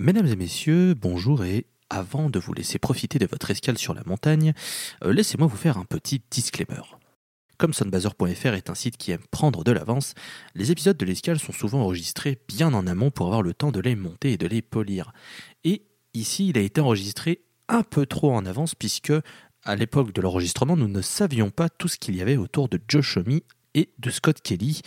Mesdames 0.00 0.26
et 0.26 0.34
messieurs, 0.34 0.94
bonjour 0.94 1.44
et 1.44 1.66
avant 1.88 2.28
de 2.28 2.40
vous 2.40 2.52
laisser 2.52 2.80
profiter 2.80 3.20
de 3.20 3.26
votre 3.26 3.52
escale 3.52 3.78
sur 3.78 3.94
la 3.94 4.02
montagne, 4.04 4.52
euh, 5.04 5.12
laissez-moi 5.12 5.46
vous 5.46 5.56
faire 5.56 5.78
un 5.78 5.84
petit 5.84 6.20
disclaimer. 6.32 6.82
Comme 7.58 7.72
sunbazer.fr 7.72 8.54
est 8.54 8.70
un 8.70 8.74
site 8.74 8.96
qui 8.96 9.12
aime 9.12 9.24
prendre 9.30 9.62
de 9.62 9.70
l'avance, 9.70 10.14
les 10.56 10.72
épisodes 10.72 10.96
de 10.96 11.04
l'escale 11.04 11.38
sont 11.38 11.52
souvent 11.52 11.82
enregistrés 11.82 12.40
bien 12.48 12.74
en 12.74 12.88
amont 12.88 13.12
pour 13.12 13.26
avoir 13.26 13.42
le 13.42 13.54
temps 13.54 13.70
de 13.70 13.78
les 13.78 13.94
monter 13.94 14.32
et 14.32 14.36
de 14.36 14.48
les 14.48 14.62
polir. 14.62 15.12
Et 15.62 15.84
ici, 16.12 16.48
il 16.48 16.58
a 16.58 16.62
été 16.62 16.80
enregistré 16.80 17.42
un 17.68 17.84
peu 17.84 18.04
trop 18.04 18.34
en 18.34 18.46
avance 18.46 18.74
puisque 18.74 19.12
à 19.62 19.76
l'époque 19.76 20.12
de 20.12 20.20
l'enregistrement, 20.20 20.76
nous 20.76 20.88
ne 20.88 21.02
savions 21.02 21.50
pas 21.50 21.68
tout 21.68 21.86
ce 21.86 21.98
qu'il 21.98 22.16
y 22.16 22.20
avait 22.20 22.36
autour 22.36 22.68
de 22.68 22.80
Josh 22.88 23.16
Homme 23.16 23.38
et 23.74 23.90
de 24.00 24.10
Scott 24.10 24.40
Kelly. 24.42 24.80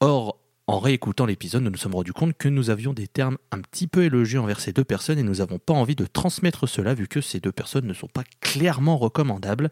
Or, 0.00 0.40
en 0.70 0.78
réécoutant 0.78 1.26
l'épisode, 1.26 1.64
nous 1.64 1.70
nous 1.70 1.76
sommes 1.76 1.96
rendus 1.96 2.12
compte 2.12 2.38
que 2.38 2.48
nous 2.48 2.70
avions 2.70 2.92
des 2.92 3.08
termes 3.08 3.38
un 3.50 3.60
petit 3.60 3.88
peu 3.88 4.04
élogieux 4.04 4.38
envers 4.38 4.60
ces 4.60 4.72
deux 4.72 4.84
personnes 4.84 5.18
et 5.18 5.24
nous 5.24 5.36
n'avons 5.36 5.58
pas 5.58 5.74
envie 5.74 5.96
de 5.96 6.06
transmettre 6.06 6.68
cela 6.68 6.94
vu 6.94 7.08
que 7.08 7.20
ces 7.20 7.40
deux 7.40 7.50
personnes 7.50 7.88
ne 7.88 7.92
sont 7.92 8.06
pas 8.06 8.22
clairement 8.40 8.96
recommandables. 8.96 9.68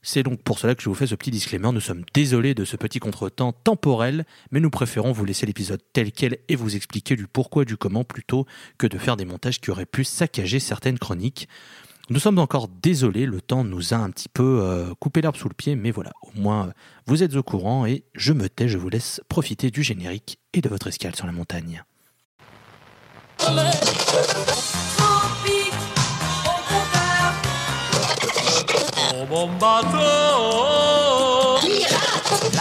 C'est 0.00 0.22
donc 0.22 0.42
pour 0.42 0.58
cela 0.58 0.74
que 0.74 0.82
je 0.82 0.88
vous 0.88 0.94
fais 0.94 1.06
ce 1.06 1.14
petit 1.14 1.30
disclaimer. 1.30 1.70
Nous 1.72 1.80
sommes 1.80 2.04
désolés 2.14 2.54
de 2.54 2.64
ce 2.64 2.78
petit 2.78 3.00
contretemps 3.00 3.52
temporel, 3.52 4.24
mais 4.50 4.60
nous 4.60 4.70
préférons 4.70 5.12
vous 5.12 5.26
laisser 5.26 5.44
l'épisode 5.44 5.82
tel 5.92 6.10
quel 6.10 6.38
et 6.48 6.56
vous 6.56 6.74
expliquer 6.74 7.16
du 7.16 7.26
pourquoi 7.26 7.66
du 7.66 7.76
comment 7.76 8.04
plutôt 8.04 8.46
que 8.78 8.86
de 8.86 8.96
faire 8.96 9.18
des 9.18 9.26
montages 9.26 9.60
qui 9.60 9.70
auraient 9.70 9.84
pu 9.84 10.04
saccager 10.04 10.58
certaines 10.58 10.98
chroniques. 10.98 11.50
Nous 12.10 12.20
sommes 12.20 12.38
encore 12.38 12.68
désolés, 12.68 13.24
le 13.24 13.40
temps 13.40 13.64
nous 13.64 13.94
a 13.94 13.96
un 13.96 14.10
petit 14.10 14.28
peu 14.28 14.60
euh, 14.60 14.92
coupé 15.00 15.22
l'herbe 15.22 15.36
sous 15.36 15.48
le 15.48 15.54
pied, 15.54 15.74
mais 15.74 15.90
voilà, 15.90 16.12
au 16.20 16.38
moins 16.38 16.68
vous 17.06 17.22
êtes 17.22 17.34
au 17.34 17.42
courant 17.42 17.86
et 17.86 18.04
je 18.12 18.34
me 18.34 18.50
tais, 18.50 18.68
je 18.68 18.76
vous 18.76 18.90
laisse 18.90 19.22
profiter 19.30 19.70
du 19.70 19.82
générique 19.82 20.38
et 20.52 20.60
de 20.60 20.68
votre 20.68 20.88
escale 20.88 21.16
sur 21.16 21.24
la 21.24 21.32
montagne. 21.32 21.82
La 23.40 23.54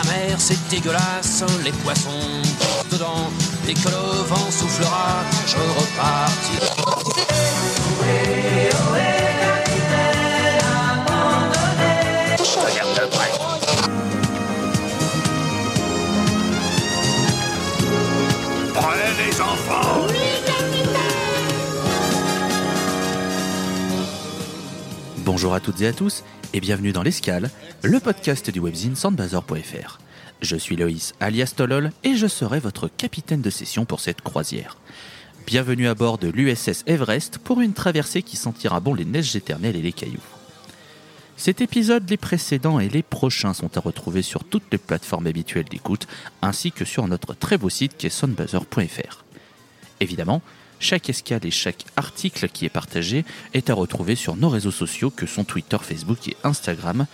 mer 0.03 0.39
c'est 0.39 0.69
dégueulasse, 0.69 1.43
les 1.65 1.71
poissons 1.71 2.41
dedans. 2.89 3.29
Dès 3.65 3.73
vent 3.73 4.51
soufflera, 4.51 5.23
je 5.47 5.57
repartirai. 5.57 6.73
Bonjour 25.25 25.53
à 25.53 25.59
toutes 25.59 25.81
et 25.81 25.87
à 25.87 25.93
tous 25.93 26.23
et 26.53 26.59
bienvenue 26.59 26.91
dans 26.91 27.01
l'Escale, 27.01 27.49
le 27.81 27.99
podcast 27.99 28.51
du 28.51 28.59
webzine 28.59 28.95
sandbazer.fr. 28.95 29.99
Je 30.41 30.55
suis 30.55 30.75
Loïs 30.75 31.13
alias 31.19 31.53
Tolol 31.55 31.91
et 32.03 32.15
je 32.15 32.27
serai 32.27 32.59
votre 32.59 32.87
capitaine 32.87 33.41
de 33.41 33.49
session 33.49 33.85
pour 33.85 33.99
cette 33.99 34.21
croisière. 34.21 34.77
Bienvenue 35.47 35.87
à 35.87 35.95
bord 35.95 36.19
de 36.19 36.27
l'USS 36.27 36.83
Everest 36.85 37.39
pour 37.39 37.61
une 37.61 37.73
traversée 37.73 38.21
qui 38.21 38.37
sentira 38.37 38.79
bon 38.79 38.93
les 38.93 39.05
neiges 39.05 39.35
éternelles 39.35 39.75
et 39.75 39.81
les 39.81 39.93
cailloux. 39.93 40.32
Cet 41.35 41.61
épisode, 41.61 42.09
les 42.09 42.17
précédents 42.17 42.79
et 42.79 42.89
les 42.89 43.03
prochains 43.03 43.53
sont 43.53 43.75
à 43.77 43.81
retrouver 43.81 44.21
sur 44.21 44.43
toutes 44.43 44.71
les 44.71 44.77
plateformes 44.77 45.27
habituelles 45.27 45.65
d'écoute 45.65 46.07
ainsi 46.41 46.71
que 46.71 46.85
sur 46.85 47.07
notre 47.07 47.33
très 47.33 47.57
beau 47.57 47.69
site 47.69 47.97
qui 47.97 48.07
est 48.07 48.09
soundbazer.fr. 48.09 49.23
Évidemment, 49.99 50.41
chaque 50.79 51.09
escale 51.09 51.45
et 51.45 51.51
chaque 51.51 51.85
article 51.95 52.49
qui 52.49 52.65
est 52.65 52.69
partagé 52.69 53.25
est 53.53 53.69
à 53.69 53.73
retrouver 53.73 54.15
sur 54.15 54.35
nos 54.35 54.49
réseaux 54.49 54.71
sociaux 54.71 55.09
que 55.09 55.25
sont 55.25 55.43
Twitter, 55.43 55.77
Facebook 55.81 56.27
et 56.27 56.37
Instagram. 56.43 57.07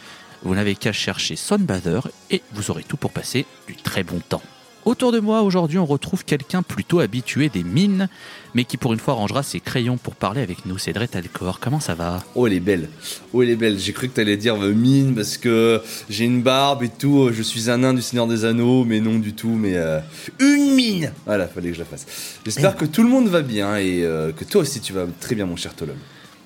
Vous 0.43 0.55
n'avez 0.55 0.75
qu'à 0.75 0.91
chercher 0.91 1.35
Sunbather 1.35 2.07
et 2.29 2.41
vous 2.53 2.71
aurez 2.71 2.83
tout 2.83 2.97
pour 2.97 3.11
passer 3.11 3.45
du 3.67 3.75
très 3.75 4.03
bon 4.03 4.19
temps. 4.19 4.43
Autour 4.85 5.11
de 5.11 5.19
moi, 5.19 5.41
aujourd'hui, 5.41 5.77
on 5.77 5.85
retrouve 5.85 6.23
quelqu'un 6.23 6.63
plutôt 6.63 6.99
habitué 6.99 7.49
des 7.49 7.63
mines, 7.63 8.07
mais 8.55 8.63
qui 8.63 8.77
pour 8.77 8.93
une 8.93 8.99
fois 8.99 9.13
rangera 9.13 9.43
ses 9.43 9.59
crayons 9.59 9.97
pour 9.97 10.15
parler 10.15 10.41
avec 10.41 10.65
nous. 10.65 10.77
C'est 10.77 10.93
Dret 10.93 11.09
Alcor, 11.13 11.59
comment 11.59 11.81
ça 11.81 11.95
va? 11.95 12.23
Oh, 12.33 12.47
elle 12.47 12.53
est 12.53 12.59
belle. 12.61 12.89
Oh, 13.33 13.43
elle 13.43 13.49
est 13.49 13.55
belle. 13.55 13.77
J'ai 13.77 13.91
cru 13.91 14.07
que 14.07 14.15
t'allais 14.15 14.37
dire 14.37 14.55
euh, 14.63 14.73
mine 14.73 15.13
parce 15.15 15.37
que 15.37 15.81
j'ai 16.09 16.25
une 16.25 16.41
barbe 16.41 16.83
et 16.83 16.89
tout. 16.89 17.29
Je 17.33 17.41
suis 17.43 17.69
un 17.69 17.79
nain 17.79 17.93
du 17.93 18.01
Seigneur 18.01 18.25
des 18.25 18.45
Anneaux, 18.45 18.85
mais 18.85 19.01
non 19.01 19.19
du 19.19 19.33
tout. 19.33 19.49
Mais 19.49 19.75
euh, 19.75 19.99
une 20.39 20.73
mine. 20.73 21.11
Voilà, 21.25 21.47
fallait 21.47 21.69
que 21.69 21.75
je 21.75 21.79
la 21.79 21.85
fasse. 21.85 22.05
J'espère 22.45 22.75
que 22.75 22.85
tout 22.85 23.03
le 23.03 23.09
monde 23.09 23.27
va 23.27 23.41
bien 23.41 23.77
et 23.77 24.03
euh, 24.03 24.31
que 24.31 24.45
toi 24.45 24.61
aussi 24.61 24.79
tu 24.79 24.93
vas 24.93 25.05
très 25.19 25.35
bien, 25.35 25.45
mon 25.45 25.57
cher 25.57 25.75
Tolom. 25.75 25.97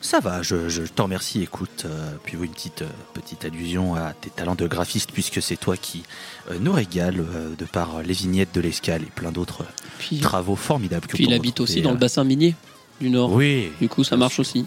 Ça 0.05 0.19
va, 0.19 0.41
je, 0.41 0.67
je 0.67 0.81
t'en 0.83 1.03
remercie. 1.05 1.41
Écoute, 1.41 1.85
euh, 1.85 2.11
puis 2.25 2.35
une 2.37 2.49
petite, 2.49 2.81
euh, 2.81 2.89
petite 3.13 3.45
allusion 3.45 3.95
à 3.95 4.11
tes 4.13 4.29
talents 4.29 4.53
de 4.53 4.67
graphiste, 4.67 5.11
puisque 5.13 5.41
c'est 5.41 5.55
toi 5.55 5.77
qui 5.77 6.03
euh, 6.51 6.57
nous 6.59 6.73
régale 6.73 7.21
euh, 7.21 7.55
de 7.57 7.63
par 7.63 8.03
les 8.03 8.13
vignettes 8.13 8.53
de 8.53 8.59
l'escale 8.59 9.01
et 9.03 9.11
plein 9.15 9.31
d'autres 9.31 9.63
Puis, 9.99 10.19
travaux 10.19 10.57
formidables. 10.57 11.07
que 11.07 11.15
puis 11.15 11.23
il 11.23 11.33
habite 11.33 11.61
aussi 11.61 11.81
dans 11.81 11.91
le 11.91 11.97
bassin 11.97 12.25
minier 12.25 12.53
du 12.99 13.09
Nord. 13.09 13.31
Oui, 13.31 13.71
Du 13.79 13.87
coup, 13.87 14.03
ça 14.03 14.17
marche 14.17 14.39
aussi. 14.39 14.65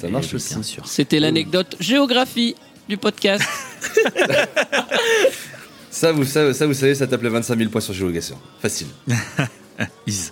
Ça 0.00 0.06
Et 0.06 0.10
marche 0.10 0.28
oui, 0.28 0.36
aussi. 0.36 0.54
Bien 0.54 0.62
sûr. 0.62 0.86
C'était 0.86 1.18
l'anecdote 1.18 1.74
géographie 1.80 2.54
du 2.88 2.96
podcast. 2.96 3.44
Ça, 5.92 6.12
vous, 6.12 6.24
ça, 6.24 6.54
ça, 6.54 6.66
vous 6.68 6.72
savez, 6.74 6.94
ça 6.94 7.08
t'appelait 7.08 7.28
25 7.30 7.58
000 7.58 7.68
points 7.68 7.80
sur 7.80 7.92
GeoGuessr. 7.92 8.34
Facile. 8.62 8.86
Is. 10.06 10.30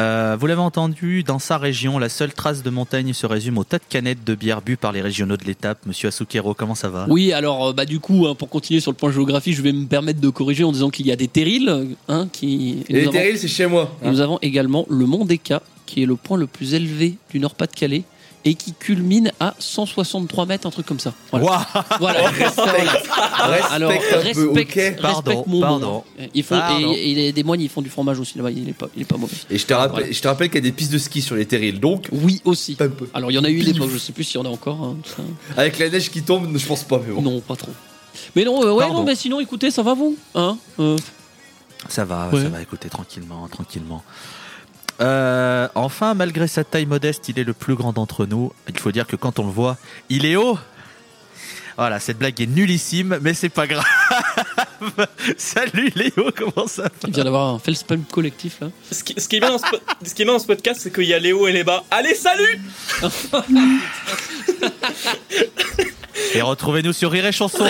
Euh, 0.00 0.36
vous 0.40 0.46
l'avez 0.46 0.60
entendu, 0.62 1.22
dans 1.24 1.38
sa 1.38 1.58
région, 1.58 1.98
la 1.98 2.08
seule 2.08 2.32
trace 2.32 2.62
de 2.62 2.70
montagne 2.70 3.12
se 3.12 3.26
résume 3.26 3.58
aux 3.58 3.64
tas 3.64 3.76
de 3.78 3.84
canettes 3.86 4.24
de 4.24 4.34
bière 4.34 4.62
bues 4.62 4.76
par 4.78 4.92
les 4.92 5.02
régionaux 5.02 5.36
de 5.36 5.44
l'étape. 5.44 5.78
Monsieur 5.84 6.08
Asukero, 6.08 6.54
comment 6.54 6.74
ça 6.74 6.88
va? 6.88 7.06
Oui, 7.10 7.32
alors 7.32 7.68
euh, 7.68 7.72
bah 7.74 7.84
du 7.84 8.00
coup, 8.00 8.26
hein, 8.26 8.34
pour 8.34 8.48
continuer 8.48 8.80
sur 8.80 8.90
le 8.92 8.96
point 8.96 9.12
géographie, 9.12 9.52
je 9.52 9.60
vais 9.60 9.72
me 9.72 9.86
permettre 9.86 10.20
de 10.20 10.28
corriger 10.30 10.64
en 10.64 10.72
disant 10.72 10.88
qu'il 10.90 11.06
y 11.06 11.12
a 11.12 11.16
des 11.16 11.28
terrils, 11.28 11.88
hein, 12.08 12.28
qui. 12.32 12.82
Et 12.88 12.92
nous 12.92 12.98
les 12.98 13.02
avons- 13.02 13.12
terrils, 13.12 13.38
c'est 13.38 13.48
chez 13.48 13.66
moi. 13.66 13.94
et 14.02 14.08
nous 14.08 14.20
avons 14.20 14.38
également 14.40 14.86
le 14.88 15.04
mont 15.04 15.24
Deka, 15.26 15.60
qui 15.84 16.02
est 16.02 16.06
le 16.06 16.16
point 16.16 16.38
le 16.38 16.46
plus 16.46 16.72
élevé 16.74 17.16
du 17.30 17.38
Nord-Pas-de-Calais 17.38 18.04
et 18.44 18.54
qui 18.54 18.72
culmine 18.72 19.32
à 19.38 19.54
163 19.58 20.46
mètres, 20.46 20.66
un 20.66 20.70
truc 20.70 20.86
comme 20.86 20.98
ça. 21.00 21.12
Voilà. 21.30 21.46
Waouh 21.46 21.84
Voilà. 22.00 22.30
Voilà. 23.36 23.64
Alors, 23.70 23.90
Respecte 23.90 25.00
Pardon, 25.00 25.30
respecte 25.30 25.46
mon 25.46 25.60
pardon. 25.60 26.04
Ils 26.34 26.42
font, 26.42 26.58
Pardon. 26.58 26.92
Et, 26.94 27.10
et 27.10 27.14
les- 27.14 27.32
des 27.32 27.42
moines, 27.44 27.60
ils 27.60 27.68
font 27.68 27.82
du 27.82 27.90
fromage 27.90 28.18
aussi 28.20 28.36
là-bas. 28.38 28.50
Il 28.50 28.68
est 28.68 28.72
pas, 28.72 28.88
il 28.96 29.02
est 29.02 29.04
pas 29.06 29.16
mauvais. 29.16 29.36
Et 29.50 29.58
je 29.58 29.66
te 29.66 29.72
rappelle, 29.74 29.90
Voilà. 30.00 30.12
je 30.12 30.20
te 30.20 30.28
rappelle 30.28 30.48
qu'il 30.48 30.56
y 30.56 30.66
a 30.66 30.70
des 30.70 30.72
pistes 30.72 30.92
de 30.92 30.98
ski 30.98 31.20
sur 31.22 31.36
les 31.36 31.46
terrils, 31.46 31.80
donc 31.80 32.08
Oui, 32.12 32.40
aussi. 32.44 32.76
un 32.80 32.88
peu. 32.88 33.08
Alors, 33.14 33.30
il 33.30 33.34
y 33.34 33.38
en 33.38 33.44
a 33.44 33.50
eu 33.50 33.58
une 33.60 33.68
époque, 33.68 33.90
je 33.92 33.98
sais 33.98 34.12
plus 34.12 34.24
s'il 34.24 34.40
y 34.40 34.42
en 34.42 34.46
a 34.46 34.52
encore. 34.52 34.82
hein, 34.82 34.96
ça. 35.04 35.22
Avec 35.60 35.78
la 35.78 35.88
neige 35.90 36.10
qui 36.10 36.22
tombe, 36.22 36.56
je 36.56 36.66
pense 36.66 36.84
pas, 36.84 37.00
mais 37.06 37.12
bon. 37.12 37.22
Non, 37.22 37.40
pas 37.40 37.56
trop. 37.56 37.72
Mais 38.36 38.44
non, 38.44 38.62
euh, 38.64 38.72
ouais, 38.72 38.88
non, 38.88 39.02
mais 39.04 39.14
sinon, 39.16 39.40
écoutez, 39.40 39.70
ça 39.70 39.82
va 39.82 39.94
vous 39.94 40.16
hein 40.34 40.56
Euh, 40.78 40.96
Ça 41.88 42.04
va, 42.04 42.28
Ouais. 42.32 42.42
ça 42.42 42.48
va, 42.48 42.60
écoutez, 42.60 42.88
tranquillement, 42.88 43.48
tranquillement. 43.48 44.02
Euh, 45.00 45.68
enfin, 45.74 46.14
malgré 46.14 46.46
sa 46.46 46.62
taille 46.64 46.86
modeste, 46.86 47.28
il 47.28 47.38
est 47.38 47.44
le 47.44 47.52
plus 47.54 47.74
grand 47.74 47.92
d'entre 47.92 48.26
nous. 48.26 48.52
Il 48.68 48.78
faut 48.78 48.92
dire 48.92 49.06
que 49.06 49.16
quand 49.16 49.38
on 49.38 49.44
le 49.46 49.52
voit, 49.52 49.76
il 50.08 50.26
est 50.26 50.36
haut. 50.36 50.58
Voilà, 51.78 51.98
cette 52.00 52.18
blague 52.18 52.38
est 52.42 52.46
nullissime, 52.46 53.18
mais 53.22 53.32
c'est 53.32 53.48
pas 53.48 53.66
grave. 53.66 53.84
Salut 55.38 55.90
Léo, 55.94 56.30
comment 56.36 56.66
ça 56.66 56.82
va 56.82 56.88
Il 57.06 57.14
vient 57.14 57.24
d'avoir 57.24 57.54
un 57.54 57.58
Felspalm 57.58 58.02
collectif 58.04 58.58
là. 58.60 58.68
Ce 58.90 59.02
qui, 59.02 59.14
ce 59.18 59.26
qui 59.28 59.36
est 59.36 59.40
bien 59.40 59.50
dans 59.50 59.56
ce, 59.58 59.64
po- 59.70 59.78
ce 60.04 60.12
qui 60.14 60.20
est 60.22 60.24
bien 60.26 60.34
dans 60.34 60.40
ce 60.40 60.46
podcast, 60.46 60.80
c'est 60.82 60.92
qu'il 60.92 61.04
y 61.04 61.14
a 61.14 61.18
Léo 61.18 61.48
et 61.48 61.52
les 61.52 61.64
bas. 61.64 61.82
Allez, 61.90 62.14
salut 62.14 62.60
Et 66.34 66.42
retrouvez-nous 66.42 66.92
sur 66.92 67.10
Rire 67.10 67.24
et 67.26 67.32
Chanson, 67.32 67.64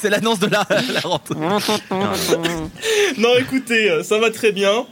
c'est 0.00 0.08
l'annonce 0.10 0.38
de 0.38 0.46
la, 0.46 0.66
la 0.92 1.00
rentrée. 1.00 1.34
Non, 3.18 3.36
écoutez, 3.38 3.90
euh, 3.90 4.02
ça 4.02 4.18
va 4.18 4.30
très 4.30 4.52
bien. 4.52 4.86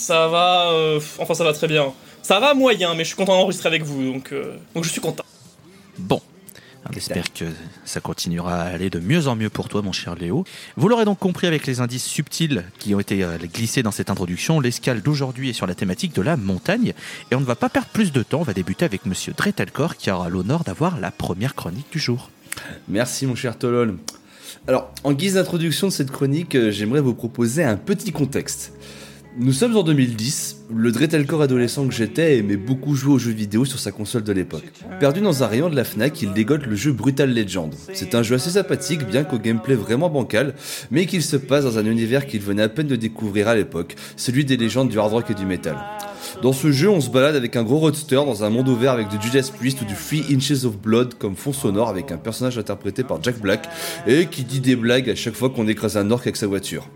Ça 0.00 0.28
va. 0.28 0.72
euh, 0.72 0.98
enfin, 1.18 1.34
ça 1.34 1.44
va 1.44 1.52
très 1.52 1.68
bien. 1.68 1.92
Ça 2.22 2.40
va 2.40 2.54
moyen, 2.54 2.94
mais 2.94 3.04
je 3.04 3.08
suis 3.08 3.16
content 3.16 3.36
d'enregistrer 3.36 3.68
avec 3.68 3.82
vous, 3.82 4.02
donc, 4.02 4.32
euh, 4.32 4.56
donc 4.74 4.84
je 4.84 4.90
suis 4.90 5.00
content. 5.00 5.24
Bon, 5.98 6.22
on 6.88 6.96
espère 6.96 7.32
que 7.32 7.44
ça 7.84 8.00
continuera 8.00 8.62
à 8.62 8.64
aller 8.64 8.88
de 8.88 8.98
mieux 8.98 9.28
en 9.28 9.36
mieux 9.36 9.50
pour 9.50 9.68
toi, 9.68 9.82
mon 9.82 9.92
cher 9.92 10.14
Léo. 10.14 10.44
Vous 10.76 10.88
l'aurez 10.88 11.04
donc 11.04 11.18
compris 11.18 11.46
avec 11.46 11.66
les 11.66 11.80
indices 11.80 12.06
subtils 12.06 12.64
qui 12.78 12.94
ont 12.94 13.00
été 13.00 13.22
euh, 13.22 13.36
glissés 13.52 13.82
dans 13.82 13.90
cette 13.90 14.08
introduction, 14.08 14.58
l'escale 14.58 15.02
d'aujourd'hui 15.02 15.50
est 15.50 15.54
sur 15.54 15.66
la 15.66 15.74
thématique 15.74 16.14
de 16.14 16.22
la 16.22 16.38
montagne. 16.38 16.94
Et 17.30 17.34
on 17.34 17.40
ne 17.40 17.44
va 17.44 17.56
pas 17.56 17.68
perdre 17.68 17.88
plus 17.88 18.10
de 18.10 18.22
temps, 18.22 18.40
on 18.40 18.44
va 18.44 18.54
débuter 18.54 18.86
avec 18.86 19.04
monsieur 19.04 19.34
Dretalcor 19.36 19.96
qui 19.96 20.10
aura 20.10 20.30
l'honneur 20.30 20.64
d'avoir 20.64 20.98
la 20.98 21.10
première 21.10 21.54
chronique 21.54 21.92
du 21.92 21.98
jour. 21.98 22.30
Merci 22.88 23.26
mon 23.26 23.34
cher 23.34 23.58
Tolol. 23.58 23.98
Alors, 24.66 24.90
en 25.04 25.12
guise 25.12 25.34
d'introduction 25.34 25.88
de 25.88 25.92
cette 25.92 26.10
chronique, 26.10 26.70
j'aimerais 26.70 27.00
vous 27.00 27.14
proposer 27.14 27.64
un 27.64 27.76
petit 27.76 28.12
contexte. 28.12 28.72
Nous 29.38 29.52
sommes 29.52 29.76
en 29.76 29.84
2010, 29.84 30.64
le 30.74 30.90
Dretelcore 30.90 31.42
adolescent 31.42 31.86
que 31.86 31.94
j'étais 31.94 32.38
aimait 32.38 32.56
beaucoup 32.56 32.96
jouer 32.96 33.14
aux 33.14 33.18
jeux 33.18 33.30
vidéo 33.30 33.64
sur 33.64 33.78
sa 33.78 33.92
console 33.92 34.24
de 34.24 34.32
l'époque. 34.32 34.64
Perdu 34.98 35.20
dans 35.20 35.44
un 35.44 35.46
rayon 35.46 35.70
de 35.70 35.76
la 35.76 35.84
FNAC, 35.84 36.22
il 36.22 36.32
dégote 36.32 36.66
le 36.66 36.74
jeu 36.74 36.92
Brutal 36.92 37.32
Legend. 37.32 37.72
C'est 37.94 38.16
un 38.16 38.24
jeu 38.24 38.34
assez 38.34 38.50
sympathique, 38.50 39.06
bien 39.06 39.22
qu'au 39.22 39.38
gameplay 39.38 39.76
vraiment 39.76 40.10
bancal, 40.10 40.54
mais 40.90 41.06
qu'il 41.06 41.22
se 41.22 41.36
passe 41.36 41.62
dans 41.62 41.78
un 41.78 41.86
univers 41.86 42.26
qu'il 42.26 42.40
venait 42.40 42.64
à 42.64 42.68
peine 42.68 42.88
de 42.88 42.96
découvrir 42.96 43.46
à 43.46 43.54
l'époque, 43.54 43.94
celui 44.16 44.44
des 44.44 44.56
légendes 44.56 44.88
du 44.88 44.98
hard 44.98 45.12
rock 45.12 45.30
et 45.30 45.34
du 45.34 45.46
metal. 45.46 45.76
Dans 46.42 46.52
ce 46.52 46.72
jeu, 46.72 46.90
on 46.90 47.00
se 47.00 47.08
balade 47.08 47.36
avec 47.36 47.54
un 47.54 47.62
gros 47.62 47.78
roadster 47.78 48.16
dans 48.16 48.42
un 48.42 48.50
monde 48.50 48.68
ouvert 48.68 48.92
avec 48.92 49.08
du 49.08 49.16
Judas 49.22 49.48
Priest 49.56 49.80
ou 49.80 49.84
du 49.84 49.94
Free 49.94 50.24
Inches 50.28 50.64
of 50.64 50.76
Blood 50.76 51.14
comme 51.14 51.36
fond 51.36 51.52
sonore 51.52 51.88
avec 51.88 52.10
un 52.10 52.18
personnage 52.18 52.58
interprété 52.58 53.04
par 53.04 53.22
Jack 53.22 53.38
Black 53.38 53.68
et 54.08 54.26
qui 54.26 54.42
dit 54.42 54.60
des 54.60 54.74
blagues 54.74 55.08
à 55.08 55.14
chaque 55.14 55.34
fois 55.34 55.50
qu'on 55.50 55.68
écrase 55.68 55.96
un 55.96 56.10
orc 56.10 56.22
avec 56.22 56.36
sa 56.36 56.48
voiture. 56.48 56.88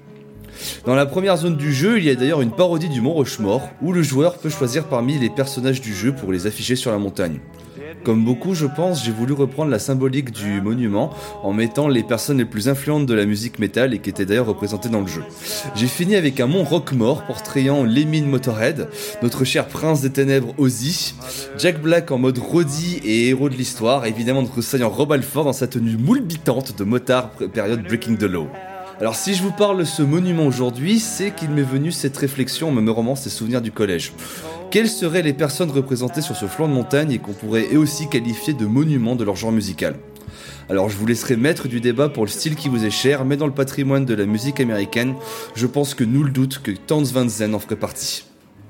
Dans 0.84 0.94
la 0.94 1.06
première 1.06 1.37
zone 1.37 1.56
du 1.56 1.72
jeu, 1.72 1.99
il 1.99 2.05
y 2.05 2.11
a 2.11 2.14
d'ailleurs 2.14 2.40
une 2.40 2.50
parodie 2.50 2.88
du 2.88 3.00
Mont 3.00 3.12
Rochemort, 3.12 3.69
où 3.82 3.93
le 3.93 4.02
joueur 4.02 4.38
peut 4.38 4.50
choisir 4.50 4.84
parmi 4.84 5.19
les 5.19 5.31
personnages 5.31 5.81
du 5.81 5.94
jeu 5.94 6.12
pour 6.12 6.32
les 6.32 6.46
afficher 6.46 6.76
sur 6.76 6.90
la 6.90 6.99
montagne. 6.99 7.40
Comme 8.05 8.22
beaucoup, 8.22 8.55
je 8.55 8.66
pense, 8.66 9.02
j'ai 9.02 9.12
voulu 9.12 9.32
reprendre 9.32 9.70
la 9.70 9.78
symbolique 9.78 10.31
du 10.31 10.61
monument 10.61 11.11
en 11.43 11.55
mettant 11.55 11.88
les 11.88 12.02
personnes 12.02 12.37
les 12.37 12.44
plus 12.44 12.69
influentes 12.69 13.06
de 13.06 13.14
la 13.14 13.25
musique 13.25 13.58
métal 13.58 13.94
et 13.94 13.99
qui 13.99 14.11
étaient 14.11 14.26
d'ailleurs 14.26 14.46
représentées 14.46 14.90
dans 14.90 15.00
le 15.00 15.06
jeu. 15.06 15.22
J'ai 15.75 15.87
fini 15.87 16.14
avec 16.14 16.38
un 16.38 16.46
mont 16.46 16.64
Rockmore 16.64 17.25
portrayant 17.25 17.82
Lemine 17.82 18.26
Motorhead, 18.26 18.88
notre 19.22 19.44
cher 19.44 19.67
prince 19.67 20.02
des 20.02 20.10
ténèbres 20.10 20.55
Ozzy, 20.58 21.14
Jack 21.56 21.81
Black 21.81 22.10
en 22.10 22.19
mode 22.19 22.38
Roddy 22.38 23.00
et 23.05 23.28
héros 23.28 23.49
de 23.49 23.55
l'histoire, 23.55 24.05
évidemment 24.05 24.43
notre 24.43 24.60
saillant 24.60 24.90
Rob 24.90 25.12
Alford 25.12 25.44
dans 25.44 25.52
sa 25.55 25.67
tenue 25.67 25.96
moulbitante 25.96 26.76
de 26.76 26.84
motard 26.84 27.31
période 27.31 27.82
Breaking 27.84 28.17
the 28.17 28.25
Law. 28.25 28.49
Alors 29.00 29.17
si 29.17 29.35
je 29.35 29.43
vous 29.43 29.50
parle 29.50 29.79
de 29.79 29.85
ce 29.85 30.02
monument 30.02 30.46
aujourd'hui, 30.46 31.00
c'est 31.00 31.32
qu'il 31.35 31.50
m'est 31.50 31.62
venu 31.62 31.91
cette 31.91 32.17
réflexion 32.17 32.69
en 32.69 32.73
me 32.73 32.91
remontant 32.91 33.17
ces 33.17 33.29
souvenirs 33.29 33.61
du 33.61 33.73
collège. 33.73 34.12
Quelles 34.70 34.88
seraient 34.88 35.23
les 35.23 35.32
personnes 35.32 35.70
représentées 35.70 36.20
sur 36.20 36.37
ce 36.37 36.46
flanc 36.46 36.69
de 36.69 36.73
montagne 36.73 37.11
et 37.11 37.19
qu'on 37.19 37.32
pourrait 37.32 37.75
aussi 37.75 38.08
qualifier 38.08 38.55
de 38.55 38.67
monument 38.67 39.17
de 39.17 39.25
leur 39.25 39.35
genre 39.35 39.52
musical? 39.52 39.96
Alors 40.70 40.88
je 40.88 40.96
vous 40.96 41.06
laisserai 41.06 41.37
maître 41.37 41.67
du 41.67 41.81
débat 41.81 42.08
pour 42.08 42.25
le 42.25 42.31
style 42.31 42.55
qui 42.55 42.69
vous 42.69 42.85
est 42.85 42.91
cher, 42.91 43.25
mais 43.25 43.37
dans 43.37 43.46
le 43.46 43.52
patrimoine 43.52 44.05
de 44.05 44.14
la 44.14 44.26
musique 44.26 44.61
américaine, 44.61 45.14
je 45.56 45.67
pense 45.67 45.94
que 45.94 46.05
nul 46.05 46.32
doute 46.32 46.61
que 46.62 46.70
Towns 46.70 47.06
Van 47.06 47.26
en 47.52 47.58
ferait 47.58 47.76
partie. 47.76 48.25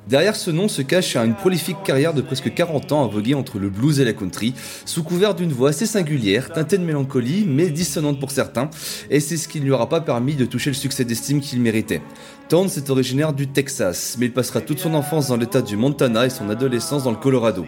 Derrière 0.06 0.36
ce 0.36 0.50
nom 0.50 0.68
se 0.68 0.82
cache 0.82 1.16
une 1.16 1.34
prolifique 1.34 1.82
carrière 1.82 2.12
de 2.12 2.20
presque 2.20 2.52
40 2.52 2.92
ans 2.92 3.04
à 3.04 3.08
voguer 3.08 3.34
entre 3.34 3.58
le 3.58 3.70
blues 3.70 4.00
et 4.00 4.04
la 4.04 4.12
country, 4.12 4.52
sous 4.84 5.02
couvert 5.02 5.34
d'une 5.34 5.50
voix 5.50 5.70
assez 5.70 5.86
singulière, 5.86 6.52
teintée 6.52 6.76
de 6.76 6.84
mélancolie, 6.84 7.46
mais 7.48 7.70
dissonante 7.70 8.20
pour 8.20 8.30
certains, 8.30 8.68
et 9.08 9.18
c'est 9.20 9.38
ce 9.38 9.48
qui 9.48 9.60
ne 9.60 9.64
lui 9.64 9.70
aura 9.72 9.88
pas 9.88 10.02
permis 10.02 10.34
de 10.34 10.44
toucher 10.44 10.68
le 10.68 10.74
succès 10.74 11.06
d'estime 11.06 11.40
qu'il 11.40 11.62
méritait. 11.62 12.02
Towns 12.50 12.68
est 12.76 12.90
originaire 12.90 13.32
du 13.32 13.46
Texas, 13.46 14.16
mais 14.18 14.26
il 14.26 14.32
passera 14.32 14.60
toute 14.60 14.78
son 14.78 14.92
enfance 14.92 15.28
dans 15.28 15.38
l'état 15.38 15.62
du 15.62 15.78
Montana 15.78 16.26
et 16.26 16.30
son 16.30 16.50
adolescence 16.50 17.04
dans 17.04 17.10
le 17.10 17.16
Colorado. 17.16 17.64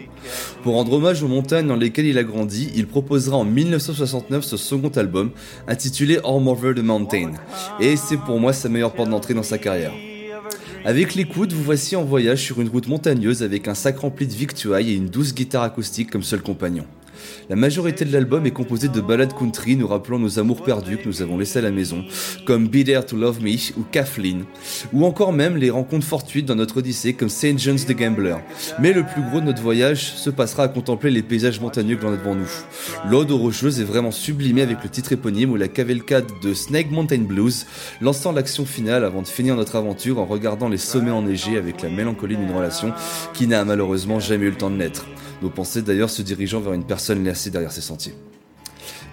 Pour 0.61 0.75
rendre 0.75 0.93
hommage 0.93 1.23
aux 1.23 1.27
montagnes 1.27 1.67
dans 1.67 1.75
lesquelles 1.75 2.05
il 2.05 2.19
a 2.19 2.23
grandi, 2.23 2.71
il 2.75 2.85
proposera 2.85 3.37
en 3.37 3.45
1969 3.45 4.43
ce 4.43 4.57
second 4.57 4.89
album, 4.89 5.31
intitulé 5.67 6.17
All 6.17 6.47
Over 6.47 6.75
the 6.75 6.83
Mountain, 6.83 7.31
et 7.79 7.97
c'est 7.97 8.17
pour 8.17 8.39
moi 8.39 8.53
sa 8.53 8.69
meilleure 8.69 8.93
porte 8.93 9.09
d'entrée 9.09 9.33
dans 9.33 9.41
sa 9.41 9.57
carrière. 9.57 9.93
Avec 10.85 11.15
l'écoute, 11.15 11.51
vous 11.51 11.63
voici 11.63 11.95
en 11.95 12.03
voyage 12.03 12.41
sur 12.43 12.61
une 12.61 12.69
route 12.69 12.87
montagneuse 12.87 13.43
avec 13.43 13.67
un 13.67 13.75
sac 13.75 13.99
rempli 13.99 14.27
de 14.27 14.33
victuailles 14.33 14.91
et 14.91 14.95
une 14.95 15.09
douce 15.09 15.33
guitare 15.33 15.63
acoustique 15.63 16.09
comme 16.09 16.23
seul 16.23 16.41
compagnon. 16.41 16.85
La 17.49 17.55
majorité 17.55 18.03
de 18.03 18.11
l'album 18.11 18.45
est 18.45 18.51
composée 18.51 18.89
de 18.89 18.99
ballades 18.99 19.31
country 19.33 19.77
nous 19.77 19.87
rappelant 19.87 20.19
nos 20.19 20.37
amours 20.37 20.63
perdus 20.63 20.97
que 20.97 21.07
nous 21.07 21.21
avons 21.21 21.37
laissés 21.37 21.59
à 21.59 21.61
la 21.61 21.71
maison, 21.71 22.03
comme 22.45 22.67
Be 22.67 22.83
There 22.83 23.05
to 23.05 23.15
Love 23.15 23.41
Me 23.41 23.55
ou 23.77 23.83
Kathleen, 23.89 24.43
ou 24.91 25.05
encore 25.05 25.31
même 25.31 25.55
les 25.55 25.69
rencontres 25.69 26.05
fortuites 26.05 26.45
dans 26.45 26.55
notre 26.55 26.77
odyssée 26.79 27.13
comme 27.13 27.29
St. 27.29 27.57
John's 27.57 27.85
the 27.85 27.95
Gambler. 27.95 28.35
Mais 28.81 28.91
le 28.91 29.03
plus 29.05 29.21
gros 29.21 29.39
de 29.39 29.45
notre 29.45 29.61
voyage 29.61 30.13
se 30.13 30.29
passera 30.29 30.63
à 30.63 30.67
contempler 30.67 31.09
les 31.09 31.21
paysages 31.21 31.61
montagneux 31.61 31.95
que 31.95 32.03
l'on 32.03 32.13
a 32.13 32.17
devant 32.17 32.35
nous. 32.35 32.51
L'ode 33.09 33.31
aux 33.31 33.37
rocheuses 33.37 33.79
est 33.79 33.85
vraiment 33.85 34.11
sublimée 34.11 34.61
avec 34.61 34.83
le 34.83 34.89
titre 34.89 35.13
éponyme 35.13 35.51
ou 35.51 35.55
la 35.55 35.69
cavalcade 35.69 36.27
de 36.43 36.53
Snake 36.53 36.91
Mountain 36.91 37.21
Blues, 37.21 37.65
lançant 38.01 38.33
l'action 38.33 38.65
finale 38.65 39.05
avant 39.05 39.21
de 39.21 39.27
finir 39.27 39.55
notre 39.55 39.77
aventure 39.77 40.19
en 40.19 40.25
regardant 40.25 40.67
les 40.67 40.77
sommets 40.77 41.11
enneigés 41.11 41.55
avec 41.55 41.81
la 41.81 41.87
mélancolie 41.87 42.35
d'une 42.35 42.51
relation 42.51 42.91
qui 43.33 43.47
n'a 43.47 43.63
malheureusement 43.63 44.19
jamais 44.19 44.47
eu 44.47 44.49
le 44.49 44.57
temps 44.57 44.69
de 44.69 44.75
naître. 44.75 45.05
Nos 45.41 45.49
pensées 45.49 45.81
d'ailleurs 45.81 46.09
se 46.09 46.21
dirigeant 46.21 46.59
vers 46.59 46.73
une 46.73 46.83
personne 46.83 47.23
laissée 47.23 47.49
derrière 47.49 47.71
ces 47.71 47.81
sentiers. 47.81 48.15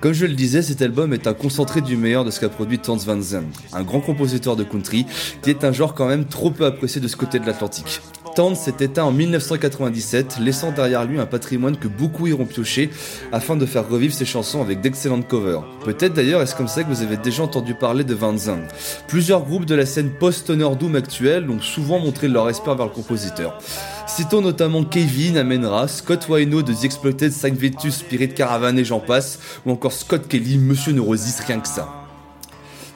Comme 0.00 0.12
je 0.12 0.26
le 0.26 0.35
disais, 0.35 0.62
cet 0.62 0.82
album 0.82 1.12
est 1.12 1.26
un 1.26 1.35
concentré 1.35 1.81
du 1.81 1.97
meilleur 1.97 2.25
de 2.25 2.31
ce 2.31 2.41
qu'a 2.41 2.49
produit 2.49 2.79
Towns 2.79 3.00
Van 3.06 3.21
Zandt, 3.21 3.59
un 3.73 3.82
grand 3.82 4.00
compositeur 4.00 4.56
de 4.56 4.65
country 4.65 5.06
qui 5.43 5.50
est 5.50 5.65
un 5.65 5.73
genre 5.73 5.94
quand 5.94 6.09
même 6.09 6.26
trop 6.26 6.50
peu 6.50 6.67
apprécié 6.67 7.00
de 7.00 7.09
ce 7.09 7.17
côté 7.17 7.38
de 7.38 7.47
l'Atlantique. 7.47 8.00
Towns 8.34 8.56
s'est 8.56 8.75
éteint 8.81 9.04
en 9.04 9.12
1997, 9.12 10.38
laissant 10.40 10.72
derrière 10.72 11.04
lui 11.04 11.20
un 11.20 11.26
patrimoine 11.26 11.76
que 11.76 11.86
beaucoup 11.86 12.26
iront 12.26 12.46
piocher 12.46 12.90
afin 13.31 13.54
de 13.56 13.64
faire 13.64 13.88
revivre 13.88 14.12
ses 14.12 14.25
chansons 14.25 14.60
avec 14.60 14.81
d'excellentes 14.81 15.28
covers. 15.28 15.62
Peut-être 15.84 16.14
d'ailleurs 16.14 16.42
est-ce 16.42 16.56
comme 16.56 16.69
ça 16.69 16.82
que 16.82 16.88
vous 16.88 17.02
avez 17.02 17.16
déjà 17.16 17.44
entendu 17.44 17.75
parler 17.75 18.02
de 18.02 18.14
Van 18.14 18.36
Zandt. 18.36 18.66
Plusieurs 19.06 19.42
groupes 19.42 19.66
de 19.66 19.75
la 19.75 19.86
scène 19.86 20.10
post-stoner 20.10 20.69
doom 20.78 20.96
actuelle 20.96 21.48
ont 21.48 21.60
souvent 21.60 22.00
montré 22.00 22.28
leur 22.28 22.46
respect 22.46 22.75
vers 22.75 22.86
le 22.86 22.92
compositeur. 22.92 23.58
Citons 24.06 24.40
notamment 24.40 24.84
Kevin 24.84 25.36
Amenra, 25.36 25.86
Scott 25.88 26.26
Wino 26.28 26.62
de 26.62 26.72
The 26.72 26.84
Exploited, 26.84 27.32
Saint 27.32 27.54
Vetus, 27.54 27.96
Spirit 27.96 28.34
Caravan 28.34 28.76
et 28.76 28.84
j'en 28.84 29.00
passe, 29.00 29.38
ou 29.64 29.70
encore 29.70 29.92
Scott 29.92 30.26
Kelly, 30.28 30.58
Monsieur 30.58 30.92
Neurosis, 30.92 31.40
rien 31.40 31.60
que 31.60 31.69
ça. 31.69 32.04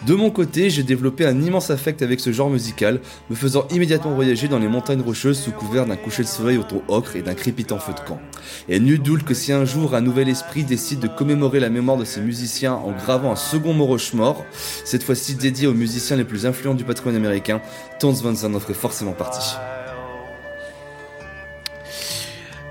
De 0.06 0.14
mon 0.14 0.30
côté, 0.30 0.70
j'ai 0.70 0.84
développé 0.84 1.26
un 1.26 1.42
immense 1.42 1.70
affect 1.70 2.02
avec 2.02 2.20
ce 2.20 2.30
genre 2.30 2.50
musical, 2.50 3.00
me 3.30 3.34
faisant 3.34 3.66
immédiatement 3.70 4.14
voyager 4.14 4.46
dans 4.46 4.60
les 4.60 4.68
montagnes 4.68 5.00
rocheuses 5.00 5.40
sous 5.40 5.50
couvert 5.50 5.86
d'un 5.86 5.96
coucher 5.96 6.22
de 6.22 6.28
soleil 6.28 6.56
au 6.56 6.62
ton 6.62 6.82
ocre 6.86 7.16
et 7.16 7.22
d'un 7.22 7.34
crépitant 7.34 7.80
feu 7.80 7.92
de 7.92 8.00
camp. 8.08 8.20
Et 8.68 8.78
nul 8.78 9.02
doute 9.02 9.24
que 9.24 9.34
si 9.34 9.52
un 9.52 9.64
jour 9.64 9.96
un 9.96 10.00
nouvel 10.00 10.28
esprit 10.28 10.62
décide 10.62 11.00
de 11.00 11.08
commémorer 11.08 11.58
la 11.58 11.68
mémoire 11.68 11.96
de 11.96 12.04
ces 12.04 12.20
musiciens 12.20 12.74
en 12.74 12.92
gravant 12.92 13.32
un 13.32 13.36
second 13.36 13.74
Moroche-mort, 13.74 14.44
cette 14.84 15.02
fois-ci 15.02 15.34
dédié 15.34 15.66
aux 15.66 15.74
musiciens 15.74 16.16
les 16.16 16.24
plus 16.24 16.46
influents 16.46 16.74
du 16.74 16.84
patrimoine 16.84 17.16
américain, 17.16 17.60
Tons 17.98 18.12
Van 18.12 18.34
Zandt 18.34 18.56
en 18.56 18.60
ferait 18.60 18.74
forcément 18.74 19.12
partie. 19.12 19.56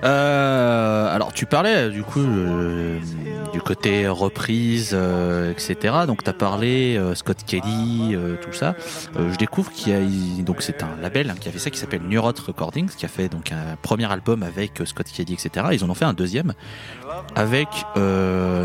Euh, 0.03 1.13
alors 1.15 1.33
tu 1.33 1.45
parlais 1.45 1.89
du 1.89 2.03
coup 2.03 2.19
euh, 2.21 2.99
du 3.51 3.61
côté 3.61 4.07
reprise, 4.07 4.91
euh, 4.93 5.51
etc. 5.51 5.93
Donc 6.05 6.23
tu 6.23 6.29
as 6.29 6.33
parlé 6.33 6.99
Scott 7.15 7.37
Kelly, 7.45 8.15
tout 8.41 8.53
ça. 8.53 8.75
Je 9.17 9.37
découvre 9.37 9.71
qu'il 9.71 9.93
y 9.93 9.95
a 9.95 10.43
donc 10.43 10.57
c'est 10.61 10.83
un 10.83 10.89
label 11.01 11.29
hein, 11.29 11.35
qui 11.39 11.49
a 11.49 11.51
fait 11.51 11.59
ça 11.59 11.69
qui 11.69 11.79
s'appelle 11.79 12.01
Neurot 12.07 12.33
Recordings, 12.45 12.89
qui 12.89 13.05
a 13.05 13.09
fait 13.09 13.27
donc 13.29 13.51
un 13.51 13.75
premier 13.81 14.11
album 14.11 14.43
avec 14.43 14.81
Scott 14.85 15.07
Kelly, 15.13 15.33
etc. 15.33 15.67
Ils 15.71 15.83
en 15.83 15.89
ont 15.89 15.93
fait 15.95 16.05
un 16.05 16.13
deuxième 16.13 16.53
avec 17.35 17.67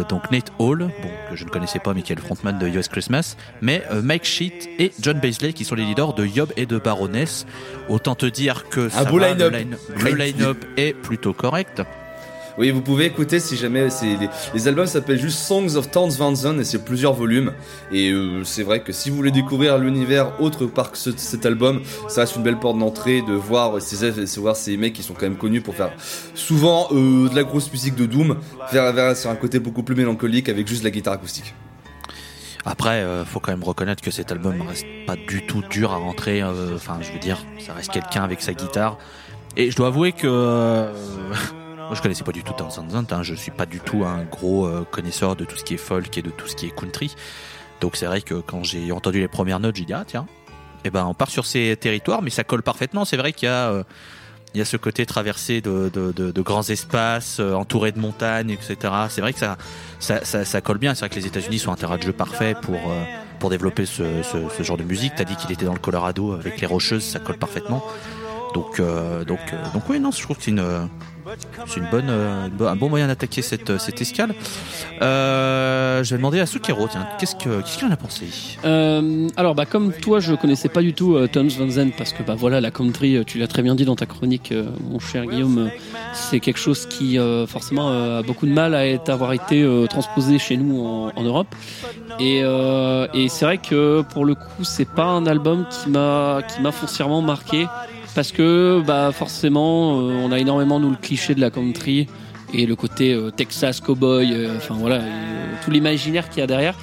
donc 0.08 0.30
Nate 0.30 0.52
Hall, 0.58 0.78
bon 1.02 1.08
que 1.30 1.36
je 1.36 1.44
ne 1.44 1.50
connaissais 1.50 1.78
pas 1.78 1.94
mais 1.94 2.02
qui 2.02 2.12
est 2.12 2.16
le 2.16 2.22
frontman 2.22 2.58
de 2.58 2.66
US 2.68 2.88
Christmas, 2.88 3.36
mais 3.62 3.82
Mike 4.02 4.24
Sheet 4.24 4.68
et 4.78 4.92
John 5.00 5.18
Baisley 5.18 5.52
qui 5.52 5.64
sont 5.64 5.74
les 5.74 5.84
leaders 5.84 6.12
de 6.14 6.26
Yob 6.26 6.52
et 6.56 6.66
de 6.66 6.78
Baroness. 6.78 7.46
Autant 7.88 8.14
te 8.14 8.26
dire 8.26 8.68
que 8.68 8.88
ça 8.88 9.04
beau 9.04 9.18
va, 9.18 9.30
line-up. 9.30 9.52
le 9.52 9.58
line- 9.58 9.76
le 10.04 10.10
line-up 10.14 10.64
est 10.76 10.92
plutôt 10.92 11.21
correct. 11.30 11.82
Oui, 12.58 12.70
vous 12.70 12.82
pouvez 12.82 13.06
écouter 13.06 13.40
si 13.40 13.56
jamais. 13.56 13.88
c'est- 13.88 14.04
Les, 14.16 14.28
les 14.52 14.68
albums 14.68 14.86
s'appellent 14.86 15.18
juste 15.18 15.38
Songs 15.38 15.74
of 15.76 15.90
Towns 15.90 16.10
Van 16.18 16.34
Zandt 16.34 16.60
et 16.60 16.64
c'est 16.64 16.84
plusieurs 16.84 17.14
volumes. 17.14 17.52
Et 17.90 18.10
euh, 18.10 18.44
c'est 18.44 18.62
vrai 18.62 18.82
que 18.82 18.92
si 18.92 19.08
vous 19.08 19.16
voulez 19.16 19.30
découvrir 19.30 19.78
l'univers 19.78 20.38
autre 20.38 20.66
part 20.66 20.92
que 20.92 20.98
ce- 20.98 21.16
cet 21.16 21.46
album, 21.46 21.80
ça 22.08 22.20
reste 22.20 22.36
une 22.36 22.42
belle 22.42 22.58
porte 22.58 22.78
d'entrée 22.78 23.22
de 23.22 23.32
voir 23.32 23.80
ces, 23.80 24.10
de 24.12 24.40
voir 24.40 24.54
ces 24.54 24.76
mecs 24.76 24.92
qui 24.92 25.02
sont 25.02 25.14
quand 25.14 25.22
même 25.22 25.38
connus 25.38 25.62
pour 25.62 25.74
faire 25.74 25.92
souvent 26.34 26.88
euh, 26.92 27.30
de 27.30 27.34
la 27.34 27.44
grosse 27.44 27.72
musique 27.72 27.94
de 27.94 28.04
Doom, 28.04 28.36
vers, 28.70 28.92
vers 28.92 29.16
sur 29.16 29.30
un 29.30 29.36
côté 29.36 29.58
beaucoup 29.58 29.82
plus 29.82 29.94
mélancolique 29.94 30.50
avec 30.50 30.68
juste 30.68 30.84
la 30.84 30.90
guitare 30.90 31.14
acoustique. 31.14 31.54
Après, 32.64 33.00
euh, 33.00 33.24
faut 33.24 33.40
quand 33.40 33.50
même 33.50 33.64
reconnaître 33.64 34.02
que 34.02 34.10
cet 34.12 34.30
album 34.30 34.60
reste 34.68 34.84
pas 35.06 35.16
du 35.16 35.44
tout 35.46 35.62
dur 35.68 35.90
à 35.90 35.96
rentrer. 35.96 36.44
Enfin, 36.44 36.98
je 37.00 37.10
veux 37.12 37.18
dire, 37.18 37.44
ça 37.58 37.72
reste 37.72 37.90
quelqu'un 37.90 38.22
avec 38.22 38.40
sa 38.40 38.52
guitare. 38.52 38.98
Et 39.56 39.70
je 39.70 39.76
dois 39.76 39.88
avouer 39.88 40.12
que 40.12 40.26
euh, 40.26 40.92
moi, 41.76 41.94
je 41.94 42.00
connaissais 42.00 42.24
pas 42.24 42.32
du 42.32 42.42
tout 42.42 42.52
Towns 42.52 42.70
Van 42.74 42.88
Zandt. 42.88 43.14
Hein, 43.14 43.22
je 43.22 43.34
suis 43.34 43.50
pas 43.50 43.66
du 43.66 43.80
tout 43.80 44.04
un 44.04 44.24
gros 44.24 44.66
euh, 44.66 44.84
connaisseur 44.90 45.36
de 45.36 45.44
tout 45.44 45.56
ce 45.56 45.64
qui 45.64 45.74
est 45.74 45.78
folk 45.78 46.16
et 46.16 46.22
de 46.22 46.30
tout 46.30 46.46
ce 46.46 46.56
qui 46.56 46.66
est 46.66 46.70
country. 46.70 47.14
Donc 47.80 47.96
c'est 47.96 48.06
vrai 48.06 48.22
que 48.22 48.34
quand 48.34 48.62
j'ai 48.62 48.92
entendu 48.92 49.20
les 49.20 49.28
premières 49.28 49.60
notes, 49.60 49.76
j'ai 49.76 49.84
dit 49.84 49.92
ah 49.92 50.04
tiens, 50.06 50.26
eh 50.84 50.90
ben 50.90 51.04
on 51.04 51.14
part 51.14 51.30
sur 51.30 51.46
ces 51.46 51.76
territoires, 51.76 52.22
mais 52.22 52.30
ça 52.30 52.44
colle 52.44 52.62
parfaitement. 52.62 53.04
C'est 53.04 53.16
vrai 53.16 53.32
qu'il 53.32 53.46
y 53.46 53.50
a 53.50 53.70
euh, 53.70 53.82
il 54.54 54.58
y 54.58 54.60
a 54.60 54.66
ce 54.66 54.76
côté 54.76 55.06
traversé 55.06 55.62
de, 55.62 55.88
de, 55.88 56.42
grands 56.42 56.68
espaces, 56.68 57.40
entouré 57.40 57.90
de 57.90 57.98
montagnes, 57.98 58.50
etc. 58.50 58.76
C'est 59.08 59.22
vrai 59.22 59.32
que 59.32 59.38
ça, 59.38 59.56
ça, 59.98 60.22
ça, 60.24 60.60
colle 60.60 60.76
bien. 60.76 60.94
C'est 60.94 61.06
vrai 61.06 61.08
que 61.08 61.14
les 61.14 61.26
États-Unis 61.26 61.58
sont 61.58 61.72
un 61.72 61.76
terrain 61.76 61.96
de 61.96 62.02
jeu 62.02 62.12
parfait 62.12 62.54
pour, 62.60 62.78
pour 63.38 63.48
développer 63.48 63.86
ce, 63.86 64.22
ce, 64.22 64.36
ce 64.54 64.62
genre 64.62 64.76
de 64.76 64.82
musique. 64.82 65.14
T'as 65.16 65.24
dit 65.24 65.36
qu'il 65.36 65.50
était 65.52 65.64
dans 65.64 65.72
le 65.72 65.78
Colorado 65.78 66.34
avec 66.34 66.60
les 66.60 66.66
Rocheuses, 66.66 67.02
ça 67.02 67.18
colle 67.18 67.38
parfaitement. 67.38 67.82
Donc, 68.54 68.80
euh, 68.80 69.24
donc, 69.24 69.40
euh, 69.52 69.56
donc 69.72 69.82
oui, 69.88 69.98
non, 70.00 70.10
je 70.10 70.22
trouve 70.22 70.36
que 70.36 70.42
c'est 70.44 70.50
une, 70.50 70.88
c'est 71.66 71.80
une 71.80 71.88
bonne, 71.90 72.10
un 72.10 72.76
bon 72.76 72.88
moyen 72.88 73.06
d'attaquer 73.06 73.40
cette, 73.42 73.78
cette 73.78 74.00
escale. 74.00 74.34
Euh, 75.00 76.04
je 76.04 76.10
vais 76.10 76.16
demander 76.18 76.40
à 76.40 76.46
Sukero, 76.46 76.88
qu'est-ce 77.18 77.36
que, 77.36 77.60
qu'est-ce 77.62 77.78
qu'il 77.78 77.88
en 77.88 77.92
a 77.92 77.96
pensé? 77.96 78.26
Alors, 79.36 79.54
bah, 79.54 79.66
comme 79.66 79.92
toi, 79.92 80.20
je 80.20 80.34
connaissais 80.34 80.68
pas 80.68 80.82
du 80.82 80.92
tout 80.92 81.16
Tons 81.28 81.48
Van 81.58 81.70
Zandt 81.70 81.94
parce 81.96 82.12
que 82.12 82.22
bah 82.22 82.34
voilà, 82.36 82.60
la 82.60 82.70
country, 82.70 83.24
tu 83.26 83.38
l'as 83.38 83.46
très 83.46 83.62
bien 83.62 83.74
dit 83.74 83.84
dans 83.84 83.96
ta 83.96 84.06
chronique, 84.06 84.52
mon 84.90 84.98
cher 84.98 85.24
Guillaume, 85.26 85.70
c'est 86.12 86.40
quelque 86.40 86.58
chose 86.58 86.86
qui 86.86 87.18
forcément 87.46 87.90
a 87.90 88.22
beaucoup 88.22 88.46
de 88.46 88.52
mal 88.52 88.74
à 88.74 88.86
être, 88.86 89.08
avoir 89.08 89.32
été 89.32 89.66
transposé 89.88 90.38
chez 90.38 90.56
nous 90.56 90.84
en, 90.84 91.12
en 91.14 91.22
Europe. 91.22 91.54
Et, 92.20 92.40
et 92.40 93.28
c'est 93.28 93.44
vrai 93.44 93.58
que 93.58 94.02
pour 94.12 94.24
le 94.24 94.34
coup, 94.34 94.64
c'est 94.64 94.88
pas 94.88 95.06
un 95.06 95.26
album 95.26 95.66
qui 95.70 95.90
m'a 95.90 96.42
foncièrement 96.72 97.22
marqué 97.22 97.66
parce 98.14 98.32
que 98.32 98.82
bah 98.86 99.10
forcément, 99.12 100.00
euh, 100.00 100.22
on 100.24 100.32
a 100.32 100.38
énormément 100.38 100.78
nous 100.80 100.90
le 100.90 100.96
cliché 100.96 101.34
de 101.34 101.40
la 101.40 101.50
country 101.50 102.06
et 102.54 102.66
le 102.66 102.76
côté 102.76 103.12
euh, 103.14 103.30
Texas 103.30 103.80
cowboy, 103.80 104.32
euh, 104.32 104.56
enfin 104.56 104.74
voilà, 104.78 104.96
euh, 104.96 105.54
tout 105.64 105.70
l'imaginaire 105.70 106.28
qu'il 106.28 106.40
y 106.40 106.42
a 106.42 106.46
derrière. 106.46 106.74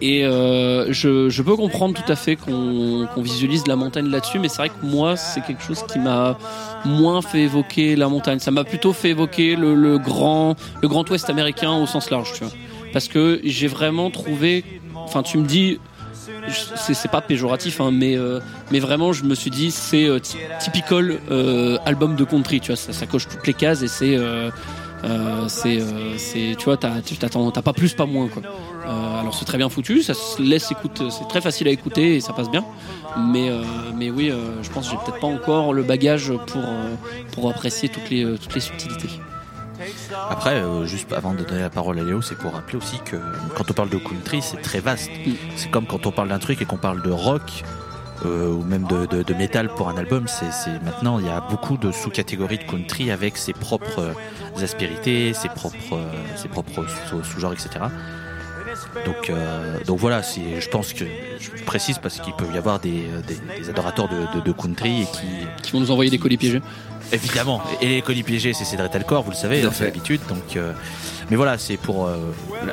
Et 0.00 0.24
euh, 0.24 0.92
je, 0.92 1.28
je 1.28 1.42
peux 1.42 1.56
comprendre 1.56 2.00
tout 2.00 2.12
à 2.12 2.14
fait 2.14 2.36
qu'on 2.36 3.08
qu'on 3.12 3.20
visualise 3.20 3.66
la 3.66 3.74
montagne 3.74 4.08
là-dessus, 4.08 4.38
mais 4.38 4.48
c'est 4.48 4.58
vrai 4.58 4.68
que 4.68 4.86
moi, 4.86 5.16
c'est 5.16 5.40
quelque 5.44 5.62
chose 5.62 5.82
qui 5.92 5.98
m'a 5.98 6.38
moins 6.84 7.20
fait 7.20 7.40
évoquer 7.40 7.96
la 7.96 8.08
montagne. 8.08 8.38
Ça 8.38 8.52
m'a 8.52 8.62
plutôt 8.62 8.92
fait 8.92 9.08
évoquer 9.08 9.56
le, 9.56 9.74
le 9.74 9.98
grand, 9.98 10.54
le 10.80 10.86
grand 10.86 11.08
Ouest 11.10 11.28
américain 11.30 11.72
au 11.72 11.86
sens 11.86 12.10
large, 12.10 12.32
tu 12.32 12.44
vois. 12.44 12.52
Parce 12.92 13.08
que 13.08 13.40
j'ai 13.42 13.66
vraiment 13.66 14.10
trouvé, 14.12 14.64
enfin, 14.94 15.24
tu 15.24 15.36
me 15.36 15.44
dis, 15.44 15.80
c'est 16.76 17.10
pas 17.10 17.20
péjoratif, 17.20 17.80
hein, 17.80 17.90
mais 17.92 18.16
euh, 18.16 18.40
mais 18.70 18.78
vraiment, 18.80 19.12
je 19.12 19.24
me 19.24 19.34
suis 19.34 19.50
dit, 19.50 19.70
c'est 19.70 20.06
euh, 20.06 20.18
ty- 20.18 20.36
typical 20.60 21.18
euh, 21.30 21.78
album 21.84 22.16
de 22.16 22.24
country, 22.24 22.60
tu 22.60 22.68
vois. 22.68 22.76
Ça, 22.76 22.92
ça 22.92 23.06
coche 23.06 23.28
toutes 23.28 23.46
les 23.46 23.54
cases 23.54 23.82
et 23.82 23.88
c'est 23.88 24.16
euh, 24.16 24.50
euh, 25.04 25.46
c'est 25.48 26.54
tu 26.58 26.64
vois, 26.64 26.76
t'as 26.76 27.00
t'as 27.00 27.62
pas 27.62 27.72
plus, 27.72 27.94
pas 27.94 28.06
moins, 28.06 28.28
quoi. 28.28 28.42
Alors 29.20 29.34
c'est 29.34 29.44
très 29.44 29.58
bien 29.58 29.68
foutu, 29.68 30.02
ça 30.02 30.14
se 30.14 30.40
laisse 30.40 30.70
écouter, 30.70 31.04
c'est 31.10 31.28
très 31.28 31.40
facile 31.42 31.68
à 31.68 31.70
écouter 31.70 32.16
et 32.16 32.20
ça 32.20 32.32
passe 32.32 32.50
bien. 32.50 32.64
Mais 33.18 33.50
mais 33.94 34.10
oui, 34.10 34.32
je 34.62 34.70
pense 34.70 34.86
que 34.86 34.92
j'ai 34.92 34.98
peut-être 35.04 35.20
pas 35.20 35.26
encore 35.26 35.72
le 35.74 35.82
bagage 35.82 36.32
pour 36.46 36.62
pour 37.32 37.50
apprécier 37.50 37.88
toutes 37.90 38.08
les 38.10 38.24
toutes 38.38 38.54
les 38.54 38.60
subtilités. 38.60 39.08
Après, 40.30 40.54
euh, 40.54 40.84
juste 40.86 41.12
avant 41.12 41.34
de 41.34 41.44
donner 41.44 41.60
la 41.62 41.70
parole 41.70 41.98
à 41.98 42.02
Léo, 42.04 42.20
c'est 42.22 42.36
pour 42.36 42.52
rappeler 42.52 42.76
aussi 42.78 42.98
que 43.04 43.16
quand 43.56 43.70
on 43.70 43.74
parle 43.74 43.90
de 43.90 43.98
country, 43.98 44.42
c'est 44.42 44.60
très 44.60 44.80
vaste. 44.80 45.10
Mm. 45.26 45.32
C'est 45.56 45.70
comme 45.70 45.86
quand 45.86 46.06
on 46.06 46.12
parle 46.12 46.28
d'un 46.28 46.38
truc 46.38 46.60
et 46.62 46.64
qu'on 46.64 46.76
parle 46.78 47.02
de 47.02 47.10
rock. 47.10 47.62
euh, 48.26 48.48
ou 48.52 48.64
même 48.64 48.82
de, 48.88 49.06
de, 49.06 49.22
de 49.22 49.34
métal 49.34 49.68
pour 49.68 49.88
un 49.88 49.96
album, 49.96 50.26
c'est 50.26 50.46
maintenant 50.82 51.20
il 51.20 51.26
y 51.26 51.28
a 51.30 51.40
beaucoup 51.40 51.76
de 51.76 51.92
sous-catégories 51.92 52.58
de 52.58 52.64
country 52.64 53.12
avec 53.12 53.36
ses 53.36 53.52
propres 53.52 54.00
euh, 54.00 54.60
aspérités, 54.64 55.32
ses 55.34 55.48
propres, 55.48 56.00
ses 56.34 56.48
propres 56.48 56.84
sous- 57.08 57.22
sous-genres, 57.22 57.52
etc. 57.52 57.68
Donc, 59.04 59.30
euh, 59.30 59.78
donc 59.86 59.98
voilà, 59.98 60.22
c'est- 60.22 60.60
je 60.60 60.68
pense 60.68 60.92
que 60.92 61.04
je 61.40 61.62
précise 61.64 61.98
parce 61.98 62.20
qu'il 62.20 62.32
peut 62.34 62.46
y 62.54 62.58
avoir 62.58 62.78
des, 62.80 63.04
euh, 63.06 63.20
des, 63.26 63.36
des 63.62 63.70
adorateurs 63.70 64.08
de, 64.08 64.38
de, 64.38 64.44
de 64.44 64.52
country 64.52 65.02
et 65.02 65.04
qui, 65.06 65.26
Qui 65.62 65.72
vont 65.72 65.80
nous 65.80 65.90
envoyer 65.90 66.10
des 66.10 66.18
colis 66.18 66.36
piégés. 66.36 66.60
Évidemment. 67.10 67.62
Et 67.80 67.86
les 67.88 68.02
colis 68.02 68.22
piégés, 68.22 68.52
c'est 68.52 68.64
Cédric 68.64 68.94
Alcor, 68.94 69.22
vous 69.22 69.30
le 69.30 69.36
savez, 69.36 69.62
c'est 69.62 69.70
fait. 69.70 69.84
l'habitude. 69.86 70.20
Donc, 70.28 70.56
euh, 70.56 70.72
mais 71.30 71.36
voilà, 71.36 71.56
c'est 71.56 71.78
pour 71.78 72.06
euh, 72.06 72.16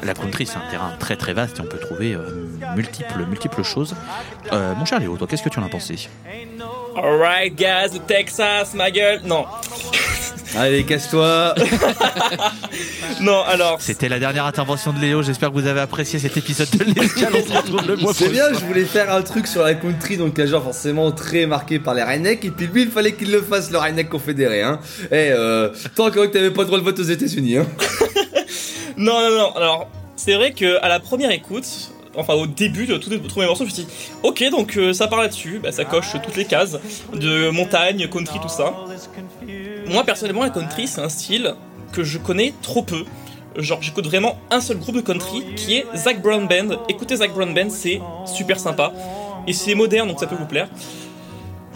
la- 0.03 0.13
country, 0.13 0.45
c'est 0.45 0.57
un 0.57 0.69
terrain 0.69 0.91
très 0.99 1.15
très 1.15 1.31
vaste 1.33 1.57
et 1.59 1.61
on 1.61 1.65
peut 1.65 1.79
trouver 1.79 2.13
euh, 2.13 2.45
multiples 2.75 3.25
multiples 3.29 3.63
choses. 3.63 3.95
Euh, 4.51 4.73
mon 4.75 4.83
cher 4.85 4.99
Léo, 4.99 5.15
toi, 5.15 5.25
qu'est-ce 5.27 5.43
que 5.43 5.49
tu 5.49 5.59
en 5.59 5.63
as 5.63 5.69
pensé? 5.69 6.09
Alright, 6.97 7.55
guys, 7.55 7.91
the 7.97 8.05
Texas, 8.05 8.73
ma 8.73 8.91
gueule. 8.91 9.21
Non, 9.25 9.45
Allez, 10.53 10.83
casse-toi. 10.83 11.55
non, 13.21 13.41
alors. 13.41 13.77
C'était 13.81 14.07
la 14.09 14.19
dernière 14.19 14.45
intervention 14.45 14.93
de 14.93 14.99
Léo. 14.99 15.21
J'espère 15.23 15.49
que 15.49 15.55
vous 15.55 15.67
avez 15.67 15.79
apprécié 15.79 16.19
cet 16.19 16.37
épisode 16.37 16.69
de 16.69 16.83
l'escale. 16.83 17.33
On 17.35 17.47
se 17.47 17.57
retrouve 17.57 17.87
le 17.87 17.95
mois 17.97 18.13
C'est 18.13 18.29
bien, 18.29 18.53
je 18.53 18.65
voulais 18.65 18.85
faire 18.85 19.13
un 19.13 19.21
truc 19.21 19.47
sur 19.47 19.63
la 19.63 19.73
country, 19.73 20.17
donc 20.17 20.37
un 20.39 20.45
genre 20.45 20.63
forcément 20.63 21.11
très 21.11 21.45
marqué 21.45 21.79
par 21.79 21.93
les 21.93 22.03
Rednecks, 22.03 22.45
et 22.45 22.51
puis 22.51 22.67
lui, 22.67 22.83
il 22.83 22.91
fallait 22.91 23.13
qu'il 23.13 23.31
le 23.31 23.41
fasse, 23.41 23.71
le 23.71 23.77
Redneck 23.77 24.09
confédéré, 24.09 24.61
hein. 24.61 24.79
Eh, 25.11 25.31
euh, 25.31 25.69
tant 25.95 26.11
que 26.11 26.25
t'avais 26.27 26.51
pas 26.51 26.61
le 26.61 26.67
droit 26.67 26.79
de 26.79 26.83
vote 26.83 26.99
aux 26.99 27.03
États-Unis, 27.03 27.57
hein. 27.57 27.67
Non, 28.97 29.19
non, 29.19 29.37
non. 29.37 29.51
Alors, 29.55 29.89
c'est 30.15 30.35
vrai 30.35 30.53
que 30.53 30.81
à 30.81 30.87
la 30.87 30.99
première 30.99 31.31
écoute, 31.31 31.65
enfin 32.15 32.33
au 32.33 32.47
début 32.47 32.85
de 32.85 32.97
tous 32.97 33.09
les 33.09 33.19
tous 33.19 33.39
mes 33.39 33.45
morceaux, 33.45 33.65
je 33.65 33.69
me 33.69 33.73
suis 33.73 33.83
dit, 33.83 33.89
ok, 34.23 34.49
donc 34.49 34.77
euh, 34.77 34.93
ça 34.93 35.07
part 35.07 35.19
là-dessus, 35.19 35.59
bah, 35.61 35.71
ça 35.71 35.85
coche 35.85 36.07
toutes 36.23 36.35
les 36.35 36.45
cases 36.45 36.77
de 37.13 37.49
montagne, 37.49 38.07
country, 38.07 38.39
tout 38.41 38.49
ça. 38.49 38.73
Moi, 39.87 40.03
personnellement, 40.03 40.43
la 40.43 40.49
country, 40.49 40.87
c'est 40.87 41.01
un 41.01 41.09
style 41.09 41.53
que 41.91 42.03
je 42.03 42.17
connais 42.17 42.53
trop 42.61 42.81
peu. 42.81 43.05
Genre, 43.55 43.81
j'écoute 43.81 44.07
vraiment 44.07 44.37
un 44.51 44.59
seul 44.59 44.77
groupe 44.77 44.95
de 44.95 45.01
country 45.01 45.43
qui 45.55 45.75
est 45.75 45.85
Zach 45.95 46.21
Brown 46.21 46.47
Band. 46.47 46.83
Écoutez 46.89 47.17
Zach 47.17 47.31
Brown 47.33 47.53
Band, 47.53 47.69
c'est 47.69 48.01
super 48.25 48.59
sympa. 48.59 48.91
Et 49.47 49.53
c'est 49.53 49.75
moderne, 49.75 50.07
donc 50.09 50.19
ça 50.19 50.27
peut 50.27 50.35
vous 50.35 50.47
plaire. 50.47 50.67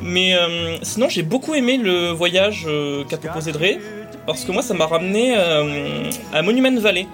Mais 0.01 0.33
euh, 0.35 0.77
sinon, 0.81 1.07
j'ai 1.07 1.23
beaucoup 1.23 1.53
aimé 1.53 1.77
le 1.77 2.09
voyage 2.09 2.65
euh, 2.67 3.03
qu'a 3.05 3.17
proposé 3.17 3.51
Dre. 3.51 3.79
Parce 4.25 4.43
que 4.43 4.51
moi, 4.51 4.61
ça 4.61 4.73
m'a 4.73 4.87
ramené 4.87 5.35
euh, 5.37 6.09
à 6.33 6.41
Monument 6.41 6.77
Valley. 6.79 7.07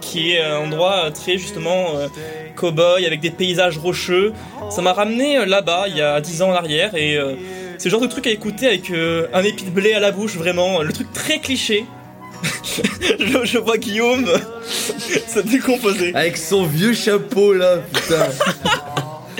Qui 0.00 0.32
est 0.32 0.42
un 0.42 0.64
endroit 0.64 1.10
très 1.10 1.36
justement 1.36 1.88
cow-boy 2.56 3.04
avec 3.04 3.20
des 3.20 3.30
paysages 3.30 3.76
rocheux. 3.76 4.32
Ça 4.70 4.80
m'a 4.80 4.94
ramené 4.94 5.44
là-bas 5.44 5.84
il 5.88 5.98
y 5.98 6.00
a 6.00 6.20
10 6.20 6.42
ans 6.42 6.50
en 6.50 6.54
arrière. 6.54 6.94
Et 6.94 7.18
c'est 7.80 7.88
le 7.88 7.92
genre 7.92 8.02
de 8.02 8.08
truc 8.08 8.26
à 8.26 8.30
écouter 8.30 8.66
avec 8.66 8.90
euh, 8.90 9.26
un 9.32 9.42
épi 9.42 9.64
de 9.64 9.70
blé 9.70 9.94
à 9.94 10.00
la 10.00 10.10
bouche, 10.10 10.36
vraiment. 10.36 10.82
Le 10.82 10.92
truc 10.92 11.10
très 11.14 11.38
cliché. 11.38 11.86
je, 13.18 13.44
je 13.44 13.56
vois 13.56 13.78
Guillaume 13.78 14.26
se 15.26 15.40
décomposer. 15.40 16.14
Avec 16.14 16.36
son 16.36 16.66
vieux 16.66 16.92
chapeau, 16.92 17.54
là, 17.54 17.78
putain. 17.78 18.26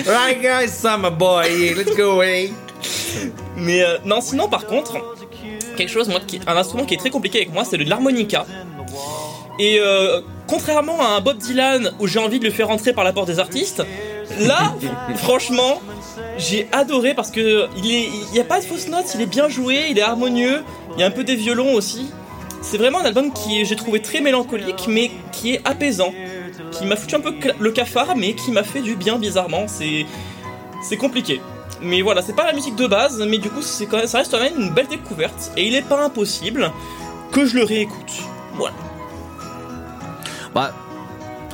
right, 0.10 0.40
guys, 0.40 0.70
summer 0.70 1.10
boy, 1.10 1.74
let's 1.74 1.94
go 1.94 2.12
away. 2.12 2.50
Mais 3.58 3.82
euh, 3.82 3.98
non, 4.06 4.22
sinon 4.22 4.48
par 4.48 4.64
contre, 4.64 4.96
quelque 5.76 5.90
chose, 5.90 6.08
moi, 6.08 6.20
qui, 6.26 6.40
un 6.46 6.56
instrument 6.56 6.86
qui 6.86 6.94
est 6.94 6.98
très 6.98 7.10
compliqué 7.10 7.40
avec 7.40 7.52
moi, 7.52 7.64
c'est 7.66 7.76
de 7.76 7.86
l'harmonica. 7.86 8.46
Et 9.58 9.80
euh, 9.80 10.22
contrairement 10.46 10.98
à 11.02 11.08
un 11.08 11.20
Bob 11.20 11.36
Dylan 11.36 11.90
où 12.00 12.06
j'ai 12.06 12.18
envie 12.18 12.38
de 12.38 12.46
le 12.46 12.50
faire 12.50 12.68
rentrer 12.68 12.94
par 12.94 13.04
la 13.04 13.12
porte 13.12 13.26
des 13.26 13.38
artistes, 13.38 13.82
là, 14.38 14.74
franchement, 15.16 15.82
j'ai 16.36 16.68
adoré 16.72 17.14
parce 17.14 17.30
que 17.30 17.66
il 17.76 17.90
est, 17.90 18.08
il 18.30 18.36
y 18.36 18.40
a 18.40 18.44
pas 18.44 18.60
de 18.60 18.64
fausses 18.64 18.88
notes, 18.88 19.12
il 19.14 19.20
est 19.20 19.26
bien 19.26 19.48
joué, 19.48 19.86
il 19.90 19.98
est 19.98 20.02
harmonieux, 20.02 20.62
il 20.94 21.00
y 21.00 21.02
a 21.02 21.06
un 21.06 21.10
peu 21.10 21.24
des 21.24 21.36
violons 21.36 21.74
aussi. 21.74 22.10
C'est 22.62 22.76
vraiment 22.76 23.00
un 23.00 23.04
album 23.04 23.32
qui 23.32 23.64
j'ai 23.64 23.76
trouvé 23.76 24.02
très 24.02 24.20
mélancolique, 24.20 24.86
mais 24.88 25.10
qui 25.32 25.54
est 25.54 25.60
apaisant, 25.64 26.12
qui 26.72 26.84
m'a 26.84 26.96
foutu 26.96 27.14
un 27.14 27.20
peu 27.20 27.34
le 27.58 27.70
cafard, 27.72 28.16
mais 28.16 28.34
qui 28.34 28.50
m'a 28.50 28.62
fait 28.62 28.82
du 28.82 28.96
bien 28.96 29.18
bizarrement. 29.18 29.66
C'est 29.66 30.06
c'est 30.82 30.96
compliqué. 30.96 31.40
Mais 31.82 32.02
voilà, 32.02 32.20
c'est 32.22 32.34
pas 32.34 32.44
la 32.44 32.52
musique 32.52 32.76
de 32.76 32.86
base, 32.86 33.24
mais 33.26 33.38
du 33.38 33.48
coup, 33.48 33.60
quand 33.90 33.96
même, 33.96 34.06
ça 34.06 34.18
reste 34.18 34.30
quand 34.30 34.40
même 34.40 34.58
une 34.58 34.70
belle 34.70 34.88
découverte. 34.88 35.50
Et 35.56 35.66
il 35.66 35.74
est 35.74 35.86
pas 35.86 36.04
impossible 36.04 36.70
que 37.32 37.46
je 37.46 37.56
le 37.56 37.64
réécoute. 37.64 38.12
Voilà. 38.54 38.74
Bah, 40.54 40.74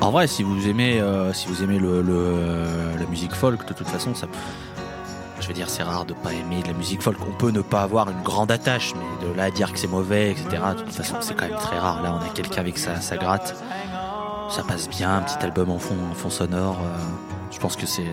en 0.00 0.10
vrai, 0.10 0.26
si 0.26 0.42
vous 0.42 0.68
aimez, 0.68 1.00
euh, 1.00 1.32
si 1.32 1.48
vous 1.48 1.62
aimez 1.62 1.78
le, 1.78 2.02
la 2.98 3.06
musique 3.06 3.34
folk, 3.34 3.66
de 3.66 3.72
toute 3.72 3.88
façon, 3.88 4.14
ça. 4.14 4.26
Je 5.40 5.48
veux 5.48 5.54
dire, 5.54 5.68
c'est 5.68 5.82
rare 5.82 6.06
de 6.06 6.14
pas 6.14 6.32
aimer 6.32 6.62
de 6.62 6.68
la 6.68 6.72
musique 6.72 7.02
folk. 7.02 7.18
On 7.28 7.32
peut 7.32 7.50
ne 7.50 7.60
pas 7.60 7.82
avoir 7.82 8.08
une 8.10 8.22
grande 8.22 8.50
attache, 8.50 8.94
mais 8.94 9.28
de 9.28 9.32
là 9.34 9.44
à 9.44 9.50
dire 9.50 9.72
que 9.72 9.78
c'est 9.78 9.86
mauvais, 9.86 10.30
etc. 10.30 10.48
De 10.76 10.82
toute 10.82 10.92
façon, 10.92 11.16
c'est 11.20 11.34
quand 11.34 11.46
même 11.46 11.58
très 11.58 11.78
rare. 11.78 12.02
Là, 12.02 12.18
on 12.18 12.24
a 12.24 12.28
quelqu'un 12.30 12.62
avec 12.62 12.78
sa, 12.78 13.00
sa 13.00 13.16
gratte. 13.16 13.54
Ça 14.50 14.62
passe 14.62 14.88
bien, 14.88 15.18
un 15.18 15.22
petit 15.22 15.44
album 15.44 15.70
en 15.70 15.78
fond, 15.78 15.96
en 16.10 16.14
fond 16.14 16.30
sonore. 16.30 16.78
euh, 16.82 16.98
je 17.50 17.58
pense 17.58 17.76
que 17.76 17.86
c'est, 17.86 18.04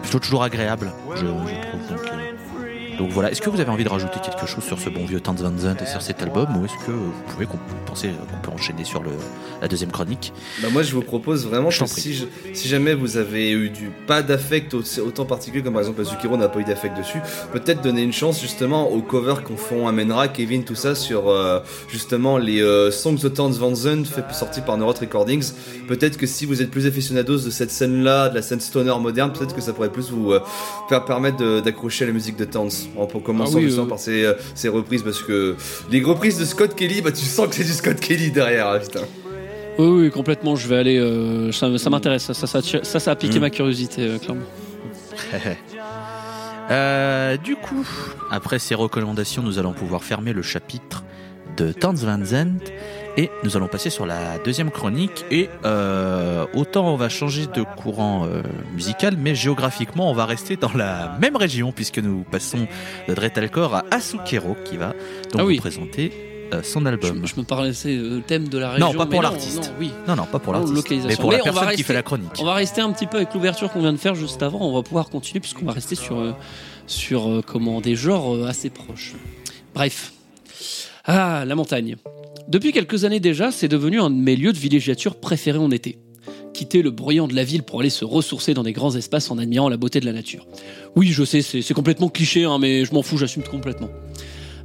plutôt 0.00 0.18
toujours 0.18 0.42
agréable, 0.42 0.92
je, 1.14 1.20
je 1.20 1.24
trouve. 1.26 1.88
Donc, 1.88 2.06
euh, 2.12 2.32
donc 2.98 3.10
voilà. 3.10 3.30
Est-ce 3.30 3.40
que 3.40 3.48
vous 3.50 3.60
avez 3.60 3.70
envie 3.70 3.84
de 3.84 3.88
rajouter 3.88 4.18
quelque 4.20 4.46
chose 4.46 4.64
sur 4.64 4.78
ce 4.78 4.90
bon 4.90 5.04
vieux 5.06 5.20
Tans 5.20 5.34
Van 5.34 5.56
Zandt 5.56 5.82
et 5.82 5.86
sur 5.86 6.02
cet 6.02 6.20
album, 6.22 6.46
ou 6.56 6.64
est-ce 6.64 6.74
que 6.86 6.90
vous 6.90 7.12
pouvez 7.28 7.46
qu'on, 7.46 7.58
penser 7.86 8.08
qu'on 8.08 8.48
peut 8.50 8.54
enchaîner 8.54 8.84
sur 8.84 9.02
le, 9.02 9.10
la 9.62 9.68
deuxième 9.68 9.90
chronique 9.92 10.32
Bah 10.62 10.68
moi 10.72 10.82
je 10.82 10.92
vous 10.94 11.02
propose 11.02 11.46
vraiment 11.46 11.70
Je 11.70 11.80
que 11.84 11.88
si, 11.88 12.14
je- 12.14 12.24
si 12.54 12.68
jamais 12.68 12.94
vous 12.94 13.16
avez 13.16 13.50
eu 13.52 13.70
du 13.70 13.90
pas 14.06 14.22
d'affect 14.22 14.74
au- 14.74 14.82
autant 15.06 15.24
particulier 15.24 15.62
comme 15.62 15.74
par 15.74 15.82
exemple 15.82 16.02
Zukiro 16.04 16.36
n'a 16.36 16.48
pas 16.48 16.58
eu 16.60 16.64
d'affect 16.64 16.96
dessus, 16.98 17.20
peut-être 17.52 17.80
donner 17.82 18.02
une 18.02 18.12
chance 18.12 18.40
justement 18.40 18.90
aux 18.90 19.00
covers 19.02 19.42
qu'on 19.44 19.56
font 19.56 19.86
Amenra, 19.88 20.28
Kevin, 20.28 20.64
tout 20.64 20.74
ça 20.74 20.94
sur 20.94 21.28
euh, 21.28 21.60
justement 21.88 22.36
les 22.38 22.60
euh, 22.62 22.90
Songs 22.90 23.24
of 23.24 23.32
Towns 23.34 23.52
Van 23.52 23.74
Zandt 23.74 24.08
fait 24.08 24.24
sortis 24.34 24.60
par 24.60 24.76
Neurot 24.76 24.94
Recordings. 25.00 25.52
Peut-être 25.86 26.16
que 26.16 26.26
si 26.26 26.46
vous 26.46 26.60
êtes 26.62 26.70
plus 26.70 26.86
aficionados 26.86 27.38
de 27.38 27.50
cette 27.50 27.70
scène-là, 27.70 28.28
de 28.28 28.34
la 28.34 28.42
scène 28.42 28.60
stoner 28.60 28.94
moderne, 29.00 29.32
peut-être 29.32 29.54
que 29.54 29.60
ça 29.60 29.72
pourrait 29.72 29.92
plus 29.92 30.10
vous 30.10 30.32
euh, 30.32 30.40
faire 30.88 31.04
permettre 31.04 31.36
de- 31.38 31.60
d'accrocher 31.60 32.04
à 32.04 32.08
la 32.08 32.12
musique 32.12 32.36
de 32.36 32.44
En 32.96 33.06
commençant 33.06 33.52
Ah 33.54 33.58
oui, 33.58 33.64
justement 33.64 33.86
euh. 33.86 33.88
par 33.90 33.98
ces, 33.98 34.24
euh, 34.24 34.34
ces 34.54 34.68
reprises 34.68 35.02
parce 35.02 35.22
que 35.22 35.54
les 35.90 36.02
reprises 36.02 36.38
de 36.38 36.44
Scott 36.44 36.74
Kelly, 36.74 37.00
bah 37.02 37.12
tu 37.12 37.24
sens 37.24 37.48
que 37.48 37.54
c'est 37.54 37.64
du 37.64 37.72
Scott 37.72 38.00
Kelly 38.00 38.30
derrière, 38.30 38.68
hein, 38.68 38.78
putain. 38.80 39.02
Oui, 39.78 39.86
oui, 39.86 40.10
complètement. 40.10 40.56
Je 40.56 40.66
vais 40.66 40.76
aller. 40.76 40.98
euh, 40.98 41.52
ça 41.52 41.76
ça 41.78 41.90
m'intéresse. 41.90 42.24
Ça, 42.32 42.34
ça, 42.34 42.46
ça, 42.46 42.60
ça, 42.82 42.98
ça 43.00 43.10
a 43.12 43.16
piqué 43.16 43.38
Mm. 43.38 43.42
ma 43.42 43.50
curiosité, 43.50 44.02
euh, 44.02 44.18
clairement. 44.18 44.42
Euh, 46.70 47.36
du 47.38 47.56
coup, 47.56 47.86
après 48.30 48.58
ces 48.58 48.74
recommandations, 48.74 49.42
nous 49.42 49.58
allons 49.58 49.72
pouvoir 49.72 50.04
fermer 50.04 50.34
le 50.34 50.42
chapitre 50.42 51.02
de 51.56 51.72
Towns 51.72 51.96
Van 51.96 52.22
Zandt 52.22 52.70
et 53.18 53.30
nous 53.42 53.56
allons 53.56 53.66
passer 53.68 53.90
sur 53.90 54.06
la 54.06 54.38
deuxième 54.38 54.70
chronique. 54.70 55.24
Et 55.30 55.50
euh, 55.64 56.46
autant 56.54 56.92
on 56.92 56.96
va 56.96 57.08
changer 57.08 57.46
de 57.46 57.64
courant 57.76 58.24
euh, 58.26 58.42
musical, 58.74 59.16
mais 59.18 59.34
géographiquement 59.34 60.10
on 60.10 60.14
va 60.14 60.24
rester 60.24 60.56
dans 60.56 60.72
la 60.72 61.18
même 61.20 61.36
région 61.36 61.72
puisque 61.72 61.98
nous 61.98 62.22
passons 62.30 62.66
de 63.08 63.14
Dretalcore 63.14 63.74
à 63.74 63.84
Asukero 63.90 64.56
qui 64.64 64.76
va 64.76 64.94
donc 65.32 65.40
Ah 65.40 65.44
oui. 65.44 65.56
vous 65.56 65.60
présenter 65.62 66.12
euh, 66.54 66.62
son 66.62 66.86
album. 66.86 67.26
je 67.26 67.34
me 67.36 67.44
parlaissais 67.44 67.94
le 67.94 68.22
thème 68.22 68.48
de 68.48 68.56
la 68.56 68.70
région. 68.70 68.92
Non, 68.92 68.98
pas 68.98 69.06
pour 69.06 69.20
l'artiste. 69.20 69.64
non, 69.64 69.74
oui. 69.80 69.90
Non, 70.06 70.16
non, 70.16 70.24
pas 70.24 70.38
pour 70.38 70.52
l'artiste, 70.54 70.88
mais 71.06 71.16
pour 71.16 71.32
la 71.32 71.38
Mais 71.38 71.44
personne 71.44 71.70
qui 71.72 71.82
fait 71.82 71.92
la 71.92 72.02
chronique. 72.02 72.30
On 72.38 72.44
va 72.44 72.54
rester 72.54 72.80
un 72.80 72.90
petit 72.92 73.06
peu 73.06 73.18
avec 73.18 73.34
l'ouverture 73.34 73.70
qu'on 73.70 73.80
vient 73.80 73.92
de 73.92 73.98
faire 73.98 74.14
juste 74.14 74.42
avant. 74.42 74.60
On 74.60 74.74
va 74.74 74.82
pouvoir 74.82 75.10
continuer 75.10 75.40
puisqu'on 75.40 75.66
va 75.66 75.72
rester 75.72 75.94
sur, 75.96 76.18
euh, 76.18 76.32
sur 76.86 77.28
euh, 77.28 77.42
comment, 77.44 77.80
des 77.80 77.96
genres 77.96 78.46
assez 78.46 78.70
proches. 78.70 79.14
Bref. 79.74 80.12
Ah, 81.04 81.44
la 81.44 81.54
montagne. 81.54 81.96
Depuis 82.48 82.72
quelques 82.72 83.04
années 83.04 83.20
déjà, 83.20 83.52
c'est 83.52 83.68
devenu 83.68 84.00
un 84.00 84.08
de 84.08 84.14
mes 84.14 84.34
lieux 84.34 84.54
de 84.54 84.58
villégiature 84.58 85.16
préférés 85.16 85.58
en 85.58 85.70
été. 85.70 85.98
Quitter 86.54 86.80
le 86.80 86.90
bruyant 86.90 87.28
de 87.28 87.34
la 87.34 87.44
ville 87.44 87.62
pour 87.62 87.80
aller 87.80 87.90
se 87.90 88.06
ressourcer 88.06 88.54
dans 88.54 88.62
des 88.62 88.72
grands 88.72 88.96
espaces 88.96 89.30
en 89.30 89.36
admirant 89.36 89.68
la 89.68 89.76
beauté 89.76 90.00
de 90.00 90.06
la 90.06 90.14
nature. 90.14 90.46
Oui, 90.96 91.08
je 91.08 91.24
sais, 91.24 91.42
c'est 91.42 91.74
complètement 91.74 92.08
cliché, 92.08 92.44
hein, 92.44 92.58
mais 92.58 92.86
je 92.86 92.94
m'en 92.94 93.02
fous, 93.02 93.18
j'assume 93.18 93.42
complètement. 93.42 93.90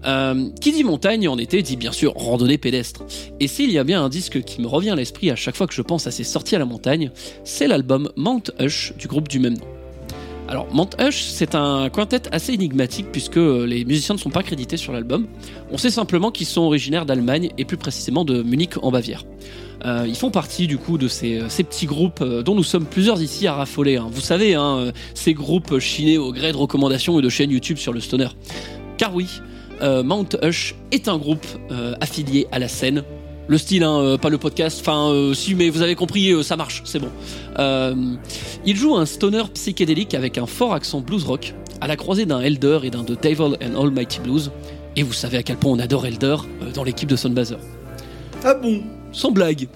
Euh, 0.06 0.50
qui 0.62 0.72
dit 0.72 0.86
montagne 0.86 1.28
en 1.28 1.38
été 1.38 1.62
dit 1.62 1.76
bien 1.76 1.92
sûr 1.92 2.14
randonnée 2.14 2.58
pédestre. 2.58 3.04
Et 3.42 3.50
s'il 3.50 3.70
y 3.70 3.78
a 3.78 3.84
bien 3.84 4.02
un 4.02 4.10
disque 4.10 4.42
qui 4.44 4.62
me 4.62 4.68
revient 4.68 4.92
à 4.92 4.96
l'esprit 4.96 5.30
à 5.30 5.36
chaque 5.36 5.58
fois 5.58 5.68
que 5.68 5.74
je 5.74 5.82
pense 5.82 6.08
à 6.08 6.12
ces 6.12 6.24
sorties 6.24 6.56
à 6.56 6.60
la 6.60 6.66
montagne, 6.66 7.12
c'est 7.44 7.68
l'album 7.68 8.10
Mount 8.16 8.44
Hush 8.62 8.94
du 8.98 9.08
groupe 9.08 9.28
du 9.28 9.40
même 9.40 9.58
nom. 9.58 9.73
Alors 10.54 10.68
Mount 10.72 10.90
Hush, 11.00 11.24
c'est 11.24 11.56
un 11.56 11.90
quintet 11.90 12.32
assez 12.32 12.54
énigmatique 12.54 13.08
puisque 13.12 13.38
les 13.38 13.86
musiciens 13.86 14.14
ne 14.14 14.20
sont 14.20 14.30
pas 14.30 14.44
crédités 14.44 14.78
sur 14.78 14.94
l'album. 14.94 15.26
On 15.72 15.80
sait 15.80 15.90
simplement 15.90 16.30
qu'ils 16.30 16.46
sont 16.46 16.62
originaires 16.62 17.08
d'Allemagne 17.08 17.50
et 17.58 17.66
plus 17.66 17.76
précisément 17.76 18.24
de 18.24 18.44
Munich 18.44 18.74
en 18.84 18.92
Bavière. 18.92 19.24
Euh, 19.84 20.06
ils 20.08 20.16
font 20.16 20.30
partie 20.30 20.68
du 20.68 20.78
coup 20.78 21.00
de 21.00 21.08
ces, 21.08 21.42
ces 21.50 21.64
petits 21.64 21.88
groupes 21.88 22.22
euh, 22.22 22.44
dont 22.44 22.54
nous 22.54 22.64
sommes 22.64 22.86
plusieurs 22.86 23.20
ici 23.20 23.48
à 23.48 23.56
raffoler. 23.56 23.98
hein. 23.98 24.10
Vous 24.12 24.22
savez, 24.22 24.54
hein, 24.54 24.78
euh, 24.78 24.92
ces 25.16 25.34
groupes 25.34 25.80
chinés 25.80 26.20
au 26.20 26.32
gré 26.32 26.52
de 26.52 26.58
recommandations 26.58 27.18
et 27.18 27.24
de 27.24 27.30
chaînes 27.30 27.50
YouTube 27.50 27.78
sur 27.78 27.92
le 27.92 28.00
stoner. 28.00 28.28
Car 29.00 29.16
oui, 29.16 29.42
euh, 29.82 30.04
Mount 30.04 30.38
Hush 30.44 30.76
est 30.92 31.08
un 31.08 31.18
groupe 31.18 31.48
euh, 31.72 31.96
affilié 32.00 32.46
à 32.52 32.60
la 32.60 32.68
scène. 32.68 33.04
Le 33.48 33.58
style, 33.58 33.84
hein, 33.84 34.00
euh, 34.00 34.18
pas 34.18 34.30
le 34.30 34.38
podcast. 34.38 34.80
Enfin, 34.82 35.10
euh, 35.10 35.34
si, 35.34 35.54
mais 35.54 35.70
vous 35.70 35.82
avez 35.82 35.96
compris, 35.96 36.32
euh, 36.32 36.44
ça 36.44 36.56
marche, 36.56 36.82
c'est 36.86 37.00
bon. 37.00 37.10
Euh, 37.60 37.94
il 38.66 38.76
joue 38.78 38.96
un 38.96 39.06
stoner 39.06 39.44
psychédélique 39.54 40.14
avec 40.14 40.38
un 40.38 40.46
fort 40.46 40.74
accent 40.74 41.02
blues 41.02 41.26
rock, 41.26 41.54
à 41.82 41.88
la 41.88 41.98
croisée 41.98 42.26
d'un 42.26 42.40
Elder 42.40 42.80
et 42.84 42.90
d'un 42.90 43.04
The 43.04 43.22
Devil 43.22 43.58
and 43.62 43.82
Almighty 43.82 44.22
Blues. 44.22 44.52
Et 44.96 45.04
vous 45.04 45.14
savez 45.14 45.38
à 45.38 45.44
quel 45.44 45.58
point 45.58 45.72
on 45.72 45.80
adore 45.80 46.06
Elder 46.06 46.38
dans 46.74 46.84
l'équipe 46.84 47.10
de 47.10 47.16
Soundbazer. 47.16 47.60
Ah 48.46 48.54
bon? 48.54 48.82
Sans 49.12 49.32
blague. 49.32 49.68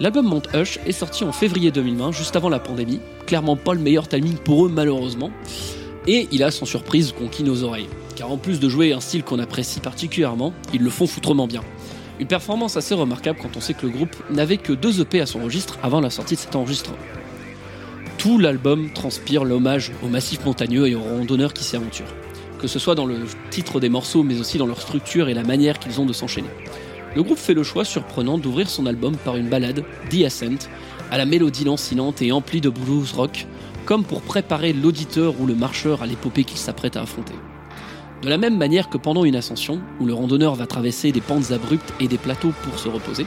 L'album 0.00 0.26
Mount 0.26 0.42
Hush 0.54 0.78
est 0.86 0.92
sorti 0.92 1.24
en 1.24 1.32
février 1.32 1.72
2020, 1.72 2.12
juste 2.12 2.36
avant 2.36 2.48
la 2.48 2.60
pandémie. 2.60 3.00
Clairement 3.26 3.56
pas 3.56 3.74
le 3.74 3.80
meilleur 3.80 4.06
timing 4.06 4.36
pour 4.36 4.66
eux, 4.66 4.70
malheureusement. 4.72 5.30
Et 6.06 6.28
il 6.30 6.44
a 6.44 6.52
sans 6.52 6.66
surprise 6.66 7.12
conquis 7.12 7.42
nos 7.42 7.64
oreilles. 7.64 7.88
Car 8.14 8.30
en 8.30 8.36
plus 8.36 8.60
de 8.60 8.68
jouer 8.68 8.92
un 8.92 9.00
style 9.00 9.24
qu'on 9.24 9.40
apprécie 9.40 9.80
particulièrement, 9.80 10.52
ils 10.72 10.82
le 10.82 10.90
font 10.90 11.06
foutrement 11.06 11.48
bien. 11.48 11.62
Une 12.20 12.26
performance 12.26 12.76
assez 12.76 12.94
remarquable 12.94 13.38
quand 13.40 13.56
on 13.56 13.60
sait 13.60 13.74
que 13.74 13.86
le 13.86 13.92
groupe 13.92 14.16
n'avait 14.30 14.56
que 14.56 14.72
deux 14.72 15.00
EP 15.00 15.20
à 15.20 15.26
son 15.26 15.38
registre 15.38 15.78
avant 15.82 16.00
la 16.00 16.10
sortie 16.10 16.34
de 16.34 16.40
cet 16.40 16.56
enregistrement. 16.56 16.98
Tout 18.18 18.38
l'album 18.38 18.90
transpire 18.92 19.44
l'hommage 19.44 19.92
au 20.02 20.08
massif 20.08 20.44
montagneux 20.44 20.88
et 20.88 20.96
aux 20.96 21.02
randonneurs 21.02 21.52
qui 21.52 21.62
s'y 21.62 21.76
aventurent. 21.76 22.12
Que 22.60 22.66
ce 22.66 22.80
soit 22.80 22.96
dans 22.96 23.06
le 23.06 23.20
titre 23.50 23.78
des 23.78 23.88
morceaux, 23.88 24.24
mais 24.24 24.40
aussi 24.40 24.58
dans 24.58 24.66
leur 24.66 24.80
structure 24.80 25.28
et 25.28 25.34
la 25.34 25.44
manière 25.44 25.78
qu'ils 25.78 26.00
ont 26.00 26.06
de 26.06 26.12
s'enchaîner. 26.12 26.48
Le 27.14 27.22
groupe 27.22 27.38
fait 27.38 27.54
le 27.54 27.62
choix 27.62 27.84
surprenant 27.84 28.36
d'ouvrir 28.36 28.68
son 28.68 28.86
album 28.86 29.16
par 29.16 29.36
une 29.36 29.48
ballade, 29.48 29.84
The 30.10 30.24
Ascent, 30.24 30.68
à 31.12 31.18
la 31.18 31.24
mélodie 31.24 31.64
lancinante 31.64 32.20
et 32.20 32.32
emplie 32.32 32.60
de 32.60 32.68
blues 32.68 33.12
rock, 33.12 33.46
comme 33.86 34.04
pour 34.04 34.22
préparer 34.22 34.72
l'auditeur 34.72 35.40
ou 35.40 35.46
le 35.46 35.54
marcheur 35.54 36.02
à 36.02 36.06
l'épopée 36.06 36.42
qu'il 36.42 36.58
s'apprête 36.58 36.96
à 36.96 37.02
affronter. 37.02 37.34
De 38.22 38.28
la 38.28 38.38
même 38.38 38.56
manière 38.56 38.88
que 38.88 38.98
pendant 38.98 39.24
une 39.24 39.36
ascension, 39.36 39.80
où 40.00 40.06
le 40.06 40.12
randonneur 40.12 40.56
va 40.56 40.66
traverser 40.66 41.12
des 41.12 41.20
pentes 41.20 41.52
abruptes 41.52 41.92
et 42.00 42.08
des 42.08 42.18
plateaux 42.18 42.52
pour 42.64 42.78
se 42.78 42.88
reposer, 42.88 43.26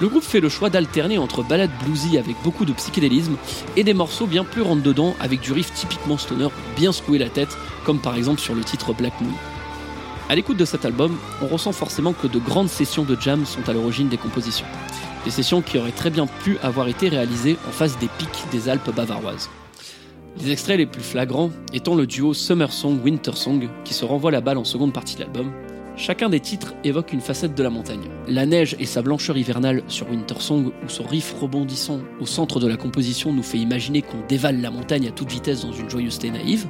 le 0.00 0.08
groupe 0.08 0.22
fait 0.22 0.40
le 0.40 0.50
choix 0.50 0.70
d'alterner 0.70 1.18
entre 1.18 1.42
ballades 1.42 1.70
bluesy 1.82 2.18
avec 2.18 2.36
beaucoup 2.44 2.64
de 2.64 2.72
psychédélisme 2.72 3.36
et 3.76 3.84
des 3.84 3.94
morceaux 3.94 4.26
bien 4.26 4.44
plus 4.44 4.62
rentre-dedans 4.62 5.16
avec 5.18 5.40
du 5.40 5.52
riff 5.52 5.72
typiquement 5.72 6.18
stoner 6.18 6.48
bien 6.76 6.92
secouer 6.92 7.18
la 7.18 7.30
tête, 7.30 7.56
comme 7.84 8.00
par 8.00 8.16
exemple 8.16 8.40
sur 8.40 8.54
le 8.54 8.62
titre 8.62 8.92
Black 8.92 9.18
Moon. 9.20 9.32
À 10.28 10.34
l'écoute 10.34 10.58
de 10.58 10.66
cet 10.66 10.84
album, 10.84 11.16
on 11.42 11.46
ressent 11.46 11.72
forcément 11.72 12.12
que 12.12 12.26
de 12.26 12.38
grandes 12.38 12.68
sessions 12.68 13.04
de 13.04 13.16
jam 13.18 13.46
sont 13.46 13.66
à 13.66 13.72
l'origine 13.72 14.08
des 14.08 14.18
compositions. 14.18 14.66
Des 15.24 15.30
sessions 15.30 15.62
qui 15.62 15.78
auraient 15.78 15.90
très 15.90 16.10
bien 16.10 16.26
pu 16.26 16.58
avoir 16.62 16.86
été 16.88 17.08
réalisées 17.08 17.56
en 17.66 17.72
face 17.72 17.98
des 17.98 18.08
pics 18.18 18.44
des 18.52 18.68
Alpes 18.68 18.94
bavaroises. 18.94 19.48
Les 20.40 20.52
extraits 20.52 20.78
les 20.78 20.86
plus 20.86 21.02
flagrants 21.02 21.50
étant 21.72 21.96
le 21.96 22.06
duo 22.06 22.32
Summer 22.32 22.72
Song 22.72 23.00
Winter 23.02 23.32
Song 23.34 23.68
qui 23.84 23.92
se 23.92 24.04
renvoie 24.04 24.30
la 24.30 24.40
balle 24.40 24.58
en 24.58 24.64
seconde 24.64 24.92
partie 24.92 25.16
de 25.16 25.20
l'album. 25.20 25.50
Chacun 25.96 26.28
des 26.28 26.38
titres 26.38 26.74
évoque 26.84 27.12
une 27.12 27.20
facette 27.20 27.56
de 27.56 27.62
la 27.62 27.70
montagne. 27.70 28.08
La 28.28 28.46
neige 28.46 28.76
et 28.78 28.86
sa 28.86 29.02
blancheur 29.02 29.36
hivernale 29.36 29.82
sur 29.88 30.08
Winter 30.08 30.36
Song, 30.38 30.70
où 30.84 30.88
son 30.88 31.02
riff 31.02 31.34
rebondissant 31.40 31.98
au 32.20 32.26
centre 32.26 32.60
de 32.60 32.68
la 32.68 32.76
composition 32.76 33.32
nous 33.32 33.42
fait 33.42 33.58
imaginer 33.58 34.00
qu'on 34.00 34.24
dévale 34.28 34.60
la 34.60 34.70
montagne 34.70 35.08
à 35.08 35.10
toute 35.10 35.32
vitesse 35.32 35.62
dans 35.62 35.72
une 35.72 35.90
joyeuseté 35.90 36.30
naïve. 36.30 36.68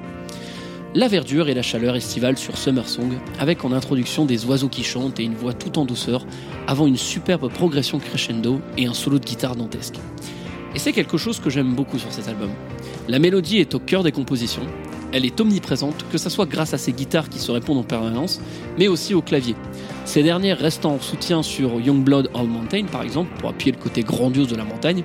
La 0.94 1.08
verdure 1.08 1.50
et 1.50 1.54
la 1.54 1.60
chaleur 1.60 1.94
estivale 1.94 2.38
sur 2.38 2.56
Summer 2.56 2.88
Song, 2.88 3.12
avec 3.38 3.66
en 3.66 3.72
introduction 3.72 4.24
des 4.24 4.46
oiseaux 4.46 4.70
qui 4.70 4.82
chantent 4.82 5.20
et 5.20 5.24
une 5.24 5.34
voix 5.34 5.52
tout 5.52 5.78
en 5.78 5.84
douceur, 5.84 6.24
avant 6.66 6.86
une 6.86 6.96
superbe 6.96 7.52
progression 7.52 7.98
crescendo 7.98 8.62
et 8.78 8.86
un 8.86 8.94
solo 8.94 9.18
de 9.18 9.26
guitare 9.26 9.56
dantesque. 9.56 9.96
Et 10.74 10.78
c'est 10.78 10.92
quelque 10.92 11.18
chose 11.18 11.38
que 11.38 11.50
j'aime 11.50 11.74
beaucoup 11.74 11.98
sur 11.98 12.10
cet 12.12 12.28
album. 12.28 12.50
La 13.08 13.18
mélodie 13.18 13.56
est 13.56 13.74
au 13.74 13.78
cœur 13.78 14.02
des 14.02 14.12
compositions, 14.12 14.66
elle 15.12 15.24
est 15.24 15.40
omniprésente, 15.40 16.04
que 16.12 16.18
ce 16.18 16.28
soit 16.28 16.44
grâce 16.44 16.74
à 16.74 16.78
ses 16.78 16.92
guitares 16.92 17.30
qui 17.30 17.38
se 17.38 17.50
répondent 17.50 17.78
en 17.78 17.82
permanence, 17.82 18.38
mais 18.78 18.86
aussi 18.86 19.14
au 19.14 19.22
clavier. 19.22 19.54
Ces 20.04 20.22
dernières 20.22 20.58
restant 20.58 20.92
en 20.92 21.00
soutien 21.00 21.42
sur 21.42 21.80
Youngblood 21.80 22.30
All 22.34 22.46
Mountain 22.46 22.84
par 22.84 23.02
exemple, 23.02 23.30
pour 23.38 23.48
appuyer 23.48 23.72
le 23.72 23.78
côté 23.78 24.02
grandiose 24.02 24.48
de 24.48 24.56
la 24.56 24.64
montagne, 24.64 25.04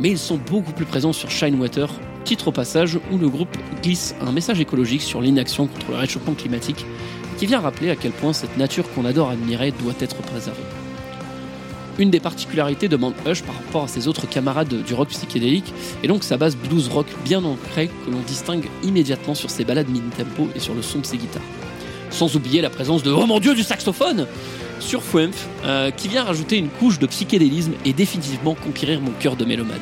mais 0.00 0.10
ils 0.10 0.18
sont 0.18 0.40
beaucoup 0.50 0.72
plus 0.72 0.84
présents 0.84 1.12
sur 1.12 1.30
Shine 1.30 1.60
Water, 1.60 1.88
titre 2.24 2.48
au 2.48 2.52
passage 2.52 2.98
où 3.12 3.18
le 3.18 3.28
groupe 3.28 3.56
glisse 3.84 4.16
un 4.20 4.32
message 4.32 4.58
écologique 4.58 5.02
sur 5.02 5.20
l'inaction 5.20 5.68
contre 5.68 5.92
le 5.92 5.96
réchauffement 5.96 6.34
climatique, 6.34 6.84
qui 7.38 7.46
vient 7.46 7.60
rappeler 7.60 7.90
à 7.90 7.96
quel 7.96 8.10
point 8.10 8.32
cette 8.32 8.56
nature 8.56 8.92
qu'on 8.92 9.04
adore 9.04 9.30
admirer 9.30 9.72
doit 9.80 9.94
être 10.00 10.16
préservée. 10.16 10.83
Une 11.98 12.10
des 12.10 12.18
particularités 12.18 12.88
de 12.88 12.96
Mount 12.96 13.14
Hush 13.24 13.42
par 13.42 13.54
rapport 13.54 13.84
à 13.84 13.88
ses 13.88 14.08
autres 14.08 14.28
camarades 14.28 14.82
du 14.82 14.94
rock 14.94 15.10
psychédélique 15.10 15.72
est 16.02 16.08
donc 16.08 16.24
sa 16.24 16.36
base 16.36 16.56
blues 16.56 16.88
rock 16.88 17.06
bien 17.24 17.44
ancrée 17.44 17.88
que 17.88 18.10
l'on 18.10 18.20
distingue 18.20 18.68
immédiatement 18.82 19.36
sur 19.36 19.48
ses 19.48 19.64
balades 19.64 19.88
mid-tempo 19.88 20.48
et 20.56 20.60
sur 20.60 20.74
le 20.74 20.82
son 20.82 20.98
de 20.98 21.06
ses 21.06 21.18
guitares. 21.18 21.42
Sans 22.10 22.34
oublier 22.34 22.60
la 22.62 22.70
présence 22.70 23.04
de 23.04 23.12
Oh 23.12 23.26
mon 23.26 23.38
dieu 23.38 23.54
du 23.54 23.62
saxophone 23.62 24.26
sur 24.80 25.02
Fuemph, 25.02 25.46
euh, 25.64 25.92
qui 25.92 26.08
vient 26.08 26.24
rajouter 26.24 26.58
une 26.58 26.68
couche 26.68 26.98
de 26.98 27.06
psychédélisme 27.06 27.72
et 27.84 27.92
définitivement 27.92 28.54
conquérir 28.54 29.00
mon 29.00 29.12
cœur 29.12 29.36
de 29.36 29.44
mélomane. 29.44 29.80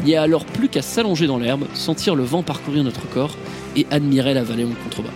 Il 0.00 0.06
n'y 0.06 0.16
a 0.16 0.22
alors 0.22 0.44
plus 0.44 0.68
qu'à 0.68 0.82
s'allonger 0.82 1.28
dans 1.28 1.38
l'herbe, 1.38 1.66
sentir 1.74 2.16
le 2.16 2.24
vent 2.24 2.42
parcourir 2.42 2.82
notre 2.82 3.08
corps 3.08 3.36
et 3.76 3.86
admirer 3.92 4.34
la 4.34 4.42
vallée 4.42 4.64
en 4.64 4.84
contrebas. 4.84 5.14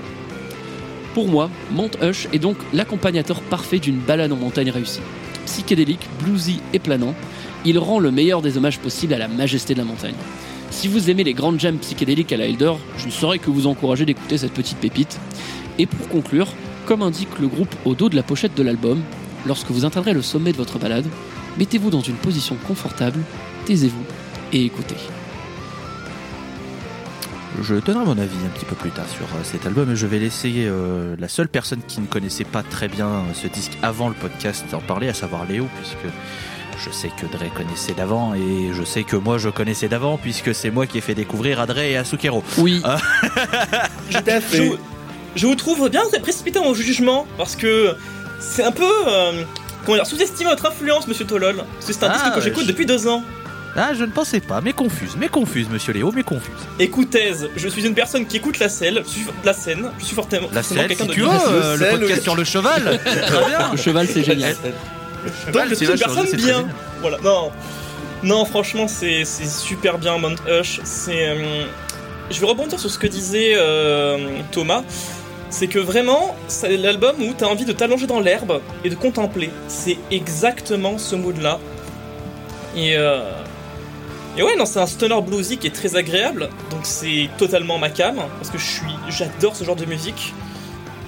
Pour 1.15 1.29
moi, 1.29 1.51
Mount 1.73 1.91
Hush 2.01 2.29
est 2.33 2.39
donc 2.39 2.57
l'accompagnateur 2.73 3.41
parfait 3.43 3.81
d'une 3.81 3.99
balade 3.99 4.33
en 4.33 4.37
montagne 4.37 4.71
réussie. 4.71 5.01
Psychédélique, 5.46 6.09
bluesy 6.20 6.61
et 6.72 6.78
planant, 6.78 7.14
il 7.64 7.78
rend 7.78 7.98
le 7.98 8.11
meilleur 8.11 8.42
des 8.42 8.57
hommages 8.57 8.78
possibles 8.78 9.14
à 9.14 9.18
la 9.18 9.28
majesté 9.28 9.74
de 9.74 9.78
la 9.78 9.85
montagne. 9.85 10.14
Si 10.70 10.88
vous 10.88 11.11
aimez 11.11 11.24
les 11.24 11.35
grandes 11.35 11.61
jams 11.61 11.78
psychédéliques 11.78 12.33
à 12.33 12.37
la 12.37 12.46
Elder, 12.46 12.72
je 12.96 13.07
ne 13.07 13.11
saurais 13.11 13.38
que 13.38 13.50
vous 13.50 13.66
encourager 13.66 14.07
d'écouter 14.07 14.38
cette 14.38 14.55
petite 14.55 14.78
pépite. 14.78 15.20
Et 15.78 15.87
pour 15.87 16.09
conclure, 16.09 16.48
comme 16.87 17.02
indique 17.02 17.38
le 17.38 17.48
groupe 17.48 17.74
au 17.85 17.94
dos 17.94 18.09
de 18.09 18.16
la 18.16 18.22
pochette 18.22 18.57
de 18.57 18.62
l'album, 18.62 19.02
lorsque 19.46 19.70
vous 19.70 19.85
atteindrez 19.85 20.14
le 20.14 20.22
sommet 20.22 20.52
de 20.52 20.57
votre 20.57 20.78
balade, 20.78 21.07
mettez-vous 21.59 21.90
dans 21.90 22.00
une 22.00 22.16
position 22.16 22.57
confortable, 22.66 23.20
taisez-vous 23.66 24.05
et 24.52 24.64
écoutez. 24.64 24.96
Je 27.61 27.75
donnerai 27.75 28.05
mon 28.07 28.19
avis 28.19 28.37
un 28.47 28.49
petit 28.49 28.65
peu 28.65 28.75
plus 28.75 28.91
tard 28.91 29.05
sur 29.09 29.25
euh, 29.27 29.41
cet 29.45 29.67
album 29.67 29.91
et 29.93 29.97
je 29.97 30.07
vais 30.07 30.19
laisser 30.19 30.53
euh, 30.67 31.15
la 31.19 31.29
seule 31.29 31.49
personne 31.49 31.81
qui 31.87 32.01
ne 32.01 32.07
connaissait 32.07 32.45
pas 32.45 32.62
très 32.62 32.88
bien 32.88 33.07
euh, 33.09 33.21
ce 33.35 33.47
disque 33.47 33.73
avant 33.83 34.09
le 34.09 34.15
podcast 34.15 34.65
en 34.73 34.79
parler, 34.79 35.09
à 35.09 35.15
savoir 35.15 35.45
Léo, 35.47 35.69
puisque 35.79 36.15
je 36.83 36.91
sais 36.91 37.09
que 37.09 37.27
Dre 37.27 37.53
connaissait 37.55 37.93
d'avant 37.93 38.35
et 38.35 38.71
je 38.73 38.83
sais 38.83 39.05
que 39.05 39.17
moi 39.17 39.37
je 39.37 39.51
connaissais 39.51 39.88
d'avant 39.88 40.17
puisque 40.17 40.55
c'est 40.55 40.71
moi 40.71 40.87
qui 40.87 40.97
ai 40.99 41.01
fait 41.03 41.15
découvrir 41.15 41.61
à 41.61 41.67
Dre 41.67 41.79
et 41.81 41.97
à 41.99 42.05
Sukero. 42.05 42.43
Oui. 42.57 42.81
Tout 42.83 42.88
à 42.88 42.97
Je, 44.53 44.62
vous- 44.62 44.77
je 45.37 45.47
vous 45.47 45.55
trouve 45.55 45.88
bien 45.91 46.03
précipité 46.23 46.59
en 46.59 46.73
jugement 46.73 47.27
parce 47.37 47.55
que 47.55 47.95
c'est 48.41 48.65
un 48.65 48.73
peu 48.73 48.91
euh, 49.09 49.43
comment 49.85 49.97
dire 49.99 50.07
sous-estimé 50.07 50.49
votre 50.51 50.65
influence, 50.67 51.07
Monsieur 51.07 51.27
Tolol. 51.27 51.57
Parce 51.57 51.87
que 51.87 51.93
c'est 51.93 52.05
un 52.05 52.11
Ah, 52.11 52.15
disque 52.19 52.35
que 52.35 52.41
j'écoute 52.41 52.62
je- 52.65 52.69
depuis 52.69 52.87
deux 52.87 53.07
ans. 53.09 53.23
Ah, 53.75 53.93
je 53.95 54.05
ne 54.05 54.11
pensais 54.11 54.41
pas, 54.41 54.61
mais 54.61 54.73
confuse, 54.75 55.17
mais 55.19 55.29
confuse, 55.29 55.69
monsieur 55.71 55.95
Léo, 55.95 56.13
mais 56.15 56.23
confuse. 56.23 56.53
Écoutez, 56.79 57.33
je 57.57 57.69
suis 57.69 57.87
une 57.87 57.95
personne 57.95 58.27
qui 58.27 58.37
écoute 58.37 58.59
la 58.59 58.69
scène, 58.69 58.99
je 59.03 59.09
suis, 59.09 59.27
la 59.45 59.55
scène, 59.55 59.91
je 59.99 60.05
suis 60.05 60.15
fortement, 60.15 60.49
La 60.53 60.63
selle, 60.63 60.89
quelqu'un 60.89 61.05
si 61.05 61.09
de 61.09 61.15
tu 61.15 61.21
veux, 61.23 61.29
euh, 61.31 61.73
le 61.73 61.79
selle, 61.79 61.91
podcast 61.99 62.19
oui. 62.19 62.23
sur 62.23 62.37
le 62.37 62.45
cheval. 62.45 63.01
Très 63.27 63.47
bien. 63.47 63.71
Le 63.73 63.77
cheval, 63.79 64.07
c'est 64.09 64.25
génial. 64.25 64.55
Donc 65.53 65.63
je 65.65 65.69
c'est 65.71 65.75
suis 65.77 65.85
une 65.87 65.91
chose, 65.93 66.01
personne 66.01 66.27
c'est 66.27 66.37
très 66.37 66.47
bien. 66.47 66.57
génial. 66.59 66.75
Voilà, 67.01 67.19
non. 67.25 67.51
Non, 68.23 68.45
franchement, 68.45 68.89
c'est 68.89 69.25
c'est 69.25 69.47
super 69.47 69.97
bien, 69.99 70.19
Mount 70.19 70.37
Hush. 70.47 70.81
C'est. 70.85 71.29
euh, 71.29 71.65
je 72.31 72.39
vais 72.41 72.47
rebondir 72.47 72.79
sur 72.79 72.91
ce 72.91 72.99
que 72.99 73.07
disait 73.07 73.53
euh, 73.57 74.39
Thomas. 74.51 74.83
C'est 75.49 75.67
que 75.67 75.79
vraiment, 75.79 76.37
c'est 76.49 76.77
l'album 76.77 77.17
où 77.23 77.33
t'as 77.37 77.47
envie 77.47 77.65
de 77.65 77.73
t'allonger 77.73 78.07
dans 78.07 78.21
l'herbe 78.21 78.61
et 78.85 78.91
de 78.91 78.95
contempler. 78.95 79.51
C'est 79.69 79.97
exactement 80.11 80.99
ce 80.99 81.17
mood-là. 81.17 81.59
Et. 82.77 82.97
euh, 82.99 83.23
Et 84.37 84.42
ouais, 84.42 84.57
non, 84.57 84.64
c'est 84.64 84.81
un 84.81 84.87
stoner 84.87 85.21
bluesy 85.21 85.59
qui 85.59 85.66
est 85.66 85.75
très 85.75 85.95
agréable. 85.97 86.49
Donc 86.71 86.81
c'est 86.85 87.29
totalement 87.37 87.79
ma 87.79 87.90
cam. 87.90 88.16
Parce 88.16 88.51
que 88.51 88.59
je 88.59 88.66
suis. 88.66 88.95
J'adore 89.09 89.55
ce 89.57 89.64
genre 89.64 89.77
de 89.77 89.85
musique. 89.85 90.33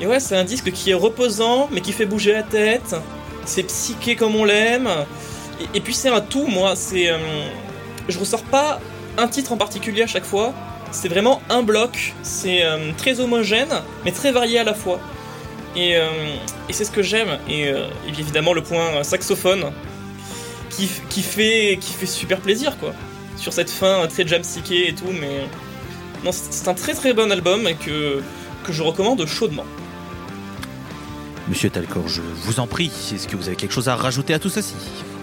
Et 0.00 0.06
ouais, 0.06 0.20
c'est 0.20 0.36
un 0.36 0.44
disque 0.44 0.72
qui 0.72 0.90
est 0.90 0.94
reposant, 0.94 1.68
mais 1.72 1.80
qui 1.80 1.92
fait 1.92 2.04
bouger 2.04 2.32
la 2.32 2.42
tête. 2.42 2.94
C'est 3.46 3.62
psyché 3.62 4.16
comme 4.16 4.36
on 4.36 4.44
l'aime. 4.44 4.88
Et, 5.74 5.80
puis 5.80 5.94
c'est 5.94 6.10
un 6.10 6.20
tout, 6.20 6.46
moi. 6.46 6.76
C'est, 6.76 7.08
euh, 7.08 7.18
je 8.08 8.18
ressors 8.18 8.42
pas 8.42 8.80
un 9.16 9.28
titre 9.28 9.52
en 9.52 9.56
particulier 9.56 10.02
à 10.02 10.06
chaque 10.06 10.24
fois. 10.24 10.52
C'est 10.90 11.08
vraiment 11.08 11.40
un 11.48 11.62
bloc. 11.62 12.12
C'est 12.22 12.62
euh, 12.62 12.92
très 12.98 13.20
homogène, 13.20 13.72
mais 14.04 14.12
très 14.12 14.32
varié 14.32 14.58
à 14.58 14.64
la 14.64 14.74
fois. 14.74 15.00
Et, 15.76 15.96
euh, 15.96 16.08
et 16.68 16.72
c'est 16.74 16.84
ce 16.84 16.90
que 16.90 17.02
j'aime. 17.02 17.38
Et, 17.48 17.68
et 17.68 17.74
évidemment 18.08 18.52
le 18.52 18.62
point 18.62 19.02
saxophone 19.02 19.72
qui, 20.70 20.90
qui 21.08 21.22
fait 21.22 21.78
qui 21.80 21.92
fait 21.92 22.06
super 22.06 22.40
plaisir 22.40 22.76
quoi. 22.78 22.92
Sur 23.44 23.52
cette 23.52 23.68
fin 23.68 24.06
très 24.06 24.26
jam 24.26 24.40
psyché 24.40 24.88
et 24.88 24.94
tout, 24.94 25.12
mais 25.20 25.46
non, 26.24 26.30
c'est 26.32 26.66
un 26.66 26.72
très 26.72 26.94
très 26.94 27.12
bon 27.12 27.30
album 27.30 27.68
que 27.78 28.22
que 28.64 28.72
je 28.72 28.82
recommande 28.82 29.26
chaudement. 29.26 29.66
Monsieur 31.46 31.68
Talcor, 31.68 32.08
je 32.08 32.22
vous 32.22 32.58
en 32.58 32.66
prie, 32.66 32.90
est-ce 33.12 33.28
que 33.28 33.36
vous 33.36 33.48
avez 33.48 33.56
quelque 33.56 33.74
chose 33.74 33.90
à 33.90 33.96
rajouter 33.96 34.32
à 34.32 34.38
tout 34.38 34.48
ceci? 34.48 34.72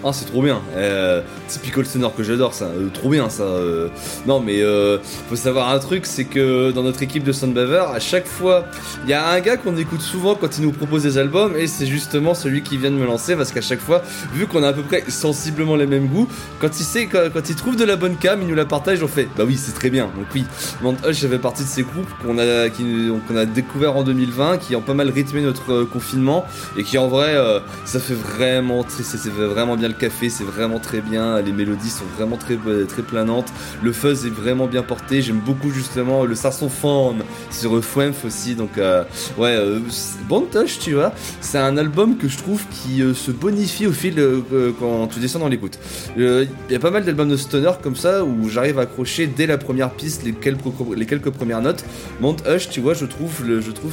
Ah, 0.04 0.12
c'est 0.12 0.24
trop 0.24 0.42
bien. 0.42 0.60
Euh, 0.74 1.22
typical 1.46 1.86
sonore 1.86 2.14
que 2.16 2.24
j'adore, 2.24 2.54
ça. 2.54 2.64
Euh, 2.64 2.88
trop 2.92 3.08
bien, 3.08 3.28
ça. 3.28 3.44
Euh, 3.44 3.88
non, 4.26 4.40
mais 4.40 4.60
euh, 4.60 4.98
faut 5.28 5.36
savoir 5.36 5.70
un 5.70 5.78
truc, 5.78 6.06
c'est 6.06 6.24
que 6.24 6.72
dans 6.72 6.82
notre 6.82 7.04
équipe 7.04 7.22
de 7.22 7.30
Soundbaver, 7.30 7.84
à 7.94 8.00
chaque 8.00 8.26
fois, 8.26 8.64
il 9.04 9.10
y 9.10 9.12
a 9.12 9.28
un 9.30 9.38
gars 9.38 9.56
qu'on 9.56 9.76
écoute 9.76 10.00
souvent 10.00 10.34
quand 10.34 10.58
il 10.58 10.64
nous 10.64 10.72
propose 10.72 11.04
des 11.04 11.18
albums, 11.18 11.56
et 11.56 11.68
c'est 11.68 11.86
justement 11.86 12.34
celui 12.34 12.62
qui 12.62 12.78
vient 12.78 12.90
de 12.90 12.96
me 12.96 13.06
lancer, 13.06 13.36
parce 13.36 13.52
qu'à 13.52 13.60
chaque 13.60 13.78
fois, 13.78 14.02
vu 14.34 14.46
qu'on 14.46 14.64
a 14.64 14.68
à 14.68 14.72
peu 14.72 14.82
près 14.82 15.04
sensiblement 15.08 15.76
les 15.76 15.86
mêmes 15.86 16.08
goûts, 16.08 16.28
quand 16.58 16.80
il 16.80 16.84
sait, 16.84 17.06
quand, 17.06 17.32
quand 17.32 17.48
il 17.48 17.54
trouve 17.54 17.76
de 17.76 17.84
la 17.84 17.94
bonne 17.94 18.16
cam, 18.16 18.42
il 18.42 18.48
nous 18.48 18.56
la 18.56 18.64
partage, 18.64 19.04
on 19.04 19.08
fait, 19.08 19.28
bah 19.36 19.44
oui, 19.46 19.56
c'est 19.56 19.72
très 19.72 19.90
bien. 19.90 20.06
Donc 20.16 20.26
oui, 20.34 20.44
Mount 20.82 20.96
Hush 21.06 21.20
fait 21.20 21.38
partie 21.38 21.62
de 21.62 21.68
ces 21.68 21.82
groupes 21.82 22.10
qu'on 22.24 22.38
a, 22.38 23.44
découvert 23.46 23.96
en 23.96 24.02
2020, 24.02 24.58
qui 24.58 24.74
ont 24.74 24.80
pas 24.80 24.94
mal 24.94 25.10
rythmé 25.10 25.42
notre 25.42 25.84
confinement, 25.84 26.44
et 26.76 26.82
qui 26.82 26.98
en 26.98 27.06
vrai, 27.06 27.36
ça 27.84 28.00
fait 28.00 28.14
vraiment, 28.14 28.84
c'est 28.88 29.02
c'est 29.04 29.28
vraiment 29.28 29.76
bien 29.76 29.91
le 29.92 29.98
café, 29.98 30.28
c'est 30.30 30.44
vraiment 30.44 30.78
très 30.78 31.00
bien, 31.00 31.40
les 31.40 31.52
mélodies 31.52 31.90
sont 31.90 32.04
vraiment 32.16 32.36
très, 32.36 32.56
très 32.88 33.02
planantes, 33.02 33.52
le 33.82 33.92
fuzz 33.92 34.26
est 34.26 34.30
vraiment 34.30 34.66
bien 34.66 34.82
porté, 34.82 35.22
j'aime 35.22 35.40
beaucoup 35.44 35.70
justement 35.70 36.24
le 36.24 36.34
saxophone 36.34 37.22
sur 37.50 37.82
Fwemph 37.84 38.24
aussi, 38.24 38.54
donc 38.54 38.78
euh, 38.78 39.04
ouais, 39.38 39.54
euh, 39.56 39.78
c'est- 39.90 40.18
Bon 40.28 40.42
Touch, 40.50 40.78
tu 40.78 40.94
vois, 40.94 41.12
c'est 41.40 41.58
un 41.58 41.76
album 41.76 42.16
que 42.16 42.26
je 42.28 42.38
trouve 42.38 42.62
qui 42.70 43.02
euh, 43.02 43.12
se 43.12 43.30
bonifie 43.30 43.86
au 43.86 43.92
fil 43.92 44.18
euh, 44.18 44.40
quand 44.78 45.08
tu 45.08 45.18
descends 45.20 45.40
dans 45.40 45.48
l'écoute. 45.48 45.78
Il 46.16 46.48
y 46.70 46.74
a 46.74 46.78
pas 46.78 46.90
mal 46.90 47.04
d'albums 47.04 47.28
de 47.28 47.36
stoner 47.36 47.72
comme 47.82 47.96
ça 47.96 48.24
où 48.24 48.48
j'arrive 48.48 48.78
à 48.78 48.82
accrocher 48.82 49.26
dès 49.26 49.46
la 49.46 49.58
première 49.58 49.90
piste 49.90 50.22
les 50.24 50.32
quelques, 50.32 51.30
premières 51.30 51.60
notes. 51.60 51.84
Mount 52.20 52.36
Hush, 52.48 52.70
tu 52.70 52.80
vois, 52.80 52.94
je 52.94 53.04
trouve, 53.04 53.42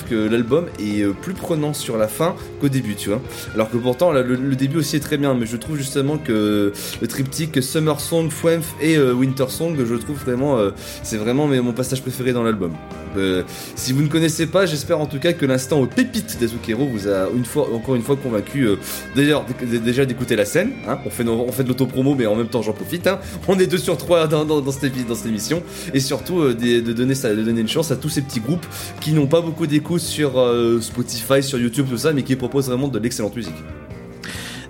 que 0.10 0.16
l'album 0.30 0.66
est 0.80 1.06
plus 1.22 1.34
prenant 1.34 1.74
sur 1.74 1.98
la 1.98 2.08
fin 2.08 2.36
qu'au 2.62 2.70
début, 2.70 2.96
tu 2.96 3.10
vois. 3.10 3.22
Alors 3.54 3.70
que 3.70 3.78
pourtant, 3.78 4.12
le, 4.12 4.24
le 4.24 4.56
début 4.56 4.78
aussi 4.78 4.96
est 4.96 5.02
très 5.02 5.18
bien, 5.18 5.34
mais 5.34 5.46
je 5.46 5.58
trouve 5.58 5.78
justement 5.90 6.20
que 6.20 6.72
le 7.02 7.08
triptyque 7.08 7.64
Summer 7.64 8.00
Song, 8.00 8.30
Fwemph 8.30 8.76
et 8.80 8.96
euh, 8.96 9.12
Winter 9.14 9.48
Song, 9.50 9.76
je 9.84 9.96
trouve 9.96 10.18
vraiment, 10.20 10.58
euh, 10.60 10.70
c'est 11.02 11.18
vraiment 11.18 11.48
mes- 11.48 11.62
mon 11.62 11.74
passage 11.74 12.04
préféré 12.04 12.32
dans 12.32 12.44
l'album. 12.44 12.74
Euh, 13.18 13.42
si 13.76 13.92
vous 13.92 14.04
ne 14.04 14.08
connaissez 14.08 14.46
pas, 14.46 14.68
j'espère 14.68 15.00
en 15.00 15.08
tout 15.08 15.18
cas 15.18 15.34
que 15.34 15.48
l'instant 15.48 15.84
pépite 15.88 16.38
d'Azukero 16.40 16.86
vous 16.86 17.08
a 17.08 17.28
une 17.36 17.44
fois, 17.44 17.68
encore 17.74 17.96
une 17.96 18.04
fois 18.04 18.16
convaincu. 18.18 18.66
euh, 18.68 18.76
D'ailleurs, 19.16 19.46
déjà 19.84 20.06
d'écouter 20.06 20.36
la 20.36 20.46
scène. 20.46 20.74
hein. 20.88 21.00
on 21.08 21.10
fait, 21.10 21.28
on 21.28 21.52
fait 21.52 21.64
de 21.64 21.70
l'autopromo, 21.70 22.14
mais 22.14 22.28
en 22.28 22.36
même 22.36 22.50
temps, 22.50 22.62
j'en 22.62 22.74
profite. 22.74 23.08
hein. 23.08 23.18
On 23.48 23.58
est 23.58 23.66
deux 23.66 23.80
sur 23.80 23.98
trois 23.98 24.28
dans, 24.28 24.72
cette, 24.72 24.84
émission, 25.26 25.64
et 25.96 26.00
surtout 26.00 26.54
de 26.54 26.54
donner 26.94 27.16
de 27.16 27.44
donner 27.44 27.62
une 27.62 27.68
chance 27.68 27.90
à 27.90 27.96
tous 27.96 28.10
ces 28.10 28.22
petits 28.22 28.42
groupes 28.42 28.66
qui 29.02 29.12
n'ont 29.14 29.26
pas 29.28 29.42
beaucoup 29.42 29.66
d'écoute 29.66 30.02
sur 30.02 30.34
Spotify, 30.82 31.42
sur 31.42 31.58
YouTube, 31.58 31.88
tout 31.90 31.98
ça, 31.98 32.14
mais 32.14 32.22
qui 32.22 32.36
proposent 32.36 32.68
vraiment 32.68 32.90
de 32.90 33.00
l'excellente 33.00 33.36
musique. 33.36 33.56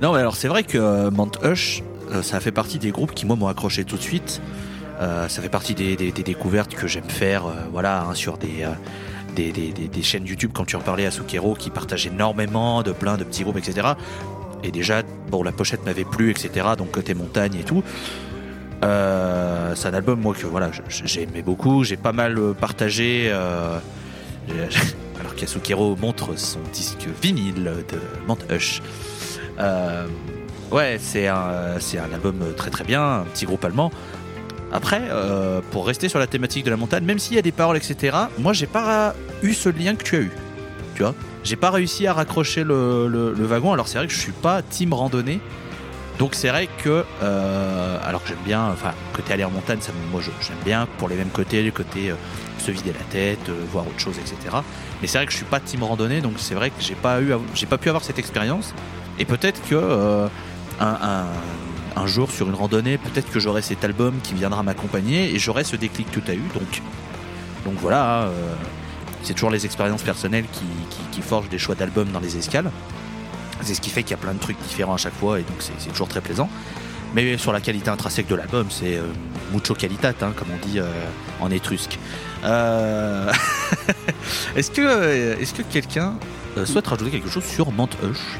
Non, 0.02 0.14
mais 0.14 0.20
alors 0.20 0.36
c'est 0.38 0.48
vrai 0.48 0.64
que 0.64 0.78
euh, 0.78 1.12
Mount 1.12 1.32
euh, 1.44 1.56
ça 2.24 2.40
fait 2.40 2.54
partie 2.54 2.80
des 2.80 2.92
groupes 2.92 3.14
qui, 3.14 3.26
moi, 3.26 3.36
m'ont 3.36 3.48
accroché 3.48 3.84
tout 3.84 3.98
de 3.98 4.02
suite. 4.02 4.42
Euh, 5.02 5.28
ça 5.28 5.42
fait 5.42 5.50
partie 5.50 5.76
des, 5.76 5.96
découvertes 6.12 6.74
que 6.74 6.88
j'aime 6.88 7.10
faire, 7.10 7.44
voilà, 7.72 8.04
hein, 8.04 8.14
sur 8.14 8.38
des, 8.38 8.66
chaînes 10.02 10.26
YouTube, 10.26 10.52
quand 10.54 10.66
tu 10.66 10.76
en 10.76 10.82
parlais 10.82 11.06
à 11.06 11.12
Sukero, 11.12 11.54
qui 11.54 11.70
partage 11.70 12.08
énormément 12.08 12.82
de 12.82 12.92
plein 12.92 13.18
de 13.18 13.24
petits 13.24 13.44
groupes, 13.44 13.58
etc. 13.58 13.90
Et 14.64 14.72
déjà, 14.72 15.04
bon, 15.30 15.44
la 15.44 15.52
pochette 15.52 15.86
m'avait 15.86 16.06
plu, 16.06 16.32
etc. 16.32 16.70
Donc 16.78 16.92
côté 16.92 17.14
montagne 17.14 17.56
et 17.56 17.64
tout. 17.64 17.84
C'est 18.82 19.88
un 19.88 19.94
album, 19.94 20.20
moi, 20.20 20.34
que 20.34 20.48
voilà, 20.48 20.72
j'ai 20.90 21.24
aimé 21.24 21.42
beaucoup. 21.42 21.84
J'ai 21.84 21.98
pas 21.98 22.14
mal 22.14 22.38
partagé. 22.60 23.32
alors 25.20 25.36
qu'Yasukero 25.36 25.96
montre 25.98 26.38
son 26.38 26.60
disque 26.74 27.08
vinyle 27.22 27.72
de 27.90 28.00
Mount. 28.28 28.40
Euh, 29.60 30.08
ouais, 30.72 30.98
c'est 31.00 31.28
un, 31.28 31.80
c'est 31.80 31.98
un 32.00 32.12
album 32.14 32.40
très 32.56 32.70
très 32.70 32.84
bien, 32.84 33.20
un 33.22 33.24
petit 33.24 33.46
groupe 33.46 33.64
allemand. 33.66 33.92
Après, 34.72 35.02
euh, 35.10 35.62
pour 35.72 35.88
rester 35.88 36.10
sur 36.10 36.20
la 36.20 36.28
thématique 36.28 36.64
de 36.64 36.70
la 36.70 36.78
montagne, 36.78 37.04
même 37.04 37.20
s'il 37.20 37.36
y 37.36 37.40
a 37.40 37.42
des 37.42 37.52
paroles, 37.52 37.78
etc., 37.78 38.16
moi 38.38 38.54
j'ai 38.54 38.68
pas 38.68 39.16
eu 39.42 39.54
ce 39.54 39.70
lien 39.70 39.96
que 39.96 40.04
tu 40.04 40.16
as 40.16 40.20
eu. 40.20 40.32
Tu 40.96 41.02
vois? 41.02 41.16
J'ai 41.44 41.56
pas 41.56 41.72
réussi 41.72 42.06
à 42.08 42.14
raccrocher 42.14 42.64
le, 42.64 43.08
le- 43.08 43.46
wagon. 43.46 43.74
Alors 43.74 43.88
c'est 43.88 43.98
vrai 43.98 44.08
que 44.08 44.14
je 44.14 44.20
suis 44.20 44.32
pas 44.34 44.62
team 44.62 44.94
randonnée. 44.94 45.40
Donc 46.20 46.36
c'est 46.36 46.50
vrai 46.50 46.68
que, 46.84 47.06
euh, 47.24 47.98
alors 48.06 48.22
que 48.22 48.28
j'aime 48.28 48.44
bien, 48.46 48.66
enfin, 48.74 48.92
côté 49.14 49.34
aller 49.34 49.46
en 49.46 49.50
montagne, 49.52 49.80
ça, 49.82 49.94
moi 50.12 50.22
j'aime 50.22 50.58
bien 50.66 50.86
pour 50.98 51.08
les 51.08 51.16
mêmes 51.16 51.30
côtés, 51.30 51.64
le 51.64 51.72
côté 51.72 52.12
euh, 52.12 52.16
se 52.60 52.70
vider 52.72 52.92
la 52.92 53.06
tête, 53.10 53.40
euh, 53.48 53.54
voir 53.72 53.88
autre 53.88 54.00
chose, 54.00 54.16
etc. 54.20 54.58
Mais 55.02 55.08
c'est 55.08 55.18
vrai 55.18 55.26
que 55.26 55.32
je 55.32 55.38
suis 55.38 55.46
pas 55.46 55.62
team 55.62 55.82
randonnée, 55.82 56.20
donc 56.20 56.34
c'est 56.38 56.56
vrai 56.56 56.70
que 56.72 56.76
j'ai 56.82 56.96
pas 56.96 57.22
eu, 57.22 57.32
j'ai 57.56 57.66
pas 57.66 57.78
pu 57.78 57.88
avoir 57.88 58.04
cette 58.04 58.20
expérience. 58.20 58.74
Et 59.20 59.26
peut-être 59.26 59.62
que 59.68 59.76
euh, 59.76 60.28
un, 60.80 62.08
jour 62.08 62.32
sur 62.32 62.48
une 62.48 62.56
randonnée, 62.56 62.98
peut-être 62.98 63.30
que 63.30 63.40
j'aurai 63.40 63.62
cet 63.62 63.84
album 63.84 64.16
qui 64.24 64.34
viendra 64.34 64.64
m'accompagner 64.64 65.36
et 65.36 65.40
j'aurai 65.40 65.66
ce 65.66 65.76
déclic 65.76 66.10
que 66.10 66.22
tu 66.22 66.32
as 66.32 66.36
eu. 66.36 66.42
Donc, 67.66 67.76
voilà, 67.82 68.24
euh, 68.24 68.54
c'est 69.22 69.34
toujours 69.34 69.52
les 69.52 69.66
expériences 69.66 70.04
personnelles 70.04 70.46
qui, 70.52 71.22
forgent 71.22 71.50
des 71.50 71.60
choix 71.60 71.76
d'albums 71.76 72.08
dans 72.14 72.22
les 72.22 72.38
escales. 72.38 72.72
C'est 73.62 73.74
ce 73.74 73.82
qui 73.82 73.90
fait 73.90 74.04
qu'il 74.04 74.12
y 74.12 74.14
a 74.14 74.18
plein 74.18 74.34
de 74.34 74.40
trucs 74.40 74.58
différents 74.62 74.94
à 74.94 74.98
chaque 74.98 75.14
fois 75.16 75.38
et 75.38 75.44
donc 75.44 75.58
c'est 75.60 75.90
toujours 75.90 76.08
très 76.08 76.22
plaisant. 76.22 76.50
Mais 77.14 77.38
sur 77.38 77.52
la 77.52 77.60
qualité 77.60 77.90
intrinsèque 77.90 78.28
de 78.28 78.36
l'album, 78.36 78.68
c'est 78.70 78.96
euh, 78.96 79.04
mucho 79.52 79.74
qualitate, 79.76 80.24
hein, 80.24 80.32
comme 80.34 80.48
on 80.54 80.58
dit 80.66 80.80
en 81.42 81.52
étrusque. 81.52 82.00
Est-ce 84.56 84.72
que, 84.72 85.36
que 85.36 85.62
quelqu'un 85.64 86.14
souhaite 86.64 86.88
rajouter 86.88 87.12
quelque 87.12 87.30
chose 87.30 87.44
sur 87.44 87.68
Hush 87.68 88.40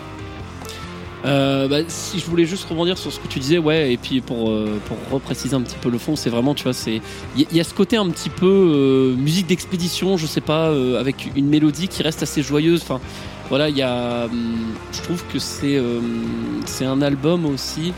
Euh, 1.26 1.68
bah, 1.68 1.80
si 1.88 2.20
je 2.20 2.26
voulais 2.26 2.46
juste 2.46 2.68
rebondir 2.70 2.98
sur 2.98 3.12
ce 3.12 3.20
que 3.20 3.28
tu 3.28 3.40
disais, 3.40 3.58
ouais, 3.58 3.92
et 3.94 3.98
puis 3.98 4.22
pour, 4.22 4.50
euh, 4.50 4.80
pour 4.86 4.98
repréciser 5.12 5.56
un 5.56 5.62
petit 5.62 5.76
peu 5.82 5.90
le 5.90 5.98
fond, 5.98 6.16
c'est 6.16 6.30
vraiment, 6.30 6.54
tu 6.54 6.64
vois, 6.64 6.74
c'est 6.74 7.02
il 7.36 7.46
y, 7.52 7.60
a 7.60 7.64
ce 7.64 7.74
côté 7.74 7.98
un 7.98 8.10
petit 8.10 8.30
peu 8.30 8.46
euh, 8.46 9.16
musique 9.16 9.48
d'expédition, 9.48 10.16
je 10.18 10.26
sais 10.26 10.42
pas, 10.42 10.70
euh, 10.70 11.00
avec 11.00 11.30
une 11.36 11.48
mélodie 11.48 11.90
qui 11.90 12.04
reste 12.04 12.24
assez 12.24 12.42
joyeuse. 12.42 12.82
Enfin, 12.84 13.02
voilà, 13.50 13.70
il 13.70 13.78
y 13.78 13.82
a, 13.82 14.26
hum, 14.26 14.74
je 14.94 15.02
trouve 15.02 15.24
que 15.34 15.40
c'est 15.40 15.76
euh, 15.76 16.00
c'est 16.66 16.86
un 16.86 17.02
album 17.02 17.46
aussi 17.46 17.94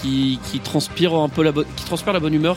qui, 0.00 0.38
qui 0.50 0.60
transpire 0.60 1.14
un 1.14 1.28
peu 1.28 1.42
la 1.42 1.52
bonne, 1.52 1.66
qui 1.76 1.84
transpire 1.84 2.12
la 2.12 2.20
bonne 2.20 2.34
humeur. 2.34 2.56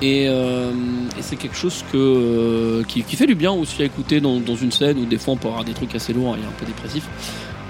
Et, 0.00 0.26
euh, 0.28 0.70
et 1.18 1.22
c'est 1.22 1.36
quelque 1.36 1.56
chose 1.56 1.84
que, 1.90 1.96
euh, 1.96 2.84
qui, 2.84 3.02
qui 3.02 3.16
fait 3.16 3.26
du 3.26 3.34
bien 3.34 3.50
aussi 3.50 3.82
à 3.82 3.84
écouter 3.84 4.20
dans, 4.20 4.38
dans 4.38 4.54
une 4.54 4.70
scène 4.70 4.96
où 4.98 5.04
des 5.06 5.18
fois 5.18 5.34
on 5.34 5.36
peut 5.36 5.48
avoir 5.48 5.64
des 5.64 5.74
trucs 5.74 5.92
assez 5.94 6.12
lourds 6.12 6.36
et 6.36 6.38
un 6.38 6.52
peu 6.58 6.66
dépressifs. 6.66 7.08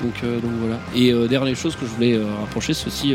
Donc, 0.03 0.15
euh, 0.23 0.41
donc 0.41 0.51
voilà. 0.61 0.79
Et 0.95 1.13
euh, 1.13 1.27
dernière 1.27 1.57
chose 1.57 1.77
que 1.77 1.87
je 1.87 1.91
voulais 1.91 2.15
euh, 2.15 2.25
rapprocher, 2.41 2.75
c'est 2.75 2.87
aussi 2.87 3.15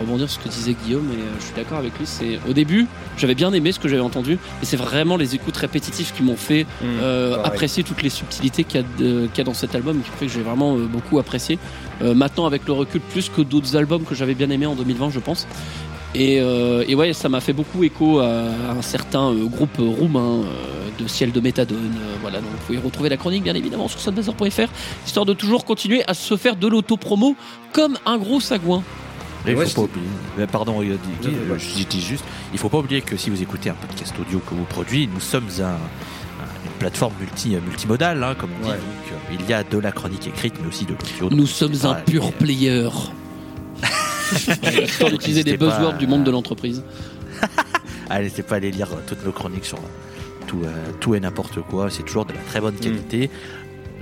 rebondir 0.00 0.28
sur 0.28 0.40
ce 0.40 0.48
que 0.48 0.52
disait 0.52 0.74
Guillaume, 0.84 1.08
et 1.12 1.22
je 1.38 1.44
suis 1.44 1.54
d'accord 1.54 1.78
avec 1.78 1.96
lui. 1.98 2.06
C'est 2.06 2.38
au 2.48 2.52
début, 2.52 2.86
j'avais 3.16 3.34
bien 3.34 3.52
aimé 3.52 3.72
ce 3.72 3.78
que 3.78 3.88
j'avais 3.88 4.02
entendu, 4.02 4.38
et 4.62 4.64
c'est 4.64 4.76
vraiment 4.76 5.16
les 5.16 5.34
écoutes 5.34 5.56
répétitives 5.56 6.12
qui 6.12 6.22
m'ont 6.22 6.36
fait 6.36 6.66
euh, 6.82 7.36
pareil. 7.36 7.46
apprécier 7.46 7.84
toutes 7.84 8.02
les 8.02 8.10
subtilités 8.10 8.64
qu'il 8.64 8.80
y, 8.80 9.04
a 9.04 9.40
y 9.40 9.44
dans 9.44 9.54
cet 9.54 9.74
album, 9.74 10.00
qui 10.02 10.10
fait 10.10 10.26
que 10.26 10.32
j'ai 10.32 10.42
vraiment 10.42 10.76
euh, 10.76 10.86
beaucoup 10.86 11.18
apprécié. 11.18 11.58
Euh, 12.02 12.14
maintenant, 12.14 12.46
avec 12.46 12.66
le 12.66 12.72
recul, 12.72 13.00
plus 13.00 13.28
que 13.28 13.42
d'autres 13.42 13.76
albums 13.76 14.04
que 14.04 14.14
j'avais 14.14 14.34
bien 14.34 14.50
aimés 14.50 14.66
en 14.66 14.74
2020, 14.74 15.10
je 15.10 15.20
pense. 15.20 15.46
Et, 16.14 16.40
euh, 16.40 16.84
et 16.86 16.94
ouais, 16.94 17.12
ça 17.12 17.28
m'a 17.28 17.40
fait 17.40 17.52
beaucoup 17.52 17.82
écho 17.82 18.20
à, 18.20 18.28
un 18.70 18.82
certain 18.82 19.30
euh, 19.32 19.46
groupe 19.46 19.76
roumain 19.78 20.42
euh, 20.44 21.02
de 21.02 21.08
ciel 21.08 21.32
de 21.32 21.40
méthadone. 21.40 21.92
Euh, 21.98 22.14
voilà, 22.20 22.38
donc 22.40 22.50
vous 22.52 22.66
pouvez 22.66 22.78
retrouver 22.78 23.08
la 23.08 23.16
chronique 23.16 23.42
bien 23.42 23.54
évidemment 23.54 23.88
sur 23.88 23.98
sunbazor.fr, 24.00 24.68
histoire 25.04 25.26
de 25.26 25.32
toujours 25.32 25.64
continuer 25.64 26.04
à 26.06 26.14
se 26.14 26.36
faire 26.36 26.54
de 26.56 26.68
l'autopromo 26.68 27.34
comme 27.72 27.98
un 28.06 28.16
gros 28.18 28.38
sagouin. 28.40 28.82
Il 29.46 29.56
Ouais, 29.56 29.66
faut 29.66 29.82
pas 29.86 29.90
oublier. 29.92 30.06
Mais 30.38 30.46
Pardon, 30.46 30.78
Ouais, 30.78 30.86
je 31.58 31.84
dis 31.84 32.00
juste, 32.00 32.24
il 32.52 32.58
faut 32.58 32.68
pas 32.68 32.78
oublier 32.78 33.02
que 33.02 33.16
si 33.16 33.28
vous 33.28 33.42
écoutez 33.42 33.68
un 33.70 33.74
podcast 33.74 34.14
audio 34.20 34.38
que 34.38 34.54
vous 34.54 34.64
produit, 34.64 35.08
nous 35.12 35.20
sommes 35.20 35.48
un, 35.60 35.64
un- 35.64 36.64
une 36.64 36.70
plateforme 36.78 37.12
multi, 37.20 37.50
multimodale, 37.66 38.22
hein, 38.22 38.34
comme 38.38 38.50
on 38.62 38.64
dit. 38.64 38.70
Donc, 38.70 39.40
il 39.40 39.46
y 39.50 39.52
a 39.52 39.64
de 39.64 39.78
la 39.78 39.90
chronique 39.92 40.26
écrite, 40.28 40.54
mais 40.62 40.68
aussi 40.68 40.84
de 40.86 40.92
l'audio. 40.92 41.36
Nous 41.36 41.46
sommes 41.46 41.74
un 41.84 41.94
pur 41.94 42.32
player. 42.32 42.88
Histoire 44.84 45.10
d'utiliser 45.10 45.44
des 45.44 45.58
pas 45.58 45.66
buzzwords 45.66 45.94
à- 45.94 45.98
du 45.98 46.06
monde 46.06 46.24
de 46.24 46.30
l'entreprise. 46.30 46.82
Ah, 48.10 48.20
N'hésitez 48.20 48.42
pas 48.42 48.56
à 48.56 48.58
aller 48.58 48.70
lire 48.70 48.88
euh, 48.92 48.96
toutes 49.06 49.24
nos 49.24 49.32
chroniques 49.32 49.64
sur 49.64 49.78
tout, 50.46 50.60
euh, 50.64 50.68
tout 51.00 51.14
et 51.14 51.20
n'importe 51.20 51.62
quoi. 51.62 51.88
C'est 51.88 52.02
toujours 52.02 52.26
de 52.26 52.34
la 52.34 52.38
très 52.50 52.58
Mm. 52.60 52.62
bonne 52.62 52.74
qualité. 52.76 53.30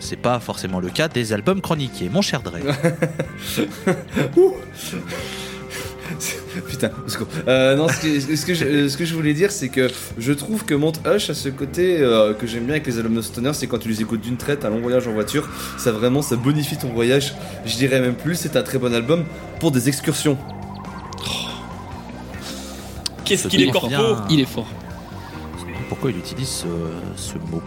C'est 0.00 0.16
pas 0.16 0.40
forcément 0.40 0.80
le 0.80 0.90
cas 0.90 1.06
des 1.06 1.32
albums 1.32 1.61
chroniqués. 1.61 2.08
Mon 2.08 2.20
cher 2.20 2.42
Dre. 2.42 2.58
Putain, 6.68 6.90
au 7.06 7.08
secours. 7.08 7.28
Euh, 7.48 7.76
non, 7.76 7.88
ce 7.88 8.00
que, 8.00 8.36
ce, 8.36 8.46
que 8.46 8.54
je, 8.54 8.64
euh, 8.64 8.88
ce 8.88 8.96
que 8.96 9.04
je 9.04 9.14
voulais 9.14 9.34
dire, 9.34 9.50
c'est 9.50 9.68
que 9.68 9.88
je 10.18 10.32
trouve 10.32 10.64
que 10.64 10.74
Monte 10.74 11.00
Hush 11.06 11.30
a 11.30 11.34
ce 11.34 11.48
côté 11.48 11.98
euh, 12.00 12.34
que 12.34 12.46
j'aime 12.46 12.64
bien 12.64 12.74
avec 12.74 12.86
les 12.86 12.98
albums 12.98 13.14
de 13.14 13.22
Stoner, 13.22 13.52
c'est 13.54 13.66
quand 13.66 13.78
tu 13.78 13.88
les 13.88 14.00
écoutes 14.02 14.20
d'une 14.20 14.36
traite, 14.36 14.64
un 14.64 14.70
long 14.70 14.80
voyage 14.80 15.06
en 15.06 15.12
voiture, 15.12 15.48
ça 15.78 15.92
vraiment, 15.92 16.22
ça 16.22 16.36
bonifie 16.36 16.76
ton 16.76 16.88
voyage. 16.88 17.34
Je 17.64 17.76
dirais 17.76 18.00
même 18.00 18.14
plus, 18.14 18.36
c'est 18.36 18.56
un 18.56 18.62
très 18.62 18.78
bon 18.78 18.94
album 18.94 19.24
pour 19.60 19.70
des 19.70 19.88
excursions. 19.88 20.38
Qu'est-ce 23.24 23.44
Ce 23.44 23.48
qu'il 23.48 23.60
est 23.60 23.66
délire 23.66 23.80
corpo 23.80 23.88
bien. 23.88 24.24
Il 24.30 24.40
est 24.40 24.44
fort. 24.46 24.66
Pourquoi 25.92 26.11
il 26.11 26.16
utilise 26.16 26.48
ce, 26.48 26.66
ce 27.16 27.35
mot 27.50 27.61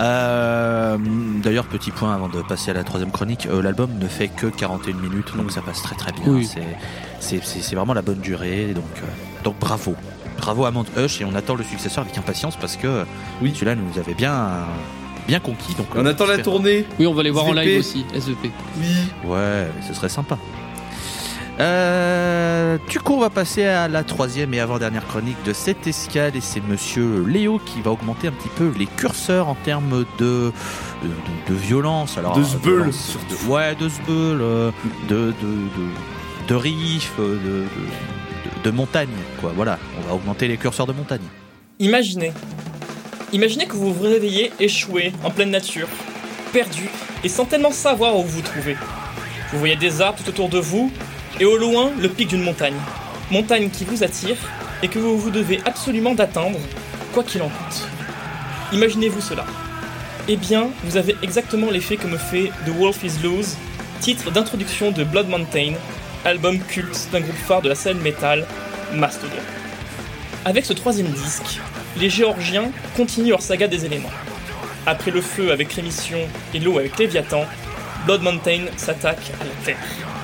Euh, 0.00 0.96
D'ailleurs, 1.44 1.64
petit 1.66 1.92
point 1.92 2.12
avant 2.12 2.28
de 2.28 2.42
passer 2.42 2.72
à 2.72 2.74
la 2.74 2.82
troisième 2.82 3.12
chronique, 3.12 3.46
euh, 3.46 3.62
l'album 3.62 3.90
ne 4.00 4.08
fait 4.08 4.26
que 4.26 4.48
41 4.48 4.94
minutes, 4.96 5.36
donc 5.36 5.52
ça 5.52 5.60
passe 5.60 5.80
très 5.82 5.94
très 5.94 6.10
bien. 6.10 6.24
Oui. 6.26 6.48
C'est- 7.20 7.74
vraiment 7.76 7.94
la 7.94 8.02
bonne 8.02 8.18
durée, 8.18 8.72
donc, 8.74 8.82
euh, 8.96 9.06
donc 9.44 9.60
bravo. 9.60 9.94
Bravo 10.38 10.64
à 10.64 10.72
Mount 10.72 10.86
Hush 10.96 11.20
et 11.20 11.24
on 11.24 11.36
attend 11.36 11.54
le 11.54 11.62
successeur 11.62 12.02
avec 12.02 12.18
impatience 12.18 12.56
parce 12.56 12.74
que 12.76 13.04
Oui. 13.40 13.52
celui-là 13.54 13.76
nous 13.76 13.96
avait 14.00 14.14
bien, 14.14 14.48
bien 15.28 15.38
conquis. 15.38 15.74
Donc, 15.76 15.86
On 15.94 16.04
euh, 16.04 16.10
attend 16.10 16.26
la 16.26 16.38
tournée. 16.38 16.84
Oui, 16.98 17.06
on 17.06 17.14
va 17.14 17.22
les 17.22 17.30
voir 17.30 17.44
en 17.46 17.52
SVP. 17.52 17.64
live 17.68 17.78
aussi, 17.78 18.04
SVP. 18.12 18.50
Oui. 18.80 19.30
Ouais, 19.30 19.68
ce 19.86 19.94
serait 19.94 20.08
sympa. 20.08 20.36
Euh, 21.60 22.78
du 22.88 23.00
coup, 23.00 23.14
on 23.14 23.18
va 23.20 23.30
passer 23.30 23.64
à 23.64 23.88
la 23.88 24.04
troisième 24.04 24.54
et 24.54 24.60
avant-dernière 24.60 25.06
chronique 25.06 25.36
de 25.44 25.52
cette 25.52 25.86
escale 25.88 26.36
et 26.36 26.40
c'est 26.40 26.60
Monsieur 26.64 27.24
Léo 27.26 27.60
qui 27.64 27.80
va 27.80 27.90
augmenter 27.90 28.28
un 28.28 28.32
petit 28.32 28.48
peu 28.56 28.72
les 28.78 28.86
curseurs 28.86 29.48
en 29.48 29.54
termes 29.56 30.04
de 30.18 30.52
de, 31.02 31.08
de- 31.08 31.52
de 31.52 31.54
violence. 31.54 32.16
Alors, 32.16 32.36
De 32.36 32.42
euh, 32.42 32.44
zbeul, 32.44 32.92
surtout. 32.92 33.34
ouais, 33.48 33.74
de 33.74 33.88
zbeul, 33.88 34.38
euh, 34.40 34.70
de 35.08 35.16
de 35.16 35.32
de, 35.42 36.48
de 36.48 36.54
riff, 36.54 37.12
euh, 37.18 37.34
de, 37.34 37.48
de, 37.48 37.60
de- 37.64 38.62
de 38.64 38.70
montagne. 38.70 39.08
Quoi, 39.40 39.52
voilà, 39.56 39.78
on 39.98 40.08
va 40.08 40.14
augmenter 40.14 40.46
les 40.46 40.56
curseurs 40.58 40.86
de 40.86 40.92
montagne. 40.92 41.22
Imaginez. 41.80 42.32
Imaginez 43.32 43.66
que 43.66 43.74
vous 43.74 43.92
vous 43.92 44.04
réveillez 44.04 44.52
échoué 44.60 45.12
en 45.24 45.30
pleine 45.30 45.50
nature, 45.50 45.88
perdu 46.52 46.88
et 47.24 47.28
sans 47.28 47.44
tellement 47.44 47.72
savoir 47.72 48.16
où 48.16 48.22
vous 48.22 48.28
vous 48.36 48.42
trouvez. 48.42 48.76
Vous 49.52 49.58
voyez 49.58 49.76
des 49.76 50.00
arbres 50.00 50.18
tout 50.22 50.28
autour 50.30 50.48
de 50.48 50.58
vous 50.58 50.90
et 51.40 51.44
au 51.44 51.56
loin 51.56 51.90
le 51.98 52.08
pic 52.08 52.28
d'une 52.28 52.42
montagne. 52.42 52.76
Montagne 53.30 53.70
qui 53.70 53.84
vous 53.84 54.02
attire 54.02 54.36
et 54.82 54.88
que 54.88 54.98
vous 54.98 55.18
vous 55.18 55.30
devez 55.30 55.60
absolument 55.64 56.14
d'atteindre, 56.14 56.58
quoi 57.12 57.22
qu'il 57.22 57.42
en 57.42 57.48
coûte. 57.48 57.88
Imaginez-vous 58.72 59.20
cela. 59.20 59.44
Eh 60.28 60.36
bien, 60.36 60.68
vous 60.84 60.96
avez 60.96 61.16
exactement 61.22 61.70
l'effet 61.70 61.96
que 61.96 62.06
me 62.06 62.18
fait 62.18 62.50
The 62.66 62.70
Wolf 62.70 63.02
is 63.02 63.22
Loose, 63.22 63.56
titre 64.00 64.30
d'introduction 64.30 64.90
de 64.90 65.04
Blood 65.04 65.28
Mountain, 65.28 65.72
album 66.24 66.58
culte 66.60 67.08
d'un 67.12 67.20
groupe 67.20 67.36
phare 67.36 67.62
de 67.62 67.68
la 67.68 67.74
scène 67.74 67.98
métal, 68.00 68.46
Mastodon. 68.92 69.32
Avec 70.44 70.64
ce 70.64 70.72
troisième 70.72 71.08
disque, 71.08 71.60
les 71.96 72.10
Géorgiens 72.10 72.70
continuent 72.96 73.30
leur 73.30 73.42
saga 73.42 73.68
des 73.68 73.84
éléments. 73.84 74.10
Après 74.86 75.10
le 75.10 75.20
feu 75.20 75.50
avec 75.50 75.72
Rémission 75.72 76.18
et 76.54 76.58
l'eau 76.58 76.78
avec 76.78 76.98
Léviathan, 76.98 77.44
Blood 78.06 78.22
Mountain 78.22 78.66
s'attaque 78.76 79.32
à 79.40 79.44
la 79.44 79.64
terre. 79.64 80.17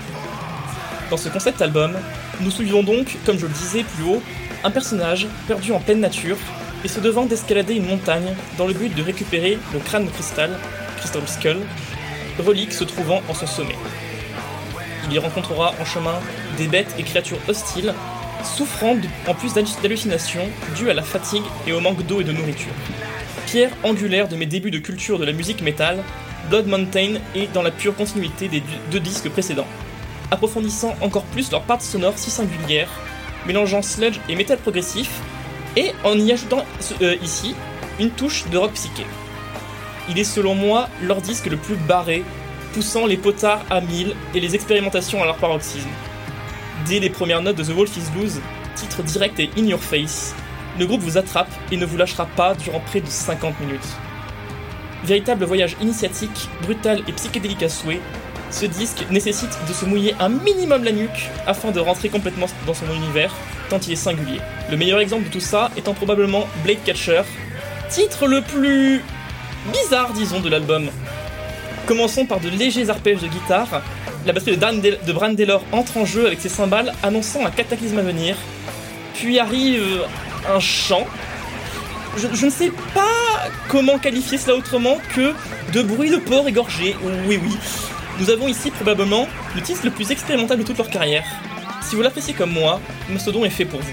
Dans 1.11 1.17
ce 1.17 1.29
concept 1.29 1.61
album, 1.63 1.93
nous 2.41 2.51
suivons 2.51 2.83
donc, 2.83 3.17
comme 3.27 3.39
je 3.39 3.47
le 3.47 3.53
disais 3.53 3.85
plus 3.85 4.05
haut, 4.05 4.23
un 4.65 4.71
personnage 4.71 5.27
perdu 5.47 5.73
en 5.73 5.79
pleine 5.81 6.01
nature 6.01 6.39
et 6.85 6.89
se 6.89 7.01
devant 7.01 7.27
d'escalader 7.27 7.75
une 7.75 7.87
montagne 7.87 8.35
dans 8.59 8.67
le 8.67 8.75
but 8.75 8.95
de 8.95 9.03
récupérer 9.03 9.59
le 9.73 9.79
crâne 9.81 10.07
de 10.07 10.11
cristal, 10.11 10.59
Crystal 10.99 11.23
Skull, 11.29 11.59
relique 12.45 12.73
se 12.73 12.85
trouvant 12.85 13.23
en 13.29 13.35
son 13.35 13.47
sommet. 13.47 13.77
Il 15.07 15.13
y 15.13 15.19
rencontrera 15.19 15.75
en 15.81 15.85
chemin 15.85 16.19
des 16.57 16.67
bêtes 16.67 16.95
et 16.99 17.03
créatures 17.03 17.39
hostiles 17.49 17.95
souffrant 18.43 18.97
en 19.27 19.35
plus 19.35 19.55
d'halluc- 19.55 19.81
d'hallucinations 19.83 20.49
dues 20.77 20.91
à 20.91 20.95
la 20.95 21.03
fatigue 21.03 21.45
et 21.67 21.73
au 21.73 21.81
manque 21.81 22.05
d'eau 22.07 22.21
et 22.21 22.25
de 22.25 22.33
nourriture. 22.33 22.73
Pierre 23.47 23.71
angulaire 23.83 24.29
de 24.29 24.37
mes 24.37 24.47
débuts 24.47 24.71
de 24.71 24.79
culture 24.79 25.19
de 25.19 25.25
la 25.25 25.33
musique 25.33 25.63
métal, 25.63 26.03
Blood 26.51 26.67
Mountain 26.67 27.15
est 27.35 27.53
dans 27.53 27.63
la 27.63 27.71
pure 27.71 27.95
continuité 27.95 28.49
des 28.49 28.63
deux 28.91 29.01
disques 29.01 29.29
précédents, 29.31 29.67
approfondissant 30.35 30.95
encore 31.01 31.25
plus 31.25 31.51
leur 31.51 31.63
part 31.63 31.81
sonore 31.81 32.15
si 32.17 32.31
singulière, 32.31 32.89
mélangeant 33.47 33.83
sludge 33.83 34.21
et 34.29 34.37
métal 34.37 34.59
progressif, 34.59 35.11
et 35.77 35.93
en 36.05 36.19
y 36.19 36.33
ajoutant 36.33 36.65
euh, 37.03 37.17
ici 37.23 37.55
une 37.99 38.11
touche 38.11 38.45
de 38.51 38.59
rock 38.59 38.73
psyché. 38.73 39.07
Il 40.09 40.19
est 40.19 40.25
selon 40.25 40.55
moi 40.55 40.89
leur 41.03 41.21
disque 41.21 41.47
le 41.47 41.57
plus 41.57 41.77
barré, 41.77 42.25
poussant 42.73 43.07
les 43.07 43.17
potards 43.17 43.65
à 43.71 43.81
mille 43.81 44.15
et 44.35 44.41
les 44.41 44.55
expérimentations 44.55 45.23
à 45.23 45.27
leur 45.27 45.37
paroxysme. 45.37 45.89
Dès 46.87 47.01
les 47.01 47.11
premières 47.11 47.41
notes 47.41 47.57
de 47.57 47.65
The 47.65 47.71
Wolf 47.71 47.97
is 47.97 48.19
Loose, 48.19 48.41
titre 48.77 49.03
direct 49.03 49.41
et 49.41 49.51
in 49.57 49.65
your 49.65 49.83
face, 49.83 50.35
le 50.79 50.87
groupe 50.87 51.01
vous 51.01 51.17
attrape 51.17 51.51
et 51.71 51.77
ne 51.77 51.87
vous 51.87 51.97
lâchera 51.97 52.27
pas 52.27 52.55
durant 52.55 52.81
près 52.81 53.01
de 53.01 53.07
50 53.07 53.61
minutes. 53.61 53.81
Véritable 55.05 55.45
voyage 55.45 55.77
initiatique, 55.81 56.49
brutal 56.63 57.03
et 57.07 57.13
psychédélique 57.13 57.63
à 57.63 57.69
souhait, 57.69 58.01
ce 58.55 58.67
disque 58.67 59.05
nécessite 59.11 59.59
de 59.69 59.73
se 59.73 59.85
mouiller 59.85 60.15
un 60.21 60.29
minimum 60.29 60.85
la 60.85 60.93
nuque 60.93 61.29
afin 61.47 61.73
de 61.73 61.81
rentrer 61.81 62.09
complètement 62.09 62.47
dans 62.67 62.75
son 62.75 62.87
univers, 62.95 63.35
tant 63.69 63.81
il 63.81 63.93
est 63.93 63.97
singulier. 63.97 64.41
Le 64.71 64.77
meilleur 64.77 65.01
exemple 65.01 65.25
de 65.25 65.29
tout 65.29 65.41
ça 65.41 65.71
étant 65.77 65.93
probablement 65.93 66.47
Blade 66.63 66.83
Catcher, 66.85 67.23
titre 67.91 68.29
le 68.29 68.43
plus 68.43 69.03
bizarre, 69.73 70.13
disons, 70.13 70.39
de 70.41 70.49
l'album. 70.49 70.89
Commençons 71.87 72.27
par 72.27 72.39
de 72.39 72.49
légers 72.49 72.91
arpèges 72.91 73.21
de 73.21 73.27
guitare. 73.27 73.83
La 74.25 74.33
batterie 74.33 74.53
de, 74.53 74.61
Dan 74.61 74.81
de 74.81 75.13
Bran 75.13 75.35
entre 75.73 75.97
en 75.99 76.05
jeu 76.05 76.27
avec 76.27 76.41
ses 76.41 76.49
cymbales, 76.49 76.93
annonçant 77.03 77.45
un 77.45 77.51
cataclysme 77.51 77.99
à 77.99 78.03
venir. 78.03 78.37
Puis 79.15 79.39
arrive 79.39 80.03
un 80.49 80.61
chant. 80.61 81.07
Je, 82.17 82.29
je 82.33 82.47
ne 82.47 82.51
sais 82.51 82.73
pas 82.95 83.51
comment 83.69 83.99
qualifier 83.99 84.39
cela 84.39 84.57
autrement 84.57 84.99
que 85.15 85.35
de 85.73 85.83
bruit 85.83 86.11
de 86.11 86.17
porc 86.17 86.49
égorgé. 86.49 86.97
Oui, 87.27 87.39
oui. 87.43 87.59
Nous 88.21 88.31
avons 88.31 88.47
ici 88.47 88.71
probablement 88.71 89.27
le 89.57 89.61
titre 89.61 89.81
le 89.85 89.91
plus 89.91 90.13
expérimental 90.13 90.57
de 90.57 90.63
toute 90.63 90.79
leur 90.79 90.89
carrière. 90.89 91.25
Si 91.83 91.97
vous 91.97 92.03
l'appréciez 92.03 92.33
comme 92.33 92.53
moi, 92.53 92.81
Mastodon 93.11 93.45
est 93.45 93.51
fait 93.51 93.65
pour 93.65 93.81
vous. 93.81 93.93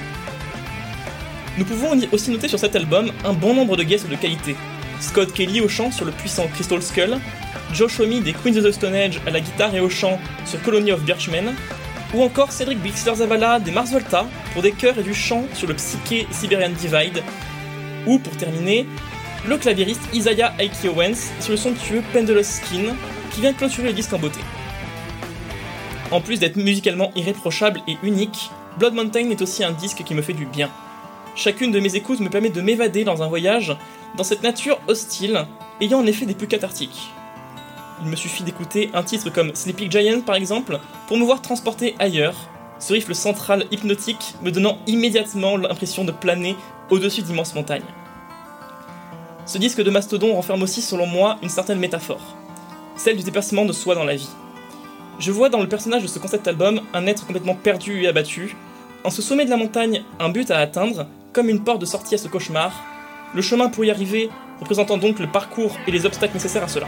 Nous 1.57 1.65
pouvons 1.65 1.99
aussi 2.11 2.29
noter 2.29 2.47
sur 2.47 2.59
cet 2.59 2.75
album 2.75 3.11
un 3.25 3.33
bon 3.33 3.55
nombre 3.55 3.75
de 3.75 3.83
guests 3.83 4.07
de 4.07 4.15
qualité. 4.15 4.55
Scott 4.99 5.33
Kelly 5.33 5.59
au 5.59 5.67
chant 5.67 5.91
sur 5.91 6.05
le 6.05 6.11
puissant 6.11 6.47
Crystal 6.53 6.81
Skull, 6.83 7.17
Josh 7.73 7.99
Homme 7.99 8.21
des 8.21 8.33
Queens 8.33 8.57
of 8.57 8.63
the 8.63 8.71
Stone 8.71 8.93
Age 8.93 9.19
à 9.25 9.31
la 9.31 9.39
guitare 9.39 9.73
et 9.73 9.79
au 9.79 9.89
chant 9.89 10.19
sur 10.45 10.61
Colony 10.61 10.91
of 10.91 11.01
Birchmen, 11.01 11.55
ou 12.13 12.21
encore 12.21 12.51
Cédric 12.51 12.79
Bixler 12.79 13.15
Zavala 13.15 13.59
des 13.59 13.71
Mars 13.71 13.91
Volta 13.91 14.27
pour 14.53 14.61
des 14.61 14.71
chœurs 14.71 14.99
et 14.99 15.03
du 15.03 15.15
chant 15.15 15.45
sur 15.55 15.67
le 15.67 15.73
Psyché 15.73 16.27
Siberian 16.29 16.69
Divide, 16.69 17.23
ou 18.05 18.19
pour 18.19 18.37
terminer, 18.37 18.85
le 19.47 19.57
claviériste 19.57 20.01
Isaiah 20.13 20.53
Aiki 20.59 20.87
Owens 20.89 21.31
sur 21.39 21.51
le 21.51 21.57
somptueux 21.57 22.03
Pendulous 22.13 22.43
Skin 22.43 22.93
qui 23.31 23.41
vient 23.41 23.53
clôturer 23.53 23.87
le 23.87 23.93
disque 23.93 24.13
en 24.13 24.19
beauté. 24.19 24.39
En 26.11 26.21
plus 26.21 26.39
d'être 26.39 26.57
musicalement 26.57 27.11
irréprochable 27.15 27.81
et 27.87 27.97
unique, 28.03 28.51
Blood 28.77 28.93
Mountain 28.93 29.29
est 29.29 29.41
aussi 29.41 29.63
un 29.63 29.71
disque 29.71 30.03
qui 30.03 30.13
me 30.13 30.21
fait 30.21 30.33
du 30.33 30.45
bien. 30.45 30.69
Chacune 31.35 31.71
de 31.71 31.79
mes 31.79 31.95
écoutes 31.95 32.19
me 32.19 32.29
permet 32.29 32.49
de 32.49 32.61
m'évader 32.61 33.03
dans 33.03 33.23
un 33.23 33.27
voyage 33.27 33.75
dans 34.17 34.23
cette 34.23 34.43
nature 34.43 34.79
hostile, 34.87 35.45
ayant 35.79 35.99
en 35.99 36.05
effet 36.05 36.25
des 36.25 36.33
plus 36.35 36.47
cathartiques. 36.47 37.11
Il 38.03 38.09
me 38.09 38.15
suffit 38.15 38.43
d'écouter 38.43 38.89
un 38.93 39.03
titre 39.03 39.29
comme 39.29 39.55
Sleeping 39.55 39.89
Giant 39.89 40.21
par 40.21 40.35
exemple 40.35 40.79
pour 41.07 41.17
me 41.17 41.23
voir 41.23 41.41
transporter 41.41 41.95
ailleurs, 41.99 42.35
ce 42.79 42.93
riff 42.93 43.11
central 43.13 43.65
hypnotique 43.71 44.33
me 44.41 44.51
donnant 44.51 44.79
immédiatement 44.87 45.55
l'impression 45.55 46.03
de 46.03 46.11
planer 46.11 46.55
au-dessus 46.89 47.21
d'immenses 47.21 47.53
montagnes. 47.53 47.81
Ce 49.45 49.57
disque 49.57 49.81
de 49.81 49.91
Mastodon 49.91 50.33
renferme 50.33 50.63
aussi 50.63 50.81
selon 50.81 51.05
moi 51.05 51.37
une 51.43 51.49
certaine 51.49 51.79
métaphore, 51.79 52.35
celle 53.03 53.17
du 53.17 53.23
dépassement 53.23 53.65
de 53.65 53.73
soi 53.73 53.95
dans 53.95 54.03
la 54.03 54.15
vie. 54.15 54.29
Je 55.17 55.31
vois 55.31 55.49
dans 55.49 55.59
le 55.59 55.67
personnage 55.67 56.03
de 56.03 56.07
ce 56.07 56.19
concept 56.19 56.47
album 56.47 56.81
un 56.93 57.07
être 57.07 57.25
complètement 57.25 57.55
perdu 57.55 58.03
et 58.03 58.07
abattu, 58.07 58.55
En 59.03 59.09
ce 59.09 59.23
sommet 59.23 59.45
de 59.45 59.49
la 59.49 59.57
montagne, 59.57 60.03
un 60.19 60.29
but 60.29 60.51
à 60.51 60.59
atteindre, 60.59 61.07
comme 61.33 61.49
une 61.49 61.63
porte 61.63 61.81
de 61.81 61.87
sortie 61.87 62.13
à 62.13 62.19
ce 62.19 62.27
cauchemar, 62.27 62.71
le 63.33 63.41
chemin 63.41 63.69
pour 63.69 63.83
y 63.83 63.89
arriver 63.89 64.29
représentant 64.59 64.97
donc 64.97 65.17
le 65.17 65.25
parcours 65.25 65.75
et 65.87 65.91
les 65.91 66.05
obstacles 66.05 66.35
nécessaires 66.35 66.63
à 66.63 66.67
cela. 66.67 66.85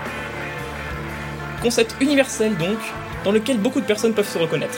Concept 1.64 1.96
universel 2.00 2.56
donc, 2.58 2.78
dans 3.24 3.32
lequel 3.32 3.58
beaucoup 3.58 3.82
de 3.82 3.86
personnes 3.86 4.14
peuvent 4.14 4.30
se 4.30 4.38
reconnaître. 4.38 4.78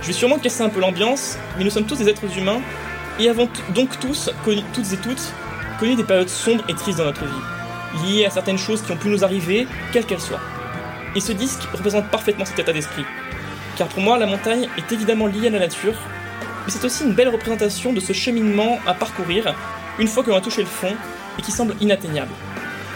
Je 0.00 0.06
vais 0.06 0.12
sûrement 0.14 0.38
casser 0.38 0.62
un 0.62 0.70
peu 0.70 0.80
l'ambiance, 0.80 1.36
mais 1.58 1.64
nous 1.64 1.70
sommes 1.70 1.84
tous 1.84 1.98
des 1.98 2.08
êtres 2.08 2.38
humains, 2.38 2.62
et 3.18 3.28
avons 3.28 3.50
donc 3.74 4.00
tous, 4.00 4.30
connu- 4.46 4.64
toutes 4.72 4.90
et 4.94 4.96
toutes, 4.96 5.34
connu 5.78 5.96
des 5.96 6.04
périodes 6.04 6.30
sombres 6.30 6.64
et 6.70 6.74
tristes 6.74 6.96
dans 6.98 7.04
notre 7.04 7.26
vie, 7.26 7.42
liées 8.04 8.24
à 8.24 8.30
certaines 8.30 8.58
choses 8.58 8.82
qui 8.82 8.92
ont 8.92 8.96
pu 8.96 9.08
nous 9.08 9.24
arriver, 9.24 9.66
quelles 9.92 10.06
qu'elles 10.06 10.20
soient. 10.20 10.40
Et 11.14 11.20
ce 11.20 11.32
disque 11.32 11.62
représente 11.72 12.08
parfaitement 12.08 12.44
cet 12.44 12.58
état 12.58 12.72
d'esprit. 12.72 13.04
Car 13.76 13.88
pour 13.88 14.02
moi, 14.02 14.18
la 14.18 14.26
montagne 14.26 14.68
est 14.76 14.92
évidemment 14.92 15.26
liée 15.26 15.48
à 15.48 15.50
la 15.50 15.58
nature, 15.58 15.94
mais 16.64 16.70
c'est 16.70 16.84
aussi 16.84 17.04
une 17.04 17.14
belle 17.14 17.28
représentation 17.28 17.92
de 17.92 18.00
ce 18.00 18.12
cheminement 18.12 18.78
à 18.86 18.94
parcourir 18.94 19.54
une 19.98 20.08
fois 20.08 20.22
que 20.22 20.30
l'on 20.30 20.36
a 20.36 20.40
touché 20.40 20.62
le 20.62 20.68
fond 20.68 20.94
et 21.38 21.42
qui 21.42 21.50
semble 21.50 21.74
inatteignable. 21.80 22.30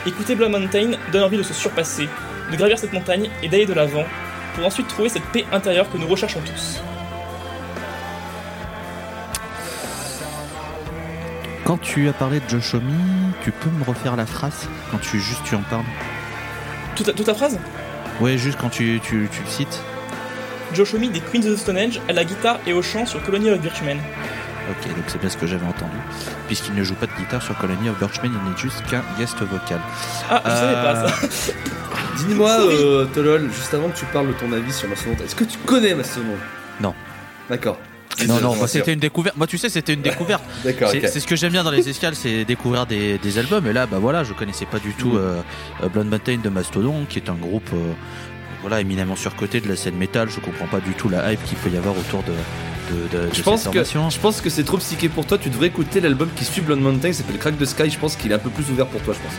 Écouter 0.06 0.34
Blood 0.34 0.50
Mountain 0.50 0.92
donne 1.12 1.22
envie 1.22 1.38
de 1.38 1.42
se 1.42 1.54
surpasser, 1.54 2.08
de 2.50 2.56
gravir 2.56 2.78
cette 2.78 2.92
montagne 2.92 3.30
et 3.42 3.48
d'aller 3.48 3.66
de 3.66 3.72
l'avant, 3.72 4.04
pour 4.54 4.66
ensuite 4.66 4.88
trouver 4.88 5.08
cette 5.08 5.24
paix 5.24 5.44
intérieure 5.50 5.90
que 5.90 5.96
nous 5.96 6.06
recherchons 6.06 6.40
tous. 6.40 6.80
Quand 11.64 11.78
tu 11.78 12.08
as 12.08 12.12
parlé 12.12 12.40
de 12.40 12.48
Joshomi, 12.48 12.92
tu 13.44 13.50
peux 13.52 13.70
me 13.70 13.84
refaire 13.84 14.16
la 14.16 14.26
phrase 14.26 14.68
Quand 14.90 14.98
tu 14.98 15.20
juste 15.20 15.42
tu 15.44 15.54
en 15.54 15.62
parles 15.62 15.84
Toute, 16.96 17.14
toute 17.14 17.26
la 17.26 17.34
phrase? 17.34 17.58
Ouais, 18.20 18.38
juste 18.38 18.58
quand 18.60 18.70
tu, 18.70 19.00
tu, 19.02 19.28
tu 19.30 19.40
le 19.42 19.48
cites. 19.48 19.80
Josh 20.72 20.94
Homme 20.94 21.08
des 21.08 21.20
Queens 21.20 21.40
of 21.46 21.54
the 21.54 21.58
Stone 21.58 21.76
Age 21.76 22.00
à 22.08 22.12
la 22.12 22.24
guitare 22.24 22.58
et 22.66 22.72
au 22.72 22.82
chant 22.82 23.06
sur 23.06 23.22
Colony 23.22 23.50
of 23.50 23.60
Birchmen. 23.60 23.98
Ok, 24.70 24.88
donc 24.88 25.04
c'est 25.08 25.20
bien 25.20 25.28
ce 25.28 25.36
que 25.36 25.46
j'avais 25.46 25.66
entendu. 25.66 25.96
Puisqu'il 26.46 26.74
ne 26.74 26.82
joue 26.82 26.94
pas 26.94 27.06
de 27.06 27.12
guitare 27.12 27.42
sur 27.42 27.56
Colony 27.58 27.90
of 27.90 27.98
Birchmen, 27.98 28.32
il 28.32 28.50
n'est 28.50 28.56
juste 28.56 28.82
qu'un 28.86 29.02
guest 29.18 29.38
vocal. 29.40 29.78
Ah, 30.30 30.42
je 30.44 30.50
savais 30.50 30.72
pas 30.74 30.94
Euh, 31.04 31.08
ça. 31.08 31.52
Dis-moi, 32.18 32.48
Sorry. 32.56 32.76
euh, 32.78 33.04
Tolol, 33.06 33.50
juste 33.52 33.74
avant 33.74 33.88
que 33.90 33.98
tu 33.98 34.04
parles 34.06 34.28
de 34.28 34.32
ton 34.32 34.50
avis 34.52 34.72
sur 34.72 34.88
Mastodon, 34.88 35.16
est-ce 35.24 35.34
que 35.36 35.44
tu 35.44 35.58
connais 35.58 35.94
Mastodon? 35.94 36.36
Non. 36.80 36.94
D'accord. 37.50 37.78
Non, 38.28 38.40
non, 38.40 38.66
c'était 38.66 38.92
une 38.92 38.98
découverte. 39.00 39.36
Moi, 39.36 39.46
tu 39.46 39.58
sais, 39.58 39.68
c'était 39.68 39.94
une 39.94 40.02
découverte. 40.02 40.42
D'accord, 40.64 40.90
C'est 40.90 41.20
ce 41.20 41.26
que 41.26 41.36
j'aime 41.36 41.52
bien 41.52 41.64
dans 41.64 41.70
les 41.70 41.88
escales, 41.88 42.14
c'est 42.14 42.44
découvrir 42.44 42.86
des, 42.86 43.18
des 43.18 43.38
albums. 43.38 43.66
Et 43.66 43.72
là, 43.72 43.86
bah 43.86 43.98
voilà, 44.00 44.24
je 44.24 44.32
connaissais 44.32 44.66
pas 44.66 44.78
du 44.78 44.92
tout 44.92 45.12
Mm. 45.14 45.18
euh, 45.18 45.88
Blood 45.92 46.06
Mountain 46.08 46.38
de 46.42 46.48
Mastodon, 46.48 47.04
qui 47.08 47.18
est 47.18 47.28
un 47.28 47.34
groupe 47.34 47.68
euh, 47.74 47.92
voilà 48.62 48.80
éminemment 48.80 49.16
surcoté 49.16 49.60
de 49.60 49.68
la 49.68 49.76
scène 49.76 49.96
métal. 49.96 50.28
Je 50.30 50.40
comprends 50.40 50.66
pas 50.66 50.80
du 50.80 50.92
tout 50.94 51.08
la 51.08 51.32
hype 51.32 51.42
qu'il 51.44 51.58
peut 51.58 51.70
y 51.70 51.76
avoir 51.76 51.96
autour 51.98 52.22
de 52.22 52.32
de, 52.90 53.18
de, 53.18 53.24
de 53.24 53.30
Je 53.30 53.36
cette 53.36 53.44
pense, 53.44 53.68
que, 53.68 53.82
je 53.82 54.18
pense 54.18 54.40
que 54.42 54.50
c'est 54.50 54.62
trop 54.64 54.76
psyché 54.78 55.08
pour 55.08 55.26
toi. 55.26 55.38
Tu 55.38 55.48
devrais 55.48 55.68
écouter 55.68 56.00
l'album 56.00 56.28
qui 56.36 56.44
suit 56.44 56.60
Blood 56.60 56.80
Mountain, 56.80 57.08
qui 57.08 57.14
s'appelle 57.14 57.38
Crack 57.38 57.56
the 57.58 57.64
Sky. 57.64 57.88
Je 57.90 57.98
pense 57.98 58.14
qu'il 58.16 58.30
est 58.30 58.34
un 58.34 58.38
peu 58.38 58.50
plus 58.50 58.70
ouvert 58.70 58.86
pour 58.86 59.00
toi, 59.02 59.14
je 59.14 59.20
pense. 59.20 59.32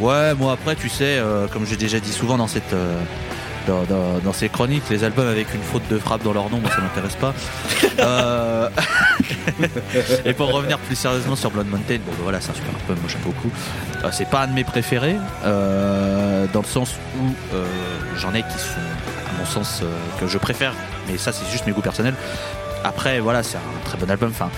Ouais, 0.00 0.34
moi 0.34 0.52
après, 0.52 0.76
tu 0.76 0.88
sais, 0.88 1.16
euh, 1.18 1.46
comme 1.48 1.66
j'ai 1.66 1.76
déjà 1.76 1.98
dit 1.98 2.12
souvent 2.12 2.36
dans 2.36 2.46
cette 2.46 2.72
euh, 2.74 3.00
dans, 3.68 3.82
dans- 3.84 4.18
dans 4.24 4.32
ces 4.32 4.48
chroniques, 4.48 4.82
les 4.90 5.04
albums 5.04 5.28
avec 5.28 5.54
une 5.54 5.62
faute 5.62 5.86
de 5.88 5.98
frappe 5.98 6.24
dans 6.24 6.32
leur 6.32 6.50
nom, 6.50 6.58
moi 6.58 6.70
ça 6.70 6.80
m'intéresse 6.80 7.14
pas. 7.16 7.32
Euh, 8.00 8.68
Et 10.24 10.32
pour 10.32 10.52
revenir 10.52 10.78
plus 10.78 10.94
sérieusement 10.94 11.34
sur 11.34 11.50
Blood 11.50 11.66
Mountain, 11.68 11.96
bon 11.96 12.12
bah, 12.12 12.18
voilà, 12.22 12.40
c'est 12.40 12.50
un 12.50 12.54
super 12.54 12.70
album, 12.80 12.96
moi 13.00 13.08
j'aime 13.10 13.20
beaucoup. 13.22 13.50
Euh, 14.04 14.08
c'est 14.12 14.28
pas 14.30 14.42
un 14.42 14.46
de 14.48 14.52
mes 14.52 14.62
préférés, 14.64 15.16
euh, 15.44 16.46
dans 16.52 16.60
le 16.60 16.66
sens 16.66 16.94
où 17.20 17.34
j'en 18.16 18.34
ai 18.34 18.42
qui 18.42 18.58
sont, 18.58 18.78
à 19.34 19.38
mon 19.38 19.44
sens, 19.46 19.82
que 20.20 20.28
je 20.28 20.38
préfère, 20.38 20.74
mais 21.08 21.18
ça 21.18 21.32
c'est 21.32 21.50
juste 21.50 21.66
mes 21.66 21.72
goûts 21.72 21.80
personnels. 21.82 22.14
Après, 22.84 23.18
voilà, 23.18 23.42
c'est 23.42 23.56
un 23.56 23.84
très 23.84 23.98
bon 23.98 24.08
album. 24.08 24.30
Enfin, 24.30 24.50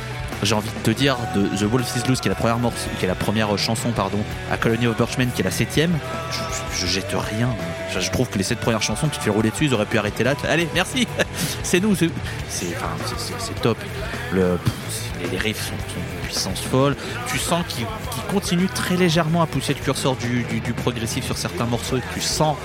j'ai 0.42 0.54
envie 0.54 0.68
de 0.70 0.82
te 0.82 0.90
dire, 0.90 1.16
de 1.34 1.42
The 1.56 1.62
Wolf 1.70 1.94
is 1.96 2.08
Loose, 2.08 2.20
qui 2.20 2.28
est 2.28 2.30
la 2.30 2.34
première 2.34 2.58
morceau, 2.58 2.88
qui 2.98 3.04
est 3.04 3.08
la 3.08 3.14
première 3.14 3.56
chanson, 3.58 3.90
pardon, 3.90 4.18
à 4.50 4.56
Colony 4.56 4.86
of 4.86 4.96
Birchmen, 4.96 5.30
qui 5.34 5.42
est 5.42 5.44
la 5.44 5.50
septième, 5.50 5.96
je, 6.30 6.38
je- 6.38 6.80
je 6.80 6.86
jette 6.86 7.12
rien. 7.14 7.48
Je, 7.98 8.10
trouve 8.10 8.28
que 8.28 8.38
les 8.38 8.44
sept 8.44 8.58
premières 8.60 8.80
chansons, 8.82 9.08
tu 9.08 9.18
te 9.18 9.22
fais 9.24 9.30
rouler 9.30 9.50
dessus, 9.50 9.66
ils 9.66 9.74
auraient 9.74 9.84
pu 9.84 9.98
arrêter 9.98 10.24
là. 10.24 10.34
Allez, 10.48 10.68
merci, 10.74 11.06
c'est 11.62 11.80
nous, 11.80 11.94
c'est 11.94 12.10
top. 13.60 13.76
Les, 14.32 15.36
riffs 15.36 15.66
sont, 15.66 15.72
d'une 15.94 16.20
puissance 16.24 16.60
folle. 16.60 16.96
Tu 17.28 17.38
sens 17.38 17.64
qu'ils 17.68 17.84
qu'ils 17.84 18.22
continuent 18.32 18.68
très 18.74 18.96
légèrement 18.96 19.42
à 19.42 19.46
pousser 19.46 19.74
le 19.74 19.80
curseur 19.80 20.16
du, 20.16 20.44
du- 20.44 20.60
du 20.60 20.72
progressif 20.72 21.24
sur 21.26 21.36
certains 21.36 21.66
morceaux 21.66 21.98
tu 22.14 22.20
sens 22.20 22.56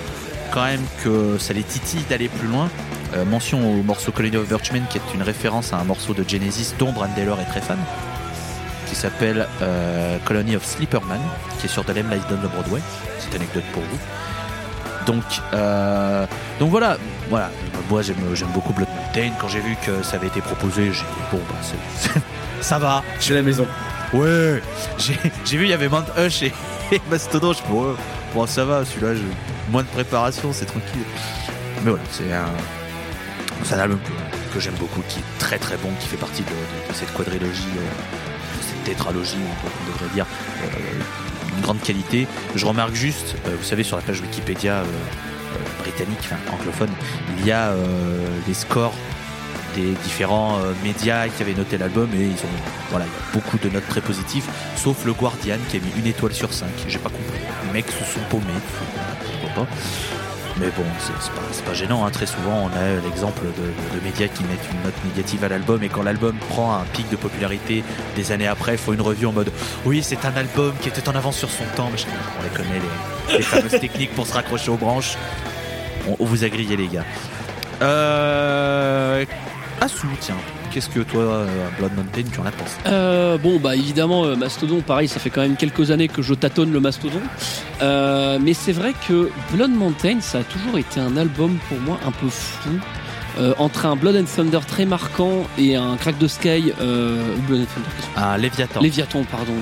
quand 0.56 0.64
même 0.66 0.82
que 1.04 1.38
ça 1.38 1.54
les 1.54 1.62
titille 1.64 2.04
d'aller 2.10 2.30
plus 2.30 2.48
loin. 2.48 2.70
Euh, 3.16 3.24
mention 3.26 3.60
au 3.80 3.84
morceau 3.84 4.12
Colony 4.12 4.38
of 4.38 4.48
Birchmen 4.48 4.84
qui 4.90 4.98
est 4.98 5.14
une 5.14 5.22
référence 5.22 5.72
à 5.74 5.78
un 5.78 5.84
morceau 5.84 6.14
de 6.14 6.28
Genesis 6.28 6.74
dont 6.80 6.92
Brand 6.92 7.14
Taylor 7.14 7.40
est 7.40 7.46
très 7.46 7.62
fan 7.62 7.78
qui 8.88 8.96
s'appelle 8.96 9.48
euh, 9.62 10.18
Colony 10.26 10.56
of 10.56 10.66
Sleeperman 10.66 11.20
qui 11.60 11.68
est 11.68 11.70
sur 11.70 11.84
The 11.86 11.90
Lamb 11.96 12.10
Lies 12.12 12.22
Down 12.30 12.42
de 12.42 12.48
Broadway. 12.48 12.80
Petite 13.20 13.36
anecdote 13.36 13.64
pour 13.74 13.84
vous. 13.84 14.00
Donc 15.06 15.24
euh, 15.54 16.26
donc 16.60 16.72
voilà 16.72 16.98
voilà. 17.30 17.52
Moi 17.90 18.02
j'aime 18.02 18.16
j'aime 18.34 18.50
beaucoup 18.54 18.74
Blood 18.74 18.88
Mountain. 18.96 19.32
Quand 19.40 19.48
j'ai 19.50 19.60
vu 19.60 19.76
que 19.86 20.02
ça 20.04 20.16
avait 20.16 20.28
été 20.28 20.42
proposé 20.42 20.86
j'ai 20.86 21.02
dit 21.02 21.26
bon 21.32 21.40
bah 21.50 21.56
c'est- 21.62 22.22
ça 22.62 22.80
va 22.80 23.04
Chez 23.20 23.34
la 23.36 23.42
maison. 23.44 23.68
Ouais, 24.14 24.62
j'ai 24.98 25.16
j'ai 25.46 25.58
vu 25.58 25.66
il 25.66 25.70
y 25.70 25.74
avait 25.74 25.90
Mount 25.90 26.06
Hush 26.18 26.42
et, 26.44 26.54
et 26.92 27.02
Mastodon, 27.10 27.54
je 27.54 27.62
bon, 27.70 27.96
bon 28.34 28.48
ça 28.48 28.64
va, 28.66 28.86
celui-là, 28.86 29.14
j'ai 29.16 29.22
moins 29.70 29.84
de 29.84 29.88
préparation, 29.88 30.52
c'est 30.54 30.66
tranquille. 30.66 31.04
Mais 31.84 31.92
voilà, 31.92 32.04
c'est 32.12 32.32
un, 32.32 33.80
album 33.80 34.00
que, 34.54 34.60
j'aime 34.60 34.76
beaucoup, 34.76 35.02
qui 35.10 35.20
est 35.20 35.40
très 35.40 35.58
très 35.58 35.78
bon, 35.78 35.90
qui 36.00 36.08
fait 36.08 36.18
partie 36.18 36.44
de, 36.44 36.94
cette 36.94 37.14
quadrilogie, 37.14 37.64
euh, 37.78 38.58
de 38.58 38.64
cette 38.64 38.84
tétralogie, 38.84 39.38
on, 39.38 39.92
devrait 39.92 40.14
dire, 40.14 40.26
euh, 40.64 41.52
d'une 41.52 41.62
grande 41.62 41.82
qualité. 41.82 42.28
Je 42.56 42.66
remarque 42.66 42.94
juste, 42.94 43.36
euh, 43.48 43.56
vous 43.58 43.66
savez, 43.66 43.84
sur 43.84 43.98
la 43.98 44.04
page 44.04 44.22
Wikipédia 44.22 44.76
euh, 44.76 44.86
euh, 45.56 45.84
britannique, 45.84 46.20
enfin 46.22 46.38
anglophone, 46.52 46.90
il 47.40 47.46
y 47.46 47.52
a 47.52 47.70
euh, 47.70 48.28
les 48.48 48.54
scores 48.54 48.94
des 49.76 49.92
différents 50.04 50.58
euh, 50.60 50.74
médias 50.84 51.28
qui 51.28 51.44
avaient 51.44 51.54
noté 51.54 51.78
l'album 51.78 52.10
et 52.14 52.24
ils 52.24 52.32
ont 52.46 52.56
voilà 52.90 53.06
beaucoup 53.34 53.58
de 53.58 53.70
notes 53.70 53.88
très 53.90 54.02
positives 54.02 54.46
sauf 54.78 55.06
le 55.06 55.14
Guardian 55.14 55.58
qui 55.70 55.78
a 55.78 55.80
mis 55.82 55.92
une 55.98 56.08
étoile 56.08 56.34
sur 56.34 56.54
5 56.54 56.68
j'ai 56.88 56.98
pas 56.98 57.10
compris 57.10 57.40
les 57.68 57.74
mecs 57.74 57.88
se 57.88 58.06
sont 58.06 58.22
paumés 58.30 58.46
pas 59.54 59.68
mais 60.58 60.68
bon 60.68 60.84
c'est 61.00 61.32
pas, 61.32 61.70
pas 61.70 61.74
gênant 61.74 62.06
hein. 62.06 62.12
très 62.12 62.26
souvent 62.26 62.70
on 62.72 62.78
a 62.78 63.02
l'exemple 63.04 63.44
de, 63.44 64.06
médias 64.06 64.28
qui 64.28 64.44
mettent 64.44 64.70
une 64.72 64.82
note 64.84 64.94
négative 65.06 65.44
à 65.44 65.50
l'album 65.50 65.84
et 65.84 65.90
quand 65.90 66.04
l'album 66.04 66.36
prend 66.50 66.76
un 66.76 66.86
pic 66.94 67.10
de 67.10 67.16
popularité 67.16 67.84
des 68.16 68.32
années 68.32 68.48
après 68.48 68.74
il 68.74 68.78
faut 68.78 68.94
une 68.94 69.02
revue 69.02 69.26
en 69.26 69.34
mode 69.34 69.52
oui 69.86 70.02
c'est 70.02 70.26
un 70.26 70.36
album 70.36 70.74
qui 70.82 70.90
était 70.90 71.08
en 71.10 71.16
avance 71.16 71.38
sur 71.38 71.50
son 71.50 71.66
temps 71.76 71.90
machin. 71.90 72.08
on 72.40 72.44
les 72.44 72.50
connaît 72.50 72.82
les, 73.34 73.42
fameuses 73.42 73.80
techniques 73.80 74.14
pour 74.14 74.28
se 74.28 74.34
raccrocher 74.34 74.72
aux 74.72 74.78
branches 74.78 75.18
on, 76.08 76.16
on 76.20 76.26
vous 76.26 76.44
a 76.44 76.50
grillé 76.50 76.78
les 76.78 76.88
gars 76.88 77.06
euh, 77.82 79.26
Tiens, 80.20 80.36
qu'est-ce 80.72 80.90
que 80.90 81.02
toi, 81.02 81.22
euh, 81.22 81.48
Blood 81.78 81.96
Mountain, 81.96 82.24
tu 82.32 82.40
en 82.40 82.46
as 82.46 82.52
pensé? 82.52 82.76
Euh, 82.88 83.38
bon, 83.38 83.60
bah 83.60 83.76
évidemment, 83.76 84.26
euh, 84.26 84.36
Mastodon, 84.36 84.82
pareil, 84.82 85.08
ça 85.08 85.20
fait 85.20 85.30
quand 85.30 85.42
même 85.42 85.56
quelques 85.56 85.92
années 85.92 86.08
que 86.08 86.22
je 86.22 86.34
tâtonne 86.34 86.72
le 86.72 86.80
Mastodon. 86.80 87.22
Mais 87.82 88.54
c'est 88.54 88.72
vrai 88.74 88.94
que 89.08 89.30
Blood 89.52 89.72
Mountain, 89.72 90.22
ça 90.22 90.40
a 90.40 90.44
toujours 90.44 90.78
été 90.78 91.00
un 91.00 91.18
album 91.18 91.58
pour 91.70 91.80
moi 91.80 92.00
un 92.06 92.12
peu 92.12 92.30
fou. 92.30 92.70
Euh, 93.38 93.54
entre 93.58 93.86
un 93.86 93.96
Blood 93.98 94.16
and 94.16 94.26
Thunder 94.34 94.60
très 94.66 94.86
marquant 94.86 95.46
et 95.58 95.76
un 95.76 95.98
Crack 95.98 96.18
the 96.20 96.28
Sky, 96.28 96.72
euh, 96.80 97.22
Blood 97.48 97.62
and 97.62 97.66
Thunder, 97.66 97.90
qu'est-ce 97.98 98.08
que 98.16 98.20
Un 98.20 98.38
Léviathan. 98.38 98.82
Léviathan, 98.82 99.24
pardon. 99.30 99.54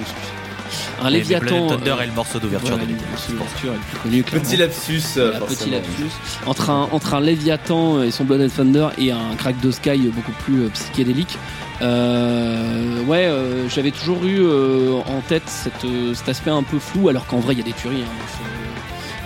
Un 1.04 1.10
Léviathan. 1.10 1.46
Blood 1.46 1.62
and 1.62 1.68
Thunder 1.78 1.92
euh, 1.92 2.04
est 2.04 2.08
le 2.08 2.14
morceau 2.14 2.40
d'ouverture 2.40 2.78
de 2.78 2.84
est 2.84 2.88
plus 2.88 3.98
connu. 4.02 4.24
clairement. 4.24 4.48
Petit 4.48 4.58
lapsus. 4.58 5.02
euh, 5.18 5.32
Voilà, 5.32 5.46
petit 5.46 5.70
lapsus. 5.70 6.04
Entre 6.46 6.70
un, 6.70 6.88
entre 6.92 7.14
un 7.14 7.20
Léviathan 7.22 8.02
et 8.04 8.12
son 8.12 8.24
Blood 8.24 8.42
and 8.42 8.50
Thunder 8.56 8.88
et 8.98 9.12
un 9.12 9.36
Crack 9.38 9.60
the 9.62 9.72
Sky 9.72 10.10
beaucoup 10.16 10.32
plus 10.44 10.64
euh, 10.64 10.70
psychédélique. 10.70 11.38
Euh, 11.82 13.04
ouais, 13.06 13.26
euh, 13.26 13.68
j'avais 13.68 13.92
toujours 13.92 14.24
eu 14.24 14.40
euh, 14.42 14.94
en 15.06 15.20
tête 15.28 15.44
cette, 15.48 15.84
euh, 15.86 16.14
cet 16.14 16.30
aspect 16.30 16.52
un 16.52 16.64
peu 16.64 16.80
flou, 16.80 17.10
alors 17.10 17.26
qu'en 17.26 17.40
vrai 17.40 17.54
il 17.56 17.58
y 17.58 17.62
a 17.62 17.66
des 17.66 17.74
tueries 17.74 18.04
hein, 18.04 18.44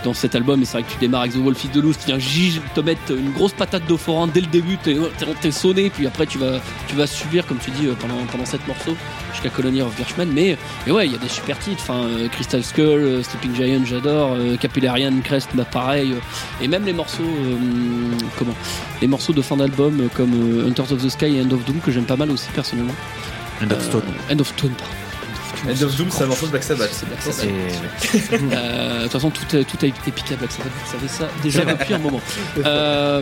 dans, 0.07 0.13
ce- 0.13 0.17
dans 0.17 0.21
cet 0.21 0.35
album. 0.35 0.61
Et 0.61 0.65
c'est 0.65 0.73
vrai 0.73 0.83
que 0.83 0.91
tu 0.91 0.97
démarres 0.99 1.21
avec 1.21 1.33
The 1.33 1.37
Wolf 1.37 1.63
is 1.65 1.67
the 1.69 1.75
Loose, 1.77 1.97
qui 1.97 2.05
vient 2.07 2.19
gige 2.19 2.61
te 2.75 2.79
mettre 2.81 3.11
une 3.11 3.31
grosse 3.31 3.53
patate 3.53 3.85
de 3.87 3.95
forain 3.95 4.27
dès 4.27 4.41
le 4.41 4.47
début, 4.47 4.77
t'es 4.77 5.51
sonné, 5.51 5.89
puis 5.89 6.07
après 6.07 6.25
tu 6.25 6.37
vas, 6.37 6.59
tu 6.87 6.95
vas 6.95 7.07
subir, 7.07 7.45
comme 7.45 7.57
tu 7.59 7.71
dis, 7.71 7.87
euh, 7.87 7.93
pendant, 7.99 8.15
pendant 8.31 8.45
sept 8.45 8.65
morceaux 8.67 8.95
jusqu'à 9.33 9.49
Colony 9.49 9.81
of 9.81 9.95
Birchmen. 9.95 10.29
Mais, 10.33 10.57
mais 10.85 10.91
ouais, 10.91 11.05
il 11.07 11.11
y 11.13 11.15
a 11.15 11.19
des 11.19 11.29
super 11.29 11.57
titres. 11.59 11.81
Enfin, 11.81 12.03
euh, 12.05 12.27
Crystal 12.29 12.63
Skull, 12.63 12.83
euh, 12.85 13.23
Sleeping 13.23 13.55
Giant, 13.55 13.85
j'adore. 13.85 14.31
euh, 14.33 14.55
Capillarian, 14.57 15.13
Crest, 15.23 15.49
bah 15.53 15.65
pareil. 15.65 16.15
et 16.61 16.67
même 16.67 16.85
les 16.85 16.93
morceaux, 16.93 17.23
comment 18.37 18.55
Les 19.01 19.07
morceaux 19.07 19.33
de 19.33 19.41
fin 19.41 19.57
d'album 19.57 20.09
comme 20.15 20.65
Hunters 20.67 20.91
of 20.91 21.03
the 21.03 21.09
Sky 21.09 21.37
et 21.37 21.41
End 21.41 21.51
of 21.51 21.63
Doom 21.65 21.79
que 21.79 21.91
j'aime 21.91 22.05
pas 22.05 22.15
mal 22.17 22.31
aussi 22.31 22.47
personnellement. 22.53 22.95
End 23.61 23.71
of 23.71 23.83
Stone. 23.83 24.03
End 24.31 24.39
of 24.39 24.47
Stone, 24.47 24.71
pardon. 24.77 24.93
End 25.65 25.83
of 25.83 25.95
Doom, 25.95 26.07
c'est 26.11 26.23
un 26.23 26.27
morceau 26.27 26.45
de 26.45 26.51
Black 26.51 26.63
Sabbath. 26.63 26.89
C'est 26.91 27.05
Black 27.07 27.21
Sabbath. 27.21 27.45
Et- 27.45 28.45
Euh, 28.55 28.97
De 28.99 29.03
toute 29.03 29.11
façon, 29.13 29.29
tout, 29.29 29.43
a- 29.57 29.63
tout 29.63 29.77
a 29.81 29.85
été 29.85 30.11
piqué 30.11 30.33
à 30.33 30.37
Black 30.37 30.51
Sabbath, 30.51 30.71
vous 30.85 30.91
savez 30.91 31.07
ça 31.07 31.27
déjà 31.41 31.65
depuis 31.65 31.93
un 31.93 31.97
moment. 31.99 32.21
Euh, 32.65 33.21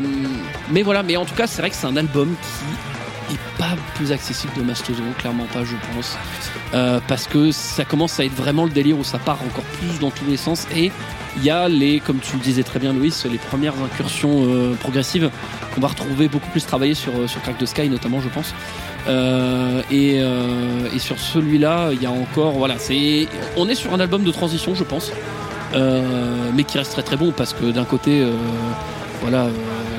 mais 0.71 0.81
voilà, 0.83 1.03
mais 1.03 1.17
en 1.17 1.25
tout 1.25 1.36
cas, 1.36 1.47
c'est 1.47 1.61
vrai 1.61 1.69
que 1.69 1.75
c'est 1.75 1.88
un 1.88 1.95
album 1.97 2.36
qui 2.41 2.94
est 3.34 3.57
pas 3.57 3.76
plus 3.95 4.11
accessible 4.11 4.53
de 4.57 4.63
Mastodon, 4.63 5.03
clairement 5.17 5.45
pas, 5.45 5.63
je 5.63 5.76
pense. 5.93 6.17
Euh, 6.73 6.99
parce 7.07 7.28
que 7.28 7.51
ça 7.51 7.86
commence 7.86 8.19
à 8.19 8.26
être 8.26 8.34
vraiment 8.34 8.65
le 8.65 8.71
délire 8.71 8.97
où 8.97 9.03
ça 9.03 9.17
part 9.17 9.39
encore 9.43 9.63
plus 9.63 9.99
dans 9.99 10.11
tous 10.11 10.26
les 10.26 10.38
sens. 10.38 10.67
Et 10.76 10.91
il 11.38 11.43
y 11.43 11.49
a 11.49 11.67
les, 11.67 11.99
comme 11.99 12.19
tu 12.19 12.36
le 12.36 12.41
disais 12.41 12.63
très 12.63 12.80
bien, 12.80 12.93
Louis, 12.93 13.13
les 13.30 13.38
premières 13.38 13.73
incursions 13.84 14.45
euh, 14.45 14.76
progressives 14.76 15.30
qu'on 15.73 15.82
va 15.82 15.88
retrouver 15.88 16.28
beaucoup 16.28 16.49
plus 16.49 16.65
travaillées 16.65 16.93
sur, 16.93 17.13
euh, 17.15 17.28
sur 17.28 17.41
Crack 17.41 17.57
the 17.57 17.65
Sky, 17.65 17.89
notamment, 17.89 18.21
je 18.21 18.30
pense. 18.30 18.53
Et, 19.91 20.19
sur 20.97 21.19
celui-là, 21.19 21.89
il 21.91 22.01
y 22.01 22.05
a 22.07 22.11
encore, 22.11 22.53
voilà, 22.53 22.80
c'est, 22.80 23.28
on 23.57 23.69
est 23.69 23.76
sur 23.76 23.93
un 23.93 23.99
album 23.99 24.23
de 24.23 24.32
transition, 24.32 24.73
je 24.73 24.84
pense, 24.84 25.11
mais 25.73 26.63
qui 26.63 26.80
reste 26.80 26.93
très 26.93 27.03
très 27.03 27.15
bon 27.15 27.32
parce 27.32 27.53
que 27.53 27.65
d'un 27.65 27.86
côté, 27.86 28.26
voilà, 29.21 29.47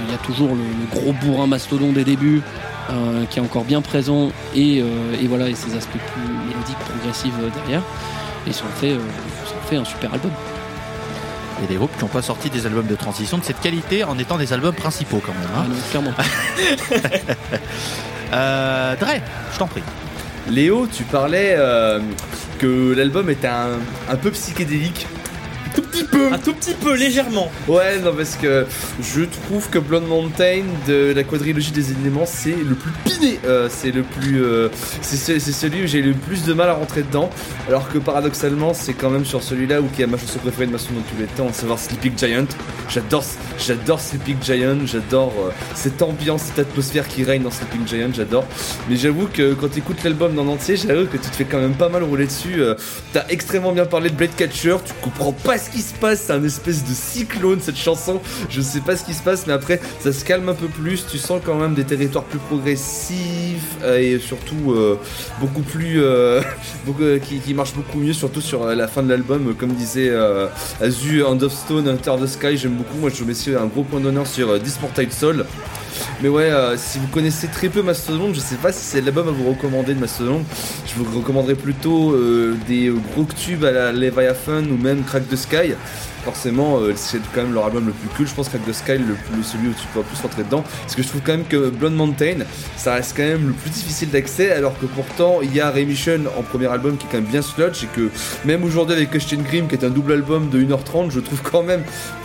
il 0.06 0.10
y 0.10 0.14
a 0.14 0.18
toujours 0.18 0.56
le 0.56 0.64
gros 0.90 1.12
bourrin 1.12 1.46
mastodon 1.46 1.92
des 1.92 2.02
débuts 2.02 2.42
euh, 2.90 3.24
qui 3.26 3.38
est 3.38 3.42
encore 3.42 3.64
bien 3.64 3.82
présent 3.82 4.30
et, 4.54 4.80
euh, 4.80 5.20
et 5.20 5.26
voilà, 5.26 5.48
et 5.48 5.54
ses 5.54 5.76
aspects 5.76 5.96
plus 5.96 6.48
mélodiques, 6.48 6.78
progressifs 6.78 7.34
euh, 7.40 7.48
derrière. 7.60 7.82
Et 8.46 8.52
ça 8.52 8.64
en 8.64 8.80
fait, 8.80 8.92
euh, 8.92 8.98
ça 9.46 9.54
en 9.56 9.68
fait 9.68 9.76
un 9.76 9.84
super 9.84 10.12
album. 10.12 10.30
Il 11.58 11.62
y 11.62 11.64
a 11.64 11.68
des 11.68 11.76
groupes 11.76 11.96
qui 11.96 12.04
n'ont 12.04 12.10
pas 12.10 12.22
sorti 12.22 12.50
des 12.50 12.66
albums 12.66 12.86
de 12.86 12.94
transition 12.96 13.38
de 13.38 13.44
cette 13.44 13.60
qualité 13.60 14.04
en 14.04 14.18
étant 14.18 14.36
des 14.36 14.52
albums 14.52 14.74
principaux 14.74 15.22
quand 15.24 15.32
même. 15.32 15.48
Ah 15.54 15.60
hein. 15.60 15.66
non, 15.68 15.76
clairement. 15.90 16.12
Euh, 18.32 18.96
Dre, 18.96 19.20
je 19.52 19.58
t'en 19.58 19.68
prie. 19.68 19.84
Léo, 20.50 20.88
tu 20.92 21.04
parlais 21.04 21.54
euh, 21.56 22.00
que 22.58 22.92
l'album 22.92 23.30
était 23.30 23.46
un, 23.46 23.78
un 24.08 24.16
peu 24.16 24.32
psychédélique. 24.32 25.06
Tout 25.76 25.85
petit 25.96 26.04
peu 26.04 26.32
Un 26.32 26.38
tout 26.38 26.52
petit 26.54 26.74
peu, 26.74 26.94
légèrement. 26.94 27.50
Ouais, 27.68 27.98
non, 28.00 28.12
parce 28.14 28.36
que 28.36 28.66
je 29.02 29.22
trouve 29.22 29.68
que 29.70 29.78
Blonde 29.78 30.06
Mountain 30.08 30.62
de 30.86 31.12
la 31.14 31.24
quadrilogie 31.24 31.70
des 31.72 31.92
éléments, 31.92 32.26
c'est 32.26 32.50
le 32.56 32.74
plus 32.74 32.90
piné. 33.04 33.38
Euh, 33.44 33.68
c'est 33.70 33.90
le 33.90 34.02
plus. 34.02 34.42
euh, 34.44 34.68
c'est 35.02 35.16
ce- 35.16 35.38
c'est 35.38 35.52
celui 35.52 35.84
où 35.84 35.86
j'ai 35.86 36.02
le 36.02 36.12
plus 36.12 36.44
de 36.44 36.52
mal 36.52 36.68
à 36.68 36.74
rentrer 36.74 37.02
dedans. 37.02 37.30
Alors 37.68 37.88
que 37.88 37.98
paradoxalement, 37.98 38.74
c'est 38.74 38.94
quand 38.94 39.10
même 39.10 39.24
sur 39.24 39.42
celui-là 39.42 39.80
où 39.80 39.86
qui 39.94 40.02
a 40.02 40.06
ma 40.06 40.18
chanson 40.18 40.38
préférée 40.38 40.66
de 40.66 40.72
Masson 40.72 40.88
dans 40.94 41.00
tous 41.00 41.20
les 41.20 41.26
temps, 41.26 41.48
à 41.48 41.52
savoir 41.52 41.78
Sleeping 41.78 42.12
Giant. 42.18 42.46
J'adore, 42.88 43.24
j'adore 43.58 44.00
Sleeping 44.00 44.36
Giant, 44.42 44.78
j'adore 44.86 45.32
euh, 45.38 45.50
cette 45.74 46.02
ambiance, 46.02 46.42
cette 46.42 46.58
atmosphère 46.68 47.06
qui 47.08 47.24
règne 47.24 47.42
dans 47.42 47.50
Sleeping 47.50 47.86
Giant, 47.86 48.10
j'adore. 48.14 48.44
Mais 48.88 48.96
j'avoue 48.96 49.28
que 49.32 49.54
quand 49.54 49.68
tu 49.72 49.78
écoutes 49.78 50.02
l'album 50.04 50.34
dans 50.34 50.44
l'entier, 50.44 50.76
j'avoue 50.76 51.06
que 51.06 51.16
tu 51.16 51.28
te 51.30 51.36
fais 51.36 51.44
quand 51.44 51.58
même 51.60 51.74
pas 51.74 51.88
mal 51.88 52.02
rouler 52.02 52.26
dessus. 52.26 52.60
Euh, 52.60 52.74
T'as 53.12 53.24
extrêmement 53.28 53.72
bien 53.72 53.86
parlé 53.86 54.10
de 54.10 54.14
Blade 54.14 54.34
Catcher, 54.36 54.76
tu 54.84 54.92
comprends 55.02 55.32
pas 55.32 55.56
ce 55.58 55.70
qui 55.70 55.80
se 55.86 55.94
passe, 55.94 56.22
c'est 56.26 56.32
un 56.32 56.44
espèce 56.44 56.84
de 56.84 56.92
cyclone 56.92 57.60
cette 57.60 57.76
chanson. 57.76 58.20
Je 58.50 58.60
sais 58.60 58.80
pas 58.80 58.96
ce 58.96 59.04
qui 59.04 59.14
se 59.14 59.22
passe, 59.22 59.46
mais 59.46 59.52
après 59.52 59.80
ça 60.00 60.12
se 60.12 60.24
calme 60.24 60.48
un 60.48 60.54
peu 60.54 60.68
plus. 60.68 61.06
Tu 61.10 61.18
sens 61.18 61.40
quand 61.44 61.56
même 61.56 61.74
des 61.74 61.84
territoires 61.84 62.24
plus 62.24 62.38
progressifs 62.38 63.76
euh, 63.82 63.98
et 63.98 64.18
surtout 64.18 64.72
euh, 64.72 64.98
beaucoup 65.40 65.62
plus. 65.62 66.02
euh, 66.02 66.42
qui, 67.22 67.38
qui 67.38 67.54
marchent 67.54 67.74
beaucoup 67.74 67.98
mieux, 67.98 68.12
surtout 68.12 68.40
sur 68.40 68.66
la 68.66 68.88
fin 68.88 69.02
de 69.02 69.08
l'album. 69.08 69.54
Comme 69.54 69.72
disait 69.72 70.12
Azu, 70.80 71.22
Hand 71.22 71.42
of 71.42 71.52
Stone, 71.52 71.88
Hunter 71.88 72.14
the 72.20 72.26
Sky, 72.26 72.56
j'aime 72.56 72.74
beaucoup. 72.74 72.96
Moi 72.98 73.10
je 73.14 73.24
mets 73.24 73.56
un 73.56 73.66
gros 73.66 73.82
point 73.82 74.00
d'honneur 74.00 74.26
sur 74.26 74.58
Disported 74.58 75.12
Soul. 75.12 75.44
Mais 76.22 76.28
ouais, 76.28 76.50
euh, 76.50 76.76
si 76.76 76.98
vous 76.98 77.06
connaissez 77.08 77.48
très 77.48 77.68
peu 77.68 77.82
Mastodon, 77.82 78.32
je 78.32 78.40
sais 78.40 78.56
pas 78.56 78.72
si 78.72 78.84
c'est 78.84 79.00
l'album 79.00 79.28
à 79.28 79.30
vous 79.30 79.50
recommander 79.50 79.94
de 79.94 80.00
Mastodon. 80.00 80.44
Je 80.86 80.94
vous 80.94 81.18
recommanderais 81.18 81.54
plutôt 81.54 82.12
euh, 82.12 82.56
des 82.66 82.92
gros 83.12 83.24
tubes 83.24 83.64
à 83.64 83.70
la 83.70 83.92
Leviathan 83.92 84.64
ou 84.64 84.76
même 84.76 85.02
Crack 85.04 85.28
the 85.28 85.36
Sky. 85.36 85.74
Forcément, 86.26 86.80
euh, 86.80 86.92
c'est 86.96 87.20
quand 87.32 87.42
même 87.42 87.54
leur 87.54 87.66
album 87.66 87.86
le 87.86 87.92
plus 87.92 88.08
cool. 88.16 88.26
Je 88.26 88.34
pense 88.34 88.48
Crack 88.48 88.66
the 88.66 88.72
Sky, 88.72 88.98
le 88.98 89.14
plus, 89.14 89.44
celui 89.44 89.68
où 89.68 89.72
tu 89.72 89.86
peux 89.94 90.02
plus 90.02 90.20
rentrer 90.20 90.42
dedans. 90.42 90.64
Parce 90.82 90.96
que 90.96 91.02
je 91.04 91.06
trouve 91.06 91.20
quand 91.24 91.36
même 91.36 91.44
que 91.44 91.70
Blonde 91.70 91.94
Mountain, 91.94 92.38
ça 92.76 92.94
reste 92.94 93.16
quand 93.16 93.22
même 93.22 93.46
le 93.46 93.52
plus 93.52 93.70
difficile 93.70 94.10
d'accès. 94.10 94.50
Alors 94.50 94.76
que 94.76 94.86
pourtant, 94.86 95.38
il 95.40 95.54
y 95.54 95.60
a 95.60 95.70
Remission 95.70 96.18
en 96.36 96.42
premier 96.42 96.66
album 96.66 96.96
qui 96.96 97.06
est 97.06 97.10
quand 97.12 97.18
même 97.18 97.30
bien 97.30 97.42
sludge. 97.42 97.84
Et 97.84 97.86
que 97.86 98.10
même 98.44 98.64
aujourd'hui 98.64 98.96
avec 98.96 99.12
Question 99.12 99.38
Grim, 99.40 99.68
qui 99.68 99.76
est 99.76 99.84
un 99.84 99.90
double 99.90 100.14
album 100.14 100.50
de 100.50 100.60
1h30, 100.60 101.12
je 101.12 101.20
trouve 101.20 101.40
quand 101.42 101.62
même 101.62 101.84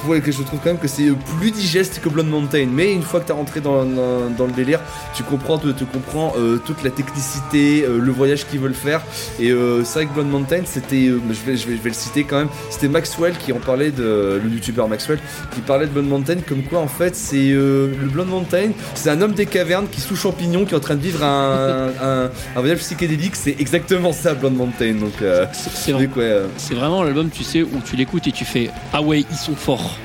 que 0.10 0.32
je 0.32 0.42
trouve 0.42 0.60
quand 0.64 0.72
même 0.72 0.80
que 0.80 0.88
c'est 0.88 1.12
plus 1.38 1.52
digeste 1.52 2.02
que 2.04 2.10
Blonde 2.10 2.30
Mountain. 2.30 2.66
Mais 2.74 2.92
une 2.92 3.04
fois 3.04 3.20
que 3.20 3.28
tu 3.28 3.32
es 3.32 3.36
rentré 3.36 3.62
dans, 3.62 3.86
dans, 3.86 4.48
le 4.48 4.52
délire, 4.52 4.80
tu 5.14 5.22
comprends, 5.22 5.60
tu, 5.60 5.76
tu 5.76 5.86
comprends 5.86 6.34
euh, 6.40 6.58
toute 6.58 6.84
la 6.84 6.90
technicité, 6.90 7.84
euh, 7.84 8.00
le 8.00 8.12
voyage 8.12 8.48
qu'ils 8.48 8.60
veulent 8.60 8.74
faire. 8.74 9.04
Et 9.40 9.52
vrai 9.52 10.06
que 10.08 10.14
Blonde 10.14 10.32
Mountain, 10.32 10.62
c'était, 10.66 11.08
je, 11.08 11.46
vais, 11.46 11.56
je, 11.56 11.68
vais, 11.68 11.78
je 11.78 11.82
vais 11.82 11.90
le 11.90 11.96
citer 11.96 12.24
quand 12.24 12.40
même, 12.40 12.50
c'était 12.70 12.88
Maxwell 12.88 13.38
qui 13.38 13.54
en 13.54 13.60
parlait 13.60 13.91
de 13.92 14.40
le 14.44 14.50
youtubeur 14.50 14.88
Maxwell 14.88 15.20
qui 15.54 15.62
parlait 15.62 15.86
de 15.86 15.92
Blonde 15.92 16.08
Mountain 16.10 16.38
comme 16.48 16.64
quoi 16.64 16.80
en 16.80 16.88
fait 16.88 17.16
c'est 17.16 17.52
euh, 17.52 17.88
le 18.02 18.08
Blonde 18.08 18.30
Mountain, 18.30 18.72
c'est 18.96 19.10
un 19.10 19.22
homme 19.22 19.34
des 19.34 19.46
cavernes 19.46 19.88
qui 19.92 20.02
sous 20.02 20.16
champignon 20.16 20.66
qui 20.66 20.74
est 20.74 20.78
en 20.78 20.82
train 20.82 20.96
de 20.96 21.02
vivre 21.02 21.24
un, 21.24 21.90
un, 22.02 22.24
un 22.56 22.60
voyage 22.60 22.80
psychédélique. 22.80 23.36
C'est 23.36 23.56
exactement 23.60 24.12
ça 24.14 24.34
Blonde 24.34 24.56
Mountain. 24.56 24.94
Donc 24.94 25.22
euh, 25.22 25.46
C'est 25.54 25.72
c'est 25.72 25.92
vrai. 25.92 26.08
donc, 26.08 26.16
ouais, 26.18 26.24
euh, 26.24 26.48
C'est 26.58 26.74
vraiment 26.74 27.04
l'album, 27.04 27.30
tu 27.30 27.44
sais, 27.44 27.62
où 27.62 27.82
tu 27.86 27.96
l'écoutes 27.96 28.28
et 28.28 28.32
tu 28.32 28.46
fais 28.46 28.70
Ah 28.94 29.02
ouais, 29.02 29.24
ils 29.30 29.38
sont 29.38 29.56
forts. 29.56 29.98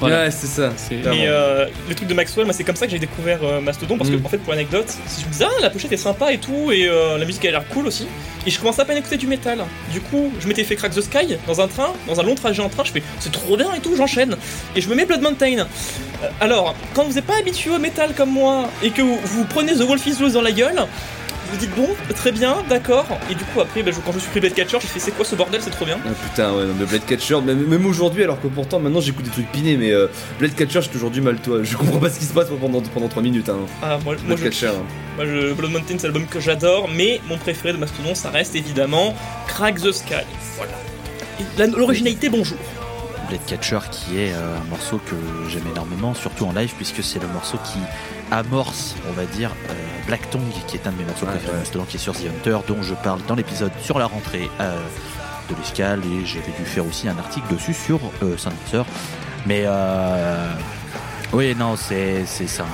Voilà. 0.00 0.24
ouais, 0.24 0.30
c'est 0.30 0.46
ça. 0.46 0.70
Et 0.90 1.28
euh, 1.28 1.66
le 1.88 1.94
truc 1.94 2.08
de 2.08 2.14
Maxwell, 2.14 2.44
moi 2.46 2.52
c'est 2.54 2.64
comme 2.64 2.76
ça 2.76 2.86
que 2.86 2.92
j'ai 2.92 2.98
découvert 2.98 3.38
euh, 3.42 3.60
Mastodon 3.60 3.96
parce 3.98 4.10
Mm. 4.10 4.20
que 4.20 4.26
en 4.26 4.28
fait 4.30 4.38
pour 4.38 4.52
l'anecdote, 4.52 4.86
je 5.20 5.26
me 5.26 5.30
disais 5.30 5.44
ah 5.46 5.60
la 5.62 5.70
pochette 5.70 5.92
est 5.92 5.96
sympa 5.96 6.32
et 6.32 6.38
tout 6.38 6.72
et 6.72 6.86
euh, 6.88 7.18
la 7.18 7.24
musique 7.24 7.44
a 7.44 7.50
l'air 7.50 7.66
cool 7.68 7.86
aussi 7.86 8.06
et 8.46 8.50
je 8.50 8.58
commençais 8.58 8.80
à 8.80 8.84
peine 8.86 8.96
à 8.96 9.00
écouter 9.00 9.18
du 9.18 9.26
métal. 9.26 9.58
Du 9.92 10.00
coup, 10.00 10.32
je 10.40 10.48
m'étais 10.48 10.64
fait 10.64 10.74
Crack 10.76 10.92
the 10.94 11.02
Sky 11.02 11.36
dans 11.46 11.60
un 11.60 11.68
train, 11.68 11.92
dans 12.08 12.18
un 12.18 12.22
long 12.22 12.34
trajet 12.34 12.62
en 12.62 12.68
train, 12.70 12.84
je 12.84 12.92
fais 12.92 13.02
c'est 13.18 13.30
trop 13.32 13.56
bien 13.56 13.72
et 13.74 13.80
tout, 13.80 13.94
j'enchaîne 13.96 14.36
et 14.74 14.80
je 14.80 14.88
me 14.88 14.94
mets 14.94 15.04
Blood 15.04 15.20
Mountain. 15.20 15.58
Euh, 15.58 16.28
alors, 16.40 16.74
quand 16.94 17.04
vous 17.04 17.12
n'êtes 17.14 17.26
pas 17.26 17.38
habitué 17.38 17.70
au 17.70 17.78
métal 17.78 18.14
comme 18.16 18.30
moi 18.30 18.68
et 18.82 18.90
que 18.90 19.02
vous, 19.02 19.18
vous 19.24 19.44
prenez 19.44 19.72
The 19.74 19.82
Wolf 19.82 20.06
is 20.06 20.16
Loose 20.20 20.32
dans 20.32 20.42
la 20.42 20.52
gueule, 20.52 20.82
vous 21.50 21.56
dites 21.58 21.74
bon, 21.74 21.88
très 22.14 22.32
bien, 22.32 22.56
d'accord. 22.68 23.06
Et 23.30 23.34
du 23.34 23.44
coup 23.44 23.60
après, 23.60 23.82
bah, 23.82 23.90
je- 23.92 24.00
quand 24.00 24.12
je 24.12 24.18
suis 24.20 24.30
pris 24.30 24.40
Blade 24.40 24.54
Catcher, 24.54 24.78
j'ai 24.80 24.88
fait 24.88 24.98
c'est 25.00 25.10
quoi 25.10 25.24
ce 25.24 25.34
bordel, 25.34 25.60
c'est 25.62 25.70
trop 25.70 25.84
bien. 25.84 25.98
Ah 26.04 26.10
putain, 26.28 26.52
ouais, 26.54 26.64
non, 26.64 26.74
mais 26.78 26.86
Blade 26.86 27.04
Catcher, 27.06 27.40
même, 27.40 27.66
même 27.66 27.86
aujourd'hui, 27.86 28.22
alors 28.24 28.40
que 28.40 28.46
pourtant 28.48 28.78
maintenant 28.80 29.00
j'écoute 29.00 29.24
des 29.24 29.30
trucs 29.30 29.50
pinés, 29.52 29.76
mais 29.76 29.90
euh, 29.90 30.06
Blade 30.38 30.54
Catcher, 30.54 30.80
j'ai 30.82 30.88
toujours 30.90 31.10
du 31.10 31.20
mal, 31.20 31.36
toi. 31.38 31.58
Je 31.62 31.76
comprends 31.76 31.98
pas 31.98 32.10
ce 32.10 32.18
qui 32.18 32.24
se 32.24 32.32
passe 32.32 32.48
moi, 32.50 32.58
pendant, 32.60 32.80
pendant 32.80 33.08
3 33.08 33.22
minutes, 33.22 33.48
hein. 33.48 33.58
Ah, 33.82 33.98
moi, 34.04 34.14
moi, 34.26 34.36
Blade 34.36 34.38
je, 34.38 34.44
Catcher. 34.44 34.68
hein. 34.68 34.82
Moi, 35.16 35.26
je, 35.26 35.52
Blood 35.52 35.70
Mountain, 35.72 35.94
c'est 35.98 36.04
l'album 36.04 36.26
que 36.26 36.40
j'adore, 36.40 36.88
mais 36.94 37.20
mon 37.28 37.36
préféré 37.38 37.72
de 37.72 37.78
Mastodon, 37.78 38.14
ça 38.14 38.30
reste 38.30 38.54
évidemment 38.54 39.14
Crack 39.46 39.80
the 39.80 39.92
Sky. 39.92 40.14
Voilà. 40.56 40.72
L'originalité, 41.76 42.28
bonjour. 42.28 42.58
Blade 43.30 43.44
Catcher 43.46 43.78
qui 43.92 44.18
est 44.18 44.32
euh, 44.32 44.58
un 44.58 44.68
morceau 44.68 44.98
que 44.98 45.14
j'aime 45.48 45.66
énormément, 45.70 46.14
surtout 46.14 46.46
en 46.46 46.52
live, 46.52 46.72
puisque 46.76 47.02
c'est 47.04 47.20
le 47.20 47.28
morceau 47.28 47.58
qui 47.64 47.78
amorce, 48.32 48.96
on 49.08 49.12
va 49.12 49.24
dire, 49.24 49.52
euh, 49.70 49.74
Black 50.08 50.28
Tongue, 50.30 50.42
qui 50.66 50.76
est 50.76 50.86
un 50.88 50.90
de 50.90 50.96
mes 50.98 51.04
morceaux 51.04 51.26
Ouais, 51.26 51.32
préférés 51.32 51.78
ouais. 51.78 51.86
Qui 51.88 51.96
est 51.96 52.00
sur 52.00 52.12
The 52.12 52.26
Hunter, 52.26 52.58
dont 52.66 52.82
je 52.82 52.94
parle 52.94 53.20
dans 53.28 53.36
l'épisode 53.36 53.70
sur 53.80 54.00
la 54.00 54.06
rentrée 54.06 54.50
euh, 54.60 54.76
de 55.48 55.54
l'escale, 55.54 56.00
et 56.04 56.26
j'avais 56.26 56.50
dû 56.58 56.64
faire 56.64 56.84
aussi 56.84 57.08
un 57.08 57.16
article 57.18 57.54
dessus 57.54 57.72
sur 57.72 58.00
euh, 58.24 58.36
Saint-Hunter. 58.36 58.82
Mais 59.46 59.62
euh, 59.64 60.50
oui, 61.32 61.54
non, 61.54 61.76
c'est 61.76 62.26
c'est 62.26 62.48
ça. 62.48 62.66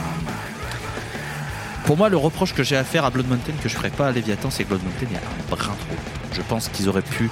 Pour 1.84 1.98
moi, 1.98 2.08
le 2.08 2.16
reproche 2.16 2.54
que 2.54 2.62
j'ai 2.62 2.78
à 2.78 2.84
faire 2.84 3.04
à 3.04 3.10
Blood 3.10 3.28
Mountain 3.28 3.52
que 3.62 3.68
je 3.68 3.76
ferais 3.76 3.90
pas 3.90 4.08
à 4.08 4.12
Léviathan, 4.12 4.50
c'est 4.50 4.64
que 4.64 4.70
Blood 4.70 4.82
Mountain 4.82 5.06
il 5.10 5.12
y 5.12 5.16
a 5.16 5.18
un 5.18 5.50
brin 5.50 5.74
trop. 5.74 5.96
Je 6.32 6.40
pense 6.40 6.68
qu'ils 6.68 6.88
auraient 6.88 7.02
pu 7.02 7.30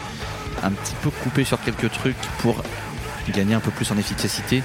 un 0.63 0.71
petit 0.71 0.95
peu 1.03 1.09
couper 1.11 1.45
sur 1.45 1.61
quelques 1.63 1.91
trucs 1.91 2.21
pour 2.39 2.63
gagner 3.33 3.55
un 3.55 3.61
peu 3.61 3.71
plus 3.71 3.91
en 3.91 3.99
efficacité. 3.99 4.63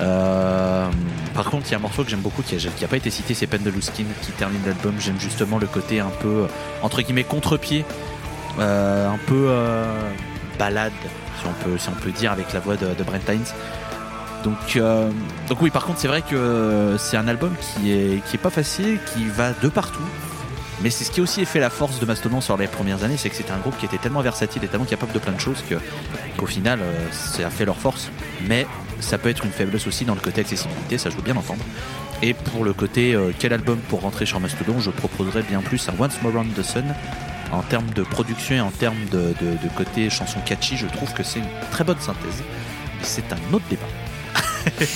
Euh, 0.00 0.88
par 1.34 1.50
contre, 1.50 1.66
il 1.68 1.72
y 1.72 1.74
a 1.74 1.78
un 1.78 1.80
morceau 1.80 2.04
que 2.04 2.10
j'aime 2.10 2.20
beaucoup 2.20 2.42
qui 2.42 2.56
n'a 2.56 2.88
pas 2.88 2.96
été 2.96 3.10
cité, 3.10 3.34
c'est 3.34 3.46
Pen 3.46 3.62
de 3.62 3.70
Luskin 3.70 4.04
qui 4.22 4.32
termine 4.32 4.60
l'album. 4.64 4.94
J'aime 4.98 5.18
justement 5.18 5.58
le 5.58 5.66
côté 5.66 6.00
un 6.00 6.10
peu, 6.20 6.28
euh, 6.28 6.46
entre 6.82 7.02
guillemets, 7.02 7.24
contre-pied, 7.24 7.84
euh, 8.58 9.08
un 9.08 9.18
peu 9.26 9.50
balade, 10.58 10.92
si 11.40 11.46
on, 11.88 11.92
peut, 11.92 12.10
dire, 12.10 12.32
avec 12.32 12.52
la 12.52 12.60
voix 12.60 12.76
de, 12.76 13.02
Brent 13.04 13.28
Hines. 13.28 13.54
Donc, 14.44 14.78
donc 15.48 15.62
oui, 15.62 15.70
par 15.70 15.84
contre, 15.84 15.98
c'est 15.98 16.08
vrai 16.08 16.22
que 16.22 16.96
c'est 16.98 17.16
un 17.16 17.28
album 17.28 17.54
qui 17.60 17.92
est, 17.92 18.24
qui 18.24 18.36
est 18.36 18.40
pas 18.40 18.50
facile, 18.50 18.98
qui 19.12 19.24
va 19.24 19.52
de 19.52 19.68
partout. 19.68 20.04
Mais 20.82 20.90
c'est 20.90 21.04
ce 21.04 21.10
qui 21.10 21.20
a 21.20 21.22
aussi 21.22 21.44
fait 21.44 21.58
la 21.58 21.70
force 21.70 21.98
de 21.98 22.06
Mastodon 22.06 22.40
sur 22.40 22.56
les 22.56 22.68
premières 22.68 23.02
années, 23.02 23.16
c'est 23.16 23.30
que 23.30 23.36
c'était 23.36 23.50
un 23.50 23.58
groupe 23.58 23.76
qui 23.78 23.86
était 23.86 23.98
tellement 23.98 24.20
versatile 24.20 24.62
et 24.62 24.68
tellement 24.68 24.84
capable 24.86 25.12
de 25.12 25.18
plein 25.18 25.32
de 25.32 25.40
choses 25.40 25.64
qu'au 26.36 26.46
final, 26.46 26.80
euh, 26.80 27.06
ça 27.12 27.46
a 27.46 27.50
fait 27.50 27.64
leur 27.64 27.78
force. 27.78 28.10
Mais 28.46 28.66
ça 29.00 29.18
peut 29.18 29.28
être 29.28 29.44
une 29.44 29.50
faiblesse 29.50 29.86
aussi 29.88 30.04
dans 30.04 30.14
le 30.14 30.20
côté 30.20 30.40
accessibilité, 30.40 30.98
ça 30.98 31.10
je 31.10 31.16
veux 31.16 31.22
bien 31.22 31.36
entendre. 31.36 31.64
Et 32.22 32.32
pour 32.32 32.64
le 32.64 32.72
côté 32.72 33.14
euh, 33.14 33.32
quel 33.36 33.52
album 33.52 33.78
pour 33.88 34.02
rentrer 34.02 34.24
sur 34.24 34.38
Mastodon, 34.38 34.78
je 34.78 34.90
proposerais 34.90 35.42
bien 35.42 35.60
plus 35.62 35.88
un 35.88 35.94
Once 35.98 36.22
More 36.22 36.32
Round 36.32 36.54
the 36.54 36.62
Sun. 36.62 36.94
En 37.50 37.62
termes 37.62 37.90
de 37.94 38.02
production 38.02 38.56
et 38.56 38.60
en 38.60 38.70
termes 38.70 39.08
de 39.10 39.34
côté 39.74 40.10
chanson 40.10 40.38
catchy, 40.44 40.76
je 40.76 40.86
trouve 40.86 41.14
que 41.14 41.22
c'est 41.22 41.38
une 41.38 41.48
très 41.70 41.82
bonne 41.82 41.98
synthèse. 41.98 42.42
Mais 42.98 43.04
c'est 43.04 43.32
un 43.32 43.54
autre 43.54 43.64
débat. 43.70 43.86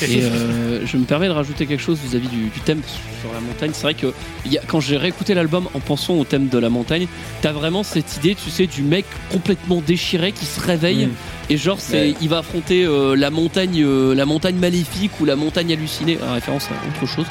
Et 0.08 0.22
euh, 0.22 0.86
je 0.86 0.96
me 0.96 1.04
permets 1.04 1.26
de 1.28 1.32
rajouter 1.32 1.66
quelque 1.66 1.80
chose 1.82 1.98
vis-à-vis 2.04 2.28
du, 2.28 2.44
du 2.48 2.60
thème 2.64 2.80
sur 3.20 3.32
la 3.32 3.40
montagne. 3.40 3.70
C'est 3.72 3.82
vrai 3.82 3.94
que 3.94 4.12
il 4.46 4.52
y 4.52 4.58
a- 4.58 4.62
quand 4.66 4.80
j'ai 4.80 4.96
réécouté 4.96 5.34
l'album 5.34 5.68
en 5.74 5.80
pensant 5.80 6.14
au 6.14 6.24
thème 6.24 6.48
de 6.48 6.58
la 6.58 6.68
montagne, 6.70 7.06
t'as 7.40 7.52
vraiment 7.52 7.82
cette 7.82 8.16
idée, 8.16 8.34
tu 8.34 8.50
sais, 8.50 8.66
du 8.66 8.82
mec 8.82 9.04
complètement 9.30 9.80
déchiré 9.86 10.32
qui 10.32 10.44
se 10.46 10.60
réveille 10.60 11.06
Mm. 11.06 11.10
et 11.50 11.56
genre 11.56 11.78
c'est, 11.80 12.10
Ouais. 12.10 12.14
il 12.20 12.28
va 12.28 12.38
affronter 12.38 12.84
euh, 12.84 13.14
la 13.16 13.30
montagne, 13.30 13.82
euh, 13.84 14.14
la 14.14 14.26
montagne 14.26 14.56
maléfique 14.56 15.12
ou 15.20 15.24
la 15.24 15.36
montagne 15.36 15.72
hallucinée, 15.72 16.18
en 16.28 16.34
référence 16.34 16.68
à 16.70 16.88
autre 17.02 17.12
chose, 17.12 17.26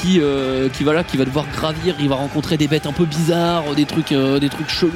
qui, 0.00 0.20
qui 0.72 0.84
voilà, 0.84 1.04
qui 1.04 1.16
va 1.16 1.24
devoir 1.24 1.46
gravir. 1.54 1.96
Il 2.00 2.08
va 2.08 2.16
rencontrer 2.16 2.56
des 2.56 2.68
bêtes 2.68 2.86
un 2.86 2.92
peu 2.92 3.04
bizarres, 3.04 3.74
des 3.74 3.84
trucs, 3.84 4.12
des 4.12 4.48
trucs 4.48 4.68
chelous. 4.70 4.92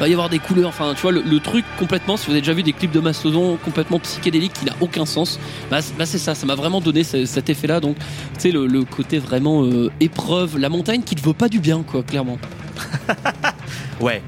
va 0.00 0.08
y 0.08 0.12
avoir 0.12 0.28
des 0.28 0.38
couleurs. 0.38 0.68
Enfin, 0.68 0.92
tu 0.94 1.02
vois, 1.02 1.12
le, 1.12 1.22
le 1.22 1.40
truc 1.40 1.64
complètement. 1.78 2.16
Si 2.16 2.26
vous 2.26 2.32
avez 2.32 2.40
déjà 2.40 2.52
vu 2.52 2.62
des 2.62 2.72
clips 2.72 2.92
de 2.92 3.00
Mastodon 3.00 3.56
complètement 3.62 3.98
psychédéliques, 3.98 4.52
qui 4.54 4.64
n'a 4.64 4.74
aucun 4.80 5.01
sens. 5.06 5.38
Bah, 5.70 5.80
bah, 5.98 6.06
c'est 6.06 6.18
ça. 6.18 6.34
Ça 6.34 6.46
m'a 6.46 6.54
vraiment 6.54 6.80
donné 6.80 7.04
ce- 7.04 7.24
cet 7.26 7.50
effet-là. 7.50 7.80
Donc, 7.80 7.96
tu 8.34 8.40
sais, 8.40 8.50
le, 8.50 8.66
le 8.66 8.84
côté 8.84 9.18
vraiment 9.18 9.64
euh, 9.64 9.90
épreuve, 10.00 10.58
la 10.58 10.68
montagne 10.68 11.02
qui 11.02 11.14
ne 11.16 11.20
veut 11.20 11.32
pas 11.34 11.48
du 11.48 11.60
bien, 11.60 11.82
quoi, 11.82 12.02
clairement. 12.02 12.38
Ouais. 14.00 14.20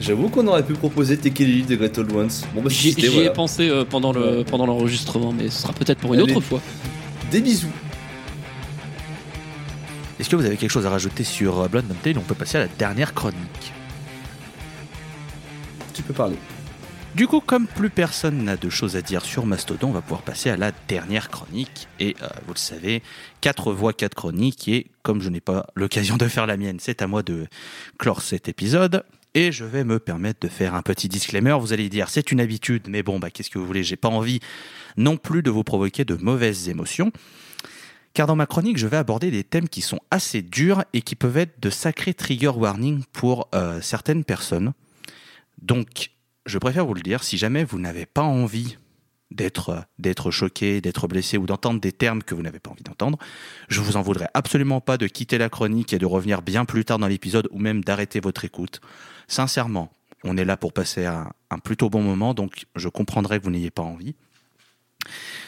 J'avoue 0.00 0.28
qu'on 0.28 0.44
aurait 0.48 0.64
pu 0.64 0.72
proposer 0.72 1.16
Tekelili 1.16 1.62
de 1.62 1.76
Great 1.76 1.96
Old 1.98 2.10
Ones. 2.12 2.30
Bon, 2.52 2.62
bah, 2.62 2.68
J'y 2.68 2.88
ai 3.20 3.30
pensé 3.30 3.68
euh, 3.68 3.84
pendant 3.88 4.12
le 4.12 4.42
pendant 4.42 4.66
l'enregistrement, 4.66 5.32
mais 5.32 5.48
ce 5.50 5.62
sera 5.62 5.72
peut-être 5.72 5.98
pour 5.98 6.14
une 6.14 6.20
Allez. 6.20 6.32
autre 6.34 6.40
fois. 6.44 6.60
Des 7.30 7.40
bisous. 7.40 7.68
Est-ce 10.18 10.28
que 10.28 10.34
vous 10.36 10.44
avez 10.44 10.56
quelque 10.56 10.70
chose 10.72 10.84
à 10.86 10.90
rajouter 10.90 11.22
sur 11.22 11.60
euh, 11.60 11.68
Blood 11.68 11.86
Mountain? 11.86 12.14
On 12.18 12.22
peut 12.24 12.34
passer 12.34 12.58
à 12.58 12.62
la 12.62 12.66
dernière 12.76 13.14
chronique. 13.14 13.72
Tu 15.94 16.02
peux 16.02 16.12
parler. 16.14 16.36
Du 17.16 17.26
coup, 17.26 17.40
comme 17.40 17.66
plus 17.66 17.90
personne 17.90 18.44
n'a 18.44 18.56
de 18.56 18.70
choses 18.70 18.94
à 18.94 19.02
dire 19.02 19.24
sur 19.24 19.44
Mastodon, 19.44 19.88
on 19.88 19.92
va 19.92 20.00
pouvoir 20.00 20.22
passer 20.22 20.48
à 20.48 20.56
la 20.56 20.70
dernière 20.86 21.28
chronique. 21.28 21.88
Et 21.98 22.14
euh, 22.22 22.28
vous 22.46 22.54
le 22.54 22.58
savez, 22.58 23.02
quatre 23.40 23.72
voix, 23.72 23.92
quatre 23.92 24.14
chroniques. 24.14 24.68
Et 24.68 24.86
comme 25.02 25.20
je 25.20 25.28
n'ai 25.28 25.40
pas 25.40 25.66
l'occasion 25.74 26.16
de 26.16 26.28
faire 26.28 26.46
la 26.46 26.56
mienne, 26.56 26.78
c'est 26.78 27.02
à 27.02 27.08
moi 27.08 27.24
de 27.24 27.48
clore 27.98 28.22
cet 28.22 28.48
épisode. 28.48 29.04
Et 29.34 29.50
je 29.50 29.64
vais 29.64 29.82
me 29.82 29.98
permettre 29.98 30.40
de 30.40 30.48
faire 30.48 30.74
un 30.74 30.82
petit 30.82 31.08
disclaimer. 31.08 31.56
Vous 31.60 31.72
allez 31.72 31.88
dire, 31.88 32.08
c'est 32.08 32.30
une 32.30 32.40
habitude, 32.40 32.86
mais 32.88 33.02
bon, 33.02 33.18
bah, 33.18 33.30
qu'est-ce 33.30 33.50
que 33.50 33.58
vous 33.58 33.66
voulez? 33.66 33.82
J'ai 33.82 33.96
pas 33.96 34.08
envie 34.08 34.38
non 34.96 35.16
plus 35.16 35.42
de 35.42 35.50
vous 35.50 35.64
provoquer 35.64 36.04
de 36.04 36.14
mauvaises 36.14 36.68
émotions. 36.68 37.10
Car 38.14 38.28
dans 38.28 38.36
ma 38.36 38.46
chronique, 38.46 38.78
je 38.78 38.86
vais 38.86 38.96
aborder 38.96 39.32
des 39.32 39.44
thèmes 39.44 39.68
qui 39.68 39.82
sont 39.82 40.00
assez 40.12 40.42
durs 40.42 40.84
et 40.92 41.02
qui 41.02 41.16
peuvent 41.16 41.38
être 41.38 41.60
de 41.60 41.70
sacrés 41.70 42.14
trigger 42.14 42.48
warnings 42.48 43.02
pour 43.12 43.48
euh, 43.54 43.80
certaines 43.80 44.24
personnes. 44.24 44.72
Donc, 45.62 46.10
je 46.46 46.58
préfère 46.58 46.86
vous 46.86 46.94
le 46.94 47.02
dire, 47.02 47.22
si 47.22 47.38
jamais 47.38 47.64
vous 47.64 47.78
n'avez 47.78 48.06
pas 48.06 48.22
envie 48.22 48.76
d'être 49.30 49.84
d'être 49.98 50.30
choqué, 50.32 50.80
d'être 50.80 51.06
blessé 51.06 51.36
ou 51.38 51.46
d'entendre 51.46 51.80
des 51.80 51.92
termes 51.92 52.22
que 52.22 52.34
vous 52.34 52.42
n'avez 52.42 52.58
pas 52.58 52.70
envie 52.70 52.82
d'entendre, 52.82 53.18
je 53.68 53.80
vous 53.80 53.96
en 53.96 54.02
voudrais 54.02 54.28
absolument 54.34 54.80
pas 54.80 54.96
de 54.96 55.06
quitter 55.06 55.38
la 55.38 55.48
chronique 55.48 55.92
et 55.92 55.98
de 55.98 56.06
revenir 56.06 56.42
bien 56.42 56.64
plus 56.64 56.84
tard 56.84 56.98
dans 56.98 57.06
l'épisode 57.06 57.48
ou 57.52 57.58
même 57.58 57.84
d'arrêter 57.84 58.18
votre 58.18 58.44
écoute. 58.44 58.80
Sincèrement, 59.28 59.92
on 60.24 60.36
est 60.36 60.44
là 60.44 60.56
pour 60.56 60.72
passer 60.72 61.06
un, 61.06 61.30
un 61.50 61.58
plutôt 61.58 61.88
bon 61.90 62.02
moment, 62.02 62.34
donc 62.34 62.66
je 62.74 62.88
comprendrai 62.88 63.38
que 63.38 63.44
vous 63.44 63.50
n'ayez 63.50 63.70
pas 63.70 63.82
envie. 63.82 64.16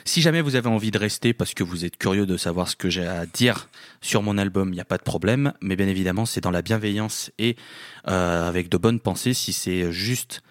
Si 0.04 0.22
jamais 0.22 0.40
vous 0.40 0.56
avez 0.56 0.68
envie 0.68 0.90
de 0.90 0.98
rester 0.98 1.32
parce 1.32 1.54
que 1.54 1.62
vous 1.62 1.84
êtes 1.84 1.96
curieux 1.96 2.26
de 2.26 2.36
savoir 2.36 2.68
ce 2.68 2.76
que 2.76 2.90
j'ai 2.90 3.06
à 3.06 3.26
dire 3.26 3.68
sur 4.00 4.22
mon 4.22 4.38
album, 4.38 4.70
il 4.70 4.74
n'y 4.74 4.80
a 4.80 4.84
pas 4.84 4.98
de 4.98 5.02
problème. 5.02 5.52
Mais 5.60 5.76
bien 5.76 5.88
évidemment, 5.88 6.26
c'est 6.26 6.40
dans 6.40 6.50
la 6.50 6.62
bienveillance 6.62 7.30
et 7.38 7.56
euh, 8.08 8.48
avec 8.48 8.68
de 8.68 8.76
bonnes 8.76 9.00
pensées. 9.00 9.34
Si 9.34 9.52
c'est 9.52 9.92
juste 9.92 10.42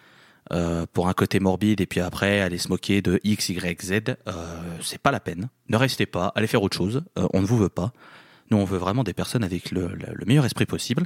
euh, 0.52 0.86
pour 0.91 1.08
un 1.08 1.14
côté 1.14 1.39
morbide 1.39 1.82
et 1.82 1.86
puis 1.86 1.99
après 2.02 2.41
aller 2.41 2.58
se 2.58 2.68
moquer 2.68 3.02
de 3.02 3.20
X, 3.24 3.49
Y, 3.49 3.82
Z, 3.84 3.91
euh, 4.28 4.34
c'est 4.82 4.97
pas 5.02 5.12
la 5.12 5.20
peine. 5.20 5.49
Ne 5.70 5.78
restez 5.78 6.06
pas, 6.06 6.32
allez 6.36 6.47
faire 6.47 6.62
autre 6.64 6.76
chose. 6.78 7.04
Euh, 7.18 7.28
on 7.34 7.41
ne 7.41 7.45
vous 7.45 7.58
veut 7.58 7.70
pas. 7.70 7.93
Nous, 8.49 8.58
on 8.58 8.66
veut 8.66 8.78
vraiment 8.78 9.04
des 9.04 9.14
personnes 9.14 9.43
avec 9.43 9.72
le, 9.72 9.88
le- 9.88 10.14
le 10.14 10.26
meilleur 10.26 10.45
esprit 10.45 10.66
possible. 10.66 11.06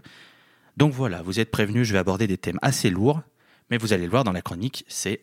Donc 0.77 0.93
voilà, 0.93 1.21
vous 1.21 1.39
êtes 1.39 1.51
prévenus, 1.51 1.87
je 1.87 1.93
vais 1.93 1.99
aborder 1.99 2.27
des 2.27 2.37
thèmes 2.37 2.59
assez 2.61 2.89
lourds, 2.89 3.21
mais 3.69 3.77
vous 3.77 3.93
allez 3.93 4.05
le 4.05 4.09
voir 4.09 4.23
dans 4.23 4.31
la 4.33 4.41
chronique, 4.41 4.83
c'est 4.87 5.21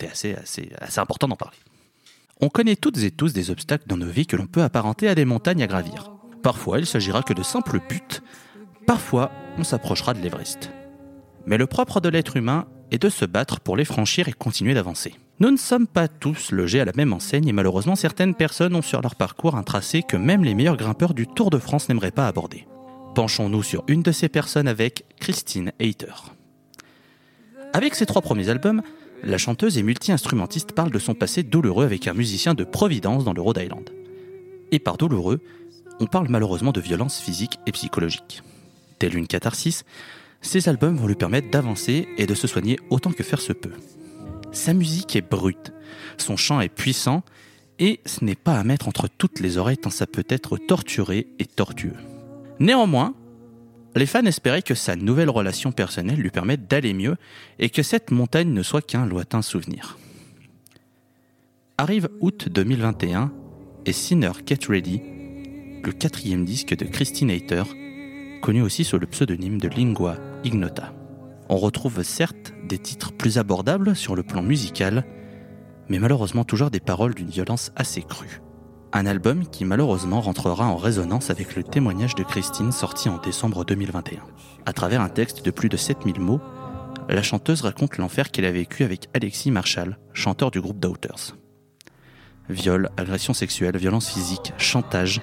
c'est 0.00 0.08
assez, 0.10 0.34
assez, 0.34 0.70
assez 0.78 1.00
important 1.00 1.28
d'en 1.28 1.36
parler. 1.36 1.56
On 2.40 2.48
connaît 2.48 2.76
toutes 2.76 2.98
et 2.98 3.10
tous 3.10 3.32
des 3.32 3.50
obstacles 3.50 3.84
dans 3.86 3.96
nos 3.96 4.08
vies 4.08 4.26
que 4.26 4.36
l'on 4.36 4.46
peut 4.46 4.62
apparenter 4.62 5.06
à 5.08 5.14
des 5.14 5.24
montagnes 5.24 5.62
à 5.62 5.66
gravir. 5.66 6.10
Parfois, 6.42 6.78
il 6.78 6.86
s'agira 6.86 7.22
que 7.22 7.32
de 7.34 7.42
simples 7.42 7.78
buts, 7.88 8.20
parfois, 8.86 9.30
on 9.58 9.64
s'approchera 9.64 10.12
de 10.14 10.20
l'Everest. 10.20 10.70
Mais 11.46 11.56
le 11.58 11.66
propre 11.66 12.00
de 12.00 12.08
l'être 12.08 12.36
humain 12.36 12.66
est 12.92 13.02
de 13.02 13.08
se 13.08 13.24
battre 13.24 13.58
pour 13.58 13.76
les 13.76 13.84
franchir 13.84 14.28
et 14.28 14.32
continuer 14.32 14.74
d'avancer. 14.74 15.14
Nous 15.40 15.50
ne 15.50 15.56
sommes 15.56 15.88
pas 15.88 16.06
tous 16.06 16.52
logés 16.52 16.80
à 16.80 16.84
la 16.84 16.92
même 16.94 17.12
enseigne 17.12 17.48
et 17.48 17.52
malheureusement 17.52 17.96
certaines 17.96 18.34
personnes 18.34 18.76
ont 18.76 18.82
sur 18.82 19.00
leur 19.00 19.16
parcours 19.16 19.56
un 19.56 19.64
tracé 19.64 20.02
que 20.02 20.16
même 20.16 20.44
les 20.44 20.54
meilleurs 20.54 20.76
grimpeurs 20.76 21.14
du 21.14 21.26
Tour 21.26 21.50
de 21.50 21.58
France 21.58 21.88
n'aimeraient 21.88 22.12
pas 22.12 22.28
aborder. 22.28 22.66
Penchons-nous 23.14 23.62
sur 23.62 23.82
une 23.88 24.02
de 24.02 24.12
ces 24.12 24.28
personnes 24.28 24.68
avec 24.68 25.04
Christine 25.18 25.72
Hayter. 25.80 26.12
Avec 27.72 27.94
ses 27.94 28.06
trois 28.06 28.22
premiers 28.22 28.50
albums, 28.50 28.82
la 29.22 29.38
chanteuse 29.38 29.78
et 29.78 29.82
multi-instrumentiste 29.82 30.72
parle 30.72 30.90
de 30.90 30.98
son 30.98 31.14
passé 31.14 31.42
douloureux 31.42 31.84
avec 31.84 32.06
un 32.06 32.14
musicien 32.14 32.54
de 32.54 32.64
Providence 32.64 33.24
dans 33.24 33.32
le 33.32 33.40
Rhode 33.40 33.58
Island. 33.58 33.90
Et 34.70 34.78
par 34.78 34.96
douloureux, 34.96 35.40
on 36.00 36.06
parle 36.06 36.28
malheureusement 36.28 36.72
de 36.72 36.80
violence 36.80 37.20
physique 37.20 37.58
et 37.66 37.72
psychologique. 37.72 38.42
Telle 38.98 39.16
une 39.16 39.26
catharsis, 39.26 39.84
ces 40.42 40.68
albums 40.68 40.96
vont 40.96 41.06
lui 41.06 41.14
permettre 41.14 41.50
d'avancer 41.50 42.08
et 42.18 42.26
de 42.26 42.34
se 42.34 42.46
soigner 42.46 42.78
autant 42.90 43.12
que 43.12 43.22
faire 43.22 43.40
se 43.40 43.52
peut. 43.52 43.72
Sa 44.50 44.74
musique 44.74 45.16
est 45.16 45.28
brute, 45.28 45.72
son 46.18 46.36
chant 46.36 46.60
est 46.60 46.68
puissant, 46.68 47.22
et 47.78 48.00
ce 48.04 48.24
n'est 48.24 48.34
pas 48.34 48.58
à 48.58 48.64
mettre 48.64 48.88
entre 48.88 49.08
toutes 49.08 49.40
les 49.40 49.56
oreilles 49.56 49.78
tant 49.78 49.90
ça 49.90 50.06
peut 50.06 50.26
être 50.28 50.58
torturé 50.58 51.28
et 51.38 51.46
tortueux. 51.46 51.96
Néanmoins, 52.60 53.14
les 53.94 54.06
fans 54.06 54.24
espéraient 54.24 54.62
que 54.62 54.74
sa 54.74 54.96
nouvelle 54.96 55.30
relation 55.30 55.72
personnelle 55.72 56.20
lui 56.20 56.30
permette 56.30 56.68
d'aller 56.68 56.92
mieux 56.92 57.16
et 57.58 57.70
que 57.70 57.82
cette 57.82 58.10
montagne 58.10 58.52
ne 58.52 58.62
soit 58.62 58.86
qu'un 58.86 59.06
lointain 59.06 59.42
souvenir. 59.42 59.98
Arrive 61.78 62.08
août 62.20 62.48
2021 62.50 63.32
et 63.86 63.92
Sinner 63.92 64.32
Get 64.46 64.66
Ready, 64.68 65.00
le 65.82 65.92
quatrième 65.92 66.44
disque 66.44 66.76
de 66.76 66.84
Christine 66.84 67.30
Hayter, 67.30 67.64
connu 68.40 68.62
aussi 68.62 68.84
sous 68.84 68.98
le 68.98 69.06
pseudonyme 69.06 69.58
de 69.58 69.68
Lingua 69.68 70.16
Ignota. 70.44 70.92
On 71.48 71.56
retrouve 71.56 72.02
certes 72.02 72.52
des 72.68 72.78
titres 72.78 73.12
plus 73.12 73.38
abordables 73.38 73.94
sur 73.94 74.16
le 74.16 74.22
plan 74.22 74.42
musical, 74.42 75.04
mais 75.88 75.98
malheureusement 75.98 76.44
toujours 76.44 76.70
des 76.70 76.80
paroles 76.80 77.14
d'une 77.14 77.28
violence 77.28 77.72
assez 77.76 78.02
crue. 78.02 78.40
Un 78.94 79.06
album 79.06 79.46
qui 79.46 79.64
malheureusement 79.64 80.20
rentrera 80.20 80.66
en 80.66 80.76
résonance 80.76 81.30
avec 81.30 81.56
le 81.56 81.62
témoignage 81.62 82.14
de 82.14 82.22
Christine 82.22 82.72
sorti 82.72 83.08
en 83.08 83.18
décembre 83.18 83.64
2021. 83.64 84.20
À 84.66 84.72
travers 84.72 85.00
un 85.00 85.08
texte 85.08 85.44
de 85.44 85.50
plus 85.50 85.68
de 85.68 85.76
7000 85.76 86.20
mots, 86.20 86.40
la 87.08 87.22
chanteuse 87.22 87.62
raconte 87.62 87.96
l'enfer 87.98 88.30
qu'elle 88.30 88.44
a 88.44 88.52
vécu 88.52 88.84
avec 88.84 89.08
Alexis 89.14 89.50
Marshall, 89.50 89.98
chanteur 90.12 90.50
du 90.50 90.60
groupe 90.60 90.78
Doubters. 90.78 91.36
Viol, 92.48 92.90
agression 92.96 93.34
sexuelle, 93.34 93.76
violence 93.76 94.10
physique, 94.10 94.52
chantage. 94.58 95.20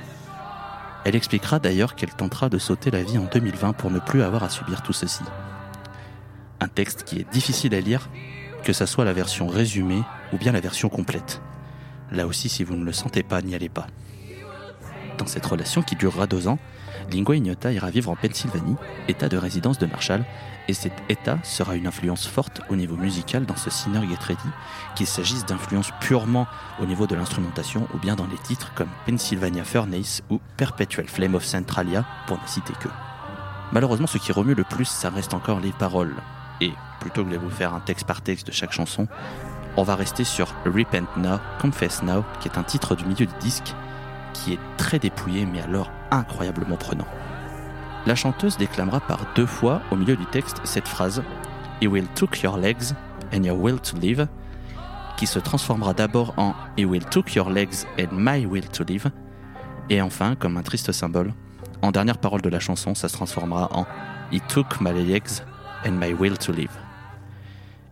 Elle 1.05 1.15
expliquera 1.15 1.59
d'ailleurs 1.59 1.95
qu'elle 1.95 2.13
tentera 2.13 2.49
de 2.49 2.57
sauter 2.57 2.91
la 2.91 3.03
vie 3.03 3.17
en 3.17 3.25
2020 3.25 3.73
pour 3.73 3.89
ne 3.89 3.99
plus 3.99 4.21
avoir 4.21 4.43
à 4.43 4.49
subir 4.49 4.81
tout 4.81 4.93
ceci. 4.93 5.23
Un 6.59 6.67
texte 6.67 7.03
qui 7.03 7.19
est 7.19 7.31
difficile 7.31 7.73
à 7.73 7.79
lire, 7.79 8.09
que 8.63 8.73
ça 8.73 8.85
soit 8.85 9.05
la 9.05 9.13
version 9.13 9.47
résumée 9.47 10.03
ou 10.33 10.37
bien 10.37 10.51
la 10.51 10.59
version 10.59 10.89
complète. 10.89 11.41
Là 12.11 12.27
aussi, 12.27 12.49
si 12.49 12.63
vous 12.63 12.75
ne 12.75 12.83
le 12.83 12.91
sentez 12.91 13.23
pas, 13.23 13.41
n'y 13.41 13.55
allez 13.55 13.69
pas. 13.69 13.87
Dans 15.17 15.27
cette 15.27 15.45
relation 15.45 15.81
qui 15.81 15.95
durera 15.95 16.27
deux 16.27 16.47
ans, 16.47 16.59
Lingua 17.11 17.35
Ignota 17.35 17.71
ira 17.71 17.89
vivre 17.89 18.11
en 18.11 18.15
Pennsylvanie, 18.15 18.75
état 19.07 19.29
de 19.29 19.37
résidence 19.37 19.77
de 19.79 19.85
Marshall, 19.85 20.23
et 20.67 20.73
cet 20.73 20.93
état 21.09 21.39
sera 21.43 21.75
une 21.75 21.87
influence 21.87 22.27
forte 22.27 22.61
au 22.69 22.75
niveau 22.75 22.95
musical 22.95 23.45
dans 23.45 23.55
ce 23.55 23.69
Sinner 23.69 24.01
Get 24.07 24.23
Ready, 24.27 24.49
qu'il 24.95 25.07
s'agisse 25.07 25.45
d'influences 25.45 25.91
purement 25.99 26.47
au 26.79 26.85
niveau 26.85 27.07
de 27.07 27.15
l'instrumentation 27.15 27.87
ou 27.93 27.97
bien 27.97 28.15
dans 28.15 28.27
les 28.27 28.37
titres 28.37 28.71
comme 28.75 28.89
Pennsylvania 29.05 29.63
Furnace 29.63 30.21
ou 30.29 30.39
Perpetual 30.57 31.07
Flame 31.07 31.35
of 31.35 31.43
Centralia, 31.43 32.05
pour 32.27 32.39
ne 32.39 32.47
citer 32.47 32.73
que. 32.79 32.89
Malheureusement, 33.71 34.07
ce 34.07 34.17
qui 34.17 34.31
remue 34.31 34.53
le 34.53 34.63
plus, 34.63 34.85
ça 34.85 35.09
reste 35.09 35.33
encore 35.33 35.59
les 35.59 35.71
paroles. 35.71 36.15
Et 36.61 36.71
plutôt 36.99 37.23
que 37.23 37.31
de 37.31 37.37
vous 37.37 37.49
faire 37.49 37.73
un 37.73 37.79
texte 37.79 38.05
par 38.05 38.21
texte 38.21 38.47
de 38.47 38.51
chaque 38.51 38.71
chanson, 38.71 39.07
on 39.77 39.83
va 39.83 39.95
rester 39.95 40.23
sur 40.23 40.53
Repent 40.65 41.07
Now, 41.17 41.39
Confess 41.61 42.03
Now, 42.03 42.23
qui 42.41 42.47
est 42.47 42.57
un 42.57 42.63
titre 42.63 42.95
du 42.95 43.05
milieu 43.05 43.25
du 43.25 43.37
disque, 43.39 43.73
qui 44.33 44.53
est 44.53 44.59
très 44.77 44.99
dépouillé 44.99 45.45
mais 45.45 45.61
alors 45.61 45.89
incroyablement 46.11 46.77
prenant. 46.77 47.07
La 48.05 48.15
chanteuse 48.15 48.57
déclamera 48.57 48.99
par 49.01 49.19
deux 49.35 49.45
fois 49.45 49.81
au 49.91 49.95
milieu 49.95 50.15
du 50.15 50.25
texte 50.25 50.61
cette 50.63 50.87
phrase 50.87 51.21
He 51.81 51.87
will 51.87 52.07
took 52.15 52.41
your 52.41 52.57
legs 52.57 52.93
and 53.33 53.43
your 53.43 53.57
will 53.57 53.79
to 53.79 53.97
live, 53.97 54.27
qui 55.17 55.27
se 55.27 55.39
transformera 55.39 55.93
d'abord 55.93 56.33
en 56.37 56.53
He 56.77 56.85
will 56.85 57.05
took 57.05 57.35
your 57.35 57.49
legs 57.49 57.85
and 57.99 58.13
my 58.13 58.45
will 58.45 58.67
to 58.69 58.83
live, 58.83 59.11
et 59.89 60.01
enfin, 60.01 60.35
comme 60.35 60.57
un 60.57 60.61
triste 60.61 60.91
symbole, 60.91 61.33
en 61.81 61.91
dernière 61.91 62.17
parole 62.17 62.41
de 62.41 62.49
la 62.49 62.59
chanson, 62.59 62.93
ça 62.95 63.09
se 63.09 63.13
transformera 63.13 63.69
en 63.71 63.85
He 64.31 64.39
took 64.47 64.79
my 64.81 64.93
legs 64.93 65.41
and 65.85 65.91
my 65.91 66.13
will 66.13 66.37
to 66.37 66.51
live. 66.51 66.71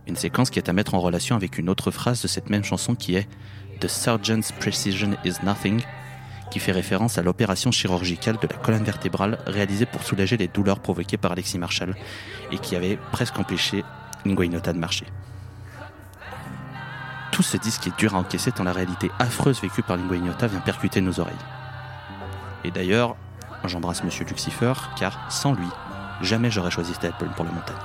Une 0.06 0.16
séquence 0.16 0.50
qui 0.50 0.58
est 0.58 0.68
à 0.68 0.72
mettre 0.72 0.94
en 0.94 1.00
relation 1.00 1.36
avec 1.36 1.58
une 1.58 1.68
autre 1.68 1.90
phrase 1.90 2.22
de 2.22 2.28
cette 2.28 2.48
même 2.48 2.64
chanson 2.64 2.94
qui 2.94 3.16
est 3.16 3.28
The 3.80 3.88
Surgeon's 3.88 4.52
Precision 4.52 5.10
is 5.24 5.34
Nothing, 5.42 5.82
qui 6.50 6.60
fait 6.60 6.72
référence 6.72 7.18
à 7.18 7.22
l'opération 7.22 7.70
chirurgicale 7.70 8.36
de 8.40 8.48
la 8.48 8.56
colonne 8.56 8.84
vertébrale 8.84 9.38
réalisée 9.46 9.86
pour 9.86 10.02
soulager 10.02 10.36
les 10.36 10.48
douleurs 10.48 10.80
provoquées 10.80 11.16
par 11.16 11.32
Alexis 11.32 11.58
Marshall 11.58 11.94
et 12.50 12.58
qui 12.58 12.76
avait 12.76 12.98
presque 13.12 13.38
empêché 13.38 13.84
Lingua 14.24 14.46
Ignota 14.46 14.72
de 14.72 14.78
marcher. 14.78 15.06
Tout 17.32 17.42
ce 17.42 17.56
disque 17.56 17.86
est 17.86 17.98
dur 17.98 18.14
à 18.14 18.18
encaisser 18.18 18.50
tant 18.50 18.64
la 18.64 18.72
réalité 18.72 19.10
affreuse 19.18 19.60
vécue 19.60 19.82
par 19.82 19.96
Lingua 19.96 20.16
Ignota 20.16 20.46
vient 20.48 20.60
percuter 20.60 21.00
nos 21.00 21.20
oreilles. 21.20 21.34
Et 22.64 22.70
d'ailleurs, 22.70 23.16
j'embrasse 23.64 24.02
Monsieur 24.02 24.24
Lucifer, 24.24 24.72
car 24.96 25.30
sans 25.30 25.52
lui, 25.52 25.68
jamais 26.20 26.50
j'aurais 26.50 26.70
choisi 26.70 26.92
album 27.02 27.30
pour 27.36 27.44
la 27.44 27.52
montagne. 27.52 27.76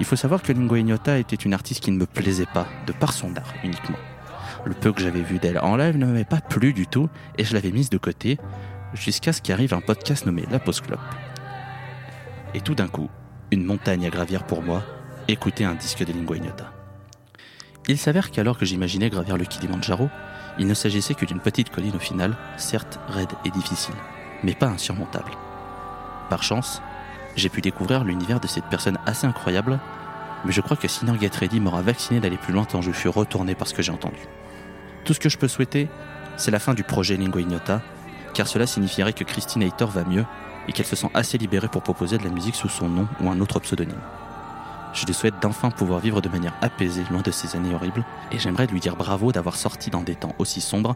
Il 0.00 0.06
faut 0.06 0.16
savoir 0.16 0.42
que 0.42 0.52
Lingua 0.52 0.78
Ignota 0.78 1.18
était 1.18 1.36
une 1.36 1.54
artiste 1.54 1.80
qui 1.80 1.90
ne 1.90 1.98
me 1.98 2.06
plaisait 2.06 2.46
pas, 2.46 2.66
de 2.86 2.92
par 2.92 3.12
son 3.12 3.36
art 3.36 3.52
uniquement. 3.64 3.98
Le 4.68 4.74
peu 4.74 4.92
que 4.92 5.00
j'avais 5.00 5.22
vu 5.22 5.38
d'elle 5.38 5.58
en 5.60 5.76
live 5.76 5.96
ne 5.96 6.04
m'avait 6.04 6.26
pas 6.26 6.42
plu 6.42 6.74
du 6.74 6.86
tout, 6.86 7.08
et 7.38 7.44
je 7.44 7.54
l'avais 7.54 7.70
mise 7.70 7.88
de 7.88 7.96
côté, 7.96 8.36
jusqu'à 8.92 9.32
ce 9.32 9.40
qu'arrive 9.40 9.72
un 9.72 9.80
podcast 9.80 10.26
nommé 10.26 10.44
La 10.50 10.58
Club. 10.58 10.98
Et 12.52 12.60
tout 12.60 12.74
d'un 12.74 12.86
coup, 12.86 13.08
une 13.50 13.64
montagne 13.64 14.04
à 14.04 14.10
gravir 14.10 14.44
pour 14.44 14.62
moi, 14.62 14.82
écouter 15.26 15.64
un 15.64 15.74
disque 15.74 16.04
de 16.04 16.12
Lingua 16.12 16.36
Ignota. 16.36 16.70
Il 17.88 17.96
s'avère 17.96 18.30
qu'alors 18.30 18.58
que 18.58 18.66
j'imaginais 18.66 19.08
gravir 19.08 19.38
le 19.38 19.46
Kilimanjaro, 19.46 20.10
il 20.58 20.66
ne 20.66 20.74
s'agissait 20.74 21.14
que 21.14 21.24
d'une 21.24 21.40
petite 21.40 21.70
colline 21.70 21.96
au 21.96 21.98
final, 21.98 22.36
certes 22.58 23.00
raide 23.08 23.32
et 23.46 23.50
difficile, 23.50 23.94
mais 24.44 24.54
pas 24.54 24.68
insurmontable. 24.68 25.32
Par 26.28 26.42
chance, 26.42 26.82
j'ai 27.36 27.48
pu 27.48 27.62
découvrir 27.62 28.04
l'univers 28.04 28.38
de 28.38 28.46
cette 28.46 28.66
personne 28.66 28.98
assez 29.06 29.26
incroyable, 29.26 29.78
mais 30.44 30.52
je 30.52 30.60
crois 30.60 30.76
que 30.76 30.88
Sinner 30.88 31.18
Get 31.18 31.38
Ready 31.40 31.58
m'aura 31.58 31.80
vacciné 31.80 32.20
d'aller 32.20 32.36
plus 32.36 32.52
loin 32.52 32.66
tant 32.66 32.82
je 32.82 32.92
fus 32.92 33.08
retourné 33.08 33.54
par 33.54 33.66
ce 33.66 33.72
que 33.72 33.80
j'ai 33.80 33.92
entendu. 33.92 34.18
Tout 35.08 35.14
ce 35.14 35.20
que 35.20 35.30
je 35.30 35.38
peux 35.38 35.48
souhaiter, 35.48 35.88
c'est 36.36 36.50
la 36.50 36.58
fin 36.58 36.74
du 36.74 36.84
projet 36.84 37.16
Lingua 37.16 37.40
Ignota, 37.40 37.80
car 38.34 38.46
cela 38.46 38.66
signifierait 38.66 39.14
que 39.14 39.24
Christine 39.24 39.62
Hayter 39.62 39.86
va 39.86 40.04
mieux 40.04 40.26
et 40.68 40.72
qu'elle 40.72 40.84
se 40.84 40.96
sent 40.96 41.08
assez 41.14 41.38
libérée 41.38 41.68
pour 41.68 41.82
proposer 41.82 42.18
de 42.18 42.24
la 42.24 42.28
musique 42.28 42.54
sous 42.54 42.68
son 42.68 42.90
nom 42.90 43.08
ou 43.22 43.30
un 43.30 43.40
autre 43.40 43.58
pseudonyme. 43.58 44.02
Je 44.92 45.06
lui 45.06 45.14
souhaite 45.14 45.40
d'enfin 45.40 45.70
pouvoir 45.70 46.00
vivre 46.00 46.20
de 46.20 46.28
manière 46.28 46.52
apaisée 46.60 47.04
loin 47.10 47.22
de 47.22 47.30
ces 47.30 47.56
années 47.56 47.74
horribles, 47.74 48.04
et 48.32 48.38
j'aimerais 48.38 48.66
lui 48.66 48.80
dire 48.80 48.96
bravo 48.96 49.32
d'avoir 49.32 49.56
sorti 49.56 49.88
dans 49.88 50.02
des 50.02 50.14
temps 50.14 50.34
aussi 50.38 50.60
sombres 50.60 50.94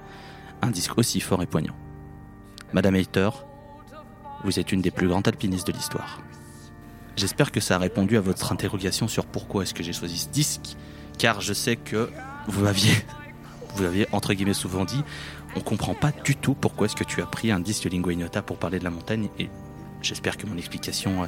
un 0.61 0.71
disque 0.71 0.99
aussi 0.99 1.19
fort 1.21 1.43
et 1.43 1.47
poignant. 1.47 1.75
Madame 2.75 2.97
Hayter, 2.97 3.31
vous 4.45 4.61
êtes 4.61 4.73
une 4.73 4.83
des 4.83 4.91
plus 4.91 5.09
grandes 5.09 5.27
alpinistes 5.27 5.69
de 5.69 5.73
l'histoire. 5.73 6.21
J'espère 7.17 7.51
que 7.51 7.61
ça 7.61 7.77
a 7.77 7.79
répondu 7.79 8.19
à 8.19 8.21
votre 8.21 8.53
interrogation 8.53 9.09
sur 9.09 9.25
pourquoi 9.25 9.63
est-ce 9.63 9.73
que 9.73 9.83
j'ai 9.83 9.95
choisi 9.95 10.19
ce 10.19 10.29
disque, 10.29 10.77
car 11.17 11.41
je 11.41 11.55
sais 11.55 11.77
que 11.77 12.11
vous 12.47 12.65
m'aviez, 12.65 12.93
vous 13.77 13.85
aviez 13.85 14.07
entre 14.13 14.35
guillemets 14.35 14.55
souvent 14.55 14.85
dit, 14.85 15.03
on 15.57 15.61
comprend 15.61 15.95
pas 15.95 16.13
du 16.25 16.37
tout 16.37 16.55
pourquoi 16.55 16.87
est-ce 16.87 16.97
que 16.97 17.05
tu 17.05 17.23
as 17.23 17.27
pris 17.27 17.51
un 17.51 17.61
disque 17.61 17.85
Lingua 17.85 18.13
Ignota 18.13 18.43
pour 18.43 18.57
parler 18.57 18.79
de 18.79 18.85
la 18.85 18.91
montagne, 18.91 19.29
et 19.39 19.49
j'espère 20.03 20.37
que 20.37 20.47
mon 20.47 20.57
explication, 20.57 21.25
euh, 21.25 21.27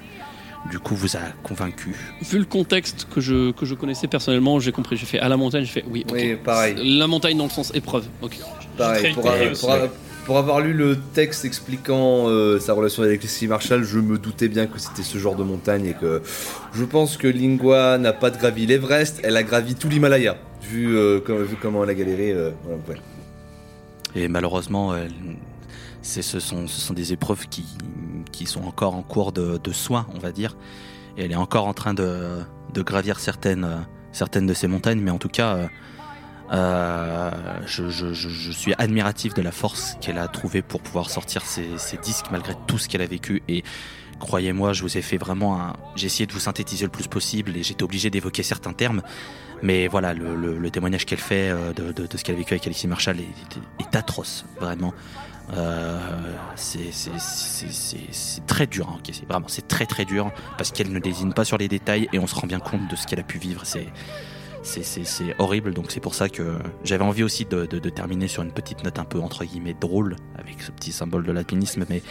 du 0.71 0.79
coup, 0.79 0.95
vous 0.95 1.17
a 1.17 1.21
convaincu. 1.43 1.95
Vu 2.23 2.39
le 2.39 2.45
contexte 2.47 3.07
que 3.15 3.21
je, 3.21 3.53
que 3.53 3.67
je 3.67 3.75
connaissais 3.75 4.07
personnellement, 4.07 4.59
j'ai 4.61 4.73
compris. 4.73 4.97
J'ai 4.97 5.05
fait 5.05 5.19
à 5.19 5.29
la 5.29 5.37
montagne, 5.37 5.65
j'ai 5.65 5.73
fait 5.73 5.85
oui, 5.91 6.05
ok. 6.09 6.15
Oui, 6.15 6.37
pareil. 6.37 6.99
La 6.99 7.07
montagne 7.07 7.37
dans 7.37 7.45
le 7.45 7.51
sens 7.51 7.75
épreuve, 7.75 8.07
ok. 8.23 8.39
Pareil, 8.79 9.13
pour. 9.15 9.31
Pour 10.25 10.39
avoir 10.39 10.61
lu 10.61 10.73
le 10.73 10.99
texte 10.99 11.45
expliquant 11.45 12.29
euh, 12.29 12.59
sa 12.59 12.73
relation 12.73 13.03
avec 13.03 13.21
Alexis 13.21 13.47
Marshall, 13.47 13.85
je 13.85 13.99
me 13.99 14.19
doutais 14.19 14.49
bien 14.49 14.67
que 14.67 14.79
c'était 14.79 15.03
ce 15.03 15.19
genre 15.19 15.37
de 15.37 15.43
montagne 15.43 15.87
et 15.87 15.95
que 15.95 16.23
je 16.73 16.85
pense 16.85 17.17
que 17.17 17.27
Lingua 17.27 17.99
n'a 17.99 18.13
pas 18.13 18.31
gravi 18.31 18.67
l'Everest, 18.67 19.21
elle 19.23 19.37
a 19.37 19.43
gravi 19.43 19.75
tout 19.75 19.89
l'Himalaya. 19.89 20.37
Vu, 20.63 20.97
euh, 20.97 21.21
comment 21.61 21.85
elle 21.85 21.91
a 21.91 21.95
galéré. 21.95 22.33
euh. 22.33 22.51
Et 24.15 24.29
malheureusement, 24.29 24.95
ce, 26.03 26.23
sont, 26.41 26.95
des 26.95 27.13
épreuves 27.13 27.47
qui, 27.49 28.47
sont 28.47 28.65
encore 28.65 28.95
en 28.95 29.03
cours 29.03 29.33
de, 29.33 29.59
de 29.63 29.73
soins, 29.73 30.07
on 30.15 30.19
va 30.19 30.33
dire. 30.33 30.57
Et 31.19 31.25
elle 31.25 31.33
est 31.33 31.37
encore 31.37 31.67
en 31.67 31.75
train 31.75 31.93
de, 31.93 32.45
gravir 32.75 33.21
certaines 33.21 33.67
de 34.47 34.55
ces 34.55 34.69
montagnes, 34.69 35.01
mais 35.01 35.11
en 35.11 35.19
tout 35.19 35.29
cas, 35.29 35.69
euh, 36.53 37.31
je, 37.67 38.53
suis 38.53 38.75
admiratif 38.79 39.35
de 39.35 39.43
la 39.43 39.53
force 39.53 39.97
qu'elle 40.01 40.19
a 40.19 40.29
trouvée 40.29 40.63
pour 40.63 40.81
pouvoir 40.81 41.11
sortir 41.11 41.43
ces 41.43 41.97
disques 42.03 42.27
malgré 42.31 42.55
tout 42.67 42.79
ce 42.79 42.89
qu'elle 42.89 43.03
a 43.03 43.07
vécu. 43.07 43.43
Et 43.49 43.65
croyez-moi, 44.19 44.73
je 44.73 44.83
vous 44.83 44.97
ai 44.97 45.03
fait 45.03 45.17
vraiment 45.17 45.61
un. 45.61 45.75
J'ai 45.97 46.07
essayé 46.07 46.27
de 46.27 46.33
vous 46.33 46.41
synthétiser 46.41 46.85
le 46.85 46.91
plus 46.91 47.07
possible 47.07 47.57
et 47.57 47.63
j'étais 47.63 47.83
obligé 47.83 48.11
d'évoquer 48.11 48.43
certains 48.43 48.73
termes. 48.73 49.03
Mais 49.63 49.89
voilà, 49.89 50.13
le, 50.13 50.71
témoignage 50.71 51.07
qu'elle 51.07 51.21
fait 51.21 51.51
euh, 51.51 51.73
de, 51.73 52.07
ce 52.17 52.23
qu'elle 52.23 52.35
a 52.35 52.39
vécu 52.39 52.55
avec 52.55 52.67
Alexis 52.67 52.87
Marshall 52.87 53.17
est, 53.21 53.97
atroce, 53.97 54.45
vraiment. 54.61 54.93
Euh, 55.53 55.99
c'est 56.57 58.47
très 58.47 58.67
dur 58.67 58.89
encaisser, 58.89 59.25
vraiment, 59.29 59.47
c'est 59.49 59.69
très 59.69 59.85
très 59.85 60.07
dur 60.07 60.33
parce 60.57 60.71
qu'elle 60.71 60.91
ne 60.91 60.99
désigne 60.99 61.33
pas 61.33 61.45
sur 61.45 61.59
les 61.59 61.69
détails 61.69 62.09
et 62.15 62.19
on 62.19 62.27
se 62.27 62.35
rend 62.35 62.47
bien 62.47 62.61
compte 62.61 62.89
de 62.89 62.97
ce 62.97 63.07
qu'elle 63.07 63.21
a 63.21 63.25
pu 63.25 63.39
vivre. 63.39 63.61
C'est 63.65 63.89
c'est- 64.65 65.35
horrible, 65.39 65.75
donc 65.75 65.91
c'est 65.91 66.01
pour 66.01 66.15
ça 66.15 66.29
que 66.29 66.59
j'avais 66.85 67.05
envie 67.05 67.23
aussi 67.23 67.45
de, 67.45 67.67
terminer 67.91 68.29
sur 68.29 68.43
une 68.43 68.53
petite 68.53 68.83
note 68.83 68.99
un 68.99 69.05
peu 69.05 69.21
entre 69.21 69.45
guillemets 69.45 69.77
drôle 69.79 70.17
avec 70.39 70.63
ce 70.63 70.71
petit 70.71 70.93
symbole 70.93 71.25
de 71.25 71.33
l'alpinisme, 71.33 71.85
mais 71.89 72.03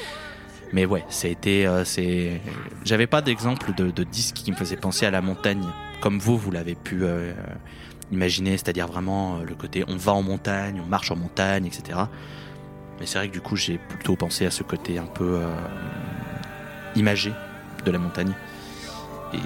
mais 0.74 0.86
ouais, 0.88 1.06
ça 1.10 1.28
euh, 1.46 1.86
c'est, 1.86 2.42
j'avais 2.84 3.06
pas 3.06 3.22
d'exemple 3.22 3.74
de, 3.76 4.04
disque 4.04 4.38
qui 4.38 4.52
me 4.52 4.56
faisait 4.56 4.76
penser 4.76 5.06
à 5.06 5.12
la 5.12 5.22
montagne 5.22 5.64
comme 6.02 6.18
vous, 6.18 6.36
vous 6.36 6.50
l'avez 6.50 6.74
pu 6.74 7.04
euh, 7.04 7.32
imaginer, 8.12 8.58
c'est-à-dire 8.58 8.88
vraiment 8.88 9.38
euh, 9.38 9.44
le 9.44 9.54
côté 9.54 9.86
on 9.88 9.98
va 9.98 10.14
en 10.14 10.24
montagne, 10.24 10.82
on 10.84 10.88
marche 10.88 11.12
en 11.12 11.16
montagne, 11.16 11.68
etc. 11.68 12.00
Mais 13.00 13.06
c'est 13.06 13.20
vrai 13.20 13.28
que 13.28 13.34
du 13.34 13.42
coup, 13.42 13.56
j'ai 13.56 13.78
plutôt 13.78 14.16
pensé 14.16 14.48
à 14.48 14.52
ce 14.52 14.64
côté 14.64 14.98
un 14.98 15.06
peu 15.06 15.42
imagé 16.96 17.34
de 17.86 17.92
la 17.92 17.98
montagne. 17.98 18.34
Et, 19.34 19.38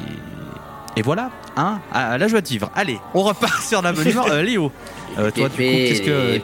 et 0.97 1.01
voilà, 1.01 1.29
hein, 1.55 1.79
à 1.93 2.17
la 2.17 2.27
joie 2.27 2.41
de 2.41 2.47
vivre. 2.47 2.69
Allez, 2.75 2.99
on 3.13 3.21
repart 3.23 3.61
sur 3.63 3.81
la 3.81 3.93
bonne 3.93 4.09
humeur. 4.09 4.27
Euh, 4.31 4.41
Léo, 4.41 4.71
euh, 5.17 5.31
toi, 5.31 5.47
du 5.49 5.55
coup, 5.55 5.61
qu'est-ce 5.61 6.01
que, 6.01 6.37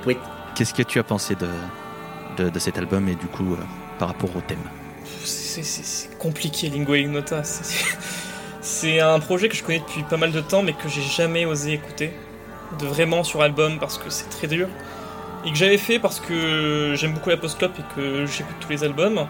qu'est-ce 0.55 0.73
que 0.73 0.83
tu 0.83 0.99
as 0.99 1.03
pensé 1.03 1.35
de, 1.35 1.47
de, 2.43 2.49
de 2.49 2.59
cet 2.59 2.77
album 2.77 3.07
et 3.09 3.15
du 3.15 3.25
coup, 3.27 3.53
euh, 3.53 3.57
par 3.99 4.09
rapport 4.09 4.29
au 4.35 4.41
thème 4.41 4.59
C'est- 5.25 5.63
C'est 5.63 5.83
c'est 5.83 6.17
compliqué, 6.17 6.69
Lingua 6.69 6.97
Ignota. 6.97 7.43
C'est- 7.43 7.95
C'est 8.61 9.01
un 9.01 9.19
projet 9.19 9.49
que 9.49 9.55
je 9.55 9.63
connais 9.63 9.79
depuis 9.79 10.03
pas 10.03 10.15
mal 10.15 10.31
de 10.31 10.39
temps, 10.39 10.63
mais 10.63 10.71
que 10.71 10.87
j'ai 10.87 11.01
jamais 11.01 11.45
osé 11.45 11.73
écouter 11.73 12.13
de 12.79 12.85
vraiment 12.85 13.23
sur 13.25 13.41
album 13.41 13.77
parce 13.77 13.97
que 13.97 14.09
c'est 14.09 14.29
très 14.29 14.47
dur. 14.47 14.69
Et 15.45 15.51
que 15.51 15.57
j'avais 15.57 15.77
fait 15.77 15.99
parce 15.99 16.21
que 16.21 16.93
j'aime 16.95 17.13
beaucoup 17.13 17.29
la 17.29 17.35
post-club 17.35 17.71
et 17.77 17.83
que 17.95 18.25
j'écoute 18.25 18.55
tous 18.61 18.69
les 18.69 18.83
albums. 18.85 19.27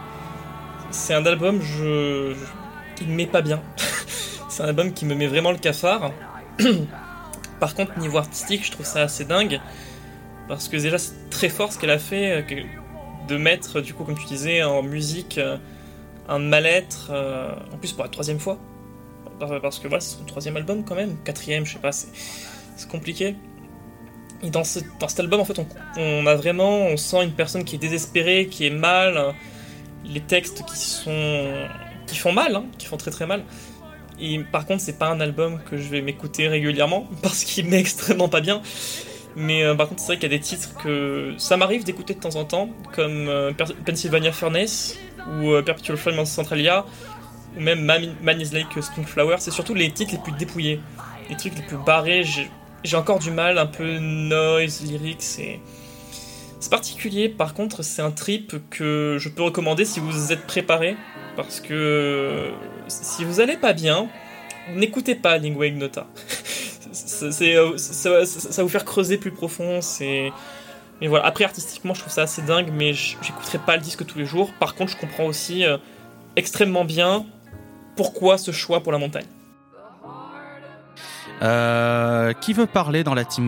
C'est 0.92 1.16
un 1.16 1.26
album, 1.26 1.60
je, 1.62 2.34
je- 2.36 3.02
il 3.02 3.08
me 3.08 3.16
met 3.16 3.26
pas 3.26 3.42
bien. 3.42 3.60
c'est 4.54 4.64
un 4.64 4.68
album 4.68 4.94
qui 4.94 5.06
me 5.06 5.16
met 5.16 5.28
vraiment 5.28 5.52
le 5.52 5.58
cafard. 5.58 6.12
Par 7.60 7.76
contre, 7.76 7.98
niveau 8.00 8.18
artistique, 8.18 8.66
je 8.66 8.72
trouve 8.72 8.86
ça 8.86 9.02
assez 9.04 9.26
dingue. 9.26 9.60
Parce 10.48 10.68
que 10.68 10.78
déjà, 10.78 10.98
c'est 10.98 11.30
très 11.30 11.50
fort 11.50 11.72
ce 11.72 11.80
qu'elle 11.80 11.90
a 11.92 12.00
fait. 12.00 12.32
euh, 12.52 12.64
de 13.28 13.38
mettre, 13.38 13.80
du 13.80 13.94
coup, 13.94 14.04
comme 14.04 14.18
tu 14.18 14.26
disais, 14.26 14.64
en 14.64 14.84
musique 14.84 15.38
euh, 15.38 15.56
un 16.28 16.40
mal-être, 16.40 17.08
euh, 17.12 17.54
en 17.74 17.78
plus 17.78 17.94
pour 17.94 18.04
la 18.04 18.10
troisième 18.10 18.38
fois. 18.40 18.58
Par- 19.40 19.62
Parce 19.62 19.80
que 19.80 19.88
voilà, 19.88 20.02
c'est 20.02 20.18
son 20.18 20.26
troisième 20.26 20.58
album 20.58 20.84
quand 20.84 20.96
même, 20.96 21.16
quatrième, 21.24 21.66
je 21.66 21.74
sais 21.74 21.80
pas, 21.80 21.94
c'est 21.94 22.10
compliqué. 22.90 23.36
Et 24.44 24.50
dans, 24.50 24.66
ce- 24.66 24.80
dans 25.00 25.08
cet 25.08 25.22
album, 25.22 25.40
en 25.40 25.46
fait, 25.46 25.58
on, 25.58 25.66
on 25.96 26.26
a 26.28 26.36
vraiment, 26.36 26.80
on 26.88 26.98
sent 26.98 27.24
une 27.24 27.32
personne 27.32 27.64
qui 27.64 27.76
est 27.78 27.80
désespérée, 27.80 28.48
qui 28.52 28.66
est 28.68 28.70
mal, 28.72 29.34
les 30.04 30.20
textes 30.20 30.66
qui 30.66 30.76
sont, 30.78 31.66
qui 32.08 32.18
font 32.18 32.34
mal, 32.34 32.54
hein, 32.58 32.66
qui 32.78 32.88
font 32.88 32.98
très 32.98 33.12
très 33.12 33.26
mal. 33.26 33.44
Par 34.52 34.66
contre, 34.66 34.82
c'est 34.82 34.98
pas 34.98 35.08
un 35.08 35.20
album 35.20 35.60
que 35.70 35.78
je 35.78 35.90
vais 35.90 36.02
m'écouter 36.02 36.48
régulièrement 36.48 37.08
parce 37.22 37.44
qu'il 37.44 37.68
m'est 37.68 37.80
extrêmement 37.80 38.30
pas 38.30 38.42
bien. 38.42 38.62
Mais 39.36 39.64
euh, 39.64 39.74
par 39.74 39.90
contre, 39.90 40.02
c'est 40.02 40.08
vrai 40.08 40.16
qu'il 40.18 40.32
y 40.32 40.36
a 40.36 40.38
des 40.38 40.44
titres 40.44 40.76
que 40.78 41.34
ça 41.38 41.58
m'arrive 41.58 41.84
d'écouter 41.84 42.14
de 42.14 42.20
temps 42.20 42.36
en 42.36 42.46
temps, 42.46 42.70
comme 42.94 43.28
euh, 43.28 43.52
Pennsylvania 43.86 44.32
Furnace 44.32 44.98
ou 45.40 45.52
euh, 45.52 45.62
Perpetual 45.64 45.98
Flame 45.98 46.20
of 46.20 46.28
Centralia, 46.28 46.86
ou 47.58 47.62
même 47.62 47.84
Man, 47.84 48.42
is 48.42 48.54
Like 48.54 48.68
Spring 48.82 49.06
Flower. 49.06 49.38
C'est 49.40 49.52
surtout 49.52 49.74
les 49.74 49.90
titres 49.92 50.12
les 50.14 50.20
plus 50.20 50.34
dépouillés, 50.34 50.80
les 51.30 51.36
trucs 51.36 51.56
les 51.56 51.64
plus 51.64 51.78
barrés. 51.78 52.24
J'ai 52.24 52.50
j'ai 52.84 52.98
encore 52.98 53.20
du 53.20 53.32
mal, 53.32 53.58
un 53.58 53.66
peu 53.66 53.98
noise, 53.98 54.84
lyrics, 54.84 55.22
c'est. 55.22 55.60
C'est 56.60 56.70
particulier, 56.70 57.28
par 57.28 57.54
contre, 57.54 57.84
c'est 57.84 58.02
un 58.02 58.12
trip 58.12 58.56
que 58.70 59.18
je 59.20 59.28
peux 59.28 59.44
recommander 59.44 59.84
si 59.84 60.00
vous 60.00 60.32
êtes 60.32 60.48
préparé, 60.48 60.96
parce 61.36 61.60
que 61.60 62.50
si 62.88 63.26
vous 63.26 63.40
allez 63.40 63.58
pas 63.58 63.74
bien, 63.74 64.08
n'écoutez 64.74 65.16
pas 65.16 65.38
Lingua 65.38 65.68
Ignota. 65.68 66.08
Euh, 67.24 67.78
ça, 67.78 68.10
va- 68.10 68.26
ça 68.26 68.50
va 68.58 68.64
vous 68.64 68.70
faire 68.70 68.86
creuser 68.86 69.18
plus 69.18 69.32
profond, 69.32 69.82
c'est. 69.82 70.32
Mais 71.02 71.08
voilà, 71.08 71.26
après 71.26 71.44
artistiquement 71.44 71.94
je 71.94 72.02
trouve 72.02 72.14
ça 72.14 72.22
assez 72.24 72.42
dingue, 72.44 72.70
mais 72.72 72.94
j'écouterai 72.94 73.58
pas 73.58 73.76
le 73.76 73.82
disque 73.82 74.06
tous 74.06 74.18
les 74.20 74.26
jours. 74.26 74.54
Par 74.60 74.76
contre, 74.76 74.92
je 74.92 74.98
comprends 74.98 75.26
aussi 75.26 75.66
euh, 75.66 75.78
extrêmement 76.36 76.86
bien 76.86 77.26
pourquoi 77.96 78.38
ce 78.38 78.52
choix 78.52 78.82
pour 78.82 78.92
la 78.92 79.00
montagne. 79.00 79.26
Euh, 81.42 82.32
qui 82.34 82.54
veut 82.54 82.68
parler 82.68 83.04
dans 83.04 83.16
la 83.16 83.26
team 83.26 83.48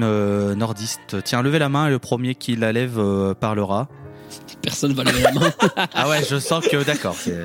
nordiste? 0.56 1.24
Tiens, 1.24 1.42
levez 1.42 1.60
la 1.60 1.70
main 1.70 1.88
et 1.88 1.92
le 1.92 2.00
premier 2.00 2.36
qui 2.36 2.56
la 2.56 2.74
lève 2.74 3.00
parlera. 3.40 3.88
Personne 4.62 4.94
va 4.94 5.04
lever 5.04 5.22
la 5.22 5.32
main. 5.32 5.52
Ah 5.94 6.10
ouais, 6.10 6.24
je 6.24 6.38
sens 6.40 6.66
que 6.68 6.84
d'accord. 6.84 7.16
c'est- 7.16 7.36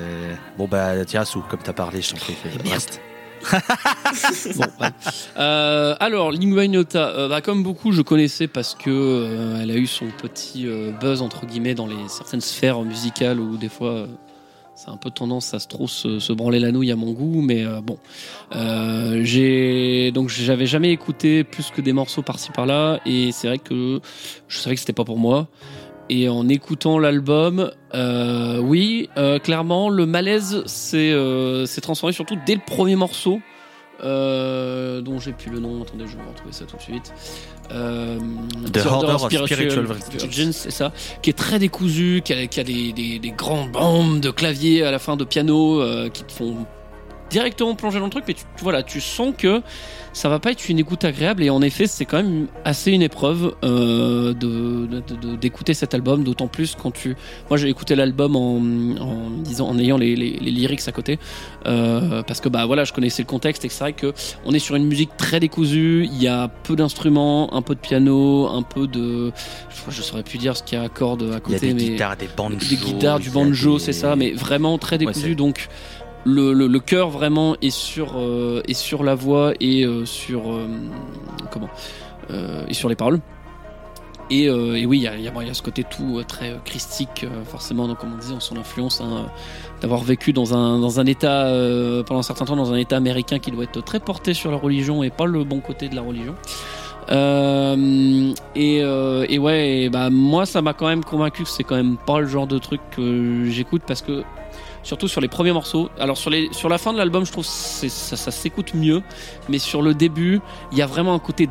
Bon 0.57 0.67
bah 0.67 1.03
tiens, 1.05 1.25
Sou, 1.25 1.41
comme 1.49 1.59
t'as 1.63 1.73
parlé, 1.73 2.01
je 2.01 2.11
t'en 2.11 2.17
prie. 2.17 2.33
fais- 2.33 2.49
Merde. 2.49 2.67
reste. 2.67 3.01
Bon, 4.55 4.65
ouais. 4.81 4.89
Euh, 5.37 5.95
alors, 5.99 6.31
Lingua 6.31 6.65
Ignota, 6.65 7.09
euh, 7.09 7.27
bah, 7.27 7.41
comme 7.41 7.63
beaucoup, 7.63 7.91
je 7.91 8.01
connaissais 8.03 8.47
parce 8.47 8.75
que 8.75 8.89
euh, 8.89 9.59
elle 9.63 9.71
a 9.71 9.75
eu 9.75 9.87
son 9.87 10.07
petit 10.21 10.67
euh, 10.67 10.91
buzz 10.91 11.21
entre 11.23 11.45
guillemets 11.47 11.73
dans 11.73 11.87
les 11.87 12.07
certaines 12.07 12.41
sphères 12.41 12.81
musicales 12.81 13.39
où 13.39 13.57
des 13.57 13.69
fois 13.69 13.89
euh, 13.91 14.07
c'est 14.75 14.89
un 14.89 14.97
peu 14.97 15.09
tendance 15.09 15.53
à 15.55 15.59
se 15.59 15.67
trop 15.67 15.87
se, 15.87 16.19
se 16.19 16.33
branler 16.33 16.59
la 16.59 16.71
nouille 16.71 16.91
à 16.91 16.95
mon 16.95 17.13
goût, 17.13 17.41
mais 17.41 17.65
euh, 17.65 17.81
bon, 17.81 17.97
Euh, 18.55 19.21
j'ai 19.23 20.11
donc 20.11 20.29
j'avais 20.29 20.65
jamais 20.67 20.91
écouté 20.91 21.43
plus 21.43 21.71
que 21.71 21.81
des 21.81 21.93
morceaux 21.93 22.21
par-ci 22.21 22.51
par-là 22.51 22.99
et 23.05 23.31
c'est 23.31 23.47
vrai 23.47 23.57
que 23.59 24.01
je 24.49 24.57
savais 24.57 24.75
que 24.75 24.81
c'était 24.81 24.93
pas 24.93 25.05
pour 25.05 25.17
moi. 25.17 25.47
Et 26.09 26.27
en 26.27 26.49
écoutant 26.49 26.99
l'album, 26.99 27.71
euh, 27.93 28.57
oui, 28.59 29.09
euh, 29.17 29.39
clairement, 29.39 29.89
le 29.89 30.05
malaise 30.05 30.63
s'est 30.65 31.11
euh, 31.13 31.65
transformé 31.81 32.11
surtout 32.13 32.37
dès 32.45 32.55
le 32.55 32.61
premier 32.65 32.97
morceau, 32.97 33.39
euh, 34.03 34.99
dont 35.01 35.19
j'ai 35.19 35.31
plus 35.31 35.51
le 35.51 35.59
nom. 35.59 35.81
Attendez, 35.83 36.05
je 36.07 36.17
vais 36.17 36.23
retrouver 36.27 36.51
ça 36.51 36.65
tout 36.65 36.75
de 36.75 36.81
suite. 36.81 37.13
Euh, 37.71 38.19
The 38.73 38.85
Order 38.85 39.13
of 39.13 39.21
Spiritual 39.31 39.87
Virgins, 40.17 40.51
c'est 40.51 40.71
ça, 40.71 40.91
qui 41.21 41.29
est 41.29 41.37
très 41.37 41.59
décousu, 41.59 42.21
qui 42.25 42.33
a, 42.33 42.47
qui 42.47 42.59
a 42.59 42.63
des, 42.63 42.91
des, 42.91 43.19
des 43.19 43.31
grandes 43.31 43.71
bombes 43.71 44.19
de 44.19 44.31
clavier 44.31 44.83
à 44.83 44.91
la 44.91 44.99
fin 44.99 45.15
de 45.15 45.23
piano 45.23 45.79
euh, 45.81 46.09
qui 46.09 46.23
te 46.23 46.31
font 46.33 46.57
directement 47.31 47.73
plonger 47.75 47.99
dans 47.99 48.05
le 48.05 48.11
truc, 48.11 48.25
mais 48.27 48.33
tu, 48.33 48.43
voilà, 48.61 48.83
tu 48.83 48.99
sens 49.01 49.33
que 49.37 49.61
ça 50.13 50.27
va 50.27 50.39
pas 50.39 50.51
être 50.51 50.67
une 50.67 50.77
écoute 50.77 51.05
agréable 51.05 51.41
et 51.41 51.49
en 51.49 51.61
effet 51.61 51.87
c'est 51.87 52.03
quand 52.03 52.17
même 52.17 52.47
assez 52.65 52.91
une 52.91 53.01
épreuve 53.01 53.55
euh, 53.63 54.33
de 54.33 54.85
de- 54.87 55.15
de- 55.15 55.35
d'écouter 55.37 55.73
cet 55.73 55.93
album 55.93 56.25
d'autant 56.25 56.47
plus 56.47 56.75
quand 56.75 56.91
tu 56.91 57.15
moi 57.49 57.55
j'ai 57.57 57.69
écouté 57.69 57.95
l'album 57.95 58.35
en, 58.35 58.57
en 59.01 59.29
disant 59.41 59.69
en 59.69 59.79
ayant 59.79 59.97
les, 59.97 60.17
les, 60.17 60.31
les 60.31 60.51
lyrics 60.51 60.85
à 60.85 60.91
côté 60.91 61.17
euh, 61.65 62.23
parce 62.23 62.41
que 62.41 62.49
bah 62.49 62.65
voilà 62.65 62.83
je 62.83 62.91
connaissais 62.91 63.21
le 63.23 63.27
contexte 63.27 63.63
et 63.63 63.69
c'est 63.69 63.83
vrai 63.85 63.93
que 63.93 64.13
on 64.43 64.51
est 64.51 64.59
sur 64.59 64.75
une 64.75 64.85
musique 64.85 65.15
très 65.15 65.39
décousue 65.39 66.05
il 66.11 66.21
y 66.21 66.27
a 66.27 66.49
peu 66.49 66.75
d'instruments 66.75 67.53
un 67.53 67.61
peu 67.61 67.73
de 67.75 67.79
piano 67.79 68.47
un 68.47 68.63
peu 68.63 68.87
de 68.87 69.31
je 69.87 70.01
saurais 70.01 70.23
plus 70.23 70.37
dire 70.39 70.57
ce 70.57 70.63
qu'il 70.63 70.77
y 70.77 70.81
a 70.81 70.83
à 70.83 70.89
cordes 70.89 71.23
à 71.23 71.25
Il 71.25 71.31
y 71.31 71.35
a 71.35 71.39
côté 71.39 71.59
des 71.67 71.73
mais 71.73 71.83
guitares, 71.91 72.17
des 72.17 72.27
banjos. 72.35 72.57
des 72.69 72.75
guitares, 72.75 73.19
du 73.19 73.29
banjo, 73.29 73.77
des- 73.77 73.83
c'est 73.85 73.93
ça, 73.93 74.17
mais 74.17 74.31
vraiment 74.33 74.77
très 74.77 74.97
décousu. 74.97 75.35
donc 75.35 75.69
le, 76.25 76.53
le, 76.53 76.79
cœur 76.79 77.09
vraiment 77.09 77.55
est 77.61 77.69
sur 77.71 78.13
euh, 78.15 78.61
est 78.67 78.73
sur 78.73 79.03
la 79.03 79.15
voix 79.15 79.53
et 79.59 79.85
euh, 79.85 80.05
sur 80.05 80.51
euh, 80.51 80.67
comment 81.51 81.69
et 82.67 82.73
sur 82.73 82.87
les 82.87 82.95
paroles. 82.95 83.19
Et, 84.29 84.45
et 84.45 84.85
oui, 84.85 84.99
il 84.99 85.03
y 85.03 85.07
a, 85.07 85.17
y 85.17 85.23
y 85.23 85.49
a 85.49 85.53
ce 85.53 85.61
côté 85.61 85.83
tout 85.83 86.21
très 86.25 86.57
christique, 86.63 87.25
forcément, 87.43 87.89
donc, 87.89 87.97
comme 87.97 88.13
on 88.13 88.17
disait, 88.17 88.33
en 88.33 88.39
son 88.39 88.55
influence, 88.55 89.01
hein, 89.01 89.25
d'avoir 89.81 89.99
vécu 90.01 90.31
dans 90.31 90.53
un, 90.53 90.79
dans 90.79 91.01
un 91.01 91.05
état, 91.05 91.51
pendant 92.05 92.21
un 92.21 92.23
certain 92.23 92.45
temps, 92.45 92.55
dans 92.55 92.71
un 92.71 92.77
état 92.77 92.95
américain 92.95 93.39
qui 93.39 93.51
doit 93.51 93.65
être 93.65 93.83
très 93.83 93.99
porté 93.99 94.33
sur 94.33 94.49
la 94.49 94.55
religion 94.55 95.03
et 95.03 95.09
pas 95.09 95.25
le 95.25 95.43
bon 95.43 95.59
côté 95.59 95.89
de 95.89 95.95
la 95.97 96.01
religion. 96.01 96.35
Et, 98.55 98.81
euh, 98.83 99.25
et 99.27 99.39
ouais, 99.39 99.89
bah, 99.89 100.09
moi, 100.09 100.45
ça 100.45 100.61
m'a 100.61 100.73
quand 100.73 100.87
même 100.87 101.03
convaincu 101.03 101.43
que 101.43 101.49
c'est 101.49 101.63
quand 101.63 101.75
même 101.75 101.97
pas 101.97 102.19
le 102.19 102.27
genre 102.27 102.47
de 102.47 102.57
truc 102.57 102.81
que 102.91 103.45
j'écoute 103.45 103.81
parce 103.85 104.01
que 104.01 104.23
surtout 104.83 105.07
sur 105.07 105.21
les 105.21 105.27
premiers 105.27 105.51
morceaux. 105.51 105.89
Alors 105.99 106.17
sur 106.17 106.69
la 106.69 106.77
fin 106.77 106.93
de 106.93 106.97
l'album, 106.97 107.25
je 107.25 107.31
trouve 107.31 107.45
ça, 107.45 107.87
ça 107.89 108.31
s'écoute 108.31 108.73
mieux, 108.73 109.01
mais 109.49 109.59
sur 109.59 109.81
le 109.81 109.93
début, 109.93 110.41
il 110.71 110.77
y 110.77 110.81
a 110.81 110.87
vraiment 110.87 111.13
un 111.13 111.19
côté 111.19 111.47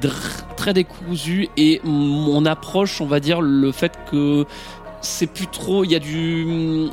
très 0.56 0.74
décousu 0.74 1.48
et 1.56 1.80
mon 1.84 2.44
approche, 2.46 3.00
on 3.00 3.06
va 3.06 3.20
dire 3.20 3.40
le 3.40 3.72
fait 3.72 3.92
que 4.10 4.46
c'est 5.00 5.32
plus 5.32 5.46
trop, 5.46 5.84
il 5.84 5.90
y 5.90 5.96
a 5.96 5.98
du 5.98 6.88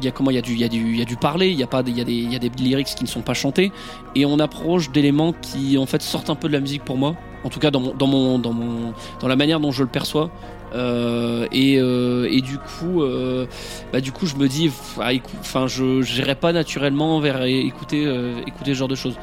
il 0.00 0.04
y 0.04 0.08
a 0.08 0.12
comment 0.12 0.30
il 0.30 0.34
y 0.34 0.38
a 0.38 0.42
du 0.42 0.52
il 0.52 0.60
y 0.60 0.64
a 0.64 0.68
du 0.68 0.78
il 0.78 0.98
y 0.98 1.02
a 1.02 1.04
du 1.04 1.16
parler, 1.16 1.48
il 1.48 1.58
y 1.58 1.62
a 1.62 1.66
pas 1.66 1.82
il 1.86 1.96
y 1.96 2.00
a 2.00 2.04
des 2.04 2.12
il 2.12 2.32
y 2.32 2.36
a 2.36 2.38
des 2.38 2.50
lyrics 2.50 2.86
qui 2.86 3.02
ne 3.02 3.08
sont 3.08 3.22
pas 3.22 3.34
chantés 3.34 3.72
et 4.14 4.24
on 4.24 4.38
approche 4.38 4.90
d'éléments 4.90 5.32
qui 5.32 5.76
en 5.78 5.86
fait 5.86 6.02
sortent 6.02 6.30
un 6.30 6.36
peu 6.36 6.48
de 6.48 6.52
la 6.52 6.60
musique 6.60 6.84
pour 6.84 6.96
moi. 6.96 7.16
En 7.44 7.50
tout 7.50 7.60
cas 7.60 7.70
dans 7.70 7.80
mon 7.80 7.94
dans 7.94 8.06
mon 8.06 8.38
dans 8.38 8.52
mon 8.52 8.92
dans 9.20 9.28
la 9.28 9.36
manière 9.36 9.60
dont 9.60 9.72
je 9.72 9.82
le 9.82 9.88
perçois. 9.88 10.30
Euh, 10.74 11.46
et, 11.52 11.78
euh, 11.78 12.28
et 12.30 12.40
du 12.40 12.58
coup, 12.58 13.02
euh, 13.02 13.46
bah 13.92 14.00
du 14.00 14.12
coup, 14.12 14.26
je 14.26 14.36
me 14.36 14.48
dis, 14.48 14.70
ah, 15.00 15.10
enfin, 15.40 15.66
je 15.66 16.00
n'irai 16.14 16.34
pas 16.34 16.52
naturellement 16.52 17.20
vers 17.20 17.42
écouter, 17.44 18.04
écouter 18.46 18.74
ce 18.74 18.78
genre 18.78 18.88
de 18.88 18.94
choses. 18.94 19.14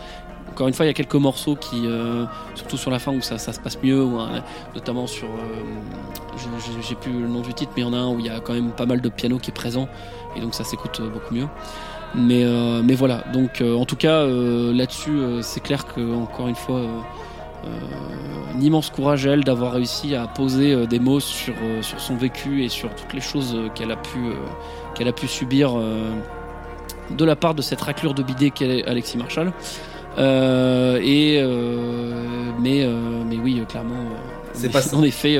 Encore 0.50 0.68
une 0.68 0.74
fois, 0.74 0.86
il 0.86 0.90
y 0.90 0.92
a 0.92 0.94
quelques 0.94 1.16
morceaux 1.16 1.56
qui, 1.56 1.84
surtout 2.56 2.78
sur 2.78 2.90
la 2.92 3.00
fin 3.00 3.12
où 3.14 3.22
ça, 3.22 3.38
ça 3.38 3.52
se 3.52 3.60
passe 3.60 3.78
mieux, 3.84 4.02
hein, 4.04 4.42
notamment 4.74 5.06
sur, 5.06 5.28
j'ai- 6.82 6.96
plus 6.96 7.12
le 7.12 7.28
nom 7.28 7.42
du 7.42 7.54
titre, 7.54 7.72
mais 7.76 7.82
il 7.82 7.86
y 7.86 7.90
en 7.90 7.94
a 7.94 7.98
un 7.98 8.08
où 8.10 8.20
il 8.20 8.26
y 8.26 8.30
a 8.30 8.40
quand 8.40 8.54
même 8.54 8.72
pas 8.72 8.86
mal 8.86 9.02
de 9.02 9.10
piano 9.10 9.38
qui 9.38 9.52
est 9.52 9.54
présent, 9.54 9.90
et 10.36 10.40
donc 10.40 10.56
ça 10.56 10.64
s'écoute 10.64 11.02
beaucoup 11.14 11.34
mieux. 11.34 11.48
Mais, 12.16 12.46
mais 12.84 12.96
voilà, 12.96 13.26
donc 13.34 13.62
en 13.62 13.84
tout 13.86 13.98
cas 13.98 14.26
là-dessus, 14.26 15.20
c'est 15.42 15.62
clair 15.62 15.86
que 15.86 16.16
encore 16.16 16.48
une 16.48 16.56
fois, 16.56 16.82
un 17.66 18.62
immense 18.62 18.90
courage 18.90 19.28
à 19.28 19.32
elle 19.32 19.44
d'avoir 19.44 19.74
réussi 19.74 20.16
à 20.16 20.28
poser 20.28 20.74
euh, 20.74 20.86
des 20.86 21.00
mots 21.00 21.20
sur, 21.20 21.54
euh, 21.62 21.82
sur 21.82 22.00
son 22.00 22.16
vécu 22.16 22.64
et 22.64 22.70
sur 22.70 22.94
toutes 22.96 23.14
les 23.14 23.22
choses 23.22 23.56
euh, 23.56 23.70
qu'elle 23.70 23.92
a 23.92 23.98
pu 23.98 24.20
qu'elle 24.96 25.08
a 25.10 25.14
pu 25.14 25.28
subir 25.28 25.78
de 27.10 27.26
la 27.26 27.36
part 27.36 27.54
de 27.54 27.62
cette 27.62 27.82
raclure 27.82 28.14
de 28.14 28.24
bidet 28.24 28.50
qu'est 28.50 28.86
Alexis 28.86 29.18
Marshall. 29.18 29.52
Euh, 30.18 31.00
et 31.04 31.38
euh, 31.40 32.14
mais 32.60 32.84
euh, 32.84 32.94
mais 33.28 33.38
oui, 33.38 33.62
clairement. 33.68 33.96
C'est 34.54 34.70
en 34.70 34.72
pas. 34.72 34.82
En 34.96 35.04
effet. 35.04 35.40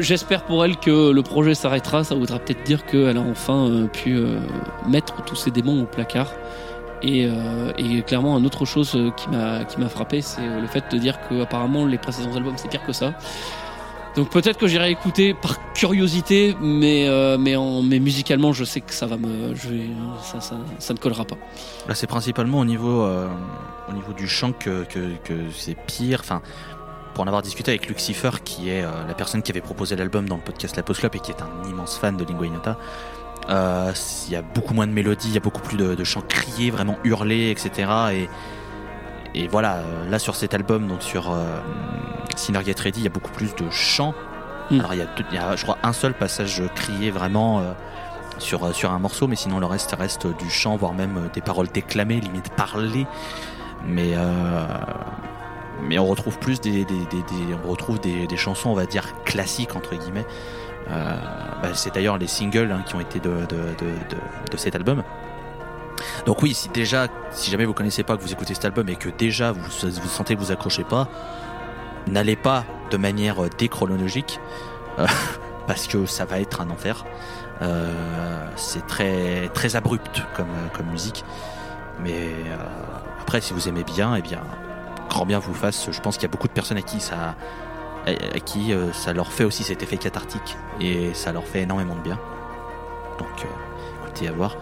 J'espère 0.00 0.44
pour 0.44 0.66
elle 0.66 0.76
que 0.76 1.10
le 1.10 1.22
projet 1.22 1.54
s'arrêtera. 1.54 2.04
Ça 2.04 2.14
voudra 2.14 2.38
peut-être 2.38 2.62
dire 2.62 2.84
qu'elle 2.84 3.16
a 3.16 3.22
enfin 3.22 3.88
pu 3.90 4.20
mettre 4.86 5.24
tous 5.24 5.36
ses 5.36 5.50
démons 5.50 5.82
au 5.82 5.86
placard. 5.86 6.30
Et, 7.02 7.26
euh, 7.26 7.72
et 7.78 8.02
clairement, 8.02 8.38
une 8.38 8.46
autre 8.46 8.64
chose 8.64 8.92
euh, 8.94 9.10
qui 9.10 9.28
m'a 9.28 9.64
qui 9.64 9.80
m'a 9.80 9.88
frappé, 9.88 10.22
c'est 10.22 10.40
euh, 10.40 10.60
le 10.60 10.68
fait 10.68 10.84
de 10.90 10.98
dire 10.98 11.18
que 11.28 11.42
apparemment 11.42 11.84
les 11.84 11.98
précédents 11.98 12.36
albums 12.36 12.54
c'est 12.56 12.68
pire 12.68 12.84
que 12.86 12.92
ça. 12.92 13.14
Donc 14.14 14.30
peut-être 14.30 14.58
que 14.58 14.66
j'irai 14.68 14.90
écouter 14.90 15.34
par 15.34 15.72
curiosité, 15.72 16.54
mais 16.60 17.08
mais 17.38 17.56
en 17.56 17.80
mais 17.82 17.98
musicalement, 17.98 18.52
je 18.52 18.62
sais 18.64 18.82
que 18.82 18.92
ça 18.92 19.06
va 19.06 19.16
me, 19.16 19.54
ça, 20.22 20.38
ça 20.40 20.56
ça 20.78 20.92
ne 20.92 20.98
collera 20.98 21.24
pas. 21.24 21.38
Là, 21.88 21.94
c'est 21.94 22.06
principalement 22.06 22.58
au 22.58 22.66
niveau, 22.66 23.06
au 23.06 23.92
niveau 23.94 24.12
du 24.12 24.28
chant 24.28 24.52
que, 24.52 24.84
que, 24.84 25.16
que 25.24 25.32
c'est 25.56 25.74
pire. 25.86 26.18
Enfin, 26.20 26.42
pour 27.14 27.24
en 27.24 27.26
avoir 27.26 27.40
discuté 27.40 27.70
avec 27.70 27.88
Lucifer, 27.88 28.32
qui 28.44 28.68
est 28.68 28.82
la 28.82 29.14
personne 29.14 29.40
qui 29.40 29.50
avait 29.50 29.62
proposé 29.62 29.96
l'album 29.96 30.28
dans 30.28 30.36
le 30.36 30.42
podcast 30.42 30.76
La 30.76 30.82
Post 30.82 31.00
Club 31.00 31.14
et 31.14 31.18
qui 31.18 31.30
est 31.30 31.40
un 31.40 31.70
immense 31.70 31.96
fan 31.96 32.14
de 32.14 32.24
Lingua 32.26 32.44
Ignota, 32.44 32.76
il 33.48 34.32
y 34.32 34.36
a 34.36 34.42
beaucoup 34.42 34.74
moins 34.74 34.86
de 34.86 34.92
mélodies, 34.92 35.28
il 35.28 35.34
y 35.34 35.38
a 35.38 35.40
beaucoup 35.40 35.60
plus 35.62 35.76
de, 35.76 35.94
de 35.94 36.04
chants 36.04 36.22
criés, 36.26 36.70
vraiment 36.70 36.96
hurlés, 37.04 37.50
etc. 37.50 37.90
Et, 38.12 38.28
et 39.34 39.48
voilà, 39.48 39.76
euh, 39.76 40.08
là 40.10 40.18
sur 40.18 40.36
cet 40.36 40.54
album, 40.54 40.86
donc 40.88 41.02
sur 41.02 41.32
euh, 41.32 41.44
Sinner 42.36 42.60
Get 42.64 42.76
Ready, 42.80 43.00
il 43.00 43.04
y 43.04 43.06
a 43.06 43.10
beaucoup 43.10 43.32
plus 43.32 43.54
de 43.54 43.68
chants. 43.70 44.14
Mm. 44.70 44.78
Alors 44.80 44.94
il 44.94 44.98
y, 44.98 45.02
a, 45.02 45.06
deux- 45.06 45.24
il 45.30 45.34
y 45.34 45.38
a, 45.38 45.56
je 45.56 45.62
crois, 45.64 45.78
un 45.82 45.92
seul 45.92 46.14
passage 46.14 46.62
crié 46.74 47.10
vraiment. 47.10 47.60
euh, 47.60 47.72
sur, 48.38 48.64
euh, 48.64 48.72
sur 48.72 48.90
un 48.90 48.98
morceau, 48.98 49.28
mais 49.28 49.36
sinon 49.36 49.60
le 49.60 49.66
reste 49.66 49.94
reste 49.96 50.26
du 50.26 50.48
chant, 50.50 50.76
voire 50.76 50.94
même 50.94 51.16
euh, 51.18 51.28
des 51.32 51.42
paroles 51.42 51.68
déclamées, 51.68 52.18
limite 52.18 52.48
parlées. 52.56 53.06
Mais, 53.86 54.12
euh, 54.16 54.64
mais 55.82 55.98
on 55.98 56.06
retrouve 56.06 56.38
plus 56.38 56.60
des, 56.60 56.84
des, 56.84 56.94
des- 56.94 57.22
des- 57.22 57.54
on 57.64 57.68
retrouve 57.70 58.00
des 58.00 58.26
chansons, 58.36 58.70
on 58.70 58.74
va 58.74 58.86
dire, 58.86 59.04
classiques, 59.24 59.76
entre 59.76 59.94
guillemets. 59.96 60.24
Euh, 60.90 61.16
bah, 61.62 61.68
c'est 61.74 61.94
d'ailleurs 61.94 62.18
les 62.18 62.26
singles 62.26 62.70
hein, 62.72 62.82
qui 62.86 62.94
ont 62.94 63.00
été 63.00 63.20
de, 63.20 63.46
de, 63.48 63.56
de, 64.50 64.56
cet 64.56 64.74
album. 64.74 65.02
Donc 66.26 66.42
oui, 66.42 66.54
si 66.54 66.68
déjà, 66.68 67.06
si 67.30 67.50
jamais 67.50 67.64
vous 67.64 67.74
connaissez 67.74 68.02
pas, 68.02 68.16
que 68.16 68.22
vous 68.22 68.32
écoutez 68.32 68.54
cet 68.54 68.64
album 68.64 68.88
et 68.88 68.96
que 68.96 69.08
déjà 69.08 69.52
vous, 69.52 69.60
vous 69.60 70.08
sentez 70.08 70.34
que 70.34 70.40
vous 70.40 70.52
accrochez 70.52 70.84
pas, 70.84 71.08
n'allez 72.08 72.36
pas 72.36 72.64
de 72.90 72.96
manière 72.96 73.44
euh, 73.44 73.48
déchronologique, 73.58 74.40
euh, 74.98 75.06
parce 75.66 75.86
que 75.86 76.06
ça 76.06 76.24
va 76.24 76.40
être 76.40 76.60
un 76.60 76.70
enfer. 76.70 77.04
C'est 78.56 78.84
très 78.88 79.48
très 79.54 79.76
abrupt 79.76 80.20
comme 80.34 80.48
comme 80.72 80.86
musique, 80.86 81.24
mais 82.02 82.28
après 83.20 83.40
si 83.40 83.52
vous 83.52 83.68
aimez 83.68 83.84
bien, 83.84 84.16
eh 84.16 84.20
bien 84.20 84.40
grand 85.08 85.26
bien 85.26 85.38
vous 85.38 85.54
fasse. 85.54 85.88
Je 85.92 86.00
pense 86.00 86.16
qu'il 86.16 86.24
y 86.24 86.26
a 86.26 86.32
beaucoup 86.32 86.48
de 86.48 86.52
personnes 86.52 86.78
à 86.78 86.82
qui 86.82 86.98
ça 86.98 87.36
à, 88.06 88.40
qui 88.40 88.72
euh, 88.72 88.92
ça 88.92 89.12
leur 89.12 89.32
fait 89.32 89.44
aussi 89.44 89.62
cet 89.64 89.82
effet 89.82 89.96
cathartique 89.96 90.56
et 90.80 91.12
ça 91.14 91.32
leur 91.32 91.44
fait 91.44 91.62
énormément 91.62 91.94
de 91.94 92.00
bien. 92.00 92.18
Donc 93.18 93.28
euh, 93.44 94.04
écoutez 94.04 94.28
à 94.28 94.32
voir. 94.32 94.56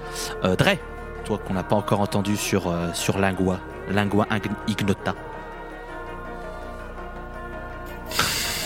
Euh, 0.44 0.56
Dre, 0.56 0.76
toi 1.24 1.38
qu'on 1.38 1.54
n'a 1.54 1.62
pas 1.62 1.76
encore 1.76 2.00
entendu 2.00 2.36
sur 2.36 2.68
euh, 2.68 2.92
sur 2.92 3.18
Lingua, 3.18 3.58
Lingua 3.88 4.26
Ig- 4.30 4.50
Ignota. 4.68 5.14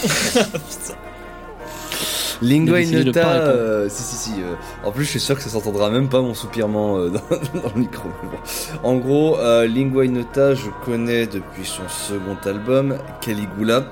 Lingua 2.48 2.78
répondre. 2.78 3.52
euh, 3.54 3.88
si 3.88 4.02
si 4.02 4.16
si. 4.16 4.32
euh, 4.40 4.54
en 4.84 4.92
plus, 4.92 5.04
je 5.04 5.10
suis 5.10 5.20
sûr 5.20 5.36
que 5.36 5.42
ça 5.42 5.48
s'entendra 5.50 5.90
même 5.90 6.08
pas 6.08 6.20
mon 6.20 6.34
soupirement 6.34 6.98
euh, 6.98 7.08
dans, 7.10 7.60
dans 7.60 7.68
le 7.74 7.80
micro. 7.80 8.08
bon. 8.22 8.38
En 8.88 8.96
gros, 8.96 9.38
euh, 9.38 9.66
Lingua 9.66 10.04
Ignota, 10.04 10.54
je 10.54 10.68
connais 10.84 11.26
depuis 11.26 11.64
son 11.64 11.82
second 11.88 12.36
album, 12.44 12.96
Caligula, 13.20 13.84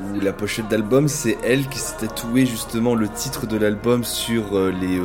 où 0.00 0.20
la 0.20 0.32
pochette 0.32 0.68
d'album, 0.68 1.08
c'est 1.08 1.38
elle 1.42 1.66
qui 1.68 1.78
s'est 1.78 1.96
tatouée 1.98 2.46
justement 2.46 2.94
le 2.94 3.08
titre 3.08 3.46
de 3.46 3.56
l'album 3.56 4.04
sur 4.04 4.58
les 4.80 5.00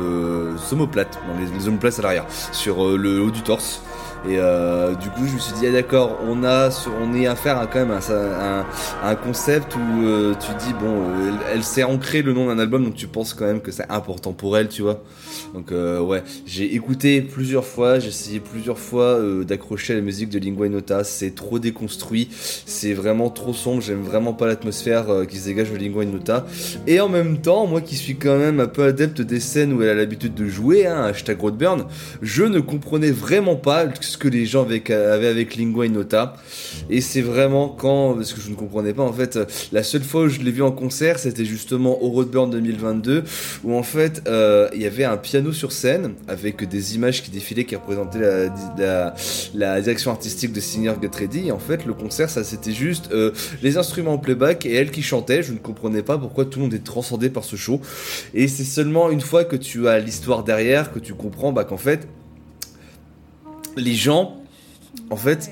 omoplates, 0.72 1.18
les, 1.38 1.58
les 1.58 1.68
omoplates 1.68 1.98
à 1.98 2.02
l'arrière, 2.02 2.26
sur 2.52 2.96
le 2.98 3.20
haut 3.22 3.30
du 3.30 3.42
torse. 3.42 3.82
Et 4.28 4.38
euh, 4.38 4.94
du 4.94 5.10
coup, 5.10 5.26
je 5.26 5.34
me 5.34 5.38
suis 5.38 5.52
dit, 5.54 5.66
ah, 5.66 5.72
d'accord, 5.72 6.18
on 6.28 6.44
a, 6.44 6.68
on 7.02 7.14
est 7.14 7.26
à 7.26 7.34
faire 7.34 7.58
un- 7.58 7.66
quand 7.66 7.80
même 7.84 7.90
un, 7.90 9.14
concept 9.16 9.74
où 9.74 10.04
euh, 10.04 10.34
tu 10.34 10.52
dis, 10.64 10.72
bon, 10.74 11.02
elle, 11.52 11.64
s'est 11.64 11.82
ancrée 11.82 12.22
le 12.22 12.32
nom 12.32 12.46
d'un 12.46 12.58
album, 12.58 12.84
donc 12.84 12.94
tu 12.94 13.08
penses 13.08 13.34
quand 13.34 13.46
même 13.46 13.60
que 13.60 13.72
c'est 13.72 13.90
important 13.90 14.32
pour 14.32 14.56
elle, 14.56 14.68
tu 14.68 14.82
vois. 14.82 15.02
Donc, 15.54 15.72
euh, 15.72 16.00
ouais, 16.00 16.22
j'ai 16.46 16.74
écouté 16.74 17.20
plusieurs 17.20 17.64
fois, 17.64 17.98
j'ai 17.98 18.08
essayé 18.08 18.38
plusieurs 18.40 18.78
fois 18.78 19.18
d'accrocher 19.46 19.94
à 19.94 19.96
la 19.96 20.02
musique 20.02 20.28
de 20.28 20.38
Lingua 20.38 20.68
Nota. 20.68 21.02
C'est 21.02 21.34
trop 21.34 21.58
déconstruit, 21.58 22.28
c'est 22.32 22.94
vraiment 22.94 23.28
trop 23.28 23.52
sombre, 23.52 23.82
j'aime 23.82 24.02
vraiment 24.02 24.34
pas 24.34 24.46
l'atmosphère 24.46 25.06
qui 25.28 25.38
se 25.38 25.46
dégage 25.46 25.72
de 25.72 25.76
Lingua 25.76 26.04
Nota. 26.04 26.46
Et 26.86 27.00
en 27.00 27.08
même 27.08 27.38
temps, 27.38 27.66
moi 27.66 27.80
qui 27.80 27.96
suis 27.96 28.16
quand 28.16 28.38
même 28.38 28.60
un 28.60 28.66
peu 28.68 28.84
adepte 28.84 29.20
des 29.20 29.40
scènes 29.40 29.72
où 29.72 29.82
elle 29.82 29.88
a 29.88 29.94
l'habitude 29.94 30.34
de 30.34 30.46
jouer, 30.46 30.86
hein, 30.86 31.04
hashtag 31.04 31.40
Roadburn, 31.40 31.86
je 32.20 32.44
ne 32.44 32.60
comprenais 32.60 33.10
vraiment 33.10 33.56
pas 33.56 33.86
que 34.16 34.28
les 34.28 34.46
gens 34.46 34.62
avec- 34.62 34.90
avaient 34.90 35.28
avec 35.28 35.56
Lingua 35.56 35.88
Nota. 35.88 36.36
Et 36.90 37.00
c'est 37.00 37.22
vraiment 37.22 37.68
quand, 37.68 38.14
parce 38.14 38.32
que 38.32 38.40
je 38.40 38.50
ne 38.50 38.54
comprenais 38.54 38.92
pas 38.92 39.02
en 39.02 39.12
fait, 39.12 39.36
euh, 39.36 39.44
la 39.72 39.82
seule 39.82 40.02
fois 40.02 40.22
où 40.22 40.28
je 40.28 40.40
l'ai 40.40 40.50
vu 40.50 40.62
en 40.62 40.72
concert, 40.72 41.18
c'était 41.18 41.44
justement 41.44 42.02
au 42.02 42.08
Roadburn 42.08 42.50
2022, 42.50 43.24
où 43.64 43.74
en 43.74 43.82
fait 43.82 44.22
euh, 44.26 44.68
il 44.74 44.82
y 44.82 44.86
avait 44.86 45.04
un 45.04 45.16
piano 45.16 45.52
sur 45.52 45.72
scène 45.72 46.14
avec 46.28 46.68
des 46.68 46.94
images 46.94 47.22
qui 47.22 47.30
défilaient 47.30 47.64
qui 47.64 47.76
représentaient 47.76 48.50
la, 49.54 49.80
direction 49.80 50.10
artistique 50.10 50.52
de 50.52 50.60
Singer 50.60 50.94
Get 51.00 51.10
Ready. 51.18 51.48
Et 51.48 51.52
en 51.52 51.58
fait, 51.58 51.86
le 51.86 51.94
concert, 51.94 52.30
ça 52.30 52.44
c'était 52.44 52.72
juste 52.72 53.10
euh, 53.12 53.32
les 53.62 53.76
instruments 53.76 54.14
en 54.14 54.18
playback 54.18 54.66
et 54.66 54.74
elle 54.74 54.90
qui 54.90 55.02
chantait. 55.02 55.42
Je 55.42 55.52
ne 55.52 55.58
comprenais 55.58 56.02
pas 56.02 56.18
pourquoi 56.18 56.44
tout 56.44 56.58
le 56.58 56.64
monde 56.64 56.74
est 56.74 56.84
transcendé 56.84 57.30
par 57.30 57.44
ce 57.44 57.56
show. 57.56 57.80
Et 58.34 58.48
c'est 58.48 58.64
seulement 58.64 59.10
une 59.10 59.20
fois 59.20 59.44
que 59.44 59.56
tu 59.56 59.88
as 59.88 59.98
l'histoire 59.98 60.44
derrière 60.44 60.92
que 60.92 60.98
tu 60.98 61.14
comprends 61.14 61.52
bah, 61.52 61.64
qu'en 61.64 61.76
fait, 61.76 62.08
les 63.76 63.94
gens, 63.94 64.36
en 65.10 65.16
fait, 65.16 65.50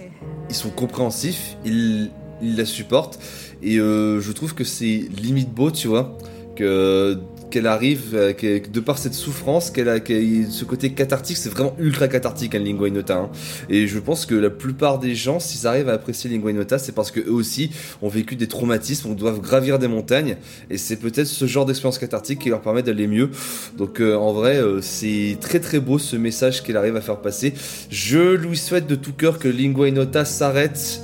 ils 0.49 0.55
sont 0.55 0.71
compréhensifs, 0.71 1.57
ils, 1.64 2.11
ils 2.43 2.57
la 2.57 2.64
supportent. 2.64 3.18
Et 3.62 3.79
euh, 3.79 4.21
je 4.21 4.33
trouve 4.33 4.55
que 4.55 4.64
c'est 4.64 5.09
limite 5.21 5.53
beau, 5.53 5.71
tu 5.71 5.89
vois, 5.89 6.16
que 6.57 7.18
qu'elle 7.51 7.66
arrive, 7.66 8.14
euh, 8.14 8.32
que, 8.32 8.66
de 8.68 8.80
par 8.80 8.96
cette 8.98 9.14
souffrance, 9.14 9.70
qu'elle 9.70 10.03
qu'elle- 10.03 10.46
ce 10.51 10.64
côté 10.64 10.90
cathartique, 10.92 11.36
c'est 11.36 11.48
vraiment 11.51 11.74
ultra 11.78 12.09
cathartique, 12.09 12.55
un 12.55 12.61
Lingua 12.61 12.88
Nota. 12.90 13.16
hein. 13.16 13.30
Et 13.68 13.86
je 13.86 13.98
pense 13.98 14.24
que 14.26 14.34
la 14.34 14.51
plupart 14.51 14.98
des 14.98 15.14
gens, 15.14 15.40
s'ils 15.40 15.66
arrivent 15.66 15.88
à 15.88 15.94
apprécier 15.94 16.30
Lingua 16.30 16.53
Nota, 16.53 16.78
c'est 16.78 16.92
parce 16.92 17.11
que 17.11 17.20
eux 17.20 17.32
aussi 17.32 17.70
ont 18.01 18.09
vécu 18.09 18.36
des 18.36 18.46
traumatismes, 18.46 19.11
on 19.11 19.14
doivent 19.14 19.40
gravir 19.40 19.78
des 19.78 19.88
montagnes, 19.88 20.36
et 20.70 20.78
c'est 20.78 20.96
peut-être 20.96 21.26
ce 21.26 21.46
genre 21.46 21.66
d'expérience 21.66 21.98
cathartique 21.98 22.38
qui 22.38 22.48
leur 22.48 22.61
permet 22.61 22.82
d'aller 22.82 23.07
mieux. 23.07 23.30
Donc 23.76 24.01
euh, 24.01 24.14
en 24.16 24.32
vrai, 24.32 24.57
euh, 24.57 24.80
c'est 24.80 25.36
très 25.40 25.61
très 25.61 25.80
beau 25.80 25.98
ce 25.98 26.16
message 26.16 26.62
qu'elle 26.62 26.76
arrive 26.76 26.96
à 26.96 27.01
faire 27.01 27.20
passer. 27.20 27.53
Je 27.90 28.34
lui 28.36 28.57
souhaite 28.57 28.86
de 28.86 28.94
tout 28.94 29.12
cœur 29.12 29.38
que 29.38 29.48
Lingua 29.48 29.90
Nota 29.90 30.24
s'arrête 30.24 31.01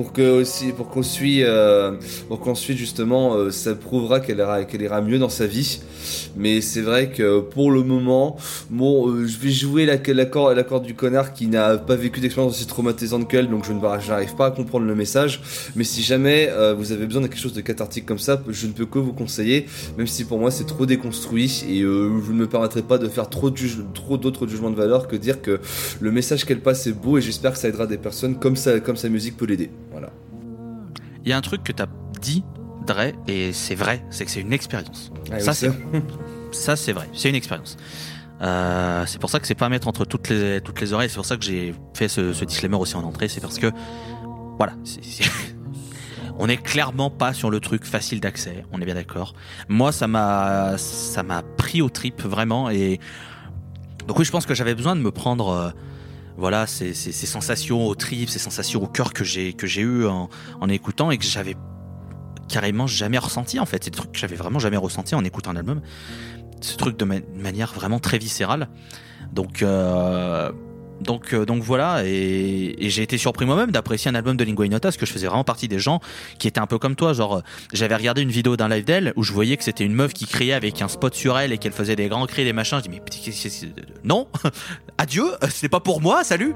pour 0.00 0.14
que 0.14 0.40
aussi 0.40 0.72
pour 0.72 0.88
qu'on 0.88 1.02
suit 1.02 1.42
euh, 1.42 1.92
pour 2.28 2.40
qu'ensuite 2.40 2.78
justement 2.78 3.34
euh, 3.34 3.50
ça 3.50 3.74
prouvera 3.74 4.20
qu'elle 4.20 4.38
ira 4.38 4.64
qu'elle 4.64 4.80
ira 4.80 5.02
mieux 5.02 5.18
dans 5.18 5.28
sa 5.28 5.46
vie. 5.46 5.80
Mais 6.36 6.62
c'est 6.62 6.80
vrai 6.80 7.10
que 7.10 7.40
pour 7.40 7.70
le 7.70 7.82
moment 7.82 8.38
bon 8.70 9.10
euh, 9.10 9.26
je 9.26 9.36
vais 9.38 9.50
jouer 9.50 9.84
la- 9.84 9.98
l'accord 10.54 10.80
du 10.80 10.94
connard 10.94 11.34
qui 11.34 11.48
n'a 11.48 11.76
pas 11.76 11.96
vécu 11.96 12.20
d'expérience 12.20 12.54
aussi 12.54 12.66
traumatisante 12.66 13.28
qu'elle 13.28 13.50
donc 13.50 13.66
je 13.66 13.74
n'arrive 13.74 14.34
pas 14.36 14.46
à 14.46 14.50
comprendre 14.50 14.86
le 14.86 14.94
message. 14.94 15.42
Mais 15.76 15.84
si 15.84 16.02
jamais 16.02 16.48
vous 16.78 16.92
avez 16.92 17.04
besoin 17.04 17.20
de 17.20 17.26
quelque 17.26 17.38
chose 17.46 17.52
de 17.52 17.60
cathartique 17.60 18.06
comme 18.06 18.18
ça 18.18 18.42
je 18.48 18.66
ne 18.68 18.72
peux 18.72 18.86
que 18.86 18.98
vous 18.98 19.12
conseiller 19.12 19.66
même 19.98 20.06
si 20.06 20.24
pour 20.24 20.38
moi 20.38 20.50
c'est 20.50 20.64
trop 20.66 20.86
déconstruit 20.86 21.62
et 21.68 21.80
je 21.80 22.32
ne 22.32 22.38
me 22.42 22.46
permettrai 22.46 22.80
pas 22.80 22.96
de 22.96 23.08
faire 23.08 23.28
trop 23.28 23.50
trop 23.92 24.16
d'autres 24.16 24.46
jugements 24.46 24.70
de 24.70 24.76
valeur 24.76 25.08
que 25.08 25.16
dire 25.16 25.42
que 25.42 25.60
le 26.00 26.10
message 26.10 26.46
qu'elle 26.46 26.60
passe 26.60 26.86
est 26.86 26.92
beau 26.92 27.18
et 27.18 27.20
j'espère 27.20 27.52
que 27.52 27.58
ça 27.58 27.68
aidera 27.68 27.86
des 27.86 27.98
personnes 27.98 28.36
comme 28.38 28.56
ça 28.56 28.80
comme 28.80 28.96
sa 28.96 29.10
musique 29.10 29.36
peut 29.36 29.44
l'aider 29.46 29.68
voilà 29.90 30.10
Il 31.24 31.30
y 31.30 31.32
a 31.32 31.36
un 31.36 31.40
truc 31.40 31.62
que 31.64 31.72
tu 31.72 31.82
as 31.82 31.86
dit, 32.20 32.44
Dre, 32.86 33.12
et 33.28 33.52
c'est 33.52 33.74
vrai, 33.74 34.04
c'est 34.10 34.24
que 34.24 34.30
c'est 34.30 34.40
une 34.40 34.52
expérience. 34.52 35.12
Ah 35.32 35.40
ça, 35.40 35.52
c'est 35.54 35.68
ça. 35.68 35.74
ça, 36.52 36.76
c'est 36.76 36.92
vrai, 36.92 37.08
c'est 37.12 37.28
une 37.28 37.34
expérience. 37.34 37.76
Euh, 38.42 39.04
c'est 39.06 39.20
pour 39.20 39.28
ça 39.28 39.38
que 39.38 39.46
c'est 39.46 39.54
pas 39.54 39.66
à 39.66 39.68
mettre 39.68 39.86
entre 39.88 40.04
toutes 40.06 40.30
les, 40.30 40.60
toutes 40.62 40.80
les 40.80 40.92
oreilles. 40.94 41.10
C'est 41.10 41.16
pour 41.16 41.26
ça 41.26 41.36
que 41.36 41.44
j'ai 41.44 41.74
fait 41.94 42.08
ce, 42.08 42.32
ce 42.32 42.44
disclaimer 42.46 42.76
aussi 42.76 42.96
en 42.96 43.02
entrée. 43.04 43.28
C'est 43.28 43.40
parce 43.42 43.58
que, 43.58 43.70
voilà, 44.56 44.72
c'est- 44.82 45.04
c'est- 45.04 45.30
on 46.38 46.48
est 46.48 46.56
clairement 46.56 47.10
pas 47.10 47.34
sur 47.34 47.50
le 47.50 47.60
truc 47.60 47.84
facile 47.84 48.18
d'accès. 48.20 48.64
On 48.72 48.80
est 48.80 48.86
bien 48.86 48.94
d'accord. 48.94 49.34
Moi, 49.68 49.92
ça 49.92 50.06
m'a, 50.06 50.78
ça 50.78 51.22
m'a 51.22 51.42
pris 51.42 51.82
au 51.82 51.90
trip 51.90 52.22
vraiment. 52.22 52.70
Et 52.70 52.98
donc 54.06 54.18
oui, 54.18 54.24
je 54.24 54.30
pense 54.30 54.46
que 54.46 54.54
j'avais 54.54 54.74
besoin 54.74 54.96
de 54.96 55.02
me 55.02 55.10
prendre, 55.10 55.48
euh, 55.50 55.70
voilà, 56.40 56.66
ces, 56.66 56.94
ces, 56.94 57.26
sensations 57.26 57.86
au 57.86 57.94
trip, 57.94 58.30
ces 58.30 58.38
sensations 58.38 58.82
au 58.82 58.86
cœur 58.86 59.12
que 59.12 59.24
j'ai 59.24 59.52
que 59.52 59.66
eu 59.78 60.06
en, 60.06 60.28
écoutant 60.68 61.10
et 61.10 61.18
que 61.18 61.24
j'avais 61.24 61.54
carrément 62.48 62.86
jamais 62.86 63.18
ressenti 63.18 63.60
en 63.60 63.66
fait. 63.66 63.84
C'est 63.84 63.90
des 63.90 63.96
trucs 63.98 64.12
que 64.12 64.18
j'avais 64.18 64.36
vraiment 64.36 64.58
jamais 64.58 64.78
ressenti 64.78 65.14
en 65.14 65.22
écoutant 65.22 65.50
un 65.50 65.56
album. 65.56 65.82
Ce 66.62 66.76
truc 66.76 66.98
de 66.98 67.04
manière 67.04 67.72
vraiment 67.74 67.98
très 67.98 68.18
viscérale. 68.18 68.68
Donc, 69.32 69.62
euh, 69.62 70.50
donc, 71.00 71.32
euh, 71.32 71.44
donc 71.44 71.62
voilà. 71.62 72.02
Et, 72.04 72.76
j'ai 72.90 73.02
été 73.02 73.18
surpris 73.18 73.46
moi-même 73.46 73.70
d'apprécier 73.70 74.10
un 74.10 74.14
album 74.14 74.36
de 74.36 74.44
Lingua 74.44 74.66
Ignota 74.66 74.88
parce 74.88 74.96
que 74.96 75.06
je 75.06 75.12
faisais 75.12 75.26
vraiment 75.26 75.44
partie 75.44 75.68
des 75.68 75.78
gens 75.78 76.00
qui 76.38 76.48
étaient 76.48 76.60
un 76.60 76.66
peu 76.66 76.78
comme 76.78 76.96
toi. 76.96 77.12
Genre, 77.12 77.36
euh, 77.36 77.42
j'avais 77.72 77.96
regardé 77.96 78.22
une 78.22 78.30
vidéo 78.30 78.56
d'un 78.56 78.68
live 78.68 78.84
d'elle 78.84 79.12
où 79.16 79.22
je 79.22 79.32
voyais 79.32 79.56
que 79.56 79.64
c'était 79.64 79.84
une 79.84 79.94
meuf 79.94 80.12
qui 80.12 80.26
criait 80.26 80.52
avec 80.52 80.82
un 80.82 80.88
spot 80.88 81.14
sur 81.14 81.38
elle 81.38 81.52
et 81.52 81.58
qu'elle 81.58 81.72
faisait 81.72 81.96
des 81.96 82.08
grands 82.08 82.26
cris, 82.26 82.44
des 82.44 82.52
machins. 82.52 82.78
Je 82.78 82.88
dis 82.88 82.90
mais 82.90 83.02
non, 84.04 84.28
adieu, 84.98 85.26
c'est 85.48 85.68
pas 85.68 85.80
pour 85.80 86.00
moi, 86.00 86.24
salut. 86.24 86.54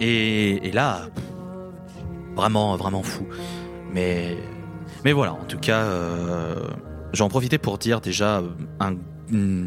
Et, 0.00 0.70
là, 0.72 1.08
vraiment, 2.34 2.76
vraiment 2.76 3.02
fou. 3.02 3.26
Mais, 3.92 4.36
voilà, 5.04 5.34
en 5.34 5.44
tout 5.44 5.58
cas, 5.58 5.82
euh, 5.82 6.56
j'en 7.12 7.28
profitais 7.28 7.58
pour 7.58 7.78
dire 7.78 8.00
déjà, 8.00 8.38
euh, 8.38 8.48
un, 8.80 8.96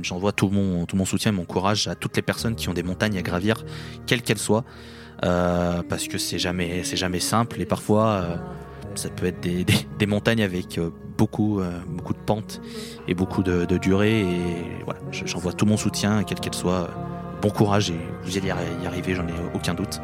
j'envoie 0.03 0.31
tout 0.31 0.49
mon, 0.49 0.85
tout 0.85 0.95
mon 0.95 1.05
soutien 1.05 1.31
mon 1.31 1.45
courage 1.45 1.87
à 1.87 1.95
toutes 1.95 2.15
les 2.15 2.21
personnes 2.21 2.55
qui 2.55 2.69
ont 2.69 2.73
des 2.73 2.83
montagnes 2.83 3.17
à 3.17 3.21
gravir, 3.21 3.63
quelles 4.05 4.21
qu'elles 4.21 4.37
soient, 4.37 4.63
euh, 5.23 5.81
parce 5.87 6.07
que 6.07 6.17
c'est 6.17 6.39
jamais, 6.39 6.83
jamais 6.83 7.19
simple 7.19 7.61
et 7.61 7.65
parfois, 7.65 8.05
euh, 8.07 8.35
ça 8.95 9.09
peut 9.09 9.25
être 9.25 9.39
des, 9.41 9.65
des, 9.99 10.05
montagnes 10.05 10.43
avec 10.43 10.77
euh, 10.77 10.89
beaucoup, 11.17 11.61
beaucoup 11.87 12.13
de 12.13 12.19
pentes 12.19 12.61
et 13.07 13.13
beaucoup 13.13 13.43
de, 13.43 13.65
durée. 13.77 14.21
Et 14.21 14.83
voilà, 14.85 14.99
je- 15.11 15.25
j'envoie 15.25 15.53
tout 15.53 15.65
mon 15.65 15.77
soutien, 15.77 16.23
quel 16.23 16.39
qu'elle 16.39 16.53
soit. 16.55 16.89
Bon 17.41 17.49
courage 17.49 17.91
et 17.91 17.99
vous 18.23 18.37
allez 18.37 18.47
y 18.47 18.51
arri- 18.51 18.83
y 18.83 18.87
arriver, 18.87 19.13
j'en 19.13 19.27
ai 19.27 19.33
aucun 19.53 19.73
doute. 19.73 19.99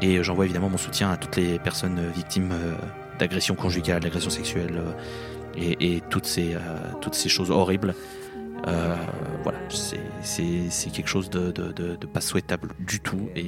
Et 0.00 0.22
j'envoie 0.22 0.44
évidemment 0.44 0.68
mon 0.70 0.78
soutien 0.78 1.10
à 1.10 1.16
toutes 1.16 1.36
les 1.36 1.58
personnes 1.58 2.00
victimes 2.14 2.54
d'agressions 3.18 3.54
conjugales, 3.56 4.00
d'agressions 4.00 4.30
sexuelles 4.30 4.80
et, 5.56 5.96
et 5.96 6.02
toutes, 6.08 6.24
ces, 6.26 6.56
toutes 7.00 7.14
ces 7.14 7.28
choses 7.28 7.50
horribles. 7.50 7.94
Euh, 8.68 8.96
voilà, 9.42 9.58
c'est- 9.70 10.90
quelque 10.92 11.08
chose 11.08 11.30
de, 11.30 11.52
pas 12.12 12.20
souhaitable 12.20 12.70
du 12.80 13.00
tout. 13.00 13.28
Et 13.34 13.46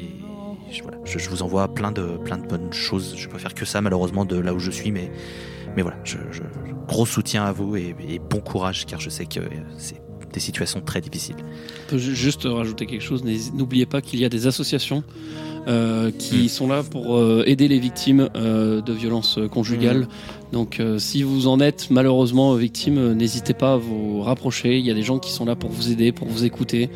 je, 0.70 1.28
vous 1.28 1.42
envoie 1.42 1.72
plein 1.72 1.92
de, 1.92 2.16
plein 2.24 2.38
de 2.38 2.46
bonnes 2.46 2.72
choses. 2.72 3.14
Je 3.16 3.28
peux 3.28 3.38
faire 3.38 3.54
que 3.54 3.64
ça, 3.64 3.80
malheureusement, 3.80 4.24
de 4.24 4.36
là 4.38 4.52
où 4.54 4.58
je 4.58 4.70
suis. 4.70 4.90
Mais, 4.90 5.10
mais 5.76 5.82
voilà, 5.82 5.98
je, 6.04 6.16
gros 6.88 7.06
soutien 7.06 7.44
à 7.44 7.52
vous 7.52 7.76
et, 7.76 7.94
et 8.08 8.18
bon 8.18 8.40
courage, 8.40 8.86
car 8.86 9.00
je 9.00 9.08
sais 9.10 9.26
que 9.26 9.40
c'est 9.78 10.00
des 10.32 10.40
situations 10.40 10.80
très 10.80 11.00
difficiles. 11.00 11.36
Je 11.38 11.90
peux 11.90 11.98
ju- 11.98 12.16
juste 12.16 12.42
rajouter 12.44 12.86
quelque 12.86 13.02
chose. 13.02 13.22
N'oubliez 13.54 13.86
pas 13.86 14.00
qu'il 14.00 14.18
y 14.18 14.24
a 14.24 14.28
des 14.28 14.46
associations 14.48 15.04
euh, 15.66 16.10
qui 16.18 16.44
Mm. 16.44 16.48
sont 16.48 16.68
là 16.68 16.82
pour 16.82 17.16
euh, 17.16 17.42
aider 17.46 17.68
les 17.68 17.78
victimes 17.78 18.28
euh, 18.36 18.80
de 18.80 18.92
violences 18.92 19.38
euh, 19.38 19.48
conjugales. 19.48 20.06
Donc, 20.52 20.78
euh, 20.80 20.98
si 20.98 21.22
vous 21.22 21.46
en 21.46 21.58
êtes 21.60 21.88
malheureusement 21.90 22.54
victime, 22.54 22.98
euh, 22.98 23.14
n'hésitez 23.14 23.54
pas 23.54 23.72
à 23.74 23.76
vous 23.76 24.22
rapprocher. 24.22 24.78
Il 24.78 24.84
y 24.86 24.90
a 24.90 24.94
des 24.94 25.02
gens 25.02 25.18
qui 25.18 25.30
sont 25.32 25.44
là 25.44 25.56
pour 25.56 25.70
vous 25.70 25.90
aider, 25.90 26.12
pour 26.12 26.28
vous 26.28 26.44
écouter. 26.44 26.90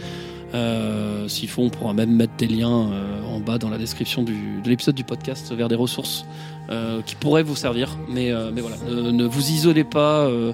Euh, 0.55 1.29
S'il 1.29 1.49
faut, 1.49 1.63
on 1.63 1.69
pourra 1.71 1.93
même 1.93 2.11
mettre 2.15 2.33
des 2.39 2.47
liens 2.47 2.91
euh, 2.91 3.23
en 3.37 3.41
bas 3.41 3.59
dans 3.59 3.69
la 3.69 3.77
description 3.79 4.23
du, 4.23 4.35
de 4.65 4.69
l'épisode 4.71 4.95
du 4.95 5.05
podcast 5.05 5.53
vers 5.55 5.69
des 5.69 5.75
ressources 5.75 6.25
euh, 6.71 7.03
qui 7.03 7.15
pourraient 7.17 7.43
vous 7.43 7.57
servir. 7.57 7.99
Mais, 8.09 8.31
euh, 8.31 8.51
mais 8.55 8.61
voilà, 8.63 8.77
ne, 8.89 9.11
ne 9.11 9.25
vous 9.25 9.51
isolez 9.51 9.85
pas. 9.85 10.21
euh, 10.27 10.53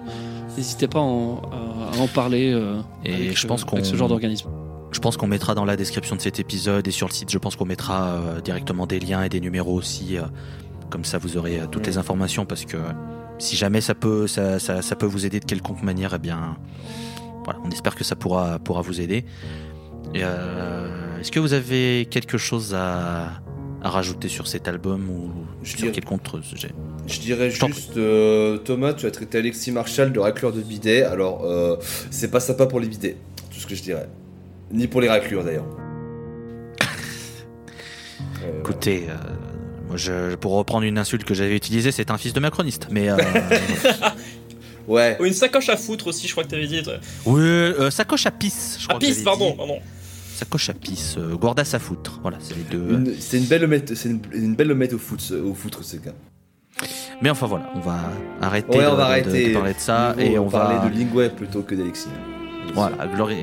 N'hésitez 0.56 0.86
pas 0.88 0.98
à 1.00 1.02
en, 1.02 1.42
à- 1.52 1.98
en 2.00 2.06
parler. 2.08 2.52
euh, 2.52 2.76
Et 3.04 3.12
avec, 3.14 3.36
je 3.38 3.44
euh, 3.44 3.48
pense 3.48 3.64
qu'on 3.64 3.76
avec 3.76 3.86
ce 3.86 3.96
genre 3.96 4.08
d'organisme. 4.08 4.48
Je 5.04 5.06
pense 5.06 5.18
qu'on 5.18 5.26
mettra 5.26 5.54
dans 5.54 5.66
la 5.66 5.76
description 5.76 6.16
de 6.16 6.22
cet 6.22 6.40
épisode 6.40 6.88
et 6.88 6.90
sur 6.90 7.06
le 7.08 7.12
site, 7.12 7.30
je 7.30 7.36
pense 7.36 7.56
qu'on 7.56 7.66
mettra 7.66 8.06
euh, 8.14 8.40
directement 8.40 8.86
des 8.86 8.98
liens 8.98 9.22
et 9.22 9.28
des 9.28 9.38
numéros 9.38 9.74
aussi. 9.74 10.16
euh, 10.16 10.22
comme 10.88 11.04
ça, 11.04 11.18
vous 11.18 11.36
aurez 11.36 11.60
euh, 11.60 11.66
toutes 11.70 11.82
Mm. 11.82 11.90
les 11.90 11.98
informations 11.98 12.46
parce 12.46 12.64
que 12.64 12.78
si 13.38 13.54
jamais 13.54 13.82
ça 13.82 13.94
peut, 13.94 14.26
ça, 14.26 14.58
ça- 14.58 14.80
ça 14.80 14.96
peut 14.96 15.04
vous 15.04 15.26
aider 15.26 15.40
de 15.40 15.44
quelconque 15.44 15.82
manière, 15.82 16.14
eh 16.14 16.18
bien, 16.18 16.56
voilà, 17.44 17.60
on 17.66 17.68
espère 17.70 17.96
que 17.96 18.02
ça 18.02 18.16
pourra, 18.16 18.58
pourra 18.58 18.80
vous 18.80 18.98
aider. 18.98 19.26
Est-ce 20.14 21.30
que 21.30 21.38
vous 21.38 21.52
avez 21.52 22.08
quelque 22.10 22.38
chose 22.38 22.72
à, 22.74 23.42
à 23.82 23.90
rajouter 23.90 24.28
sur 24.30 24.46
cet 24.46 24.68
album 24.68 25.10
ou 25.10 25.32
Je 25.62 25.68
sur 25.72 25.80
dirais- 25.80 25.92
quelconque 25.92 26.22
autre 26.32 26.40
sujet? 26.42 26.70
Je 27.06 27.20
dirais 27.20 27.50
juste, 27.50 27.98
euh, 27.98 28.56
Thomas, 28.56 28.94
tu 28.94 29.04
as 29.04 29.10
traité 29.10 29.36
Alexis 29.36 29.70
Marshall 29.70 30.14
de 30.14 30.18
racleur 30.20 30.50
de 30.54 30.62
bidet. 30.62 31.02
Alors, 31.02 31.44
euh, 31.44 31.76
c'est 32.10 32.30
pas 32.30 32.40
sympa 32.40 32.64
pour 32.64 32.80
les 32.80 32.88
bidets, 32.88 33.18
tout 33.52 33.60
ce 33.60 33.66
que 33.66 33.74
je 33.74 33.82
dirais. 33.82 34.08
Ni 34.70 34.86
pour 34.86 35.00
les 35.00 35.08
raclures 35.08 35.44
d'ailleurs. 35.44 35.66
Euh, 38.42 38.58
Écoutez, 38.60 39.06
euh, 39.08 39.14
moi, 39.88 39.96
je, 39.96 40.34
pour 40.36 40.52
reprendre 40.52 40.84
une 40.84 40.98
insulte 40.98 41.24
que 41.24 41.34
j'avais 41.34 41.56
utilisée, 41.56 41.92
c'est 41.92 42.10
un 42.10 42.18
fils 42.18 42.32
de 42.32 42.40
macroniste. 42.40 42.88
Mais 42.90 43.08
euh, 43.10 43.16
ouais. 44.88 45.16
Ou 45.20 45.24
une 45.26 45.32
sacoche 45.32 45.68
à 45.68 45.76
foutre 45.76 46.08
aussi, 46.08 46.26
je 46.26 46.32
crois 46.32 46.44
que 46.44 46.50
t'avais 46.50 46.66
dit. 46.66 46.82
toi. 46.82 46.94
oui, 47.26 47.40
euh, 47.42 47.90
sacoche 47.90 48.26
à 48.26 48.30
pisse. 48.30 48.78
Je 48.80 48.86
crois 48.88 48.98
que 48.98 49.04
pisse, 49.06 49.22
pardon, 49.22 49.50
dit. 49.52 49.56
pardon. 49.56 49.78
Sacoche 50.34 50.68
à 50.70 50.74
pisse, 50.74 51.14
euh, 51.18 51.36
gourdas 51.36 51.70
à 51.74 51.78
foutre. 51.78 52.18
Voilà, 52.22 52.38
c'est 52.40 52.56
les 52.56 52.64
deux. 52.64 52.90
Une- 52.94 53.14
C'est 53.20 53.38
une 53.38 53.44
belle 53.44 53.64
omelette, 53.64 53.94
c'est 53.94 54.08
une, 54.08 54.20
une 54.32 54.54
belle 54.56 54.72
au 54.72 54.98
foot, 54.98 55.20
ce- 55.20 55.34
au 55.34 55.54
foutre 55.54 55.84
ce 55.84 55.96
gars. 55.98 56.14
Mais 57.22 57.30
enfin 57.30 57.46
voilà, 57.46 57.70
on 57.76 57.78
va 57.80 58.00
arrêter, 58.40 58.78
Ouais, 58.78 58.84
de, 58.84 58.88
on 58.90 58.96
va 58.96 59.20
de- 59.20 59.22
de- 59.22 59.28
arrêter. 59.30 59.48
de 59.50 59.54
parler 59.54 59.74
de 59.74 59.78
ça 59.78 60.16
et 60.18 60.36
on 60.40 60.48
parler 60.50 60.76
va 60.78 60.88
de 60.88 60.98
Lingway 60.98 61.30
plutôt 61.30 61.62
que 61.62 61.76
d'Alexis. 61.76 62.08
voilà, 62.74 63.06
glorie, 63.06 63.36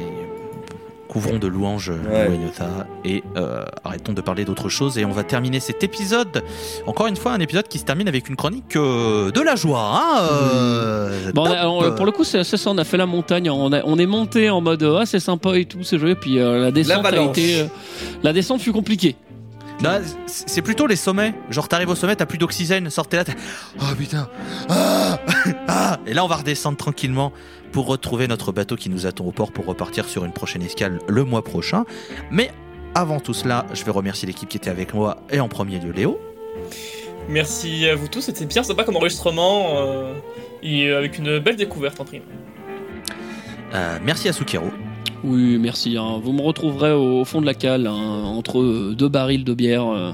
couvrons 1.12 1.38
de 1.39 1.47
louanges 1.47 1.89
Ouais. 2.09 2.28
Loyota 2.28 2.88
et 3.03 3.22
euh, 3.36 3.66
arrêtons 3.84 4.14
de 4.14 4.22
parler 4.22 4.45
d'autre 4.45 4.70
chose 4.70 4.97
et 4.97 5.03
on 5.03 5.12
va 5.12 5.24
terminer 5.24 5.59
cet 5.59 5.84
épisode. 5.84 6.41
Encore 6.88 7.07
une 7.07 7.18
fois, 7.18 7.34
un 7.34 7.39
épisode 7.41 7.68
qui 7.68 7.80
se 7.80 7.84
termine 7.84 8.07
avec 8.07 8.30
une 8.30 8.38
chronique 8.38 8.76
euh, 8.78 9.30
de 9.30 9.41
la 9.41 9.55
joie. 9.57 9.91
Hein, 9.93 10.22
euh, 10.32 11.32
Bon, 11.34 11.41
on 11.43 11.45
a- 11.51 11.62
top. 11.64 11.91
on- 11.91 11.95
pour 11.95 12.05
le 12.05 12.12
coup, 12.14 12.24
c'est 12.24 12.43
ça. 12.45 12.57
On 12.70 12.78
a 12.78 12.84
fait 12.86 12.97
la 12.97 13.05
montagne. 13.05 13.49
On, 13.49 13.74
a- 13.74 13.84
on 13.84 13.99
est 13.99 14.05
monté 14.05 14.49
en 14.49 14.62
mode 14.62 14.84
ah 14.84 15.05
c'est 15.05 15.20
sympa 15.20 15.57
et 15.57 15.66
tout, 15.66 15.84
c'est 15.84 15.99
joli. 15.99 16.16
Puis 16.16 16.39
euh, 16.39 16.62
la 16.62 16.72
descente 16.72 17.05
a 17.05 17.22
été, 17.22 17.59
euh, 17.62 17.66
la 18.24 18.32
descente 18.32 18.62
fut 18.62 18.72
compliquée. 18.72 19.16
Là, 19.84 19.99
c'est 20.28 20.62
plutôt 20.62 20.86
les 20.86 20.95
sommets. 20.95 21.34
Genre, 21.49 21.68
t'arrives 21.68 21.89
au 21.89 21.95
sommet, 21.95 22.16
t'as 22.16 22.28
plus 22.28 22.38
d'oxygène, 22.38 22.88
sortez 22.91 23.18
là, 23.18 23.24
oh 23.80 23.84
putain, 23.97 24.30
ah, 24.70 25.20
ah. 25.68 25.97
et 26.05 26.14
là 26.14 26.24
on 26.24 26.28
va 26.28 26.36
redescendre 26.36 26.78
tranquillement 26.78 27.34
pour 27.72 27.88
retrouver 27.88 28.28
notre 28.28 28.52
bateau 28.52 28.76
qui 28.76 28.90
nous 28.90 29.06
attend 29.06 29.26
au 29.26 29.32
port 29.32 29.52
pour 29.52 29.66
repartir 29.66 30.06
sur 30.08 30.26
une 30.26 30.34
prochaine 30.34 30.62
escale 30.62 31.00
le 31.08 31.24
mois 31.24 31.44
prochain. 31.44 31.86
Mais 32.30 32.52
avant 32.96 33.20
tout 33.20 33.34
cela, 33.34 33.66
je 33.74 33.84
vais 33.86 33.92
remercier 33.92 34.28
l'équipe 34.28 34.50
qui 34.50 34.58
était 34.58 34.70
avec 34.70 34.94
moi 34.94 35.18
et 35.32 35.40
en 35.40 35.48
premier 35.48 35.80
lieu 35.80 35.92
Léo. 35.92 36.20
Merci 37.30 37.88
à 37.88 37.96
vous 37.96 38.08
tous, 38.08 38.22
c'était 38.22 38.46
bien 38.46 38.64
sympa 38.64 38.84
comme 38.84 38.96
enregistrement. 38.98 39.78
euh, 39.78 40.14
et 40.64 40.88
euh, 40.90 40.98
avec 40.98 41.18
une 41.18 41.40
belle 41.40 41.56
découverte 41.56 42.00
en 42.00 42.06
prime. 42.06 42.24
Euh, 43.74 43.98
merci 44.04 44.28
à 44.30 44.34
Sukiro. 44.34 44.66
Oui, 45.24 45.58
merci. 45.60 45.98
hein. 45.98 46.20
Vous 46.22 46.34
me 46.34 46.42
retrouverez 46.42 46.94
au, 46.94 47.24
fond 47.26 47.42
de 47.42 47.46
la 47.46 47.54
cale 47.54 47.88
hein, 47.88 47.94
entre 48.26 48.94
deux 48.94 49.08
barils 49.08 49.44
de 49.44 49.54
bière 49.54 49.88
euh, 49.88 50.12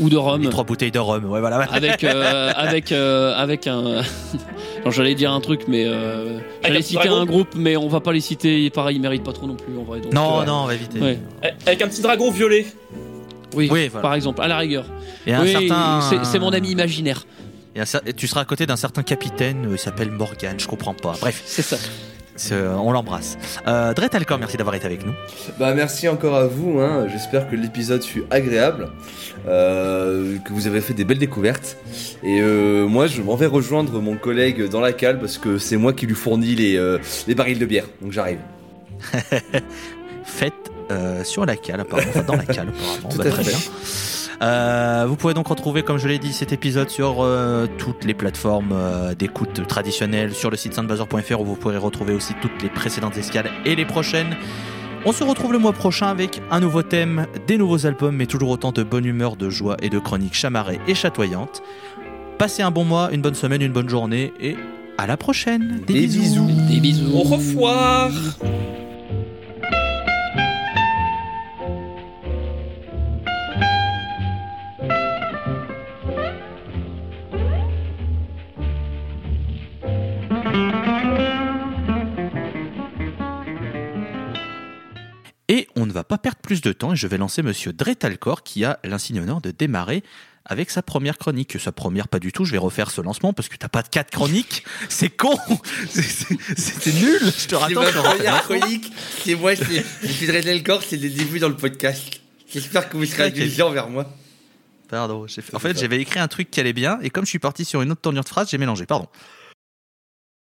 ou 0.00 0.08
de 0.10 0.14
Et 0.16 0.18
rhum. 0.18 0.48
trois 0.50 0.64
bouteilles 0.64 0.90
de 0.90 0.98
rhum. 0.98 1.24
Ouais, 1.24 1.40
voilà. 1.40 1.56
avec 1.72 2.04
euh, 2.04 2.52
avec 2.54 2.92
euh, 2.92 3.34
avec 3.36 3.66
un 3.66 4.02
j'allais 4.90 5.14
dire 5.14 5.32
un 5.32 5.40
truc 5.40 5.62
mais 5.68 5.84
euh, 5.86 6.38
j'allais 6.62 6.78
un 6.78 6.82
citer 6.82 7.08
dragon 7.08 7.20
un 7.22 7.24
groupe 7.26 7.54
mais 7.56 7.76
on 7.76 7.88
va 7.88 8.00
pas 8.00 8.12
les 8.12 8.20
citer 8.20 8.68
pareil 8.70 8.96
ils 8.96 9.00
méritent 9.00 9.24
pas 9.24 9.32
trop 9.32 9.46
non 9.46 9.56
plus 9.56 9.76
en 9.78 9.82
vrai 9.84 10.00
donc, 10.00 10.12
Non, 10.12 10.40
euh, 10.40 10.44
non, 10.44 10.62
on 10.62 10.66
va 10.66 10.74
éviter. 10.74 11.00
Ouais. 11.00 11.18
Avec 11.66 11.80
un 11.82 11.88
petit 11.88 12.02
dragon 12.02 12.30
violet. 12.30 12.66
oui, 13.54 13.68
Oui, 13.70 13.88
voilà. 13.88 14.02
par 14.02 14.14
exemple 14.14 14.42
à 14.42 14.48
la 14.48 14.58
rigueur 14.58 14.84
Et 15.26 15.32
un 15.32 15.42
oui 15.42 15.52
certain. 15.52 16.00
c'est- 16.02 16.24
c'est 16.24 16.38
mon 16.38 16.52
ami 16.52 16.70
imaginaire 16.70 17.26
Et 17.74 17.80
un 17.80 17.84
et 18.06 18.12
tu 18.12 18.26
seras 18.26 18.42
à 18.42 18.44
côté 18.44 18.66
d'un 18.66 18.76
certain 18.76 19.02
capitaine, 19.02 19.66
euh, 19.66 19.72
il 19.72 19.78
s'appelle 19.78 20.10
Morgan, 20.10 20.54
je 20.58 20.66
comprends 20.66 20.94
pas. 20.94 21.14
Bref, 21.20 21.42
c'est 21.44 21.62
ça 21.62 21.76
on 22.52 22.92
l'embrasse. 22.92 23.36
Euh, 23.66 23.92
Alcor, 24.12 24.38
merci 24.38 24.56
d'avoir 24.56 24.74
été 24.74 24.86
avec 24.86 25.04
nous. 25.06 25.12
Bah 25.58 25.72
merci 25.74 26.08
encore 26.08 26.34
à 26.36 26.46
vous, 26.46 26.80
hein. 26.80 27.06
j'espère 27.10 27.48
que 27.48 27.56
l'épisode 27.56 28.02
fut 28.04 28.24
agréable, 28.30 28.88
euh, 29.48 30.36
que 30.44 30.52
vous 30.52 30.66
avez 30.66 30.80
fait 30.80 30.94
des 30.94 31.04
belles 31.04 31.18
découvertes. 31.18 31.76
Et 32.22 32.40
euh, 32.40 32.86
moi 32.86 33.06
je 33.06 33.22
m'en 33.22 33.36
vais 33.36 33.46
rejoindre 33.46 34.00
mon 34.00 34.16
collègue 34.16 34.68
dans 34.68 34.80
la 34.80 34.92
cale 34.92 35.18
parce 35.18 35.38
que 35.38 35.58
c'est 35.58 35.76
moi 35.76 35.92
qui 35.92 36.06
lui 36.06 36.14
fournis 36.14 36.54
les, 36.54 36.76
euh, 36.76 36.98
les 37.26 37.34
barils 37.34 37.58
de 37.58 37.66
bière, 37.66 37.86
donc 38.02 38.12
j'arrive. 38.12 38.38
Faites 40.24 40.52
sur 41.24 41.44
la 41.46 41.56
cale, 41.56 41.80
apparemment, 41.80 42.08
enfin, 42.10 42.22
dans 42.22 42.36
la 42.36 42.44
cale, 42.44 42.68
apparemment. 42.68 43.08
Tout 43.10 43.18
Bah, 43.18 43.24
à 43.26 43.30
très 43.30 43.44
fait. 43.44 43.50
bien. 43.50 43.58
Euh, 44.42 45.04
vous 45.08 45.16
pouvez 45.16 45.34
donc 45.34 45.48
retrouver, 45.48 45.82
comme 45.82 45.98
je 45.98 46.08
l'ai 46.08 46.18
dit, 46.18 46.32
cet 46.32 46.52
épisode 46.52 46.90
sur 46.90 47.22
euh, 47.22 47.66
toutes 47.78 48.04
les 48.04 48.14
plateformes 48.14 48.72
euh, 48.72 49.14
d'écoute 49.14 49.66
traditionnelles, 49.66 50.34
sur 50.34 50.50
le 50.50 50.56
site 50.56 50.74
soundbazer.fr 50.74 51.40
où 51.40 51.44
vous 51.44 51.56
pourrez 51.56 51.76
retrouver 51.76 52.14
aussi 52.14 52.34
toutes 52.40 52.62
les 52.62 52.68
précédentes 52.68 53.16
escales 53.16 53.50
et 53.64 53.74
les 53.74 53.84
prochaines. 53.84 54.36
On 55.06 55.12
se 55.12 55.22
retrouve 55.22 55.52
le 55.52 55.58
mois 55.58 55.72
prochain 55.72 56.06
avec 56.08 56.40
un 56.50 56.60
nouveau 56.60 56.82
thème, 56.82 57.26
des 57.46 57.58
nouveaux 57.58 57.86
albums, 57.86 58.16
mais 58.16 58.26
toujours 58.26 58.50
autant 58.50 58.72
de 58.72 58.82
bonne 58.82 59.04
humeur, 59.04 59.36
de 59.36 59.50
joie 59.50 59.76
et 59.82 59.90
de 59.90 59.98
chroniques 59.98 60.34
chamarrées 60.34 60.80
et 60.88 60.94
chatoyantes. 60.94 61.62
Passez 62.38 62.62
un 62.62 62.70
bon 62.70 62.84
mois, 62.84 63.10
une 63.12 63.20
bonne 63.20 63.34
semaine, 63.34 63.62
une 63.62 63.72
bonne 63.72 63.88
journée 63.88 64.32
et 64.40 64.56
à 64.98 65.06
la 65.06 65.16
prochaine. 65.16 65.80
Des, 65.86 65.94
Des 65.94 66.00
bisous. 66.06 66.46
bisous. 66.46 66.68
des 66.68 66.80
bisous 66.80 67.12
Au 67.14 67.22
revoir. 67.22 68.10
Et 85.48 85.68
on 85.76 85.84
ne 85.86 85.92
va 85.92 86.04
pas 86.04 86.16
perdre 86.18 86.38
plus 86.38 86.62
de 86.62 86.72
temps 86.72 86.94
et 86.94 86.96
je 86.96 87.06
vais 87.06 87.18
lancer 87.18 87.42
monsieur 87.42 87.72
Dretalcor 87.72 88.42
qui 88.42 88.64
a 88.64 88.78
l'insigne 88.82 89.20
honneur 89.20 89.40
de 89.42 89.50
démarrer 89.50 90.02
avec 90.46 90.70
sa 90.70 90.82
première 90.82 91.18
chronique. 91.18 91.58
Sa 91.60 91.70
première, 91.70 92.08
pas 92.08 92.18
du 92.18 92.32
tout, 92.32 92.44
je 92.46 92.52
vais 92.52 92.58
refaire 92.58 92.90
ce 92.90 93.00
lancement 93.02 93.32
parce 93.34 93.48
que 93.48 93.56
t'as 93.56 93.68
pas 93.68 93.82
de 93.82 93.88
quatre 93.88 94.10
chroniques. 94.10 94.64
C'est 94.88 95.10
con 95.10 95.36
C'est- 95.88 96.02
c'est- 96.02 96.38
C'était 96.58 96.92
nul 96.92 97.20
Je 97.38 97.46
te 97.46 97.54
raconte. 97.54 97.76
refais 97.84 98.18
le 98.18 98.24
lancement. 98.24 98.58
chronique, 98.58 98.92
c'est 99.22 99.34
moi, 99.34 99.52
suis 99.54 100.26
Dretel 100.26 100.62
Corps, 100.62 100.82
c'est 100.82 100.96
le 100.96 101.10
début 101.10 101.38
dans 101.38 101.48
le 101.48 101.56
podcast. 101.56 102.20
J'espère 102.50 102.88
que 102.88 102.96
vous 102.96 103.04
serez 103.04 103.24
indulgents 103.24 103.70
vers 103.70 103.88
moi. 103.90 104.06
Pardon. 104.88 105.26
fait- 105.28 105.54
En 105.54 105.58
fait, 105.58 105.78
j'avais 105.78 106.00
écrit 106.00 106.20
un 106.20 106.28
truc 106.28 106.50
qui 106.50 106.60
allait 106.60 106.72
bien 106.72 106.98
et 107.02 107.10
comme 107.10 107.24
je 107.24 107.30
suis 107.30 107.38
parti 107.38 107.64
sur 107.66 107.82
une 107.82 107.92
autre 107.92 108.00
tournure 108.00 108.22
de 108.24 108.28
phrase, 108.28 108.48
j'ai 108.50 108.58
mélangé. 108.58 108.86
Pardon. 108.86 109.08